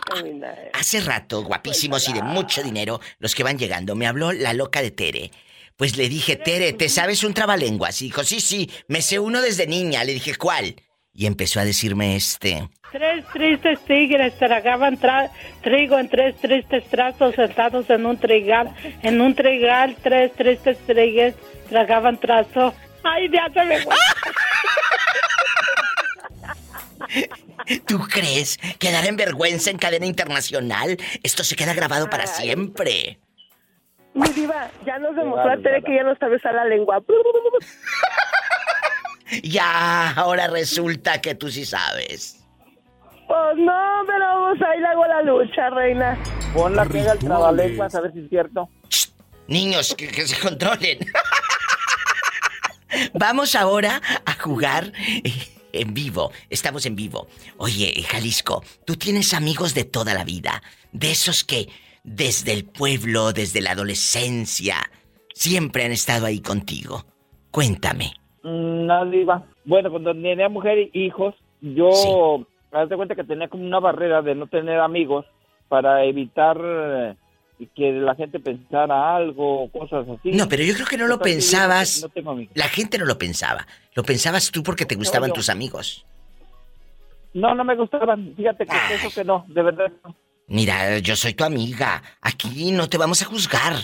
Hace 0.73 1.03
rato, 1.03 1.45
guapísimos 1.45 2.09
y 2.09 2.13
de 2.13 2.23
mucho 2.23 2.65
dinero, 2.65 3.01
los 3.21 3.33
que 3.37 3.45
van 3.45 3.61
llegando, 3.61 3.95
me 3.95 4.09
habló 4.09 4.33
la 4.33 4.55
loca 4.55 4.83
de 4.83 4.91
Tere. 4.91 5.31
Pues 5.77 5.97
le 5.97 6.09
dije, 6.09 6.35
Tere, 6.35 6.73
¿te 6.73 6.89
sabes 6.89 7.23
un 7.23 7.33
trabalenguas? 7.33 8.03
Y 8.03 8.07
dijo, 8.07 8.25
sí, 8.25 8.41
sí, 8.41 8.69
me 8.89 9.03
sé 9.03 9.21
uno 9.21 9.41
desde 9.41 9.69
niña. 9.69 10.03
Le 10.03 10.15
dije, 10.15 10.35
¿cuál? 10.35 10.75
Y 11.17 11.27
empezó 11.27 11.61
a 11.61 11.65
decirme 11.65 12.17
este. 12.17 12.69
Tres 12.93 13.25
tristes 13.33 13.81
tigres 13.87 14.37
tragaban 14.39 14.99
tra- 14.99 15.31
trigo 15.63 15.99
en 15.99 16.09
tres 16.09 16.37
tristes 16.37 16.85
trazos 16.91 17.35
sentados 17.35 17.89
en 17.91 18.07
un 18.07 18.17
trigal. 18.19 18.73
En 19.03 19.21
un 19.21 19.35
trigal, 19.35 19.97
tres 20.03 20.33
tristes 20.35 20.79
tigres 20.87 21.35
tragaban 21.69 22.19
trazo. 22.19 22.73
Ay, 23.03 23.29
ya 23.31 23.49
se 23.53 23.65
me 23.65 23.81
fue. 23.81 23.95
¿Tú 27.87 27.99
crees 28.09 28.59
que 28.79 28.93
dar 28.93 29.05
en 29.07 29.17
vergüenza 29.17 29.71
en 29.71 29.79
cadena 29.79 30.07
internacional? 30.07 30.97
Esto 31.23 31.43
se 31.45 31.57
queda 31.57 31.75
grabado 31.75 32.09
para 32.11 32.27
siempre. 32.27 33.19
Mi 34.15 34.29
diva, 34.31 34.71
ya 34.87 34.99
nos 34.99 35.15
demostró 35.17 35.51
a 35.53 35.57
Tere 35.59 35.83
que 35.83 35.95
ya 35.95 36.03
no 36.03 36.15
sabe 36.17 36.37
usar 36.37 36.55
la 36.55 36.65
lengua. 36.65 37.03
Ya, 39.43 40.13
ahora 40.13 40.49
resulta 40.49 41.21
que 41.21 41.35
tú 41.35 41.51
sí 41.51 41.65
sabes. 41.65 42.45
Pues 43.27 43.57
no, 43.57 44.03
pero 44.07 44.25
vamos 44.25 44.59
ahí 44.63 44.81
le 44.81 44.87
hago 44.87 45.07
la 45.07 45.23
lucha, 45.23 45.71
reina. 45.71 46.19
Pon 46.55 46.77
la 46.77 46.85
pega 46.85 47.13
al 47.13 47.19
trabalenguas 47.19 47.95
a 47.95 48.01
ver 48.01 48.13
si 48.13 48.21
es 48.21 48.29
cierto. 48.29 48.69
Niños, 49.49 49.95
que, 49.97 50.09
que 50.09 50.27
se 50.27 50.39
controlen. 50.41 50.99
Vamos 53.15 53.55
ahora 53.55 54.01
a 54.25 54.35
jugar 54.35 54.93
eh, 55.25 55.33
en 55.73 55.95
vivo. 55.95 56.33
Estamos 56.51 56.87
en 56.87 56.97
vivo. 56.97 57.29
Oye, 57.57 58.05
Jalisco, 58.09 58.65
tú 58.85 58.97
tienes 58.97 59.35
amigos 59.35 59.75
de 59.75 59.85
toda 59.85 60.15
la 60.15 60.25
vida. 60.25 60.63
De 60.93 61.11
esos 61.11 61.45
que 61.45 61.69
desde 62.05 62.53
el 62.53 62.65
pueblo, 62.65 63.33
desde 63.33 63.61
la 63.61 63.73
adolescencia, 63.73 64.91
siempre 65.35 65.85
han 65.85 65.93
estado 65.93 66.27
ahí 66.27 66.41
contigo. 66.41 67.07
Cuéntame. 67.51 68.15
No, 68.47 69.05
diva. 69.07 69.43
Bueno, 69.65 69.91
cuando 69.91 70.13
tenía 70.13 70.49
mujer 70.49 70.79
e 70.79 70.91
hijos, 70.93 71.35
yo, 71.61 72.47
haz 72.71 72.89
de 72.89 72.97
cuenta 72.97 73.17
que 73.17 73.25
tenía 73.25 73.49
como 73.49 73.65
una 73.65 73.81
barrera 73.81 74.23
de 74.23 74.37
no 74.37 74.47
tener 74.47 74.79
amigos 74.79 75.27
para 75.67 76.05
evitar 76.05 76.57
eh, 76.63 77.17
que 77.75 77.91
la 77.91 78.15
gente 78.15 78.39
pensara 78.39 79.17
algo 79.17 79.65
o 79.65 79.69
cosas 79.69 80.07
así. 80.09 80.31
No, 80.31 80.49
pero 80.49 80.63
yo 80.63 80.75
creo 80.75 80.87
que 80.87 80.97
no 80.97 81.09
lo 81.09 81.19
pensabas. 81.19 82.03
No 82.03 82.09
tengo 82.09 82.31
amigos. 82.31 82.57
La 82.57 82.69
gente 82.69 82.99
no 82.99 83.05
lo 83.05 83.19
pensaba. 83.19 83.67
Lo 83.97 84.05
pensabas 84.05 84.53
tú 84.53 84.63
porque 84.63 84.87
te 84.87 84.95
gustaban 84.95 85.31
yo. 85.31 85.35
tus 85.35 85.51
amigos. 85.51 86.07
No, 87.35 87.53
no 87.53 87.65
me 87.65 87.75
gustaban. 87.75 88.33
Fíjate 88.37 88.65
que 88.65 88.95
eso 88.95 89.11
que 89.13 89.25
no, 89.25 89.45
de 89.49 89.63
verdad. 89.63 89.91
no. 90.05 90.15
Mira, 90.47 90.99
yo 90.99 91.17
soy 91.17 91.35
tu 91.35 91.43
amiga. 91.43 92.01
Aquí 92.21 92.71
no 92.71 92.89
te 92.89 92.97
vamos 92.97 93.21
a 93.23 93.25
juzgar. 93.25 93.75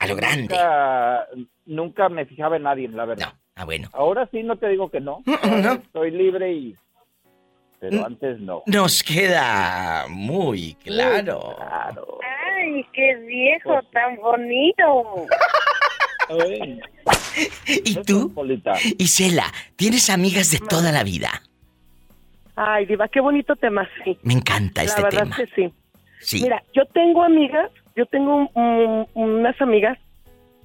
A 0.00 0.06
lo 0.08 0.16
grande. 0.16 0.56
Nunca, 0.56 1.26
nunca 1.66 2.08
me 2.08 2.26
fijaba 2.26 2.56
en 2.56 2.64
nadie, 2.64 2.88
la 2.88 3.04
verdad. 3.04 3.34
Ah, 3.54 3.64
bueno. 3.64 3.88
Ahora 3.92 4.28
sí 4.32 4.42
no 4.42 4.56
te 4.56 4.68
digo 4.68 4.90
que 4.90 5.00
no. 5.00 5.22
Ahora 5.42 5.74
Estoy 5.74 6.10
libre 6.10 6.52
y... 6.52 6.76
Pero 7.80 8.06
antes 8.06 8.38
no. 8.40 8.62
Nos 8.66 9.02
queda 9.02 10.06
muy 10.08 10.74
claro. 10.84 11.56
Ay, 12.56 12.84
qué 12.92 13.16
viejo 13.26 13.80
tan 13.92 14.16
bonito. 14.16 15.26
¿Y 17.84 17.94
tú? 18.04 18.32
Isela, 18.98 19.44
¿tienes 19.76 20.10
amigas 20.10 20.50
de 20.52 20.58
toda 20.60 20.92
la 20.92 21.02
vida? 21.02 21.30
Ay, 22.54 22.86
diva, 22.86 23.08
qué 23.08 23.20
bonito 23.20 23.56
tema, 23.56 23.88
sí. 24.04 24.16
Me 24.22 24.34
encanta 24.34 24.82
La 24.82 24.88
este 24.88 25.02
verdad 25.02 25.22
tema. 25.24 25.36
que 25.36 25.46
sí. 25.54 25.72
Sí. 26.20 26.42
Mira, 26.42 26.62
yo 26.74 26.84
tengo 26.86 27.24
amigas, 27.24 27.70
yo 27.96 28.06
tengo 28.06 28.36
un- 28.36 28.50
un- 28.54 29.08
unas 29.14 29.60
amigas 29.60 29.98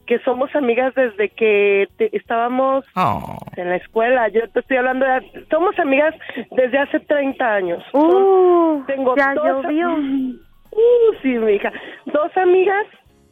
que 0.07 0.17
somos 0.19 0.53
amigas 0.55 0.95
desde 0.95 1.29
que 1.29 1.87
te- 1.97 2.15
estábamos 2.17 2.85
Oh. 2.95 3.37
en 3.55 3.69
la 3.69 3.75
escuela. 3.75 4.27
Yo 4.29 4.47
te 4.49 4.61
estoy 4.61 4.77
hablando 4.77 5.05
de... 5.05 5.45
Somos 5.51 5.77
amigas 5.77 6.15
desde 6.51 6.79
hace 6.79 6.99
30 7.01 7.45
años. 7.53 7.83
Son- 7.91 8.85
tengo 8.87 9.15
ya 9.15 9.33
dos, 9.35 9.63
llovió. 9.63 9.95
Uh, 10.69 11.15
sí, 11.23 11.29
mi 11.29 11.53
hija. 11.53 11.71
Dos 12.05 12.35
amigas, 12.37 12.85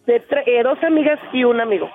de 0.08 0.20
tre- 0.28 0.44
eh, 0.48 0.64
dos 0.64 0.82
amigas 0.84 1.20
y 1.32 1.44
un 1.44 1.60
amigo. 1.62 1.88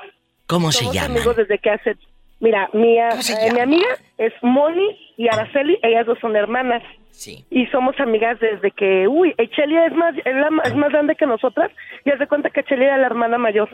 ¿Cómo 0.47 0.71
se 0.71 0.81
Somos 0.81 0.95
llaman? 0.95 1.11
amigos 1.13 1.37
desde 1.37 1.59
que 1.59 1.71
hace... 1.71 1.97
Mira, 2.41 2.69
mi, 2.73 2.99
eh, 2.99 3.09
mi 3.53 3.59
amiga 3.59 3.89
es 4.19 4.33
Moni 4.43 4.97
y 5.17 5.27
Araceli, 5.29 5.79
ellas 5.83 6.07
dos 6.07 6.19
son 6.21 6.37
hermanas. 6.37 6.83
Sí. 7.11 7.45
Y 7.51 7.67
somos 7.67 7.99
amigas 7.99 8.39
desde 8.39 8.71
que, 8.71 9.09
uy, 9.09 9.35
Echelia 9.39 9.87
es 9.87 9.95
más, 9.95 10.15
es, 10.19 10.35
la- 10.35 10.63
es 10.65 10.75
más 10.77 10.91
grande 10.91 11.17
que 11.17 11.27
nosotras 11.27 11.71
y 12.05 12.11
haz 12.11 12.19
de 12.21 12.29
cuenta 12.29 12.51
que 12.51 12.61
Echelia 12.61 12.87
era 12.89 12.99
la 12.99 13.07
hermana 13.07 13.37
mayor. 13.37 13.69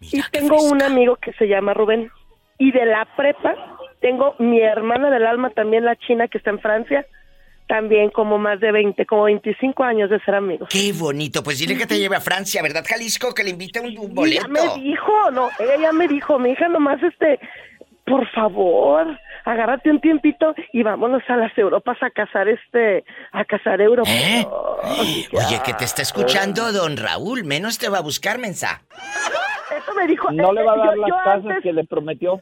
Y 0.00 0.22
tengo 0.30 0.62
un 0.62 0.82
amigo 0.82 1.16
que 1.16 1.32
se 1.34 1.46
llama 1.46 1.74
Rubén. 1.74 2.10
Y 2.58 2.72
de 2.72 2.84
la 2.84 3.06
prepa 3.16 3.54
tengo 4.00 4.34
mi 4.38 4.60
hermana 4.60 5.10
del 5.10 5.26
alma 5.26 5.50
también, 5.50 5.84
la 5.84 5.96
china 5.96 6.28
que 6.28 6.38
está 6.38 6.50
en 6.50 6.60
Francia, 6.60 7.06
también 7.68 8.10
como 8.10 8.38
más 8.38 8.58
de 8.60 8.72
20, 8.72 9.06
como 9.06 9.24
25 9.24 9.84
años 9.84 10.10
de 10.10 10.18
ser 10.20 10.34
amigos. 10.34 10.68
Qué 10.70 10.92
bonito. 10.92 11.42
Pues 11.42 11.58
dile 11.58 11.76
que 11.76 11.86
te 11.86 11.98
lleve 11.98 12.16
a 12.16 12.20
Francia, 12.20 12.62
¿verdad, 12.62 12.84
Jalisco? 12.86 13.32
Que 13.32 13.44
le 13.44 13.50
invite 13.50 13.80
un, 13.80 13.96
un 13.98 14.14
boleto. 14.14 14.42
ya 14.42 14.48
me 14.48 14.82
dijo, 14.82 15.30
no, 15.30 15.50
ella 15.58 15.76
ya 15.80 15.92
me 15.92 16.08
dijo, 16.08 16.38
mi 16.38 16.50
hija 16.50 16.68
nomás 16.68 17.02
este, 17.02 17.38
por 18.04 18.28
favor, 18.32 19.06
agárrate 19.44 19.90
un 19.90 20.00
tiempito 20.00 20.54
y 20.72 20.82
vámonos 20.82 21.22
a 21.28 21.36
las 21.36 21.56
Europas 21.56 21.96
a 22.02 22.10
cazar 22.10 22.48
este, 22.48 23.04
a 23.32 23.44
cazar 23.44 23.80
europeos. 23.80 24.18
¿Eh? 24.18 24.46
Oye, 25.32 25.60
que 25.64 25.74
te 25.74 25.84
está 25.84 26.02
escuchando 26.02 26.72
don 26.72 26.96
Raúl. 26.96 27.44
Menos 27.44 27.78
te 27.78 27.88
va 27.88 27.98
a 27.98 28.02
buscar, 28.02 28.38
mensa. 28.38 28.82
Eso 29.76 29.94
me 29.94 30.06
dijo. 30.06 30.30
No 30.32 30.52
le 30.52 30.62
va 30.62 30.72
a 30.72 30.76
dar 30.76 30.94
yo- 30.94 31.00
las 31.02 31.08
yo 31.10 31.16
casas 31.16 31.44
antes- 31.46 31.62
que 31.62 31.72
le 31.72 31.84
prometió. 31.84 32.40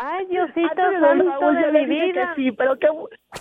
Ay, 0.00 0.26
Diosito 0.26 0.60
de 0.90 1.00
santo 1.00 1.52
de 1.54 1.72
le 1.72 1.86
mi 1.86 1.94
dije 1.96 2.06
vida. 2.12 2.32
que 2.36 2.42
sí, 2.42 2.52
pero 2.52 2.78
que, 2.78 2.86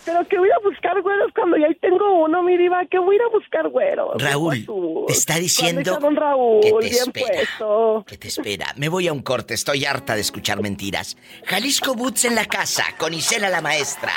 pero 0.06 0.28
que 0.28 0.40
voy 0.40 0.50
a 0.50 0.58
buscar 0.68 1.00
güeros 1.04 1.32
cuando 1.36 1.56
ya 1.56 1.68
tengo 1.80 2.24
uno, 2.24 2.42
mi 2.42 2.58
diva, 2.58 2.84
que 2.90 2.98
voy 2.98 3.14
a 3.16 3.18
ir 3.18 3.22
a 3.22 3.30
buscar 3.30 3.68
güeros. 3.70 4.20
Raúl, 4.20 4.66
te 5.06 5.14
está 5.14 5.34
¿Dónde 5.34 5.44
diciendo 5.44 5.82
está 5.82 6.00
don 6.00 6.16
Raúl, 6.16 6.62
que 6.62 6.72
te 6.72 6.78
bien 6.80 6.94
espera. 6.94 7.28
puesto. 7.28 8.04
Que 8.08 8.18
te 8.18 8.28
espera. 8.30 8.74
Me 8.76 8.90
voy 8.90 9.08
a 9.08 9.14
un 9.14 9.22
corte. 9.22 9.54
Estoy 9.54 9.86
harta 9.86 10.16
de 10.16 10.22
escuchar 10.22 10.60
mentiras. 10.64 11.16
Jalisco 11.46 11.94
Boots 11.94 12.26
en 12.26 12.34
la 12.34 12.46
casa, 12.46 12.86
con 12.98 13.14
Isela 13.14 13.50
la 13.50 13.62
maestra. 13.62 14.14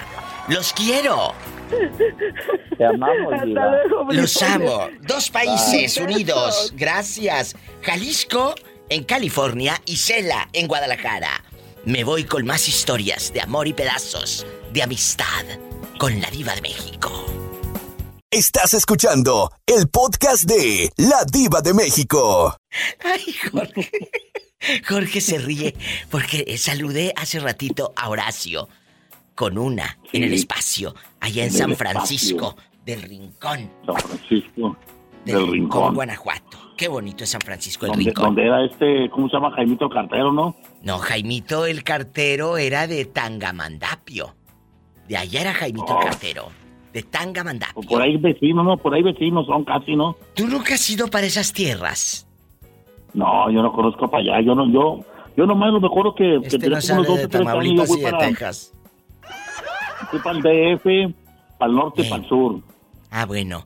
Los 0.49 0.73
quiero. 0.73 1.35
Te 2.77 2.85
amamos, 2.85 3.43
Diva. 3.45 3.77
Los 4.11 4.43
amo. 4.43 4.89
Dos 5.03 5.31
países 5.31 5.97
Bye. 5.97 6.05
unidos. 6.05 6.73
Gracias. 6.77 7.57
Jalisco 7.83 8.55
en 8.89 9.05
California 9.05 9.81
y 9.87 9.97
Cela 9.97 10.49
en 10.53 10.67
Guadalajara. 10.67 11.45
Me 11.85 12.05
voy 12.05 12.25
con 12.25 12.45
más 12.45 12.69
historias 12.69 13.33
de 13.33 13.41
amor 13.41 13.67
y 13.67 13.73
pedazos, 13.73 14.47
de 14.73 14.83
amistad, 14.83 15.45
con 15.99 16.21
la 16.21 16.31
diva 16.31 16.55
de 16.55 16.61
México. 16.61 17.11
Estás 18.31 18.75
escuchando 18.75 19.51
el 19.67 19.89
podcast 19.89 20.45
de 20.45 20.93
La 20.97 21.25
Diva 21.25 21.63
de 21.63 21.75
México. 21.75 22.57
Ay, 23.03 23.35
Jorge. 23.51 23.91
Jorge 24.87 25.21
se 25.21 25.39
ríe 25.39 25.75
porque 26.11 26.57
saludé 26.59 27.13
hace 27.17 27.41
ratito 27.41 27.93
a 27.97 28.09
Horacio 28.09 28.69
con 29.41 29.57
una 29.57 29.97
en 30.12 30.25
el 30.25 30.35
espacio, 30.35 30.95
allá 31.19 31.45
en 31.45 31.49
En 31.49 31.55
San 31.55 31.75
Francisco 31.75 32.57
del 32.85 33.01
Rincón. 33.01 33.71
San 33.87 33.97
Francisco 33.97 34.77
del 35.25 35.35
del 35.35 35.37
Rincón, 35.37 35.53
Rincón. 35.55 35.95
Guanajuato. 35.95 36.59
Qué 36.77 36.89
bonito 36.89 37.25
es 37.25 37.31
San 37.31 37.41
Francisco 37.41 37.87
el 37.87 37.93
donde, 37.93 38.05
Rincón. 38.05 38.25
donde 38.27 38.45
era 38.45 38.62
este, 38.67 39.09
¿cómo 39.09 39.31
se 39.31 39.37
llama? 39.39 39.51
Jaimito 39.53 39.89
Cartero, 39.89 40.31
¿no? 40.31 40.57
No, 40.83 40.99
Jaimito 40.99 41.65
el 41.65 41.83
cartero 41.85 42.59
era 42.59 42.87
de 42.87 43.07
Tangamandapio. 43.07 44.35
De 45.09 45.17
allá 45.17 45.41
era 45.41 45.55
Jaimito 45.55 45.87
Oh. 45.89 45.99
el 46.03 46.05
cartero. 46.05 46.49
De 46.93 47.03
Tangamandapio. 47.03 47.81
Por 47.89 48.03
ahí 48.03 48.19
vecinos, 48.19 48.62
¿no? 48.62 48.77
Por 48.77 48.93
ahí 48.93 49.03
vecinos 49.03 49.47
son 49.47 49.65
casi, 49.65 49.97
¿no? 49.97 50.17
¿Tú 50.35 50.49
nunca 50.49 50.75
has 50.75 50.91
ido 50.91 51.09
para 51.09 51.27
esas 51.27 51.51
tierras? 51.55 52.27
No, 53.15 53.51
yo 53.51 53.62
no 53.62 53.73
conozco 53.73 54.11
para 54.11 54.23
allá. 54.23 54.43
Yo 54.43 54.55
no, 54.55 54.71
yo, 54.71 55.01
yo 55.35 55.47
nomás 55.47 55.73
lo 55.73 55.81
mejor 55.81 56.15
que, 56.15 56.41
que 56.43 56.47
Este 56.47 56.59
tenía 56.59 56.77
no 56.77 56.83
sale 56.83 57.03
de 57.05 57.09
12, 57.09 57.29
13 57.29 57.37
años, 57.39 57.55
yo 57.65 57.85
Tamaulipas 57.85 57.97
y 57.97 58.01
de 58.03 58.12
Texas. 58.19 58.75
Fui 60.11 60.19
para 60.20 60.37
el 60.39 60.43
DF, 60.43 61.15
para 61.59 61.70
el 61.70 61.77
norte, 61.77 62.05
para 62.05 62.23
el 62.23 62.28
sur. 62.28 62.61
Ah, 63.11 63.27
bueno. 63.27 63.65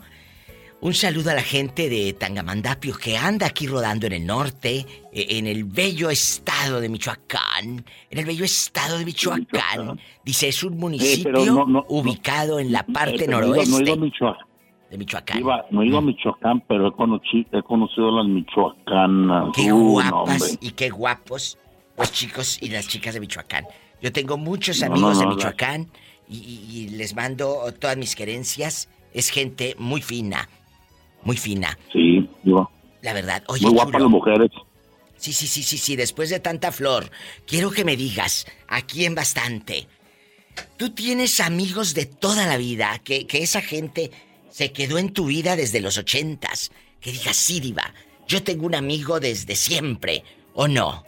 Un 0.80 0.92
saludo 0.92 1.30
a 1.30 1.34
la 1.34 1.42
gente 1.42 1.88
de 1.88 2.12
Tangamandapio 2.12 2.94
que 2.98 3.16
anda 3.16 3.46
aquí 3.46 3.66
rodando 3.66 4.06
en 4.06 4.12
el 4.12 4.26
norte, 4.26 4.84
eh, 5.12 5.26
en 5.30 5.46
el 5.46 5.64
bello 5.64 6.10
estado 6.10 6.78
de 6.78 6.90
Michoacán. 6.90 7.82
En 8.10 8.18
el 8.18 8.26
bello 8.26 8.44
estado 8.44 8.98
de 8.98 9.06
Michoacán. 9.06 9.98
Dice, 10.22 10.48
es 10.48 10.62
un 10.62 10.76
municipio 10.76 11.32
no- 11.46 11.64
no- 11.66 11.86
ubicado 11.88 12.58
en 12.60 12.70
la 12.70 12.82
parte 12.84 13.22
Eh, 13.22 13.24
ido- 13.28 13.30
noroeste 13.30 13.70
No 13.70 13.78
he 13.78 13.82
ido 13.82 13.92
a 13.94 13.96
Michoacán. 13.96 14.46
de 14.90 14.98
Michoacán. 14.98 15.38
Iba- 15.40 15.64
no 15.70 15.80
he 15.82 15.86
ido 15.86 15.96
a 15.98 16.02
Michoacán, 16.02 16.60
pero 16.68 16.88
he 16.88 16.92
conocido, 16.92 17.58
he 17.58 17.62
conocido 17.62 18.08
a 18.10 18.22
las 18.22 18.26
michoacanas. 18.26 19.46
Qué 19.56 19.72
guapas 19.72 20.58
y 20.60 20.70
qué 20.72 20.90
guapos 20.90 21.56
los 21.96 22.12
chicos 22.12 22.58
y 22.60 22.68
las 22.68 22.86
chicas 22.88 23.14
de 23.14 23.20
Michoacán. 23.20 23.64
Yo 24.02 24.12
tengo 24.12 24.36
muchos 24.36 24.82
amigos 24.82 25.18
de 25.18 25.26
Michoacán 25.28 25.82
y, 25.82 25.86
y- 26.28 26.68
y 26.70 26.88
les 26.90 27.14
mando 27.14 27.64
todas 27.78 27.96
mis 27.96 28.14
querencias. 28.16 28.88
Es 29.12 29.30
gente 29.30 29.74
muy 29.78 30.02
fina, 30.02 30.48
muy 31.22 31.36
fina. 31.36 31.78
Sí, 31.92 32.28
yo. 32.42 32.70
La 33.02 33.12
verdad. 33.12 33.42
Oye, 33.48 33.66
Muy 33.66 33.74
guapas 33.74 34.00
las 34.00 34.10
mujeres. 34.10 34.50
Sí, 35.16 35.32
sí, 35.32 35.46
sí, 35.46 35.62
sí, 35.62 35.78
sí. 35.78 35.96
Después 35.96 36.30
de 36.30 36.40
tanta 36.40 36.72
flor, 36.72 37.10
quiero 37.46 37.70
que 37.70 37.84
me 37.84 37.96
digas, 37.96 38.46
aquí 38.68 39.04
en 39.04 39.14
bastante, 39.14 39.86
tú 40.76 40.90
tienes 40.90 41.40
amigos 41.40 41.94
de 41.94 42.06
toda 42.06 42.46
la 42.46 42.56
vida, 42.56 42.98
que, 43.04 43.26
que 43.26 43.38
esa 43.42 43.60
gente 43.62 44.10
se 44.50 44.72
quedó 44.72 44.98
en 44.98 45.12
tu 45.12 45.26
vida 45.26 45.56
desde 45.56 45.80
los 45.80 45.96
ochentas. 45.98 46.72
Que 47.00 47.12
digas, 47.12 47.36
sí, 47.36 47.60
diva, 47.60 47.94
yo 48.26 48.42
tengo 48.42 48.66
un 48.66 48.74
amigo 48.74 49.20
desde 49.20 49.54
siempre, 49.56 50.24
¿o 50.54 50.66
no? 50.68 51.04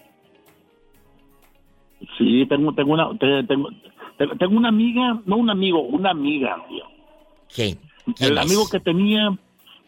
Sí, 2.19 2.45
tengo, 2.49 2.75
tengo 2.75 2.93
una, 2.93 3.09
te- 3.19 3.43
tengo, 3.49 3.71
te- 3.71 3.91
tengo 4.17 4.57
una 4.57 4.69
amiga, 4.69 5.21
no 5.27 5.37
un 5.37 5.51
amigo, 5.51 5.81
una 5.83 6.11
amiga. 6.11 6.57
tío. 6.69 6.85
¿Quién? 7.55 7.79
El 8.21 8.39
es? 8.39 8.45
amigo 8.45 8.69
que 8.71 8.81
tenía, 8.81 9.31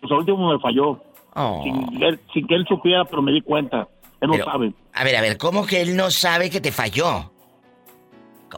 pues 0.01 0.11
al 0.13 0.19
último 0.19 0.53
me 0.53 0.59
falló. 0.59 1.03
Oh. 1.35 1.63
Sin, 1.63 2.03
él- 2.03 2.21
sin 2.33 2.47
que 2.47 2.55
él 2.55 2.65
supiera, 2.69 3.05
pero 3.05 3.23
me 3.23 3.33
di 3.33 3.41
cuenta. 3.43 3.87
Él 4.21 4.31
no 4.31 4.45
sabe. 4.45 4.73
A 4.95 5.05
ver, 5.05 5.17
a 5.17 5.21
ver, 5.21 5.39
¿cómo 5.39 5.65
que 5.67 5.81
él 5.81 5.97
no 5.97 6.11
sabe 6.11 6.51
que 6.51 6.61
te 6.61 6.73
falló? 6.73 7.31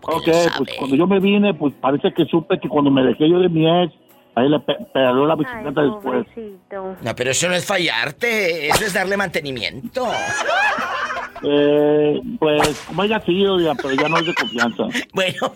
Ok, 0.02 0.24
pues 0.24 0.76
cuando 0.78 0.96
yo 0.96 1.06
me 1.06 1.18
vine, 1.20 1.52
pues 1.52 1.74
parece 1.80 2.12
que 2.14 2.24
supe 2.26 2.58
que 2.60 2.68
cuando 2.68 2.90
me 2.90 3.02
dejé 3.02 3.28
yo 3.28 3.38
de 3.40 3.48
mi 3.48 3.66
ex, 3.68 3.92
ahí 4.36 4.48
le 4.48 4.60
pe- 4.60 4.78
pedaleó 4.94 5.26
la 5.26 5.34
bicicleta 5.34 5.82
después. 5.82 6.26
No, 7.02 7.14
pero 7.16 7.30
eso 7.32 7.48
no 7.48 7.54
es 7.54 7.66
fallarte, 7.66 8.68
eso 8.68 8.84
es 8.84 8.94
darle 8.94 9.16
mantenimiento. 9.16 10.06
Eh, 11.42 12.20
pues, 12.38 12.84
como 12.86 13.02
haya 13.02 13.20
sido, 13.20 13.58
ya, 13.60 13.74
pero 13.74 13.94
ya 13.94 14.08
no 14.08 14.18
es 14.18 14.26
de 14.26 14.34
confianza. 14.34 14.84
Bueno, 15.14 15.52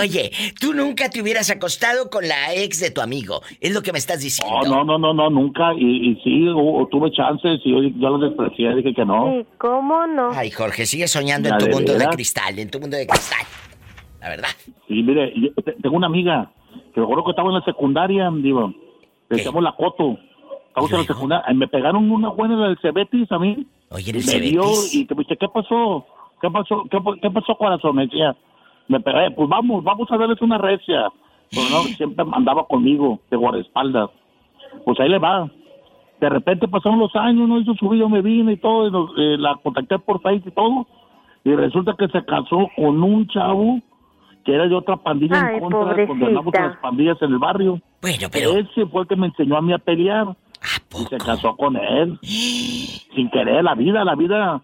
oye, 0.00 0.30
tú 0.60 0.74
nunca 0.74 1.08
te 1.10 1.22
hubieras 1.22 1.50
acostado 1.50 2.10
con 2.10 2.26
la 2.28 2.54
ex 2.54 2.80
de 2.80 2.90
tu 2.90 3.00
amigo, 3.00 3.40
es 3.60 3.72
lo 3.72 3.82
que 3.82 3.92
me 3.92 3.98
estás 3.98 4.20
diciendo. 4.20 4.60
No, 4.64 4.84
no, 4.84 4.98
no, 4.98 4.98
no, 4.98 5.14
no, 5.14 5.30
nunca. 5.30 5.72
Y, 5.74 6.10
y 6.10 6.14
sí, 6.22 6.46
tuve 6.90 7.10
chances 7.12 7.60
y 7.64 7.70
yo, 7.70 7.82
yo 7.98 8.16
los 8.16 8.20
desprecié, 8.20 8.74
dije 8.74 8.94
que 8.94 9.04
no. 9.04 9.44
¿Cómo 9.58 10.06
no? 10.06 10.30
Ay, 10.32 10.50
Jorge, 10.50 10.86
sigue 10.86 11.08
soñando 11.08 11.48
en 11.48 11.58
tu 11.58 11.64
¿de 11.66 11.70
mundo 11.72 11.92
de 11.92 11.98
veras? 11.98 12.14
cristal, 12.14 12.58
en 12.58 12.70
tu 12.70 12.80
mundo 12.80 12.96
de 12.96 13.06
cristal. 13.06 13.46
La 14.20 14.28
verdad. 14.28 14.48
Sí, 14.88 15.02
mire, 15.02 15.32
yo 15.36 15.52
te- 15.62 15.72
tengo 15.82 15.96
una 15.96 16.06
amiga 16.06 16.50
que 16.94 17.00
me 17.00 17.04
acuerdo 17.04 17.24
que 17.24 17.30
estaba 17.30 17.48
en 17.48 17.54
la 17.56 17.64
secundaria, 17.64 18.30
digo, 18.34 18.72
le 19.30 19.36
decíamos 19.36 19.62
la 19.62 19.72
Coto. 19.72 20.18
Estamos 20.68 20.90
en 20.92 20.98
la 20.98 21.04
secundaria. 21.04 21.44
y 21.50 21.54
Me 21.54 21.68
pegaron 21.68 22.10
una 22.10 22.28
buena 22.30 22.66
del 22.68 22.78
Cebetis 22.80 23.30
a 23.32 23.38
mí. 23.38 23.66
Oye, 23.94 24.10
en 24.10 24.16
el 24.16 24.24
me 24.26 24.40
dio 24.40 24.62
y 24.92 25.06
me 25.10 25.16
dice, 25.22 25.36
¿qué 25.36 25.48
pasó? 25.48 26.06
¿Qué 26.40 26.50
pasó? 26.50 26.84
¿Qué, 26.90 27.00
pa- 27.00 27.16
qué 27.20 27.30
pasó, 27.30 27.54
corazón? 27.56 27.96
Me 27.96 28.02
decía, 28.06 28.34
me 28.88 29.00
pegué, 29.00 29.30
pues 29.32 29.48
vamos, 29.48 29.84
vamos 29.84 30.10
a 30.10 30.16
darles 30.16 30.40
una 30.42 30.58
recia. 30.58 31.08
Pero 31.50 31.62
no, 31.70 31.82
siempre 31.96 32.24
andaba 32.32 32.66
conmigo, 32.66 33.20
de 33.30 33.36
guardaespaldas. 33.36 34.10
Pues 34.84 34.98
ahí 35.00 35.08
le 35.08 35.18
va. 35.18 35.50
De 36.20 36.28
repente 36.28 36.68
pasaron 36.68 36.98
los 37.00 37.14
años, 37.16 37.48
no 37.48 37.58
hizo 37.58 37.74
su 37.74 37.88
vida, 37.88 38.00
yo 38.02 38.08
me 38.08 38.22
vine 38.22 38.52
y 38.52 38.56
todo, 38.56 38.86
y 38.88 38.90
nos- 38.90 39.10
eh, 39.18 39.36
la 39.38 39.56
contacté 39.62 39.98
por 39.98 40.20
Facebook 40.22 40.48
y 40.52 40.54
todo. 40.54 40.86
Y 41.44 41.54
resulta 41.54 41.94
que 41.98 42.06
se 42.08 42.24
casó 42.24 42.68
con 42.76 43.02
un 43.02 43.26
chavo 43.28 43.80
que 44.44 44.54
era 44.54 44.66
de 44.66 44.74
otra 44.74 44.96
pandilla 44.96 45.40
Ay, 45.48 45.54
en 45.56 45.60
contra 45.60 45.94
de 45.94 46.06
cuando 46.06 46.26
andamos 46.26 46.44
pobrecita. 46.46 46.64
en 46.64 46.70
las 46.72 46.80
pandillas 46.80 47.22
en 47.22 47.30
el 47.32 47.38
barrio. 47.38 47.80
Bueno, 48.00 48.26
pero... 48.32 48.52
Ese 48.56 48.86
fue 48.86 49.02
el 49.02 49.08
que 49.08 49.14
me 49.16 49.26
enseñó 49.28 49.56
a 49.56 49.62
mí 49.62 49.72
a 49.72 49.78
pelear. 49.78 50.36
Y 50.98 51.04
se 51.06 51.18
casó 51.18 51.56
con 51.56 51.76
él. 51.76 52.18
Sin 52.22 53.30
querer, 53.30 53.64
la 53.64 53.74
vida, 53.74 54.04
la 54.04 54.14
vida. 54.14 54.62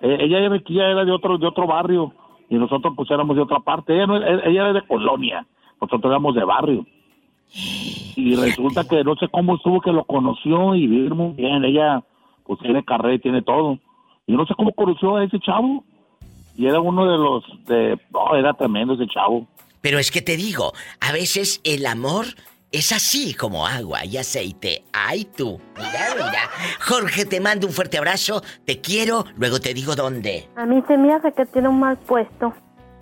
Eh, 0.00 0.16
ella 0.20 0.38
ella 0.38 0.90
era 0.90 1.04
de 1.04 1.12
otro, 1.12 1.38
de 1.38 1.46
otro 1.46 1.66
barrio. 1.66 2.12
Y 2.48 2.56
nosotros 2.56 2.92
pues 2.96 3.10
éramos 3.10 3.36
de 3.36 3.42
otra 3.42 3.60
parte. 3.60 3.94
Ella, 3.94 4.06
no- 4.06 4.16
ella 4.16 4.44
era 4.62 4.72
de 4.72 4.82
colonia. 4.86 5.46
Nosotros 5.80 6.10
éramos 6.10 6.34
de 6.34 6.44
barrio. 6.44 6.86
Y 8.16 8.34
resulta 8.36 8.84
que 8.86 9.02
no 9.04 9.14
sé 9.16 9.28
cómo 9.28 9.56
estuvo 9.56 9.80
que 9.80 9.92
lo 9.92 10.04
conoció 10.04 10.74
y 10.74 10.86
vivir 10.86 11.14
muy 11.14 11.32
bien. 11.34 11.64
Ella 11.64 12.02
pues 12.44 12.60
tiene 12.60 12.84
carrera 12.84 13.14
y 13.14 13.18
tiene 13.20 13.42
todo. 13.42 13.78
Y 14.26 14.32
yo 14.32 14.38
no 14.38 14.46
sé 14.46 14.54
cómo 14.54 14.72
conoció 14.72 15.16
a 15.16 15.24
ese 15.24 15.38
chavo. 15.40 15.84
Y 16.56 16.66
era 16.66 16.80
uno 16.80 17.04
de 17.10 17.18
los 17.18 17.44
de... 17.66 17.98
No, 18.12 18.36
era 18.36 18.52
tremendo 18.54 18.94
ese 18.94 19.06
chavo. 19.08 19.46
Pero 19.80 19.98
es 19.98 20.10
que 20.10 20.22
te 20.22 20.36
digo, 20.36 20.72
a 21.00 21.12
veces 21.12 21.60
el 21.64 21.84
amor 21.86 22.26
es 22.76 22.92
así 22.92 23.34
como 23.34 23.66
agua 23.66 24.04
y 24.04 24.16
aceite. 24.16 24.84
Ay 24.92 25.24
tú, 25.36 25.60
mira, 25.76 26.08
mira. 26.14 26.50
Jorge, 26.80 27.24
te 27.24 27.40
mando 27.40 27.66
un 27.66 27.72
fuerte 27.72 27.98
abrazo, 27.98 28.42
te 28.64 28.80
quiero, 28.80 29.24
luego 29.36 29.60
te 29.60 29.72
digo 29.74 29.94
dónde. 29.94 30.48
A 30.56 30.66
mí 30.66 30.82
se 30.86 30.96
me 30.98 31.12
hace 31.14 31.32
que 31.32 31.46
tiene 31.46 31.68
un 31.68 31.80
mal 31.80 31.96
puesto. 31.98 32.52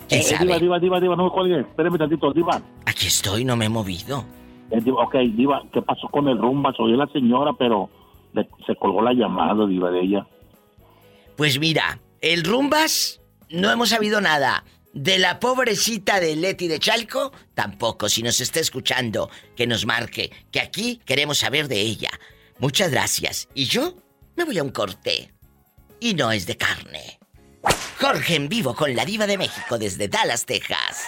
¿Quién 0.09 0.21
Eh, 0.21 0.25
sabe? 0.25 0.45
Diva, 0.45 0.59
diva, 0.59 0.79
diva, 0.79 1.01
diva, 1.01 1.17
no 1.17 1.25
me 1.25 1.31
cuelgue. 1.31 1.61
Espéreme 1.61 1.97
tantito, 1.99 2.33
diva. 2.33 2.61
Aquí 2.87 3.07
estoy, 3.07 3.45
no 3.45 3.57
me 3.57 3.67
he 3.67 3.69
movido. 3.69 4.25
Eh, 4.71 4.81
diva, 4.81 5.03
ok, 5.05 5.15
diva, 5.35 5.63
¿qué 5.73 5.81
pasó 5.83 6.09
con 6.09 6.29
el 6.29 6.39
rumba? 6.39 6.73
Soy 6.77 6.97
la 6.97 7.07
señora, 7.09 7.53
pero 7.59 7.89
le- 8.33 8.49
se 8.67 8.75
colgó 8.77 9.01
la 9.03 9.13
llamada, 9.13 9.67
diva, 9.67 9.91
de 9.91 10.01
ella. 10.03 10.27
Pues 11.37 11.59
mira, 11.59 11.99
el 12.21 12.45
Rumbas 12.45 13.21
no 13.51 13.71
hemos 13.71 13.89
sabido 13.91 14.21
nada. 14.21 14.65
De 14.93 15.19
la 15.19 15.41
pobrecita 15.41 16.21
de 16.21 16.37
Leti 16.37 16.69
de 16.69 16.79
Chalco, 16.79 17.33
tampoco. 17.55 18.09
Si 18.09 18.23
nos 18.23 18.41
está 18.41 18.61
escuchando, 18.61 19.31
que 19.57 19.67
nos 19.67 19.87
marque, 19.87 20.31
que 20.51 20.61
aquí 20.61 21.01
queremos 21.07 21.39
saber 21.39 21.69
de 21.69 21.81
ella. 21.81 22.11
Muchas 22.59 22.91
gracias. 22.91 23.49
Y 23.55 23.65
yo 23.65 23.97
me 24.37 24.45
voy 24.45 24.59
a 24.59 24.63
un 24.63 24.71
corte. 24.71 25.33
Y 25.99 26.15
no 26.15 26.31
es 26.31 26.47
de 26.47 26.57
carne. 26.57 27.19
Jorge 28.01 28.35
en 28.35 28.49
vivo 28.49 28.75
con 28.75 28.95
la 28.95 29.05
diva 29.05 29.27
de 29.27 29.39
México 29.39 29.79
desde 29.79 30.09
Dallas, 30.09 30.45
Texas. 30.45 31.05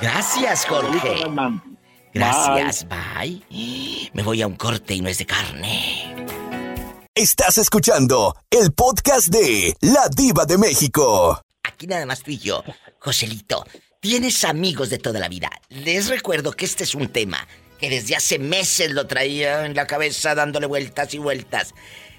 Gracias, 0.00 0.64
Jorge. 0.66 1.24
Gracias, 2.14 2.86
bye. 2.88 4.10
Me 4.12 4.22
voy 4.22 4.42
a 4.42 4.46
un 4.46 4.56
corte 4.56 4.94
y 4.94 5.00
no 5.00 5.08
es 5.08 5.18
de 5.18 5.26
carne. 5.26 6.14
Estás 7.14 7.58
escuchando 7.58 8.34
el 8.50 8.72
podcast 8.72 9.28
de 9.28 9.76
La 9.80 10.08
Diva 10.08 10.46
de 10.46 10.56
México. 10.56 11.42
Aquí 11.62 11.86
nada 11.86 12.06
más 12.06 12.22
tú 12.22 12.30
y 12.30 12.38
yo. 12.38 12.64
Joselito, 12.98 13.66
tienes 14.00 14.44
amigos 14.44 14.90
de 14.90 14.98
toda 14.98 15.20
la 15.20 15.28
vida. 15.28 15.50
Les 15.68 16.08
recuerdo 16.08 16.52
que 16.52 16.64
este 16.64 16.84
es 16.84 16.94
un 16.94 17.08
tema 17.08 17.46
que 17.78 17.90
desde 17.90 18.14
hace 18.14 18.38
meses 18.38 18.92
lo 18.92 19.06
traía 19.06 19.66
en 19.66 19.74
la 19.74 19.86
cabeza 19.86 20.34
dándole 20.34 20.66
vueltas 20.66 21.12
y 21.14 21.18
vueltas. 21.18 21.74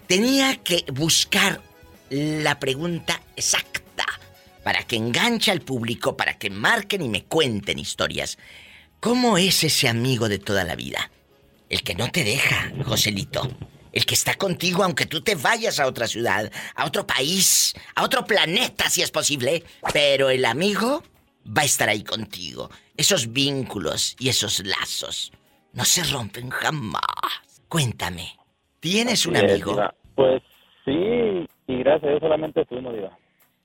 Tenía 0.08 0.58
que 0.58 0.86
buscar 0.92 1.62
la 2.10 2.60
pregunta 2.60 3.22
exacta 3.36 4.06
para 4.64 4.84
que 4.84 4.96
enganche 4.96 5.52
al 5.52 5.62
público, 5.62 6.18
para 6.18 6.38
que 6.38 6.50
marquen 6.50 7.02
y 7.02 7.10
me 7.10 7.24
cuenten 7.24 7.80
historias. 7.80 8.38
¿Cómo 9.00 9.38
es 9.38 9.64
ese 9.64 9.88
amigo 9.88 10.30
de 10.30 10.40
toda 10.40 10.64
la 10.64 10.76
vida? 10.76 11.12
El 11.70 11.84
que 11.84 11.96
no 11.96 12.12
te 12.12 12.24
deja, 12.24 12.72
Joselito. 12.86 13.50
El 13.94 14.06
que 14.06 14.16
está 14.16 14.34
contigo 14.34 14.84
aunque 14.84 15.06
tú 15.06 15.22
te 15.22 15.36
vayas 15.36 15.80
a 15.80 15.88
otra 15.88 16.08
ciudad, 16.08 16.52
a 16.76 16.86
otro 16.86 17.08
país, 17.08 17.74
a 17.96 18.04
otro 18.04 18.26
planeta 18.26 18.90
si 18.90 19.02
es 19.02 19.12
posible. 19.12 19.64
Pero 19.94 20.30
el 20.30 20.44
amigo 20.46 21.04
va 21.48 21.62
a 21.62 21.66
estar 21.66 21.88
ahí 21.88 22.04
contigo. 22.04 22.70
Esos 22.98 23.32
vínculos 23.32 24.16
y 24.20 24.30
esos 24.30 24.66
lazos 24.66 25.32
no 25.74 25.86
se 25.86 26.04
rompen 26.04 26.50
jamás. 26.50 27.02
Cuéntame, 27.68 28.36
¿tienes 28.80 29.26
un 29.26 29.36
Así 29.36 29.46
amigo? 29.46 29.82
Pues 30.16 30.42
sí, 30.86 31.48
y 31.68 31.78
gracias 31.78 32.04
a 32.04 32.08
Dios 32.10 32.20
solamente 32.20 32.62
es 32.62 32.68
uno, 32.72 32.92
Diva. 32.92 33.18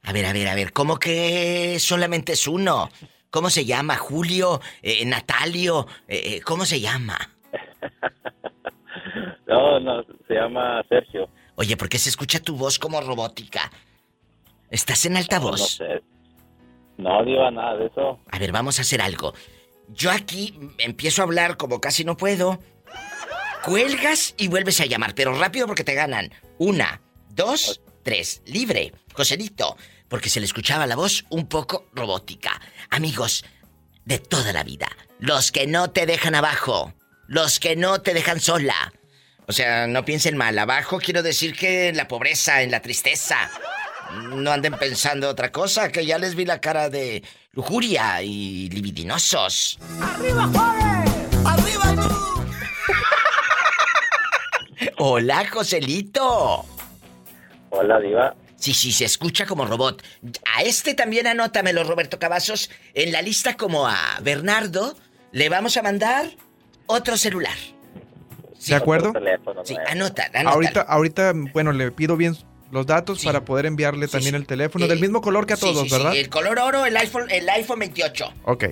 A 0.02 0.12
ver, 0.12 0.26
a 0.26 0.32
ver, 0.32 0.48
a 0.48 0.54
ver, 0.54 0.72
¿cómo 0.72 0.98
que 0.98 1.78
solamente 1.78 2.32
es 2.32 2.46
uno? 2.46 2.88
¿Cómo 3.30 3.50
se 3.50 3.64
llama? 3.64 3.96
¿Julio? 3.96 4.60
Eh, 4.82 5.04
¿Natalio? 5.04 5.86
Eh, 6.06 6.40
¿Cómo 6.42 6.64
se 6.64 6.80
llama? 6.80 7.18
No, 10.28 10.34
no, 10.34 10.34
se 10.34 10.34
llama 10.34 10.82
Sergio. 10.88 11.28
Oye, 11.56 11.76
¿por 11.76 11.88
qué 11.88 11.98
se 11.98 12.08
escucha 12.08 12.40
tu 12.40 12.56
voz 12.56 12.78
como 12.78 13.00
robótica? 13.00 13.70
¿Estás 14.70 15.06
en 15.06 15.16
altavoz? 15.16 15.60
No, 15.60 15.66
sé. 15.66 16.02
No, 16.98 17.24
digo 17.24 17.50
nada 17.50 17.76
de 17.76 17.86
eso. 17.86 18.20
A 18.30 18.38
ver, 18.38 18.52
vamos 18.52 18.78
a 18.78 18.82
hacer 18.82 19.00
algo. 19.00 19.34
Yo 19.88 20.10
aquí 20.10 20.58
empiezo 20.78 21.22
a 21.22 21.24
hablar 21.24 21.56
como 21.56 21.80
casi 21.80 22.04
no 22.04 22.16
puedo. 22.16 22.60
Cuelgas 23.64 24.34
y 24.36 24.48
vuelves 24.48 24.80
a 24.80 24.86
llamar, 24.86 25.14
pero 25.14 25.34
rápido 25.34 25.66
porque 25.66 25.84
te 25.84 25.94
ganan. 25.94 26.32
Una, 26.58 27.00
dos, 27.30 27.80
tres. 28.02 28.42
Libre, 28.46 28.92
Joselito. 29.14 29.76
Porque 30.08 30.30
se 30.30 30.40
le 30.40 30.46
escuchaba 30.46 30.86
la 30.86 30.96
voz 30.96 31.24
un 31.28 31.48
poco 31.48 31.86
robótica. 31.92 32.60
Amigos, 32.90 33.44
de 34.06 34.18
toda 34.18 34.52
la 34.52 34.64
vida. 34.64 34.88
Los 35.18 35.52
que 35.52 35.66
no 35.66 35.90
te 35.90 36.06
dejan 36.06 36.34
abajo. 36.34 36.94
Los 37.26 37.60
que 37.60 37.76
no 37.76 38.00
te 38.00 38.14
dejan 38.14 38.40
sola. 38.40 38.92
O 39.48 39.52
sea, 39.52 39.86
no 39.86 40.04
piensen 40.04 40.36
mal. 40.36 40.58
Abajo 40.58 40.98
quiero 40.98 41.22
decir 41.22 41.56
que 41.56 41.88
en 41.88 41.96
la 41.96 42.06
pobreza, 42.06 42.60
en 42.62 42.70
la 42.70 42.82
tristeza. 42.82 43.50
No 44.34 44.52
anden 44.52 44.74
pensando 44.74 45.26
otra 45.28 45.50
cosa, 45.50 45.90
que 45.90 46.04
ya 46.04 46.18
les 46.18 46.34
vi 46.34 46.44
la 46.44 46.60
cara 46.60 46.90
de 46.90 47.22
lujuria 47.52 48.22
y 48.22 48.68
libidinosos. 48.68 49.78
¡Arriba, 50.02 50.46
Juárez! 50.52 51.12
¡Arriba 51.46 51.94
tú! 51.94 52.44
Hola, 54.98 55.48
Joselito. 55.48 56.66
Hola, 57.70 58.00
Diva. 58.00 58.34
Sí, 58.56 58.74
sí, 58.74 58.92
se 58.92 59.06
escucha 59.06 59.46
como 59.46 59.64
robot. 59.64 60.02
A 60.56 60.62
este 60.62 60.92
también 60.92 61.26
anótamelo, 61.26 61.84
Roberto 61.84 62.18
Cavazos, 62.18 62.70
en 62.92 63.12
la 63.12 63.22
lista 63.22 63.56
como 63.56 63.88
a 63.88 64.18
Bernardo. 64.20 64.94
Le 65.32 65.48
vamos 65.48 65.78
a 65.78 65.82
mandar 65.82 66.26
otro 66.86 67.16
celular. 67.16 67.56
¿De 68.66 68.74
acuerdo? 68.74 69.12
Sí, 69.64 69.76
anota, 69.86 70.30
anota. 70.34 70.50
Ahorita, 70.54 70.80
ahorita, 70.82 71.32
bueno, 71.52 71.72
le 71.72 71.90
pido 71.92 72.16
bien 72.16 72.36
los 72.70 72.86
datos 72.86 73.24
para 73.24 73.44
poder 73.44 73.66
enviarle 73.66 74.08
también 74.08 74.34
el 74.34 74.46
teléfono 74.46 74.86
del 74.86 75.00
mismo 75.00 75.20
color 75.20 75.46
que 75.46 75.54
a 75.54 75.56
Sí, 75.56 75.62
todos, 75.62 75.84
sí, 75.84 75.88
sí, 75.88 75.94
¿verdad? 75.96 76.16
El 76.16 76.28
color 76.28 76.58
oro, 76.58 76.84
el 76.86 76.96
iPhone, 76.96 77.30
el 77.30 77.48
iPhone 77.48 77.78
28. 77.78 78.32
Ok. 78.44 78.64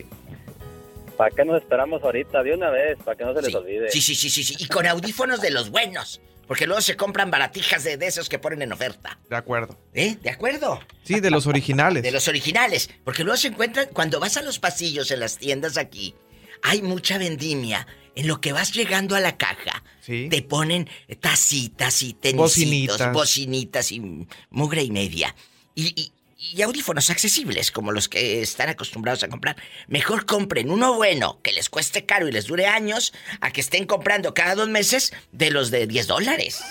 ¿Para 1.17 1.31
qué 1.35 1.45
nos 1.45 1.63
esperamos 1.63 2.03
ahorita? 2.03 2.43
De 2.43 2.55
una 2.55 2.69
vez, 2.71 2.99
para 3.03 3.17
que 3.17 3.25
no 3.25 3.35
se 3.35 3.43
les 3.43 3.55
olvide. 3.55 3.91
Sí, 3.91 4.03
sí, 4.03 4.15
sí, 4.15 4.29
sí, 4.29 4.45
sí. 4.45 4.57
Y 4.59 4.69
con 4.69 4.87
audífonos 4.87 5.41
de 5.41 5.51
los 5.51 5.71
buenos. 5.71 6.21
Porque 6.47 6.67
luego 6.67 6.81
se 6.81 6.95
compran 6.97 7.31
baratijas 7.31 7.83
de, 7.83 7.97
de 7.97 8.07
esos 8.07 8.29
que 8.29 8.39
ponen 8.39 8.63
en 8.63 8.73
oferta. 8.73 9.19
De 9.29 9.35
acuerdo. 9.35 9.77
¿Eh? 9.95 10.17
¿De 10.23 10.31
acuerdo? 10.31 10.79
Sí, 11.03 11.19
de 11.19 11.31
los 11.31 11.47
originales. 11.47 12.03
De 12.05 12.13
los 12.13 12.29
originales. 12.29 12.89
Porque 13.03 13.25
luego 13.25 13.37
se 13.37 13.49
encuentran, 13.49 13.89
cuando 13.93 14.21
vas 14.21 14.37
a 14.37 14.43
los 14.43 14.59
pasillos 14.61 15.11
en 15.11 15.21
las 15.21 15.39
tiendas 15.39 15.77
aquí, 15.77 16.15
hay 16.63 16.83
mucha 16.83 17.19
vendimia. 17.19 17.87
En 18.17 18.27
lo 18.27 18.41
que 18.41 18.53
vas 18.53 18.73
llegando 18.73 19.15
a 19.15 19.21
la 19.21 19.37
caja, 19.37 19.85
Sí. 20.01 20.29
te 20.31 20.43
ponen 20.43 20.89
tacitas 21.21 22.03
y 22.03 22.15
tenisitos, 22.15 22.39
Bocinitas. 22.99 23.13
bocinitas 23.13 23.93
y 23.93 24.27
mugre 24.51 24.83
y 24.83 24.91
media. 24.91 25.35
Y, 25.75 25.93
y- 26.01 26.13
y 26.39 26.63
audífonos 26.63 27.11
accesibles, 27.11 27.71
como 27.71 27.93
los 27.93 28.09
que 28.09 28.41
están 28.43 28.69
acostumbrados 28.69 29.23
a 29.23 29.29
comprar. 29.29 29.57
Mejor 29.89 30.27
compren 30.27 30.71
uno 30.71 30.95
bueno, 30.95 31.41
que 31.43 31.53
les 31.53 31.69
cueste 31.71 32.05
caro 32.07 32.29
y 32.29 32.33
les 32.33 32.47
dure 32.47 32.67
años, 32.67 33.13
a 33.41 33.51
que 33.51 33.61
estén 33.61 33.85
comprando 33.87 34.33
cada 34.35 34.55
dos 34.55 34.69
meses 34.69 35.13
de 35.33 35.51
los 35.51 35.71
de 35.71 35.87
10 35.87 36.07
dólares. 36.07 36.63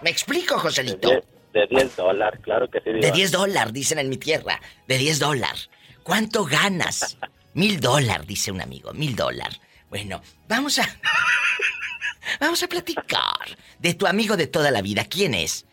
¿Me 0.00 0.10
explico, 0.10 0.58
Joselito? 0.58 1.08
De 1.52 1.66
10 1.68 1.96
dólares, 1.96 2.40
claro 2.42 2.70
que 2.70 2.78
sí, 2.80 2.90
Diva. 2.90 3.00
De 3.00 3.12
10 3.12 3.32
dólares, 3.32 3.72
dicen 3.72 3.98
en 3.98 4.08
mi 4.08 4.16
tierra. 4.16 4.60
De 4.86 4.96
10 4.98 5.18
dólares. 5.18 5.68
¿Cuánto 6.02 6.44
ganas? 6.44 7.16
Mil 7.54 7.80
dólares, 7.80 8.26
dice 8.26 8.50
un 8.50 8.60
amigo. 8.62 8.92
Mil 8.94 9.14
dólares. 9.16 9.60
Bueno, 9.92 10.22
vamos 10.48 10.78
a... 10.78 10.84
vamos 12.40 12.62
a 12.62 12.66
platicar 12.66 13.44
de 13.78 13.92
tu 13.92 14.06
amigo 14.06 14.38
de 14.38 14.46
toda 14.46 14.70
la 14.70 14.80
vida. 14.80 15.04
¿Quién 15.04 15.34
es? 15.34 15.66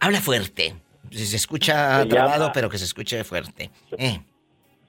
Habla 0.00 0.22
fuerte. 0.22 0.74
Se 1.10 1.36
escucha 1.36 2.00
Se 2.00 2.06
trabado, 2.08 2.44
llama- 2.44 2.52
pero 2.54 2.70
que 2.70 2.78
se 2.78 2.86
escuche 2.86 3.22
fuerte. 3.24 3.70
Eh, 3.98 4.18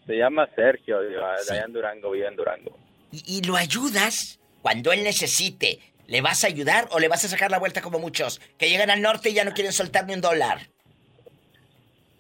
Se 0.07 0.15
llama 0.15 0.48
Sergio, 0.56 1.02
de 1.02 1.18
allá 1.22 1.65
en 1.65 1.73
Durango, 1.73 2.11
vive 2.11 2.26
en 2.26 2.38
Durango. 2.38 2.80
Y, 3.11 3.40
y 3.40 3.41
lo 3.41 3.57
ayudas 3.57 4.40
cuando 4.61 4.94
él 4.94 5.03
necesite. 5.03 5.80
¿Le 6.07 6.22
vas 6.22 6.45
a 6.45 6.48
ayudar 6.48 6.88
o 6.91 6.99
le 6.99 7.10
vas 7.10 7.26
a 7.26 7.27
sacar 7.27 7.52
la 7.52 7.60
vuelta 7.60 7.81
como 7.81 7.99
muchos? 7.99 8.40
Que 8.57 8.69
llegan 8.69 8.90
al 8.90 9.02
norte 9.02 9.31
y 9.31 9.34
ya 9.34 9.44
no 9.44 9.52
quieren 9.52 9.73
soltar 9.73 10.06
ni 10.07 10.14
un 10.14 10.22
dólar. 10.22 10.69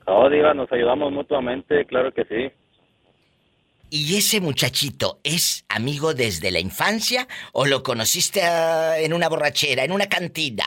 Oh, 0.07 0.29
Diva, 0.29 0.53
nos 0.53 0.69
ayudamos 0.73 1.13
mutuamente, 1.13 1.85
claro 1.85 2.13
que 2.13 2.25
sí. 2.25 2.51
¿Y 3.95 4.17
ese 4.17 4.41
muchachito 4.41 5.19
es 5.23 5.65
amigo 5.69 6.15
desde 6.15 6.49
la 6.49 6.59
infancia 6.59 7.27
o 7.51 7.67
lo 7.67 7.83
conociste 7.83 8.41
ah, 8.41 8.97
en 8.97 9.13
una 9.13 9.29
borrachera, 9.29 9.83
en 9.83 9.91
una 9.91 10.09
cantina? 10.09 10.65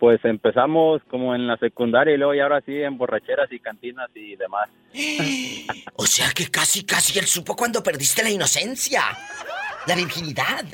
Pues 0.00 0.18
empezamos 0.24 1.00
como 1.08 1.36
en 1.36 1.46
la 1.46 1.56
secundaria 1.56 2.14
y 2.14 2.16
luego 2.16 2.34
y 2.34 2.40
ahora 2.40 2.60
sí 2.66 2.74
en 2.82 2.98
borracheras 2.98 3.52
y 3.52 3.60
cantinas 3.60 4.10
y 4.16 4.34
demás. 4.34 4.68
O 5.94 6.04
sea 6.04 6.32
que 6.34 6.50
casi, 6.50 6.84
casi 6.84 7.16
él 7.16 7.26
supo 7.26 7.54
cuando 7.54 7.80
perdiste 7.80 8.24
la 8.24 8.30
inocencia, 8.30 9.04
la 9.86 9.94
virginidad. 9.94 10.64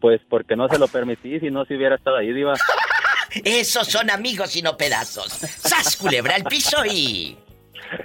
Pues 0.00 0.22
porque 0.30 0.56
no 0.56 0.66
se 0.68 0.78
lo 0.78 0.88
permití, 0.88 1.40
si 1.40 1.50
no 1.50 1.66
se 1.66 1.76
hubiera 1.76 1.96
estado 1.96 2.16
ahí, 2.16 2.32
Diva. 2.32 2.54
Esos 3.44 3.86
son 3.86 4.08
amigos 4.08 4.56
y 4.56 4.62
no 4.62 4.78
pedazos. 4.78 5.30
¡Sas, 5.30 5.94
culebra 5.94 6.36
al 6.36 6.44
piso 6.44 6.86
y... 6.86 7.36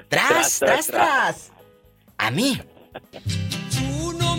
¡Tras, 0.10 0.60
tras, 0.60 0.88
tras! 0.88 1.55
A 2.26 2.32
mí. 2.32 2.60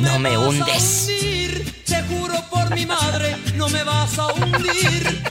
No 0.01 0.19
me 0.19 0.37
hundes. 0.37 1.07
hundir, 1.09 1.85
te 1.85 2.03
juro 2.03 2.35
por 2.51 2.75
mi 2.75 2.85
madre, 2.85 3.37
no 3.55 3.69
me 3.69 3.85
vas 3.85 4.19
a 4.19 4.27
hundir. 4.33 5.23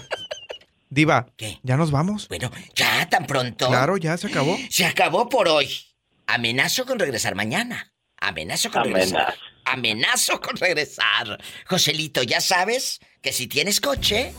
Diva, 0.89 1.27
¿ya 1.63 1.75
nos 1.75 1.91
vamos? 1.91 2.29
Bueno, 2.29 2.49
¿ya 2.73 3.09
tan 3.09 3.25
pronto? 3.25 3.67
Claro, 3.67 3.97
ya 3.97 4.15
se 4.15 4.27
acabó. 4.27 4.55
Se 4.69 4.85
acabó 4.85 5.27
por 5.27 5.49
hoy. 5.49 5.67
Amenazo 6.27 6.85
con 6.85 6.97
regresar 6.97 7.35
mañana. 7.35 7.91
Amenazo 8.21 8.71
con 8.71 8.85
regresar. 8.85 9.35
Amenazo 9.65 10.39
con 10.39 10.55
regresar. 10.55 11.37
Joselito, 11.67 12.23
ya 12.23 12.39
sabes 12.39 13.01
que 13.21 13.33
si 13.33 13.47
tienes 13.47 13.81
coche, 13.81 14.33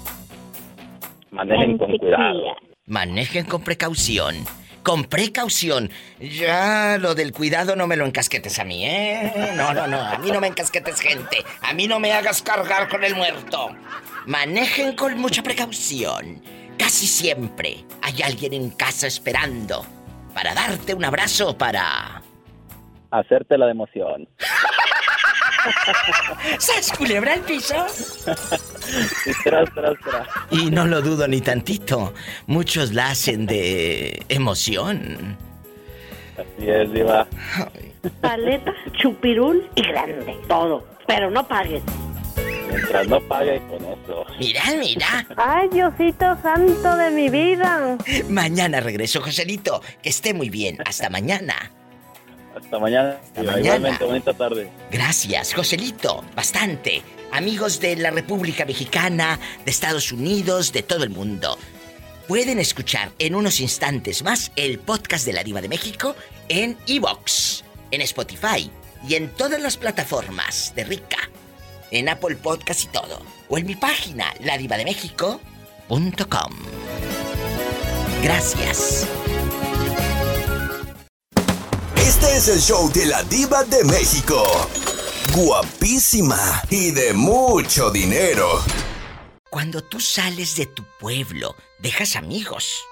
Manejen 1.31 1.77
con 1.77 1.99
cuidado. 1.99 2.57
manejen 2.87 3.45
con 3.45 3.63
precaución. 3.63 4.37
Con 4.87 5.03
precaución. 5.03 5.91
Ya 6.21 6.97
lo 7.01 7.17
del 7.17 7.33
cuidado 7.33 7.75
no 7.75 7.89
me 7.89 7.97
lo 7.97 8.07
encasquetes 8.07 8.61
a 8.61 8.65
mí, 8.65 8.87
¿eh? 8.87 9.53
No, 9.57 9.75
no, 9.75 9.89
no. 9.89 10.01
A 10.01 10.17
mí 10.19 10.31
no 10.31 10.41
me 10.41 10.47
encasquetes, 10.47 11.01
gente. 11.01 11.45
A 11.63 11.73
mí 11.73 11.89
no 11.89 11.99
me 11.99 12.13
hagas 12.13 12.41
cargar 12.41 12.89
con 12.89 13.03
el 13.03 13.17
muerto. 13.17 13.71
Manejen 14.27 14.95
con 14.95 15.19
mucha 15.19 15.43
precaución. 15.43 16.41
Casi 16.79 17.09
siempre 17.09 17.85
hay 18.01 18.23
alguien 18.23 18.53
en 18.53 18.71
casa 18.71 19.09
esperando 19.09 19.85
para 20.33 20.55
darte 20.55 20.95
un 20.95 21.05
abrazo, 21.05 21.59
para... 21.59 22.23
Hacerte 23.11 23.59
la 23.59 23.67
de 23.67 23.73
emoción. 23.73 24.29
¿Sabes 26.61 26.93
culebra 26.93 27.35
el 27.35 27.41
piso? 27.41 27.75
Y 29.27 29.43
tras, 29.45 29.73
tras, 29.75 29.95
tras. 30.01 30.29
Y 30.51 30.71
no 30.71 30.87
lo 30.87 31.03
dudo 31.03 31.27
ni 31.29 31.41
tantito. 31.41 32.15
Muchos 32.47 32.93
la 32.93 33.11
hacen 33.11 33.47
de 33.47 34.25
emoción. 34.29 35.37
Así 36.35 36.69
es, 36.69 36.93
Diva. 36.93 37.27
Paleta, 38.21 38.73
chupirul 39.01 39.69
y 39.75 39.83
grande. 39.83 40.37
Todo. 40.49 40.87
Pero 41.07 41.31
no 41.31 41.47
pagues. 41.47 41.83
Mientras 42.69 43.09
no 43.09 43.21
pague 43.21 43.61
con 43.69 43.85
eso. 43.85 44.25
Mira, 44.39 44.63
mira. 44.79 45.27
Ay, 45.37 45.69
Diosito 45.69 46.37
santo 46.43 46.97
de 46.97 47.11
mi 47.11 47.29
vida. 47.29 47.97
Mañana 48.29 48.81
regreso, 48.81 49.21
Joselito. 49.21 49.81
Que 50.03 50.09
esté 50.11 50.35
muy 50.35 50.51
bien. 50.51 50.79
Hasta 50.85 51.09
mañana. 51.09 51.55
Hasta 52.57 52.79
mañana. 52.79 53.17
Diva. 53.35 53.53
mañana. 53.53 53.77
Igualmente, 53.77 54.05
bonita 54.05 54.35
tarde. 54.35 54.69
Gracias, 54.91 55.55
Joselito. 55.55 56.25
Bastante. 56.35 57.03
Amigos 57.32 57.81
de 57.81 57.97
la 57.97 58.11
República 58.11 58.65
Mexicana, 58.65 59.39
de 59.65 59.70
Estados 59.70 60.12
Unidos, 60.12 60.73
de 60.73 60.82
todo 60.82 61.05
el 61.05 61.11
mundo. 61.11 61.59
Pueden 62.28 62.59
escuchar 62.59 63.12
en 63.19 63.35
unos 63.35 63.61
instantes 63.61 64.23
más 64.23 64.53
el 64.57 64.78
podcast 64.78 65.27
de 65.27 65.32
la 65.32 65.44
Diva 65.44 65.61
de 65.61 65.69
México 65.69 66.16
en 66.48 66.77
Evox, 66.86 67.65
en 67.90 68.01
Spotify 68.01 68.70
y 69.09 69.15
en 69.15 69.28
todas 69.31 69.61
las 69.61 69.77
plataformas 69.77 70.73
de 70.74 70.85
Rica. 70.85 71.19
En 71.90 72.09
Apple 72.09 72.36
Podcast 72.36 72.85
y 72.85 72.89
todo. 72.89 73.20
O 73.48 73.59
en 73.59 73.66
mi 73.66 73.77
página, 73.77 74.35
ladivademéxico.com. 74.40 76.53
Gracias. 78.23 79.07
Este 82.07 82.37
es 82.37 82.47
el 82.47 82.61
show 82.61 82.89
de 82.93 83.05
la 83.05 83.24
diva 83.24 83.65
de 83.65 83.83
México. 83.83 84.45
Guapísima 85.35 86.62
y 86.70 86.93
de 86.93 87.12
mucho 87.12 87.91
dinero. 87.91 88.62
Cuando 89.51 89.83
tú 89.83 89.99
sales 89.99 90.55
de 90.55 90.66
tu 90.66 90.85
pueblo, 91.01 91.57
dejas 91.81 92.15
amigos. 92.15 92.85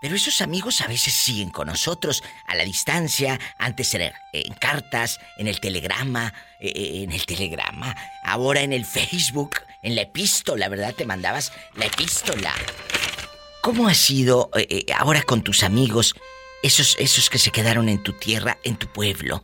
Pero 0.00 0.14
esos 0.14 0.42
amigos 0.42 0.80
a 0.80 0.86
veces 0.86 1.12
siguen 1.12 1.50
con 1.50 1.66
nosotros 1.66 2.22
a 2.46 2.54
la 2.54 2.64
distancia, 2.64 3.40
antes 3.58 3.92
en, 3.94 4.12
en 4.32 4.54
cartas, 4.54 5.18
en 5.36 5.48
el 5.48 5.58
telegrama, 5.58 6.32
eh, 6.60 7.02
en 7.02 7.10
el 7.10 7.26
telegrama, 7.26 7.96
ahora 8.22 8.60
en 8.60 8.72
el 8.72 8.84
Facebook, 8.86 9.56
en 9.82 9.96
la 9.96 10.02
epístola, 10.02 10.68
¿verdad? 10.68 10.94
Te 10.94 11.04
mandabas 11.04 11.50
la 11.74 11.86
epístola. 11.86 12.54
¿Cómo 13.60 13.88
ha 13.88 13.94
sido 13.94 14.50
eh, 14.54 14.68
eh, 14.70 14.92
ahora 14.96 15.24
con 15.24 15.42
tus 15.42 15.64
amigos, 15.64 16.14
esos, 16.62 16.98
esos 16.98 17.30
que 17.30 17.38
se 17.38 17.50
quedaron 17.50 17.88
en 17.88 18.02
tu 18.02 18.12
tierra, 18.12 18.56
en 18.64 18.76
tu 18.76 18.86
pueblo? 18.86 19.40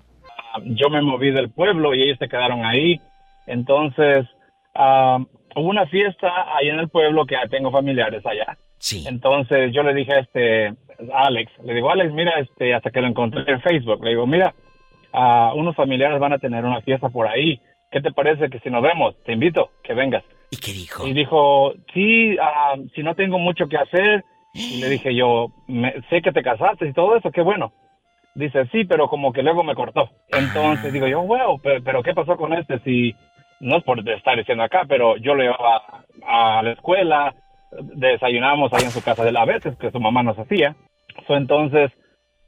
Yo 0.64 0.88
me 0.90 1.02
moví 1.02 1.30
del 1.30 1.50
pueblo 1.50 1.94
y 1.94 2.02
ellos 2.02 2.18
se 2.18 2.28
quedaron 2.28 2.64
ahí. 2.64 3.00
Entonces, 3.46 4.26
ah, 4.74 5.18
hubo 5.54 5.68
una 5.68 5.86
fiesta 5.86 6.28
ahí 6.56 6.68
en 6.68 6.78
el 6.78 6.88
pueblo 6.88 7.26
que 7.26 7.36
tengo 7.50 7.70
familiares 7.70 8.24
allá. 8.24 8.56
Sí. 8.78 9.04
Entonces 9.06 9.72
yo 9.72 9.82
le 9.82 9.94
dije 9.94 10.12
a 10.14 10.18
este 10.20 10.74
a 11.12 11.26
Alex, 11.26 11.52
le 11.62 11.74
digo, 11.74 11.90
Alex, 11.90 12.12
mira, 12.12 12.38
este, 12.40 12.74
hasta 12.74 12.90
que 12.90 13.00
lo 13.00 13.06
encontré 13.06 13.44
en 13.46 13.60
Facebook, 13.60 14.02
le 14.02 14.10
digo, 14.10 14.26
mira, 14.26 14.54
a 15.12 15.52
unos 15.54 15.76
familiares 15.76 16.18
van 16.18 16.32
a 16.32 16.38
tener 16.38 16.64
una 16.64 16.80
fiesta 16.82 17.08
por 17.08 17.26
ahí. 17.26 17.60
¿Qué 17.90 18.00
te 18.00 18.12
parece 18.12 18.50
que 18.50 18.60
si 18.60 18.70
nos 18.70 18.82
vemos, 18.82 19.14
te 19.24 19.32
invito, 19.32 19.70
que 19.82 19.94
vengas? 19.94 20.24
¿Y 20.50 20.56
qué 20.56 20.72
dijo? 20.72 21.06
Y 21.06 21.12
dijo, 21.12 21.74
sí, 21.92 22.36
ah, 22.40 22.74
si 22.94 23.02
no 23.02 23.14
tengo 23.14 23.38
mucho 23.38 23.68
que 23.68 23.76
hacer. 23.76 24.24
Y 24.68 24.76
le 24.76 24.88
dije 24.88 25.14
yo, 25.14 25.48
me- 25.66 25.94
sé 26.10 26.22
que 26.22 26.32
te 26.32 26.42
casaste 26.42 26.86
y 26.88 26.92
todo 26.92 27.16
eso, 27.16 27.30
qué 27.30 27.42
bueno. 27.42 27.72
Dice, 28.34 28.66
sí, 28.66 28.84
pero 28.84 29.08
como 29.08 29.32
que 29.32 29.42
luego 29.42 29.62
me 29.64 29.74
cortó. 29.74 30.10
Entonces 30.28 30.92
digo 30.92 31.06
yo, 31.06 31.22
wow, 31.22 31.58
pero, 31.62 31.82
pero 31.82 32.02
¿qué 32.02 32.12
pasó 32.14 32.36
con 32.36 32.52
este? 32.52 32.78
Si 32.80 33.14
no 33.60 33.78
es 33.78 33.84
por 33.84 34.06
estar 34.08 34.36
diciendo 34.36 34.64
acá, 34.64 34.84
pero 34.86 35.16
yo 35.16 35.34
lo 35.34 35.42
llevaba 35.42 36.04
a 36.26 36.62
la 36.62 36.72
escuela, 36.72 37.34
desayunábamos 37.94 38.72
ahí 38.72 38.84
en 38.84 38.92
su 38.92 39.00
casa 39.02 39.24
de 39.24 39.32
la 39.32 39.44
veces 39.44 39.76
que 39.78 39.90
su 39.90 40.00
mamá 40.00 40.22
nos 40.22 40.38
hacía. 40.38 40.76
So, 41.26 41.36
entonces, 41.36 41.90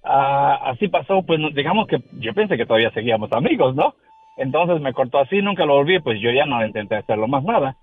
ah, 0.05 0.60
así 0.64 0.89
pasó, 0.89 1.22
pues 1.22 1.40
digamos 1.55 1.86
que 1.86 2.01
yo 2.20 2.35
pensé 2.35 2.56
que 2.56 2.66
todavía 2.66 2.90
seguíamos 2.90 3.32
amigos, 3.32 3.74
¿no? 3.74 3.94
Entonces 4.36 4.80
me 4.80 4.93
cortó 4.93 5.18
así, 5.18 5.40
nunca 5.43 5.64
lo 5.64 5.74
volví, 5.74 5.98
pues 6.01 6.20
yo 6.20 6.30
ya 6.30 6.44
no 6.47 6.64
intenté 6.64 6.97
hacerlo 6.97 7.26
más 7.28 7.43
nada. 7.44 7.76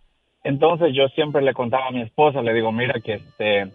Entonces 0.43 0.93
yo 0.93 1.07
siempre 1.10 1.41
le 1.41 1.53
contaba 1.53 1.88
a 1.88 1.91
mi 1.91 2.02
esposa, 2.02 2.41
le 2.41 2.53
digo, 2.53 2.72
mira 2.72 2.99
que 3.03 3.14
este, 3.15 3.68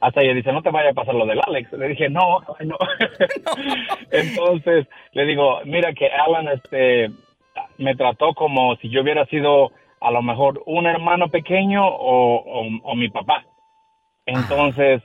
hasta 0.00 0.22
ella 0.22 0.34
dice, 0.34 0.52
no 0.52 0.62
te 0.62 0.70
vaya 0.70 0.90
a 0.90 0.94
pasar 0.94 1.14
lo 1.14 1.26
del 1.26 1.40
Alex. 1.44 1.72
Le 1.72 1.88
dije, 1.88 2.08
no, 2.08 2.40
ay, 2.58 2.66
no. 2.66 2.76
Entonces 4.10 4.86
le 5.12 5.24
digo, 5.26 5.60
mira 5.64 5.92
que 5.92 6.06
Alan 6.08 6.48
este, 6.48 7.10
me 7.78 7.96
trató 7.96 8.34
como 8.34 8.76
si 8.76 8.88
yo 8.88 9.02
hubiera 9.02 9.26
sido 9.26 9.72
a 10.00 10.10
lo 10.10 10.22
mejor 10.22 10.62
un 10.66 10.86
hermano 10.86 11.28
pequeño 11.28 11.86
o, 11.86 12.36
o, 12.36 12.68
o 12.82 12.94
mi 12.94 13.08
papá. 13.08 13.44
Entonces, 14.26 15.02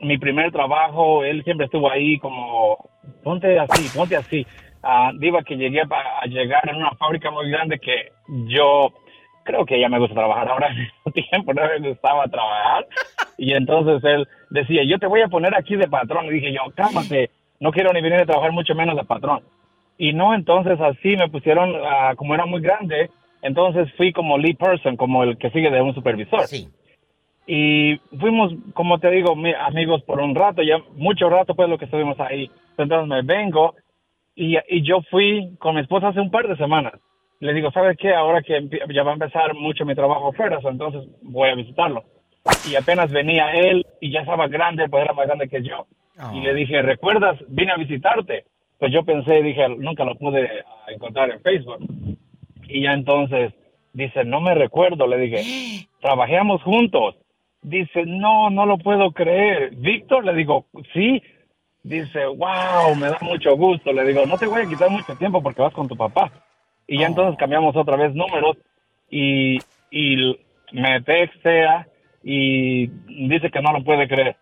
mi 0.00 0.18
primer 0.18 0.50
trabajo, 0.50 1.24
él 1.24 1.44
siempre 1.44 1.66
estuvo 1.66 1.90
ahí 1.90 2.18
como, 2.18 2.90
ponte 3.22 3.58
así, 3.58 3.96
ponte 3.96 4.16
así. 4.16 4.46
Ah, 4.82 5.12
diva 5.18 5.42
que 5.42 5.56
llegué 5.56 5.80
a, 5.80 5.86
a 6.20 6.26
llegar 6.26 6.68
en 6.68 6.76
una 6.76 6.90
fábrica 6.92 7.30
muy 7.30 7.50
grande 7.50 7.78
que 7.78 8.10
yo 8.48 8.92
creo 9.44 9.64
que 9.64 9.78
ya 9.78 9.88
me 9.88 9.98
gusta 9.98 10.14
trabajar 10.14 10.48
ahora 10.48 10.68
en 10.72 10.80
ese 10.80 11.22
tiempo, 11.22 11.54
no 11.54 11.62
me 11.62 11.88
gustaba 11.90 12.26
trabajar. 12.26 12.86
Y 13.38 13.52
entonces 13.52 14.02
él 14.04 14.26
decía, 14.50 14.82
yo 14.84 14.98
te 14.98 15.06
voy 15.06 15.22
a 15.22 15.28
poner 15.28 15.54
aquí 15.54 15.76
de 15.76 15.88
patrón. 15.88 16.26
Y 16.26 16.30
dije 16.30 16.52
yo, 16.52 16.60
cálmate, 16.74 17.30
no 17.60 17.72
quiero 17.72 17.92
ni 17.92 18.00
venir 18.00 18.20
a 18.20 18.26
trabajar 18.26 18.52
mucho 18.52 18.74
menos 18.74 18.96
de 18.96 19.04
patrón. 19.04 19.42
Y 19.98 20.12
no, 20.12 20.34
entonces 20.34 20.80
así 20.80 21.16
me 21.16 21.28
pusieron, 21.28 21.72
ah, 21.84 22.14
como 22.16 22.34
era 22.34 22.46
muy 22.46 22.60
grande, 22.60 23.10
entonces 23.42 23.92
fui 23.96 24.12
como 24.12 24.38
lead 24.38 24.56
person, 24.56 24.96
como 24.96 25.22
el 25.22 25.36
que 25.38 25.50
sigue 25.50 25.70
de 25.70 25.80
un 25.82 25.94
supervisor. 25.94 26.40
Y 27.46 27.96
fuimos, 28.18 28.52
como 28.72 28.98
te 28.98 29.10
digo, 29.10 29.36
mi- 29.36 29.52
amigos 29.52 30.02
por 30.04 30.20
un 30.20 30.34
rato, 30.34 30.62
ya 30.62 30.78
mucho 30.96 31.28
rato 31.28 31.54
pues 31.54 31.68
lo 31.68 31.76
que 31.78 31.84
estuvimos 31.84 32.18
ahí. 32.20 32.50
Entonces 32.78 33.06
me 33.08 33.22
vengo 33.22 33.74
y, 34.34 34.56
y 34.68 34.82
yo 34.82 35.00
fui 35.10 35.54
con 35.58 35.74
mi 35.74 35.82
esposa 35.82 36.08
hace 36.08 36.20
un 36.20 36.30
par 36.30 36.48
de 36.48 36.56
semanas. 36.56 36.94
Le 37.40 37.52
digo, 37.52 37.70
¿sabes 37.70 37.96
qué? 37.98 38.14
Ahora 38.14 38.42
que 38.42 38.66
ya 38.94 39.02
va 39.02 39.10
a 39.10 39.14
empezar 39.14 39.54
mucho 39.54 39.84
mi 39.84 39.94
trabajo 39.94 40.28
afuera, 40.28 40.58
entonces 40.64 41.02
voy 41.22 41.50
a 41.50 41.54
visitarlo. 41.54 42.04
Y 42.68 42.76
apenas 42.76 43.10
venía 43.10 43.52
él 43.52 43.86
y 44.00 44.10
ya 44.10 44.20
estaba 44.20 44.48
grande, 44.48 44.88
pues 44.88 45.04
era 45.04 45.14
más 45.14 45.26
grande 45.26 45.48
que 45.48 45.62
yo. 45.62 45.86
Y 46.32 46.40
le 46.40 46.54
dije, 46.54 46.80
¿recuerdas? 46.82 47.38
Vine 47.48 47.72
a 47.72 47.76
visitarte. 47.76 48.44
Pues 48.78 48.92
yo 48.92 49.04
pensé, 49.04 49.42
dije, 49.42 49.68
nunca 49.68 50.04
lo 50.04 50.14
pude 50.14 50.48
ah, 50.60 50.92
encontrar 50.92 51.30
en 51.30 51.40
Facebook. 51.40 51.78
Y 52.68 52.82
ya 52.82 52.92
entonces 52.92 53.52
dice, 53.92 54.24
no 54.24 54.40
me 54.40 54.54
recuerdo. 54.54 55.06
Le 55.06 55.18
dije, 55.18 55.88
trabajamos 56.00 56.62
juntos. 56.62 57.16
Dice, 57.62 58.04
no, 58.06 58.50
no 58.50 58.66
lo 58.66 58.78
puedo 58.78 59.10
creer. 59.12 59.74
Víctor, 59.76 60.24
le 60.24 60.34
digo, 60.34 60.66
sí. 60.92 61.22
Dice, 61.82 62.26
wow, 62.26 62.94
me 62.96 63.08
da 63.08 63.18
mucho 63.22 63.56
gusto. 63.56 63.92
Le 63.92 64.04
digo, 64.04 64.24
no 64.26 64.38
te 64.38 64.46
voy 64.46 64.62
a 64.62 64.68
quitar 64.68 64.90
mucho 64.90 65.16
tiempo 65.16 65.42
porque 65.42 65.62
vas 65.62 65.72
con 65.72 65.88
tu 65.88 65.96
papá. 65.96 66.30
Y 66.86 66.98
ya 66.98 67.06
entonces 67.06 67.38
cambiamos 67.38 67.74
otra 67.76 67.96
vez 67.96 68.14
números 68.14 68.58
y, 69.10 69.58
y 69.90 70.38
me 70.72 71.00
textea 71.02 71.88
y 72.24 72.86
dice 73.28 73.50
que 73.50 73.60
no 73.60 73.72
lo 73.72 73.84
puede 73.84 74.08
creer. 74.08 74.36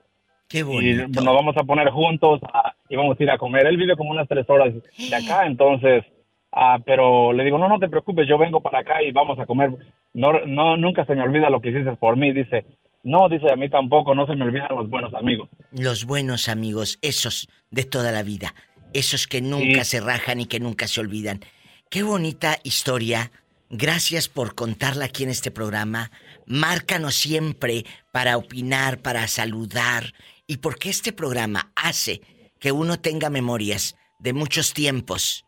Qué 0.48 0.60
Y 0.60 0.94
nos 1.12 1.24
vamos 1.24 1.56
a 1.56 1.64
poner 1.64 1.88
juntos 1.90 2.40
ah, 2.52 2.74
y 2.88 2.96
vamos 2.96 3.18
a 3.18 3.22
ir 3.22 3.30
a 3.30 3.38
comer. 3.38 3.66
Él 3.66 3.76
vive 3.76 3.96
como 3.96 4.10
unas 4.10 4.28
tres 4.28 4.48
horas 4.48 4.72
de 4.74 5.16
acá, 5.16 5.46
entonces, 5.46 6.04
ah, 6.52 6.78
pero 6.84 7.32
le 7.32 7.42
digo, 7.44 7.58
no, 7.58 7.68
no 7.68 7.78
te 7.78 7.88
preocupes, 7.88 8.28
yo 8.28 8.38
vengo 8.38 8.60
para 8.60 8.80
acá 8.80 9.02
y 9.02 9.10
vamos 9.12 9.38
a 9.38 9.46
comer. 9.46 9.70
No, 10.14 10.32
no, 10.46 10.76
nunca 10.76 11.04
se 11.06 11.14
me 11.14 11.22
olvida 11.22 11.50
lo 11.50 11.60
que 11.60 11.70
hiciste 11.70 11.92
por 11.96 12.16
mí. 12.16 12.32
Dice, 12.32 12.66
no, 13.02 13.28
dice 13.28 13.50
a 13.50 13.56
mí 13.56 13.68
tampoco, 13.68 14.14
no 14.14 14.26
se 14.26 14.36
me 14.36 14.44
olvidan 14.44 14.68
los 14.76 14.88
buenos 14.88 15.12
amigos. 15.14 15.48
Los 15.72 16.04
buenos 16.04 16.48
amigos, 16.48 16.98
esos 17.02 17.48
de 17.70 17.84
toda 17.84 18.12
la 18.12 18.22
vida, 18.22 18.54
esos 18.92 19.26
que 19.26 19.40
nunca 19.40 19.84
Sí. 19.84 19.96
se 19.96 20.00
rajan 20.00 20.40
y 20.40 20.46
que 20.46 20.60
nunca 20.60 20.86
se 20.86 21.00
olvidan. 21.00 21.40
Qué 21.88 22.02
bonita 22.02 22.58
historia. 22.62 23.30
Gracias 23.70 24.28
por 24.28 24.54
contarla 24.54 25.06
aquí 25.06 25.24
en 25.24 25.30
este 25.30 25.50
programa. 25.50 26.10
Márcanos 26.46 27.14
siempre 27.14 27.84
para 28.12 28.36
opinar, 28.36 28.98
para 28.98 29.26
saludar 29.28 30.12
y 30.46 30.58
porque 30.58 30.90
este 30.90 31.12
programa 31.12 31.72
hace 31.76 32.20
que 32.58 32.72
uno 32.72 33.00
tenga 33.00 33.30
memorias 33.30 33.96
de 34.18 34.32
muchos 34.32 34.72
tiempos 34.72 35.44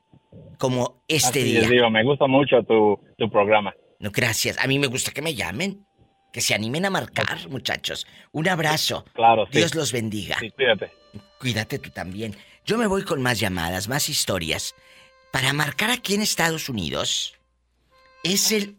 como 0.59 1.03
este 1.09 1.41
Así 1.41 1.43
día. 1.53 1.61
es, 1.61 1.71
digo, 1.71 1.91
me 1.91 2.03
gusta 2.05 2.27
mucho 2.27 2.63
tu, 2.63 2.99
tu 3.19 3.31
programa. 3.31 3.75
No, 3.99 4.11
gracias. 4.11 4.59
A 4.59 4.67
mí 4.67 4.79
me 4.79 4.87
gusta 4.87 5.13
que 5.13 5.23
me 5.23 5.35
llamen. 5.35 5.87
Que 6.33 6.41
se 6.41 6.53
animen 6.53 6.85
a 6.85 6.91
marcar, 6.91 7.49
muchachos. 7.49 8.09
Un 8.33 8.49
abrazo. 8.49 9.05
Claro, 9.15 9.47
sí. 9.47 9.59
Dios 9.59 9.77
los 9.77 9.93
bendiga. 9.93 10.37
Sí, 10.41 10.51
cuídate. 10.51 10.91
Cuídate 11.39 11.79
tú 11.79 11.91
también. 11.91 12.35
Yo 12.67 12.77
me 12.77 12.89
voy 12.89 13.05
con 13.05 13.23
más 13.23 13.39
llamadas, 13.39 13.87
más 13.87 14.09
historias. 14.09 14.75
Para 15.33 15.53
marcar 15.53 15.91
aquí 15.91 16.15
en 16.15 16.23
Estados 16.23 16.69
Unidos 16.69 17.39
es 18.25 18.51
el 18.51 18.75